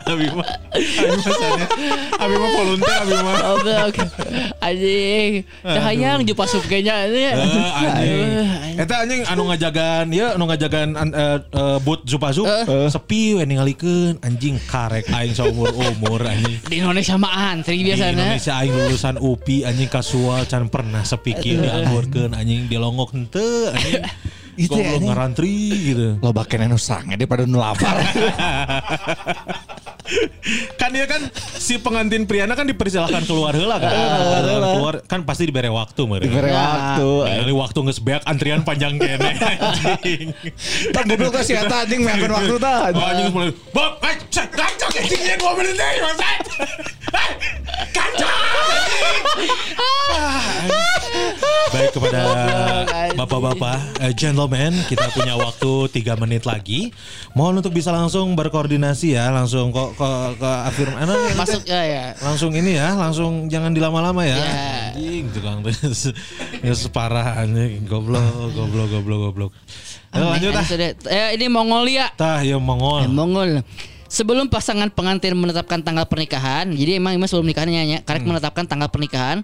Abi 0.05 0.27
mah 0.31 0.47
abi 0.73 1.19
mah 1.19 1.35
sana. 1.35 1.67
Abi 2.17 2.35
mah 2.35 2.51
volunteer 2.53 2.97
abi 3.01 3.15
mah. 3.17 3.35
Oke 3.57 3.73
oke. 3.91 4.03
Anjing. 4.61 5.33
Dah 5.61 5.83
hayang 5.83 6.21
jupa 6.23 6.45
sup 6.47 6.65
kayaknya 6.65 7.09
ini. 7.09 7.23
Eh, 7.25 7.35
anjing. 7.75 8.75
Eta 8.79 8.95
anjing 9.03 9.21
anu 9.27 9.43
ngajagan 9.49 10.07
ya 10.09 10.37
anu 10.45 10.53
ngajagan 10.53 10.89
an- 10.93 11.17
eh, 11.17 11.39
eh, 11.41 11.79
boot 11.81 12.05
Zupazup 12.05 12.45
sepi 12.93 13.41
we 13.41 13.45
ningalikeun 13.49 14.21
anjing 14.21 14.61
karek 14.69 15.09
aing 15.09 15.33
saumur 15.33 15.73
umur 15.73 16.21
anjing. 16.21 16.61
Di 16.69 16.85
Indonesia 16.85 17.17
mah 17.17 17.57
antri 17.57 17.81
Di 17.81 17.89
biasanya. 17.89 18.13
Indonesia 18.37 18.53
aing 18.61 18.73
lulusan 18.77 19.17
UPI 19.17 19.65
anjing 19.65 19.89
kasual 19.89 20.45
can 20.45 20.69
pernah 20.69 21.01
sepi 21.01 21.33
kieu 21.41 21.65
dianggurkeun 21.65 22.37
anjing 22.37 22.69
dilongok 22.69 23.17
henteu 23.17 23.73
anjing. 23.73 24.05
Itu 24.55 24.77
anjing. 24.77 25.09
ngarantri 25.09 25.55
gitu. 25.73 26.09
Lo 26.21 26.31
bakene 26.31 26.69
nu 26.69 26.77
sange 26.77 27.17
daripada 27.17 27.49
nu 27.49 27.57
lapar. 27.57 27.97
kan 30.77 30.93
dia 30.93 31.09
kan 31.09 31.23
si 31.57 31.81
pengantin 31.81 32.29
Priana 32.29 32.53
kan 32.53 32.69
dipersilahkan 32.69 33.25
keluar 33.25 33.57
heula 33.57 33.81
kan. 33.81 33.91
keluar 34.77 34.95
kan 35.05 35.25
pasti 35.25 35.49
dibere 35.49 35.69
waktu 35.69 36.05
meureun. 36.05 36.29
Dibere 36.29 36.53
waktu. 36.53 37.09
Kali 37.41 37.55
waktu 37.55 37.79
geus 37.85 38.01
beak 38.01 38.23
antrian 38.25 38.61
panjang 38.63 39.01
kene 39.01 39.31
anjing. 39.41 40.29
Tak 40.93 41.05
goblok 41.07 41.41
si 41.41 41.57
eta 41.57 41.89
anjing 41.89 42.05
meakeun 42.05 42.33
waktu 42.33 42.55
tah. 42.61 42.93
Oh, 42.93 43.05
anjing 43.05 43.29
mulai, 43.33 43.51
Bob, 43.73 43.97
eh, 44.05 44.17
cek, 44.29 44.49
kacang, 44.53 44.93
anjing, 44.93 45.23
ya 45.25 45.35
dua 45.41 45.53
menit 45.57 45.75
deh, 45.75 45.93
Mas. 46.01 46.19
Eh, 46.21 47.31
kacang, 47.91 48.39
Baik 51.75 51.91
kepada 51.91 52.23
bapak-bapak, 53.15 53.79
eh, 53.99 54.13
gentlemen, 54.15 54.79
kita 54.87 55.11
punya 55.11 55.35
waktu 55.35 55.91
3 55.91 56.15
menit 56.15 56.47
lagi. 56.47 56.95
Mohon 57.35 57.63
untuk 57.63 57.75
bisa 57.75 57.91
langsung 57.91 58.39
berkoordinasi 58.39 59.19
ya, 59.19 59.35
langsung 59.35 59.75
kok 59.75 59.99
ke 60.05 60.13
ke 60.37 60.51
afirm 60.69 60.95
ano, 61.01 61.13
Masuk 61.33 61.65
ya 61.65 61.81
ya. 61.81 62.05
langsung 62.21 62.53
ini 62.53 62.77
ya, 62.77 62.93
langsung 62.93 63.49
jangan 63.49 63.73
dilama-lama 63.73 64.21
ya. 64.29 64.37
Ya. 64.37 64.53
Anjing 64.93 65.33
tukang 65.33 65.65
terus 65.65 66.13
ya 66.61 66.75
separah 66.77 67.41
anjing 67.41 67.89
goblok, 67.89 68.53
goblok, 68.53 68.89
goblok, 68.93 69.21
goblok. 69.31 69.53
Ayo 70.13 70.31
lanjut 70.31 70.53
ah. 70.55 70.67
Eh, 71.09 71.29
ini 71.41 71.47
Mongolia. 71.49 72.13
Tah 72.15 72.45
ya 72.45 72.55
Eh, 72.57 72.61
Mongol. 72.61 73.09
Mongol. 73.11 73.51
Sebelum 74.07 74.47
pasangan 74.47 74.87
pengantin 74.95 75.35
menetapkan 75.35 75.83
tanggal 75.83 76.07
pernikahan, 76.07 76.71
jadi 76.71 77.03
emang 77.03 77.19
emang 77.19 77.27
sebelum 77.27 77.51
nikahnya 77.51 77.83
ya, 77.83 77.99
karek 78.07 78.23
menetapkan 78.23 78.63
tanggal 78.63 78.87
pernikahan. 78.87 79.43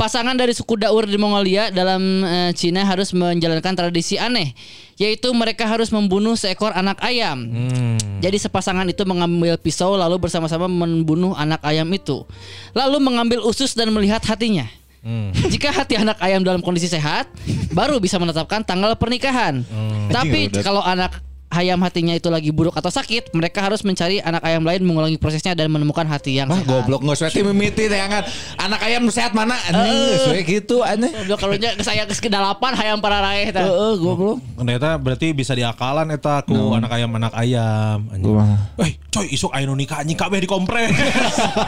Pasangan 0.00 0.32
dari 0.32 0.56
suku 0.56 0.80
Daur 0.80 1.04
di 1.04 1.20
Mongolia 1.20 1.68
dalam 1.68 2.24
eh, 2.24 2.56
Cina 2.56 2.88
harus 2.88 3.12
menjalankan 3.12 3.76
tradisi 3.76 4.16
aneh, 4.16 4.56
yaitu 4.96 5.28
mereka 5.36 5.68
harus 5.68 5.92
membunuh 5.92 6.40
seekor 6.40 6.72
anak 6.72 6.96
ayam. 7.04 7.44
Hmm. 7.44 8.00
Jadi 8.24 8.40
sepasangan 8.40 8.88
itu 8.88 9.04
mengambil 9.04 9.60
pisau 9.60 10.00
lalu 10.00 10.16
bersama-sama 10.16 10.72
membunuh 10.72 11.36
anak 11.36 11.60
ayam 11.68 11.84
itu. 11.92 12.24
Lalu 12.72 12.96
mengambil 12.96 13.44
usus 13.44 13.76
dan 13.76 13.92
melihat 13.92 14.24
hatinya. 14.24 14.64
Hmm. 15.04 15.36
Jika 15.52 15.68
hati 15.68 16.00
anak 16.00 16.16
ayam 16.24 16.40
dalam 16.40 16.64
kondisi 16.64 16.88
sehat, 16.88 17.28
baru 17.68 18.00
bisa 18.00 18.16
menetapkan 18.16 18.64
tanggal 18.64 18.96
pernikahan. 18.96 19.68
Hmm. 19.68 20.08
Tapi 20.08 20.48
kalau 20.64 20.80
anak 20.80 21.20
ayam 21.50 21.82
hatinya 21.82 22.14
itu 22.14 22.30
lagi 22.30 22.54
buruk 22.54 22.72
atau 22.72 22.88
sakit, 22.88 23.34
mereka 23.34 23.60
harus 23.60 23.82
mencari 23.82 24.22
anak 24.22 24.42
ayam 24.46 24.62
lain 24.62 24.86
mengulangi 24.86 25.18
prosesnya 25.18 25.52
dan 25.52 25.68
menemukan 25.68 26.06
hati 26.06 26.38
yang 26.38 26.46
Mah 26.46 26.62
sehat. 26.62 26.70
goblok 26.70 27.02
nggak 27.02 27.16
sesuai 27.18 27.50
mimiti 27.50 27.90
teh 27.90 27.98
angan. 27.98 28.22
Anak 28.56 28.80
ayam 28.86 29.02
sehat 29.10 29.34
mana? 29.34 29.58
Anjing 29.68 30.16
sesuai 30.16 30.40
gitu 30.46 30.86
aneh. 30.86 31.10
Goblok 31.26 31.38
kalau 31.42 31.54
nya 31.58 31.74
saya 31.82 32.06
ke 32.06 32.14
kedalapan 32.14 32.72
hayam 32.78 32.98
para 33.02 33.18
raih 33.18 33.50
tah. 33.50 33.66
Heeh 33.66 33.92
goblok. 33.98 34.38
Ternyata 34.54 34.88
berarti 34.96 35.34
bisa 35.34 35.52
diakalan 35.52 36.14
eta 36.14 36.46
ku 36.46 36.54
anak 36.72 36.90
ayam 36.94 37.10
anak 37.18 37.34
ayam. 37.34 38.06
Anjing. 38.08 38.30
Kumaha? 38.30 38.56
Eh, 38.86 38.90
coy 39.10 39.26
isuk 39.28 39.50
aya 39.50 39.66
nu 39.66 39.74
nikah 39.74 40.00
anjing 40.00 40.14
kabeh 40.14 40.38
dikompres. 40.38 40.94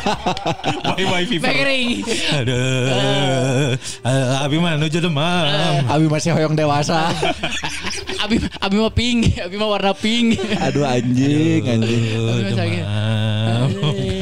bye 0.95 1.05
bye 1.05 1.27
fever. 1.27 1.51
Mengering. 1.51 1.89
Aduh. 2.39 3.75
Eh, 4.07 4.45
Abi 4.47 4.57
mah 4.59 4.79
nuju 4.79 4.99
demam. 5.03 5.83
Abi 5.91 6.07
masih 6.07 6.33
hoyong 6.33 6.55
dewasa. 6.55 7.11
Abi 8.23 8.39
abi 8.39 8.77
mah 8.79 8.93
pink, 8.95 9.35
abi 9.35 9.59
mah 9.59 9.67
warna 9.73 9.93
pink. 9.97 10.37
Aduh 10.61 10.85
anjing 10.85 11.65
anjing. 11.65 12.05
Aduh, 12.29 12.61
Aduh. 13.73 14.22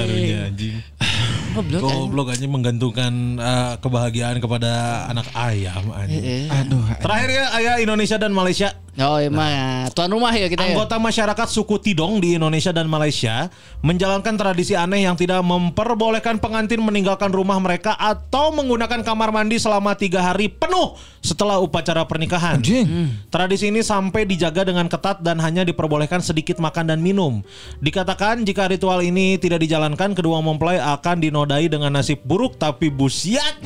Goblok. 1.51 1.81
Goblok 1.83 2.27
anjing 2.33 2.53
menggantungkan 2.53 3.13
eh, 3.39 3.73
kebahagiaan 3.83 4.39
kepada 4.39 5.05
anak 5.11 5.27
ayam 5.35 5.91
anjing. 5.91 6.47
Aduh. 6.47 6.85
Terakhir 7.03 7.31
ya 7.31 7.45
ayah 7.59 7.75
Indonesia 7.83 8.17
dan 8.17 8.31
Malaysia. 8.31 8.71
Oh 8.99 9.17
emang 9.17 9.87
tuan 9.95 10.11
rumah 10.11 10.35
ya 10.35 10.51
kita 10.51 10.67
ya. 10.67 10.75
Anggota 10.75 10.99
masyarakat 10.99 11.49
suku 11.49 11.79
Tidong 11.79 12.19
di 12.19 12.35
Indonesia 12.37 12.75
dan 12.75 12.91
Malaysia 12.91 13.49
menjalankan 13.87 14.35
tradisi 14.35 14.75
aneh 14.75 15.07
yang 15.07 15.15
tidak 15.15 15.41
memperbolehkan 15.47 16.43
pengantin 16.43 16.83
meninggalkan 16.83 17.31
rumah 17.31 17.57
mereka 17.63 17.95
atau 17.97 18.51
menggunakan 18.51 19.01
kamar 19.07 19.31
mandi 19.31 19.63
selama 19.63 19.95
tiga 19.95 20.21
hari 20.21 20.51
penuh 20.51 20.99
setelah 21.23 21.63
upacara 21.63 22.03
pernikahan. 22.05 22.59
Anjing. 22.61 23.15
Tradisi 23.31 23.71
ini 23.71 23.81
sampai 23.81 24.27
dijaga 24.27 24.67
dengan 24.67 24.91
ketat 24.91 25.23
dan 25.23 25.39
hanya 25.39 25.63
diperbolehkan 25.63 26.21
sedikit 26.21 26.59
makan 26.59 26.91
dan 26.91 26.99
minum. 27.01 27.47
Dikatakan 27.79 28.43
jika 28.43 28.67
ritual 28.69 29.01
ini 29.07 29.39
tidak 29.39 29.63
dijalankan, 29.65 30.19
kedua 30.19 30.43
mempelai 30.43 30.83
akan 30.83 31.23
dinodai 31.41 31.73
dengan 31.73 31.89
nasib 31.91 32.21
buruk 32.21 32.61
tapi 32.61 32.93
busiat. 32.93 33.57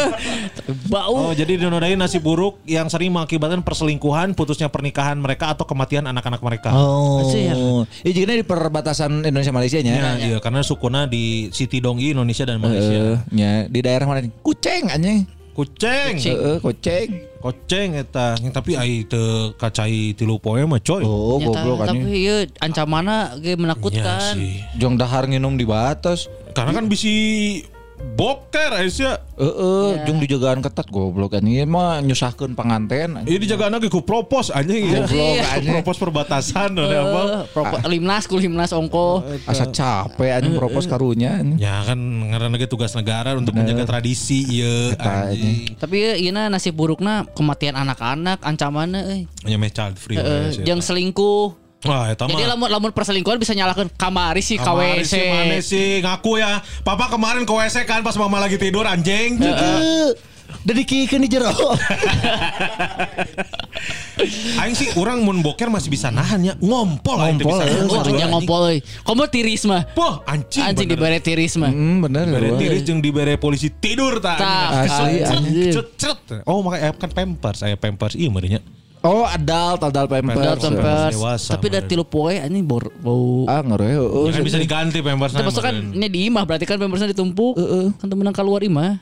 Bau. 0.92 1.32
Oh, 1.32 1.32
jadi 1.32 1.56
dinodai 1.56 1.96
nasib 1.96 2.20
buruk 2.20 2.60
yang 2.68 2.92
sering 2.92 3.08
mengakibatkan 3.08 3.64
perselingkuhan, 3.64 4.36
putusnya 4.36 4.68
pernikahan 4.68 5.16
mereka 5.16 5.48
atau 5.48 5.64
kematian 5.64 6.04
anak-anak 6.04 6.44
mereka. 6.44 6.70
Oh. 6.76 7.24
Asih 7.24 7.40
ya. 7.48 7.54
Iya 8.04 8.12
jadi 8.20 8.32
di 8.40 8.44
perbatasan 8.44 9.24
Indonesia 9.24 9.50
Malaysia 9.50 9.80
nya. 9.80 9.94
Ya, 9.96 10.10
iya, 10.20 10.36
karena 10.38 10.60
sukuna 10.60 11.08
di 11.08 11.48
Siti 11.50 11.80
Donggi 11.80 12.12
Indonesia 12.12 12.44
dan 12.44 12.60
Malaysia. 12.60 13.24
nya 13.32 13.64
di 13.64 13.80
daerah 13.80 14.04
mana? 14.04 14.20
nih? 14.20 14.32
Kucing 14.44 14.92
anjing. 14.92 15.24
Kucing, 15.50 16.14
Heeh, 16.16 16.56
kucing. 16.62 17.08
koceng 17.42 17.98
eta. 17.98 18.38
Yang 18.38 18.52
Tapi 18.54 18.70
ai 18.78 19.04
teu 19.04 19.52
kacai 19.58 20.14
tilu 20.14 20.38
poe 20.38 20.62
mah 20.62 20.78
coy. 20.78 21.02
Oh, 21.04 21.36
goblok 21.36 21.84
tapi 21.84 22.00
anjing. 22.00 22.04
iya 22.06 22.36
ancamannya 22.62 23.18
ge 23.42 23.52
Iya 23.52 23.56
menakutkan. 23.58 24.34
sih. 24.38 24.62
Jong 24.78 24.96
dahar 24.96 25.26
nginum 25.26 25.58
di 25.58 25.66
batas. 25.66 26.30
Karena 26.52 26.72
kan 26.76 26.86
bisi 26.90 27.14
boker 28.00 28.80
Aisyah. 28.80 29.28
Heeh, 29.40 30.04
jong 30.04 30.20
dijagaan 30.20 30.60
ketat 30.60 30.88
goblok 30.88 31.36
Ieu 31.40 31.64
mah 31.64 32.00
nyusahkeun 32.00 32.52
panganten. 32.56 33.24
Ini 33.24 33.36
dijagaan 33.40 33.76
lagi 33.76 33.92
ku 33.92 34.00
propos 34.04 34.48
anjing 34.48 34.88
ya. 34.88 35.04
Goblok, 35.04 35.84
propos 35.84 35.96
perbatasan 35.96 36.76
ada 36.80 36.96
apa? 37.00 37.20
Eh, 37.20 37.42
propo- 37.52 37.80
limnas 37.88 38.24
ku 38.24 38.36
limnas 38.40 38.72
ongko. 38.72 39.24
Asa 39.44 39.68
capek 39.68 40.40
anjing 40.40 40.56
propos 40.56 40.88
karunya 40.88 41.40
anjing. 41.40 41.60
Ya 41.60 41.84
kan 41.84 42.00
ngaran 42.00 42.52
lagi 42.52 42.68
tugas 42.68 42.96
negara 42.96 43.36
untuk 43.36 43.52
menjaga 43.52 43.84
tradisi 43.84 44.64
anjing. 44.96 45.76
Tapi 45.76 45.96
ya 46.00 46.12
ieu 46.16 46.32
nasib 46.32 46.76
burukna 46.76 47.28
kematian 47.36 47.76
anak-anak 47.76 48.40
ancamannya 48.44 49.00
euy. 49.08 49.22
Hanya 49.44 49.56
meh 49.60 49.72
child 49.72 50.00
free. 50.00 50.16
Heeh, 50.16 50.64
jeung 50.64 50.80
selingkuh. 50.80 51.59
Wah, 51.80 52.12
eta 52.12 52.28
Jadi 52.28 52.44
lamun 52.44 52.68
lamun 52.68 52.90
perselingkuhan 52.92 53.40
bisa 53.40 53.56
nyalakan 53.56 53.88
kamari 53.90 54.44
sih 54.44 54.60
Kemarin 54.60 55.00
KWC. 55.00 55.08
sih 55.08 55.24
mana 55.26 55.56
sih 55.60 55.88
ngaku 56.00 56.36
ya 56.36 56.60
Papa 56.84 57.08
kemarin 57.08 57.42
ke 57.42 57.52
WC 57.52 57.88
kan 57.88 58.04
pas 58.04 58.12
mama 58.14 58.36
lagi 58.36 58.60
tidur 58.60 58.84
anjing 58.84 59.40
Udah 60.60 60.74
dikikeun 60.76 61.22
di 61.22 61.30
jero. 61.30 61.46
Aing 64.60 64.74
sih 64.74 64.90
orang 64.98 65.22
mun 65.22 65.40
boker 65.40 65.70
masih 65.70 65.88
bisa 65.88 66.10
nahan 66.10 66.42
ya 66.42 66.54
Ngompol 66.58 67.16
Ngompol, 67.16 67.62
bisa 67.62 67.64
eh, 67.64 67.70
nahan. 67.70 67.86
Oh, 67.86 67.96
Anjing. 67.96 68.16
nya 68.18 68.26
ngompol 68.28 68.62
euy. 68.68 68.78
Komo 69.00 69.24
tiris 69.30 69.64
mah. 69.64 69.86
Poh 69.94 70.20
anjing 70.26 70.66
Anjing 70.66 70.90
bener. 70.90 70.98
dibere 71.00 71.18
tiris 71.22 71.54
mah. 71.56 71.70
Hmm, 71.70 72.04
bener. 72.04 72.26
Dibere 72.28 72.50
tiris 72.58 72.82
jeung 72.84 73.00
dibere 73.00 73.38
polisi 73.38 73.70
tidur 73.72 74.20
tak 74.20 74.36
Tah, 74.36 74.84
asli, 74.84 75.22
anjing. 75.24 75.72
Oh 76.44 76.60
makanya 76.60 76.92
kan 76.98 77.08
pampers 77.08 77.62
Saya 77.64 77.78
pampers 77.78 78.18
iya 78.18 78.28
merinya 78.28 78.60
Oh, 79.00 79.24
adult, 79.24 79.80
adult 79.80 80.08
pampers. 80.12 80.36
Adult 80.36 80.60
pampers. 80.60 81.12
dewasa, 81.16 81.50
Tapi 81.56 81.64
udah 81.72 81.82
tilu 81.88 82.04
poe 82.04 82.36
anjing 82.36 82.68
bau 82.68 82.84
bau. 83.00 83.48
Ah, 83.48 83.64
ngeri. 83.64 83.96
Oh, 83.96 84.28
Ya 84.28 84.36
kan 84.36 84.44
bisa 84.44 84.60
diganti 84.60 85.00
pampers 85.00 85.32
maksudnya 85.32 85.72
kan 85.72 85.76
ini 85.96 86.06
di 86.12 86.20
imah 86.28 86.44
berarti 86.44 86.68
kan 86.68 86.76
pampersnya 86.76 87.08
ditumpuk. 87.10 87.56
Kan 87.96 88.06
temenan 88.06 88.36
keluar 88.36 88.60
imah. 88.60 89.00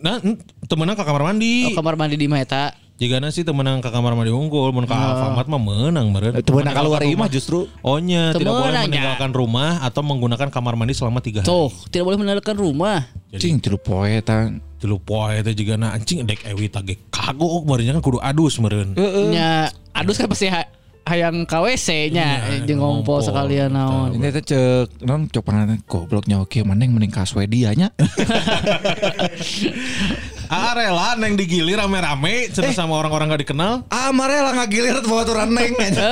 Nah 0.00 0.20
temenan 0.64 0.96
ke 0.96 1.04
kamar 1.04 1.22
mandi 1.32 1.72
Oh, 1.72 1.76
kamar 1.76 1.96
mandi 1.96 2.16
di 2.20 2.24
imah 2.28 2.40
eta. 2.40 2.83
Jika 2.94 3.18
nasi 3.18 3.42
temenan 3.42 3.78
ke 3.78 3.88
kamar 3.88 4.14
mandi 4.14 4.30
unggul 4.30 4.70
Mun 4.70 4.84
ke 4.84 4.92
Alfamart 4.92 5.44
mah 5.44 5.58
menang 5.58 6.08
meren 6.08 6.30
Itu 6.32 6.54
benar 6.54 6.72
keluar 6.72 7.02
imah 7.02 7.10
rumah. 7.10 7.28
justru. 7.28 7.66
Ohnya 7.80 8.30
tidak 8.30 8.48
boleh 8.48 8.70
Temenannya. 8.70 8.86
meninggalkan 8.88 9.30
rumah 9.30 9.70
Atau 9.80 10.00
menggunakan 10.00 10.48
kamar 10.48 10.74
mandi 10.74 10.92
selama 10.92 11.18
tiga 11.18 11.40
hari 11.40 11.50
Tuh, 11.50 11.74
tidak 11.88 12.04
boleh 12.06 12.18
meninggalkan 12.18 12.54
rumah. 12.54 13.10
Cing, 13.32 13.58
tilu 13.58 13.76
poe 13.76 14.14
tan. 14.20 14.62
Tilu 14.78 14.96
poe 14.96 15.34
itu 15.34 15.50
juga 15.56 15.74
na 15.74 15.90
anjing 15.90 16.22
dek 16.22 16.46
ewi 16.46 16.68
tage 16.68 16.94
kagok 17.08 17.64
Marinya 17.64 17.96
kan 17.96 18.04
kudu 18.04 18.18
adus 18.20 18.56
meren 18.56 18.94
Nya 19.26 19.66
adus 19.90 20.14
kan 20.14 20.28
pasti 20.28 20.46
ha- 20.46 20.70
hayang 21.04 21.44
KWC-nya 21.44 22.28
Iya, 22.54 22.64
jeung 22.64 22.78
ngompol 22.78 23.18
ngompol. 23.18 23.26
sekalian 23.26 23.68
naon. 23.70 24.14
Ini 24.14 24.28
teh 24.30 24.44
cek 24.46 25.02
non 25.02 25.26
cok 25.26 25.42
panganan 25.42 25.82
goblok 25.84 26.24
nyawa 26.24 26.44
kieu 26.44 26.62
maneng 26.62 26.92
mending 26.92 27.10
ka 27.10 27.24
Swedia 27.24 27.72
nya. 27.72 27.92
Ah 30.48 30.76
rela 30.76 31.16
neng 31.16 31.34
digilir 31.34 31.78
rame-rame 31.78 32.52
Cenah 32.52 32.72
sama 32.72 33.00
orang-orang 33.00 33.32
gak 33.32 33.42
dikenal 33.48 33.74
Ah, 33.88 34.10
mare 34.12 34.40
lah 34.40 34.52
ngagilir 34.58 35.00
bawa 35.02 35.22
turan 35.24 35.50
neng 35.50 35.72
aja. 35.78 36.08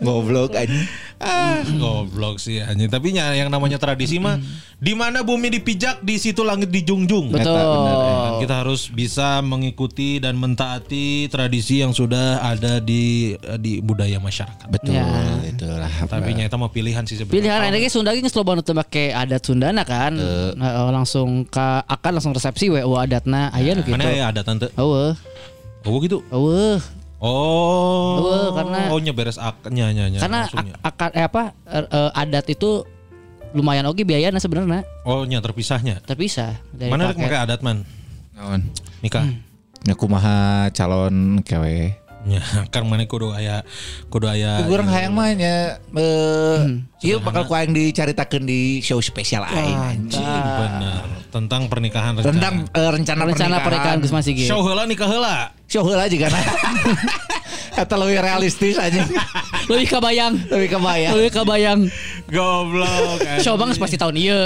Goblok 0.00 0.56
anjing. 0.56 0.88
Ah, 1.24 1.64
goblok 1.80 2.36
sih 2.36 2.60
anjing. 2.60 2.92
Tapi 2.92 3.16
yang 3.16 3.48
namanya 3.48 3.80
tradisi 3.80 4.20
mah 4.20 4.36
di 4.76 4.92
mana 4.92 5.24
bumi 5.24 5.48
dipijak 5.48 6.04
di 6.04 6.20
situ 6.20 6.44
langit 6.44 6.68
dijunjung. 6.68 7.32
Betul. 7.32 7.56
Eta 7.56 7.64
bener, 7.64 7.96
ya. 7.96 8.16
Kita 8.44 8.54
harus 8.60 8.92
bisa 8.92 9.40
mengikuti 9.40 10.20
dan 10.20 10.36
mentaati 10.36 11.32
tradisi 11.32 11.80
yang 11.80 11.96
sudah 11.96 12.44
ada 12.44 12.84
di 12.84 13.32
di 13.56 13.80
budaya 13.80 14.20
masyarakat. 14.20 14.68
Betul, 14.68 14.92
Ya. 15.00 15.08
itulah. 15.48 15.92
Tapi 16.04 16.36
nya 16.36 16.44
itu 16.52 16.56
mah 16.60 16.68
pilihan 16.68 17.02
sih 17.08 17.16
sebenarnya. 17.16 17.40
Pilihan 17.40 17.60
ada 17.72 17.76
ge 17.80 17.88
Sunda 17.88 18.12
loba 18.12 18.50
nu 18.58 18.62
teu 18.66 18.76
make 18.76 19.14
adat 19.16 19.40
Sundana 19.40 19.82
kan. 19.88 20.12
Nah, 20.60 20.92
langsung 20.92 21.48
ka 21.48 21.80
akan 21.88 22.20
langsung 22.20 22.36
resepsi 22.36 22.68
we 22.68 22.84
adatna 22.84 23.48
aya 23.56 23.72
nu 23.72 23.80
kitu. 23.80 23.96
Mana 23.96 24.12
ya 24.12 24.28
ada 24.28 24.44
tante? 24.44 24.68
Eueuh. 24.76 25.16
Oh 25.88 25.96
gitu. 26.04 26.20
Eueuh. 26.28 26.80
Oh. 27.24 28.20
Eueuh, 28.20 28.48
karena- 28.52 28.88
oh 28.92 29.00
nya 29.00 29.12
beres 29.12 29.40
aknya 29.40 29.88
nya 29.90 30.04
nya. 30.06 30.20
Karena 30.20 30.44
langsungnya. 30.44 30.76
ak- 30.76 30.92
akan 30.92 31.10
eh 31.10 31.24
apa 31.24 31.42
er- 31.64 31.88
eh, 31.88 32.10
adat 32.14 32.46
itu 32.46 32.84
lumayan 33.50 33.86
oke 33.86 34.02
biayanya 34.02 34.36
sebenarnya 34.36 34.84
Oh 35.02 35.24
nya 35.24 35.40
terpisahnya. 35.40 36.04
terpisah 36.04 36.60
dari 36.68 36.90
Mana 36.90 37.08
rek 37.08 37.16
make 37.16 37.32
adat 37.32 37.60
man? 37.60 37.88
Naon? 38.34 38.60
Nikah. 39.00 39.24
Hmm. 39.24 39.40
Ya 39.84 39.94
kumaha 39.94 40.36
calon 40.70 41.40
kewe. 41.40 41.96
Ya, 42.24 42.40
kan 42.72 42.82
mana 42.82 43.04
kudu 43.04 43.30
aya 43.30 43.60
kudu 44.08 44.24
aya 44.26 44.64
Kurang 44.64 44.88
hayang 44.88 45.12
mah 45.12 45.28
nya 45.32 45.76
eh 45.92 46.60
ieu 47.00 47.20
bakal 47.20 47.44
ku 47.44 47.52
aing 47.52 47.68
dicaritakeun 47.70 48.42
di 48.42 48.80
show 48.80 48.96
spesial 48.98 49.44
aing 49.44 49.76
anjing. 50.08 50.24
bener 50.24 51.04
tentang 51.28 51.68
pernikahan 51.68 52.16
rencana. 52.16 52.32
Tentang 52.32 52.54
eh, 52.70 52.90
rencana, 52.90 53.22
Rencana 53.24 53.56
pernikahan 53.60 53.98
Gus 54.00 54.08
Masigi. 54.10 54.44
show 54.44 54.60
heula 54.60 54.84
nikah 54.84 55.04
heula. 55.04 55.52
Show 55.74 55.82
heula 55.90 56.06
juga 56.06 56.30
nah. 56.30 56.46
Eta 57.74 57.94
lebih 57.98 58.22
realistis 58.22 58.78
aja. 58.78 59.02
Lebih 59.64 59.96
kebayang. 59.96 60.36
Lebih 60.52 60.76
kebayang. 60.76 61.12
Lebih 61.16 61.32
kebayang. 61.40 61.80
Goblok. 62.28 63.16
Show 63.44 63.56
bang 63.56 63.72
pasti 63.74 63.96
tahun 63.96 64.12
iya. 64.20 64.42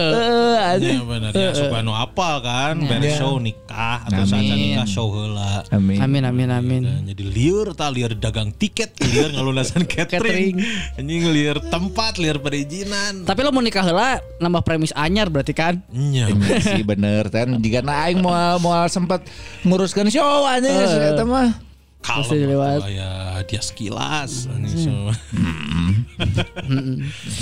Ya 0.79 1.03
bener 1.03 1.35
ya 1.35 1.51
suka 1.51 1.83
nu 1.83 1.91
apal 1.91 2.39
kan 2.39 2.79
beres 2.79 3.19
show 3.19 3.43
nikah 3.43 4.07
atau 4.07 4.23
Amin. 4.23 4.79
nikah 4.79 4.87
show 4.87 5.11
heula. 5.11 5.67
Amin. 5.75 5.99
Amin 5.99 6.23
amin 6.23 6.49
amin. 6.55 6.83
Dan 6.87 7.03
jadi 7.11 7.25
liur 7.27 7.75
tak 7.75 7.99
liur 7.99 8.15
dagang 8.15 8.55
tiket, 8.55 8.95
liur 9.03 9.35
ngalunasan 9.35 9.87
catering, 9.91 10.63
anjing 10.95 11.23
liur 11.35 11.59
tempat, 11.67 12.23
liur 12.23 12.39
perizinan. 12.39 13.27
Tapi 13.27 13.41
lo 13.43 13.51
mau 13.51 13.59
nikah 13.59 13.83
heula 13.83 14.23
nambah 14.39 14.63
premis 14.63 14.95
anyar 14.95 15.27
berarti 15.27 15.51
kan? 15.51 15.83
Nya. 15.91 16.31
Iya 16.31 16.63
sih 16.63 16.87
bener 16.87 17.27
kan 17.27 17.59
jika 17.59 17.83
na 17.83 18.07
aing 18.07 18.23
mau 18.23 18.55
mau 18.63 18.87
sempat 18.87 19.27
nguruskan 19.67 20.07
show 20.09 20.47
aja 20.47 20.71
Eh. 20.71 21.11
eta 21.11 21.27
mah. 21.27 21.68
Kalau 21.99 22.25
Pasti 22.25 22.37
dilewat. 22.41 22.81
ya 22.89 23.43
dia 23.45 23.61
sekilas 23.61 24.47
anjing 24.49 24.87
show. 24.89 25.03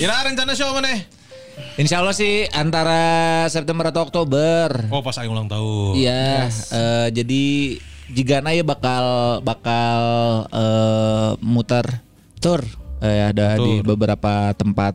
Kira 0.01 0.24
rencana 0.27 0.53
show 0.57 0.73
mana? 0.73 0.97
Insya 1.81 2.05
Allah 2.05 2.12
sih 2.16 2.45
antara 2.53 3.45
September 3.49 3.89
atau 3.89 4.05
Oktober. 4.05 4.89
Oh 4.93 5.01
pas 5.01 5.16
aing 5.20 5.33
ulang 5.33 5.49
tahun. 5.49 5.97
Iya, 5.97 6.49
eh, 6.53 7.09
jadi 7.12 7.45
jika 8.12 8.45
ya 8.45 8.65
bakal 8.65 9.05
bakal 9.43 10.01
eh, 10.53 11.31
muter 11.41 11.87
tour 12.41 12.61
eh, 13.01 13.33
ada 13.33 13.57
di 13.61 13.81
beberapa 13.83 14.53
tempat 14.57 14.95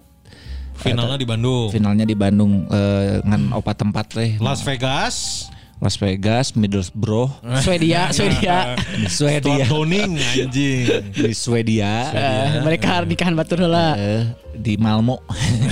Finalnya 0.81 1.17
di 1.21 1.27
Bandung. 1.29 1.69
finalnya 1.69 2.05
di 2.09 2.17
Bandung 2.17 2.65
eh, 2.65 3.21
ngan 3.21 3.53
opat 3.53 3.85
tempat 3.85 4.05
teh 4.17 4.31
Las 4.41 4.65
Vegas. 4.65 5.45
Las 5.81 5.97
Vegas, 5.97 6.53
Middlesbrough, 6.53 7.41
Swedia, 7.59 8.07
Swedia. 8.15 8.77
di 8.93 9.09
Swedia, 9.09 9.65
Toning 9.65 10.13
anjing. 10.13 11.09
di 11.09 11.33
Swedia, 11.33 11.91
Eh, 12.13 12.61
mereka 12.61 13.01
nikahan 13.01 13.33
batur 13.33 13.65
heula. 13.65 13.97
eh, 13.97 14.29
di 14.53 14.75
Malmo, 14.75 15.23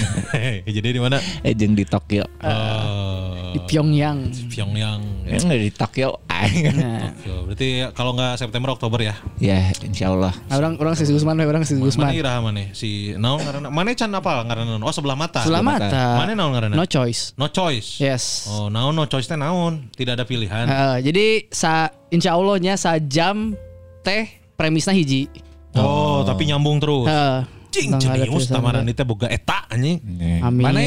Jadi 0.66 0.90
di 0.90 1.02
mana? 1.02 1.20
eh 1.42 1.54
jeung 1.54 1.74
di 1.74 1.84
Tokyo. 1.84 2.24
Eh, 2.40 3.52
Di 3.52 3.60
Pyongyang. 3.66 4.30
Pyongyang. 4.48 5.02
Eh, 5.26 5.38
nggak 5.38 5.60
di 5.60 5.72
Tokyo, 5.72 6.22
aing. 6.26 6.70
Nah, 6.74 7.10
Tokyo. 7.18 7.36
Berarti 7.44 7.68
kalau 7.92 8.14
nggak 8.14 8.38
September 8.38 8.70
Oktober 8.72 9.00
ya. 9.02 9.18
ya, 9.38 9.74
insya 9.82 10.10
Allah. 10.10 10.34
nah, 10.46 10.56
orang 10.58 10.78
orang 10.78 10.94
si 10.94 11.04
Gusman, 11.06 11.34
we, 11.34 11.46
orang 11.46 11.66
si 11.66 11.74
Mana 11.74 11.84
Gusman. 11.84 12.10
iraha 12.14 12.40
mana? 12.40 12.70
Si 12.72 13.14
naon 13.16 13.42
ngaranna? 13.42 13.70
Mana 13.70 13.90
can 13.94 14.14
apa 14.14 14.32
ngaranna? 14.44 14.78
Oh 14.80 14.94
sebelah 14.94 15.18
mata. 15.18 15.42
Sebelah 15.42 15.66
mata. 15.66 16.04
Mana 16.16 16.32
naon 16.34 16.52
ngaranna? 16.54 16.76
No 16.78 16.86
choice. 16.86 17.34
No 17.36 17.50
choice. 17.50 17.98
Yes. 17.98 18.46
Oh, 18.48 18.70
naon 18.70 18.94
no 18.94 19.06
choice 19.06 19.26
teh 19.26 19.36
naon? 19.36 19.90
Tidak 19.92 20.14
ada 20.14 20.24
pilihan. 20.24 20.66
Heeh, 20.66 20.96
jadi 21.04 21.26
sa 21.50 21.90
insya 22.08 22.38
Allahnya 22.38 22.78
sajam 22.78 23.58
teh 24.02 24.30
premisnya 24.54 24.94
hiji. 24.94 25.26
Oh, 25.74 26.22
tapi 26.22 26.46
nyambung 26.46 26.78
terus. 26.78 27.06
Heeh. 27.06 27.59
Jenius 27.70 28.02
tulisan 28.50 28.54
tamaran 28.58 28.84
teh 28.86 29.06
boga 29.06 29.28
eta 29.30 29.66
anjing. 29.70 30.02
Amin. 30.42 30.64
Mana? 30.66 30.82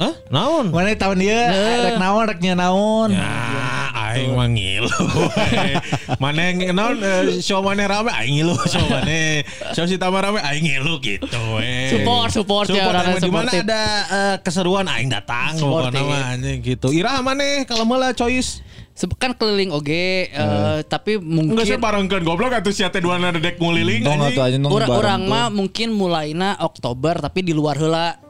Hah? 0.00 0.14
Naon? 0.32 0.72
Mana 0.72 0.96
tahun 0.96 1.20
dia? 1.20 1.40
Rek 1.84 2.00
naon, 2.00 2.24
reknya 2.24 2.56
naon. 2.56 3.12
Ya, 3.12 3.28
aing 3.92 4.32
mah 4.32 4.48
ngilu. 4.48 4.88
Mana 6.24 6.40
yang 6.48 6.72
naon 6.72 6.96
eh, 6.98 7.36
show 7.38 7.60
mana 7.60 7.84
rame 7.84 8.08
aing 8.08 8.40
ngilu 8.40 8.56
show 8.64 8.80
mana. 8.88 9.44
Show 9.76 9.84
si 9.84 10.00
Tamar 10.00 10.24
rame 10.24 10.40
aing 10.40 10.64
ngilu 10.64 11.04
gitu 11.04 11.28
we. 11.52 11.92
Support, 11.92 12.28
support 12.32 12.66
ya, 12.72 12.88
orang 12.88 13.12
Support, 13.12 13.20
di 13.20 13.28
mana 13.28 13.50
supportive. 13.52 13.68
ada 13.68 13.82
eh, 14.08 14.36
keseruan 14.40 14.86
aing 14.88 15.10
datang 15.12 15.52
pokoknya 15.60 15.92
Supportive. 15.92 16.08
mah 16.08 16.22
anjing 16.32 16.58
gitu. 16.64 16.88
Ira 16.96 17.20
mana 17.20 17.44
kalau 17.68 17.84
malah 17.84 18.16
choice. 18.16 18.64
Kan 19.16 19.32
keliling 19.38 19.72
oge 19.72 20.28
eh, 20.28 20.78
tapi 20.84 21.16
mungkin 21.16 21.56
Enggak 21.56 21.66
sih 21.68 21.78
barengkeun 21.80 22.24
goblok 22.24 22.52
atuh 22.52 22.74
sia 22.74 22.92
teh 22.92 23.00
dua 23.00 23.16
dek 23.16 23.56
nguliling 23.56 24.04
Orang, 24.04 24.90
bareng 24.92 25.00
orang 25.00 25.20
tuh. 25.24 25.30
mah 25.30 25.46
mungkin 25.48 25.88
mulaina 25.94 26.58
Oktober 26.60 27.16
tapi 27.16 27.40
di 27.40 27.56
luar 27.56 27.80
heula. 27.80 28.20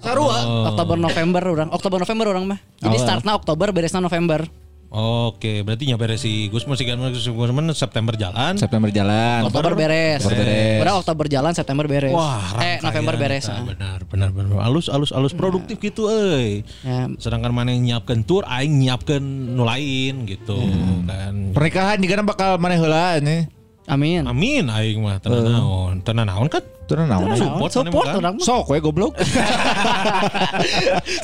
Sarua. 0.00 0.72
Oktober 0.72 0.96
November 0.96 1.42
orang. 1.44 1.68
Oktober 1.72 2.00
November 2.00 2.26
orang 2.32 2.44
mah. 2.48 2.58
Jadi 2.80 2.96
Oh. 2.96 3.02
startna 3.04 3.36
Oktober 3.36 3.68
beresna 3.72 4.00
November. 4.00 4.59
Oke, 4.90 5.62
berarti 5.62 5.86
nyampe 5.86 6.18
si 6.18 6.50
Gus 6.50 6.66
musik 6.66 6.90
Gusman 6.90 7.70
September 7.78 8.18
jalan. 8.18 8.58
September 8.58 8.90
jalan. 8.90 9.46
Oktober 9.46 9.78
beres. 9.78 10.18
Oktober 10.18 10.42
beres. 10.42 10.82
Orang 10.82 10.96
Oktober 10.98 11.26
jalan 11.30 11.52
September 11.54 11.86
beres. 11.86 12.10
Wah, 12.10 12.58
eh 12.58 12.82
November 12.82 13.14
beres. 13.14 13.46
eta. 13.46 13.54
ah. 13.54 13.62
Benar, 13.62 13.98
benar, 14.10 14.28
benar. 14.34 14.66
Alus, 14.66 14.90
alus, 14.90 15.14
alus 15.14 15.30
produktif 15.30 15.78
gitu, 15.78 16.10
euy. 16.10 16.66
Ya. 16.82 17.06
Sedangkan 17.22 17.54
mana 17.54 17.70
yang 17.70 17.86
nyiapkan 17.86 18.26
tour, 18.26 18.42
aing 18.50 18.82
nyiapkan 18.82 19.22
nu 19.22 19.62
lain 19.62 20.26
gitu. 20.26 20.58
Dan 21.06 21.54
Pernikahan 21.54 22.02
juga 22.02 22.26
bakal 22.26 22.58
mana 22.58 22.74
heula 22.74 23.22
ini. 23.22 23.59
Amin. 23.90 24.22
amin 24.22 24.64
aing 24.70 25.02
mah 25.02 25.18
tenan 25.18 25.42
naon. 25.44 25.94
Tenan 26.00 26.26
naon 26.26 26.46
kan? 26.46 26.62
Turun 26.86 27.06
naon. 27.06 27.34
Support, 27.34 27.70
Support 27.70 28.06
mana 28.06 28.18
orang 28.18 28.34
mah. 28.38 28.42
Sok 28.42 28.66
we 28.70 28.78
goblok. 28.78 29.14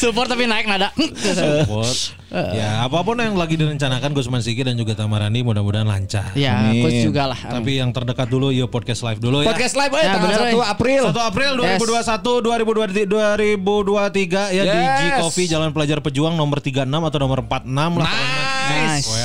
Support 0.02 0.26
tapi 0.30 0.46
naik 0.46 0.66
nada. 0.66 0.90
Support. 0.94 2.14
ya, 2.52 2.82
apa 2.82 2.98
pun 3.02 3.16
yang 3.18 3.34
lagi 3.34 3.54
direncanakan 3.54 4.10
Gusman 4.12 4.42
Siki 4.42 4.62
dan 4.62 4.74
juga 4.74 4.94
Tamarani 4.94 5.42
mudah-mudahan 5.42 5.86
lancar. 5.86 6.34
ya, 6.34 6.70
Amin. 6.70 6.82
coach 6.82 7.00
juga 7.02 7.30
lah. 7.30 7.38
Tapi 7.38 7.78
yang 7.78 7.90
terdekat 7.90 8.26
dulu 8.26 8.50
yuk 8.50 8.68
podcast 8.68 9.02
live 9.02 9.18
dulu 9.18 9.42
ya. 9.42 9.50
Podcast 9.50 9.74
live 9.74 9.90
eh 9.90 10.02
Ya, 10.02 10.12
tanggal 10.14 10.30
bener, 10.30 10.54
1 10.54 10.54
eh. 10.54 10.66
April. 10.66 11.02
1 11.10 11.30
April 11.34 11.50
2021 11.58 12.46
2022 12.46 13.10
2023 13.10 14.54
ya 14.54 14.62
di 14.62 14.78
G 14.78 15.02
Yes. 15.06 15.18
Coffee 15.18 15.46
Jalan 15.46 15.70
Pelajar 15.74 15.98
Pejuang 15.98 16.34
nomor 16.34 16.62
36 16.62 16.86
atau 16.86 17.18
nomor 17.18 17.42
46 17.42 17.98
lah. 17.98 18.10
Nice. 18.70 19.10
Oh 19.10 19.18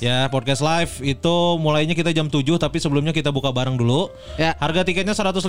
ya. 0.00 0.08
Ya 0.08 0.30
podcast 0.32 0.64
live 0.64 0.92
itu 1.04 1.36
mulainya 1.60 1.94
kita 1.94 2.10
jam 2.14 2.26
7 2.30 2.42
tapi 2.56 2.78
sebelumnya 2.80 3.12
kita 3.12 3.28
buka 3.30 3.52
bareng 3.52 3.76
dulu. 3.76 4.08
Ya. 4.40 4.54
Harga 4.56 4.86
tiketnya 4.86 5.12
150.000 5.12 5.44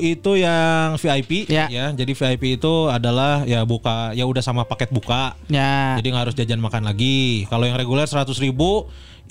itu 0.00 0.30
yang 0.38 0.96
VIP 1.00 1.50
Ya. 1.50 1.90
Jadi 1.92 2.12
VIP 2.14 2.60
itu 2.60 2.88
adalah 2.88 3.42
ya 3.48 3.66
buka 3.66 4.14
ya 4.14 4.24
udah 4.28 4.40
sama 4.44 4.62
paket 4.64 4.92
buka. 4.94 5.34
Ya. 5.50 5.98
Jadi 5.98 6.06
nggak 6.12 6.22
harus 6.30 6.36
jajan 6.36 6.60
makan 6.60 6.86
lagi. 6.86 7.48
Kalau 7.50 7.66
yang 7.66 7.76
reguler 7.76 8.04
100.000 8.06 8.38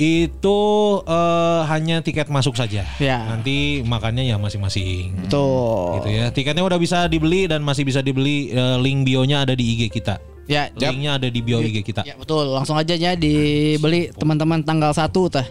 itu 0.02 0.60
eh, 1.06 1.62
hanya 1.70 2.02
tiket 2.02 2.32
masuk 2.32 2.58
saja. 2.58 2.88
Ya. 2.98 3.20
Nanti 3.28 3.86
makannya 3.86 4.26
ya 4.26 4.42
masing-masing. 4.42 5.30
Tuh. 5.30 6.02
Gitu 6.02 6.10
ya. 6.10 6.26
Tiketnya 6.34 6.64
udah 6.66 6.80
bisa 6.82 7.06
dibeli 7.06 7.46
dan 7.46 7.62
masih 7.62 7.86
bisa 7.86 8.02
dibeli 8.02 8.50
eh, 8.50 8.78
link 8.80 9.06
bionya 9.06 9.46
ada 9.46 9.54
di 9.54 9.78
IG 9.78 9.94
kita. 9.94 10.31
Ya, 10.50 10.74
Linknya 10.74 11.22
ada 11.22 11.28
di 11.30 11.40
bio 11.40 11.62
IG 11.62 11.86
kita. 11.86 12.02
Ya 12.04 12.18
betul, 12.18 12.50
langsung 12.50 12.76
aja 12.76 12.98
ya 12.98 13.14
dibeli 13.16 14.10
teman-teman 14.16 14.66
tanggal 14.66 14.92
1 14.92 15.08
tah. 15.30 15.46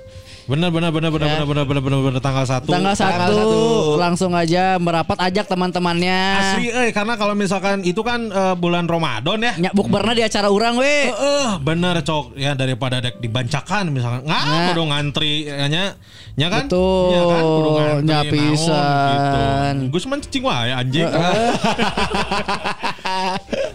Benar 0.47 0.69
benar 0.69 0.91
benar 0.91 1.11
benar 1.11 1.27
Ya. 1.27 1.35
benar 1.39 1.47
benar 1.47 1.65
benar 1.65 1.83
benar 1.83 2.01
benar 2.03 2.21
tanggal 2.21 2.45
1. 2.45 2.67
Tanggal 2.67 2.95
1 2.95 3.31
satu. 3.31 3.61
langsung 3.97 4.33
aja 4.33 4.77
merapat 4.77 5.19
ajak 5.21 5.47
teman-temannya. 5.47 6.21
Asli 6.35 6.67
eh 6.69 6.91
karena 6.91 7.15
kalau 7.15 7.33
misalkan 7.33 7.83
itu 7.83 8.01
kan 8.01 8.27
eh, 8.27 8.55
bulan 8.55 8.85
Ramadan 8.85 9.39
ya. 9.39 9.53
Nyak 9.59 9.73
bukberna 9.73 10.11
di 10.11 10.23
acara 10.23 10.49
orang 10.49 10.75
we. 10.77 11.07
Eh, 11.07 11.51
bener 11.61 12.01
cok 12.01 12.35
ya 12.35 12.53
daripada 12.53 12.99
dek 12.99 13.19
dibancakan 13.19 13.89
misalkan 13.89 14.23
nggak 14.23 14.43
Nah. 14.43 14.67
kudu 14.69 14.83
ngantri 14.87 15.35
ya 15.45 15.67
nya 15.67 15.85
nya 16.33 16.47
kan 16.49 16.65
Betul. 16.67 17.11
Ya 17.11 17.23
kan 17.23 17.43
kudu 17.43 17.71
ngantri 17.73 18.07
Nya 18.07 18.21
pisan. 18.27 19.75
gitu 19.77 19.91
Gus 19.91 20.05
man 20.05 20.19
cicing 20.21 20.45
wae 20.45 20.71
anjing 20.71 21.07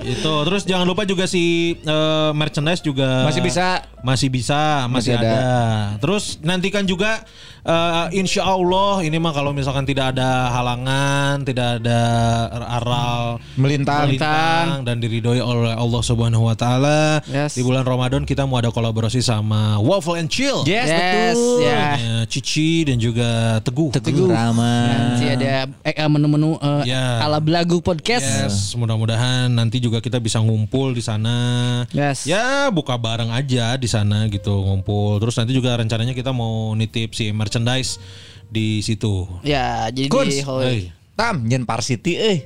itu 0.05 0.33
terus 0.43 0.63
jangan 0.63 0.85
lupa 0.85 1.01
juga 1.03 1.25
si 1.25 1.75
eh, 1.75 2.31
merchandise 2.31 2.79
juga 2.79 3.25
Masih 3.25 3.41
bisa. 3.41 3.81
masih 3.99 4.29
bisa 4.29 4.85
masih, 4.85 5.11
Masih 5.11 5.13
ada. 5.15 5.25
ada. 5.25 5.45
terus 5.97 6.37
nantikan 6.65 6.89
juga 6.89 7.21
eh, 7.65 8.05
insya 8.13 8.45
Allah 8.45 9.01
ini 9.01 9.17
mah 9.17 9.33
kalau 9.33 9.51
misalkan 9.51 9.83
tidak 9.83 10.13
ada 10.13 10.53
halangan 10.53 11.41
tidak 11.41 11.81
ada 11.81 11.99
aral 12.71 13.41
Melintang. 13.57 14.07
melintang 14.07 14.67
dan 14.83 14.97
diridhoi 14.99 15.41
oleh 15.41 15.73
Allah 15.73 16.01
Subhanahu 16.01 16.45
wa 16.45 16.55
taala. 16.55 17.19
Yes. 17.25 17.57
Di 17.57 17.61
bulan 17.61 17.83
Ramadan 17.83 18.23
kita 18.23 18.45
mau 18.45 18.57
ada 18.57 18.69
kolaborasi 18.69 19.19
sama 19.19 19.81
Waffle 19.81 20.21
and 20.21 20.29
Chill. 20.29 20.61
Yes, 20.63 20.87
Yes, 20.87 21.35
betul. 21.35 21.59
ya. 21.65 21.83
Ya, 21.97 22.15
Cici 22.27 22.85
dan 22.85 22.97
juga 22.97 23.59
Teguh. 23.61 23.89
Teguh 23.91 24.29
Rama. 24.29 24.73
Nanti 24.87 25.25
ada 25.27 25.65
eh, 25.81 26.07
menu-menu 26.07 26.55
eh, 26.59 26.83
Ya. 26.87 27.23
ala 27.23 27.41
belagu 27.41 27.81
podcast. 27.81 28.23
Yes, 28.45 28.75
mudah-mudahan 28.75 29.49
nanti 29.49 29.81
juga 29.81 29.97
kita 29.99 30.21
bisa 30.21 30.37
ngumpul 30.37 30.93
di 30.93 31.01
sana. 31.01 31.35
Yes. 31.89 32.29
Ya, 32.29 32.69
buka 32.69 32.93
bareng 32.95 33.31
aja 33.31 33.73
di 33.75 33.87
sana 33.89 34.27
gitu 34.29 34.53
ngumpul. 34.61 35.17
Terus 35.17 35.35
nanti 35.35 35.51
juga 35.55 35.73
rencananya 35.75 36.13
kita 36.13 36.29
mau 36.29 36.75
nitip 36.75 37.15
si 37.15 37.31
merchandise 37.55 37.97
di 38.45 38.83
situ. 38.83 39.23
Ya, 39.41 39.87
jadi 39.87 40.11
Kunz. 40.11 40.27
di 40.29 40.43
hall. 40.43 40.61
Hey. 40.61 40.81
Tam 41.15 41.47
nyen 41.47 41.63
Parsity 41.63 42.19
euy. 42.19 42.37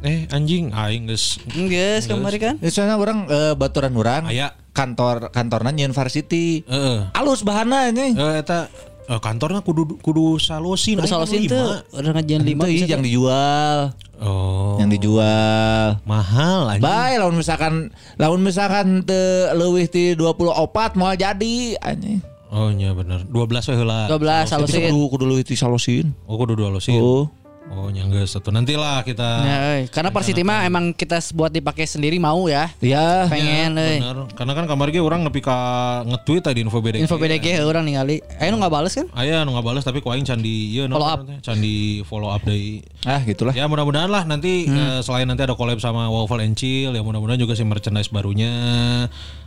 Eh 0.00 0.28
anjing 0.28 0.76
aing 0.76 1.08
geus 1.08 1.40
Enggak, 1.52 2.04
kemarin 2.04 2.40
kan? 2.40 2.54
Ya, 2.60 2.68
Soalnya 2.68 2.96
orang 3.00 3.24
eh, 3.28 3.56
baturan 3.56 3.96
orang 3.96 4.28
Aya. 4.28 4.52
kantor 4.72 5.32
kantorna 5.32 5.72
nyen 5.72 5.92
Varsity. 5.92 6.64
heeh. 6.64 7.12
Alus 7.12 7.40
bahana 7.40 7.88
ini. 7.88 8.12
Eh 8.12 8.40
eta 8.40 8.68
eh, 9.08 9.20
kantornya 9.20 9.60
kudu 9.60 10.00
kudu 10.00 10.36
salosin. 10.36 11.00
Aing 11.00 11.08
salosin 11.08 11.44
tuh 11.44 11.56
lima. 11.80 11.96
udah 11.96 12.10
ngajian 12.12 12.42
lima 12.44 12.64
Itu 12.64 12.72
bisa 12.72 12.86
yang 12.92 13.04
dijual. 13.04 13.78
Oh. 14.16 14.76
Yang 14.80 14.90
dijual. 15.00 16.00
mahal 16.04 16.72
anjing. 16.72 16.84
Baik, 16.84 17.16
lamun 17.20 17.36
misalkan 17.36 17.72
lamun 18.16 18.40
misalkan 18.40 18.86
teu 19.04 19.52
leuwih 19.52 19.88
ti 19.88 20.12
24 20.12 20.96
mau 20.96 21.12
jadi 21.12 21.56
anjing. 21.80 22.20
Oh 22.56 22.72
iya 22.72 22.96
bener. 22.96 23.20
12 23.28 23.68
we 23.68 23.74
heula. 23.76 24.08
12 24.08 24.16
Bisa 24.16 24.56
salosin. 24.56 24.88
kudu 24.88 25.00
kudu 25.12 25.24
leuwih 25.28 25.44
ti 25.44 25.54
salosin. 25.60 26.16
Oh 26.24 26.40
kudu 26.40 26.56
dua 26.56 26.72
losin. 26.72 26.96
Oh. 26.96 27.28
Oh 27.66 27.90
nyangga 27.90 28.22
satu. 28.24 28.54
Nantilah 28.54 29.02
kita. 29.02 29.26
Ya, 29.42 29.56
euy. 29.74 29.90
karena 29.90 30.14
Persiti 30.14 30.46
mah 30.46 30.62
emang 30.62 30.94
kita 30.94 31.18
buat 31.34 31.50
dipakai 31.50 31.82
sendiri 31.82 32.14
mau 32.22 32.46
ya. 32.46 32.70
Ya. 32.78 33.26
Pengen 33.26 33.74
euy. 33.74 33.98
Bener. 33.98 34.30
Karena 34.38 34.52
kan 34.54 34.64
kamar 34.70 34.94
ge 34.94 35.02
orang 35.02 35.26
nepi 35.26 35.42
ka 35.42 35.58
nge-tweet 36.06 36.46
tadi 36.46 36.62
info 36.62 36.78
BDG. 36.78 37.02
Info 37.02 37.18
BDG 37.18 37.58
orang 37.66 37.84
ningali. 37.84 38.22
Ayo 38.38 38.54
nu 38.54 38.62
nggak 38.62 38.72
bales 38.72 38.94
kan? 38.94 39.10
Aya 39.18 39.42
nu 39.42 39.58
ngabales 39.58 39.82
tapi 39.82 39.98
ku 39.98 40.14
aing 40.14 40.24
candi 40.24 40.78
ieu 40.78 40.86
Follow 40.86 41.10
up. 41.10 41.20
Candi 41.42 42.06
follow 42.06 42.30
up 42.30 42.40
deui. 42.46 42.86
Ah, 43.02 43.20
gitulah. 43.26 43.52
Ya 43.52 43.66
mudah-mudahan 43.66 44.08
lah 44.08 44.22
nanti 44.24 44.70
eh, 44.70 45.02
selain 45.02 45.26
nanti 45.26 45.42
ada 45.42 45.58
collab 45.58 45.82
sama 45.82 46.06
Waffle 46.06 46.46
and 46.46 46.54
Chill 46.54 46.94
ya 46.94 47.02
mudah-mudahan 47.02 47.36
juga 47.36 47.58
si 47.58 47.66
merchandise 47.66 48.14
barunya 48.14 48.54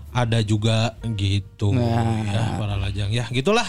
ada 0.10 0.41
juga 0.41 0.98
gitu. 1.15 1.73
Ya 2.30 2.57
para 2.57 2.76
lajang. 2.76 3.10
Ya 3.14 3.26
gitulah 3.30 3.65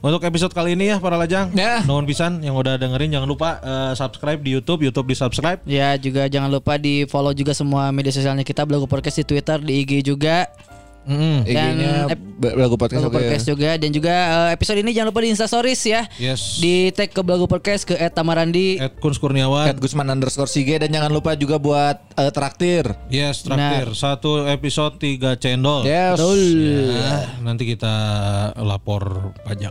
untuk 0.00 0.24
episode 0.24 0.52
kali 0.52 0.74
ini 0.74 0.92
ya 0.92 0.96
para 0.98 1.20
lajang. 1.20 1.52
Ya. 1.52 1.84
nuhun 1.84 2.08
pisan 2.08 2.40
yang 2.40 2.56
udah 2.56 2.80
dengerin 2.80 3.12
jangan 3.12 3.28
lupa 3.28 3.60
eh, 3.60 3.92
subscribe 3.94 4.40
di 4.40 4.56
YouTube 4.56 4.82
YouTube 4.82 5.12
di 5.12 5.16
subscribe. 5.16 5.60
Ya 5.68 5.94
juga 6.00 6.26
jangan 6.26 6.48
lupa 6.48 6.80
di 6.80 7.04
follow 7.06 7.36
juga 7.36 7.52
semua 7.52 7.92
media 7.92 8.10
sosialnya 8.10 8.42
kita 8.42 8.64
Blago 8.64 8.88
Podcast 8.88 9.20
di 9.20 9.24
Twitter, 9.28 9.60
di 9.60 9.84
IG 9.84 10.02
juga. 10.06 10.48
IG-nya 11.04 12.06
Dan- 12.06 12.30
B- 12.32 12.52
Blago 12.52 12.74
Podcast. 12.74 13.04
Oke. 13.04 13.14
Podcast 13.16 13.44
juga 13.44 13.70
dan 13.74 13.90
juga 13.90 14.10
eh, 14.10 14.50
episode 14.52 14.78
ini 14.78 14.90
jangan 14.90 15.08
lupa 15.08 15.20
di 15.20 15.30
Insta 15.30 15.46
Stories 15.46 15.78
ya. 15.80 16.02
yes 16.16 16.58
Di 16.58 16.90
tag 16.90 17.08
ke 17.08 17.20
Blago 17.20 17.44
Podcast 17.44 17.84
ke 17.84 17.94
@tamarandi. 18.08 18.78
Ed 18.78 18.98
Kun 18.98 19.12
Kurniawan 19.12 19.66
At 19.66 19.78
Gusman 19.78 20.08
underscore 20.08 20.46
Sige 20.46 20.74
dan 20.76 20.88
jangan 20.88 21.08
lupa 21.08 21.34
juga 21.34 21.56
buat 21.56 22.02
eh, 22.12 22.30
traktir. 22.30 22.86
yes 23.08 23.42
traktir 23.42 23.92
satu 23.92 24.44
episode 24.44 24.96
tiga 24.96 25.34
cendol 25.34 25.82
Yes. 25.82 26.18
Ya, 26.88 27.14
nanti 27.40 27.64
kita 27.64 27.94
lapor 28.56 29.34
pajak 29.42 29.70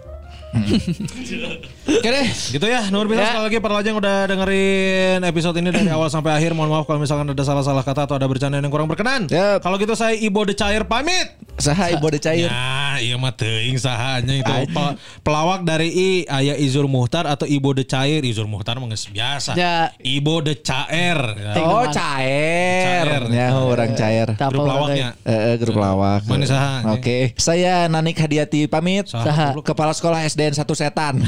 Oke 0.51 2.07
deh. 2.07 2.27
Gitu 2.51 2.65
ya, 2.67 2.87
Nur 2.91 3.07
bisa 3.07 3.23
sekali 3.23 3.43
lagi 3.47 3.57
para 3.59 3.73
lajang 3.79 3.95
udah 3.97 4.27
dengerin 4.27 5.19
episode 5.23 5.55
ini 5.59 5.69
dari 5.71 5.87
awal 5.95 6.11
sampai 6.11 6.35
akhir. 6.35 6.51
Mohon 6.51 6.81
maaf 6.81 6.85
kalau 6.87 6.99
misalkan 6.99 7.27
ada 7.31 7.43
salah-salah 7.43 7.83
kata 7.83 8.07
atau 8.07 8.15
ada 8.19 8.27
bercanda 8.27 8.59
yang 8.59 8.67
kurang 8.67 8.91
berkenan. 8.91 9.31
Yap. 9.31 9.63
Kalau 9.63 9.79
gitu 9.79 9.95
saya 9.95 10.15
Ibo 10.15 10.43
The 10.43 10.55
Cair 10.55 10.83
pamit. 10.83 11.41
Saha 11.61 11.93
ibu 11.93 12.09
de 12.09 12.17
cair. 12.17 12.49
Ya, 12.49 12.97
iya 12.97 13.15
mah 13.21 13.37
teuing 13.37 13.77
sahanya 13.77 14.33
itu. 14.33 14.49
Pel- 14.73 14.97
pelawak 15.21 15.61
dari 15.61 15.93
I 15.93 16.09
Aya 16.25 16.57
Izur 16.57 16.89
Muhtar 16.89 17.29
atau 17.29 17.45
Ibo 17.45 17.75
The 17.77 17.85
Cair. 17.85 18.25
Izur 18.25 18.49
Muhtar 18.49 18.81
mah 18.81 18.89
geus 18.89 19.05
biasa. 19.05 19.53
Ya. 19.53 19.93
Ibo 20.01 20.41
The 20.41 20.57
Cair. 20.57 21.19
Ya. 21.37 21.53
Oh, 21.61 21.85
cair. 21.85 23.05
Cair. 23.05 23.23
Ya, 23.29 23.47
orang 23.61 23.93
cair. 23.93 24.27
Grup 24.33 24.65
orang 24.65 24.73
lawaknya. 24.73 25.09
Eh, 25.21 25.55
grup 25.61 25.77
lawak. 25.77 26.25
Mana 26.25 26.49
saha? 26.49 26.97
Oke. 26.97 27.37
Saya 27.37 27.85
Nanik 27.85 28.17
Hadiati 28.17 28.65
pamit. 28.65 29.05
Saha. 29.11 29.53
Kepala 29.61 29.93
sekolah 29.93 30.25
SDN 30.41 30.57
satu 30.57 30.73
setan. 30.73 31.21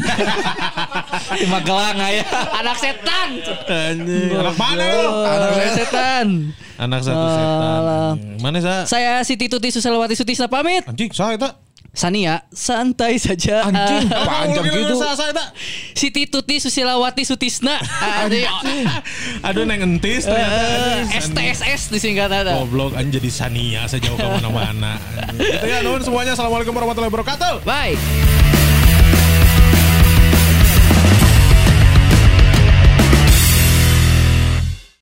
Di 1.38 1.46
Magelang 1.46 2.02
ya. 2.02 2.26
Anak 2.58 2.78
setan. 2.82 3.30
Anjing. 3.70 4.34
Anak 4.34 4.56
mana 4.58 4.86
lu? 4.90 5.10
Anak 5.22 5.70
setan. 5.78 6.28
Anak 6.82 7.00
satu 7.06 7.26
setan. 7.30 7.82
Mana 8.42 8.58
sah? 8.58 8.82
Saya 8.90 9.22
Siti 9.22 9.46
Tuti 9.46 9.70
Suselawati 9.70 10.18
Sutisna 10.18 10.50
pamit. 10.50 10.82
Anjing, 10.90 11.14
sah 11.14 11.38
itu. 11.38 11.46
Sania, 11.94 12.42
santai 12.50 13.22
saja. 13.22 13.70
Anjing, 13.70 14.10
Ah, 14.10 14.26
panjang 14.50 14.66
gitu. 14.66 14.98
Sah 14.98 15.14
itu. 15.30 15.46
Siti 15.94 16.26
Tuti 16.26 16.58
Susilawati 16.58 17.22
Sutisna. 17.22 17.78
Anjing. 18.26 18.50
Aduh, 19.46 19.62
neng 19.70 19.86
entis 19.86 20.26
ternyata. 20.26 20.58
Eh, 21.14 21.22
STSS 21.22 21.94
disingkatan. 21.94 22.50
Goblok 22.50 22.98
anjing 22.98 23.22
jadi 23.22 23.30
Sania 23.30 23.86
sejauh 23.86 24.18
ke 24.18 24.26
mana-mana. 24.26 24.98
Gitu 25.38 25.66
ya, 25.70 25.86
semuanya. 26.02 26.34
Assalamualaikum 26.34 26.74
warahmatullahi 26.74 27.14
wabarakatuh. 27.14 27.62
Bye. 27.62 27.94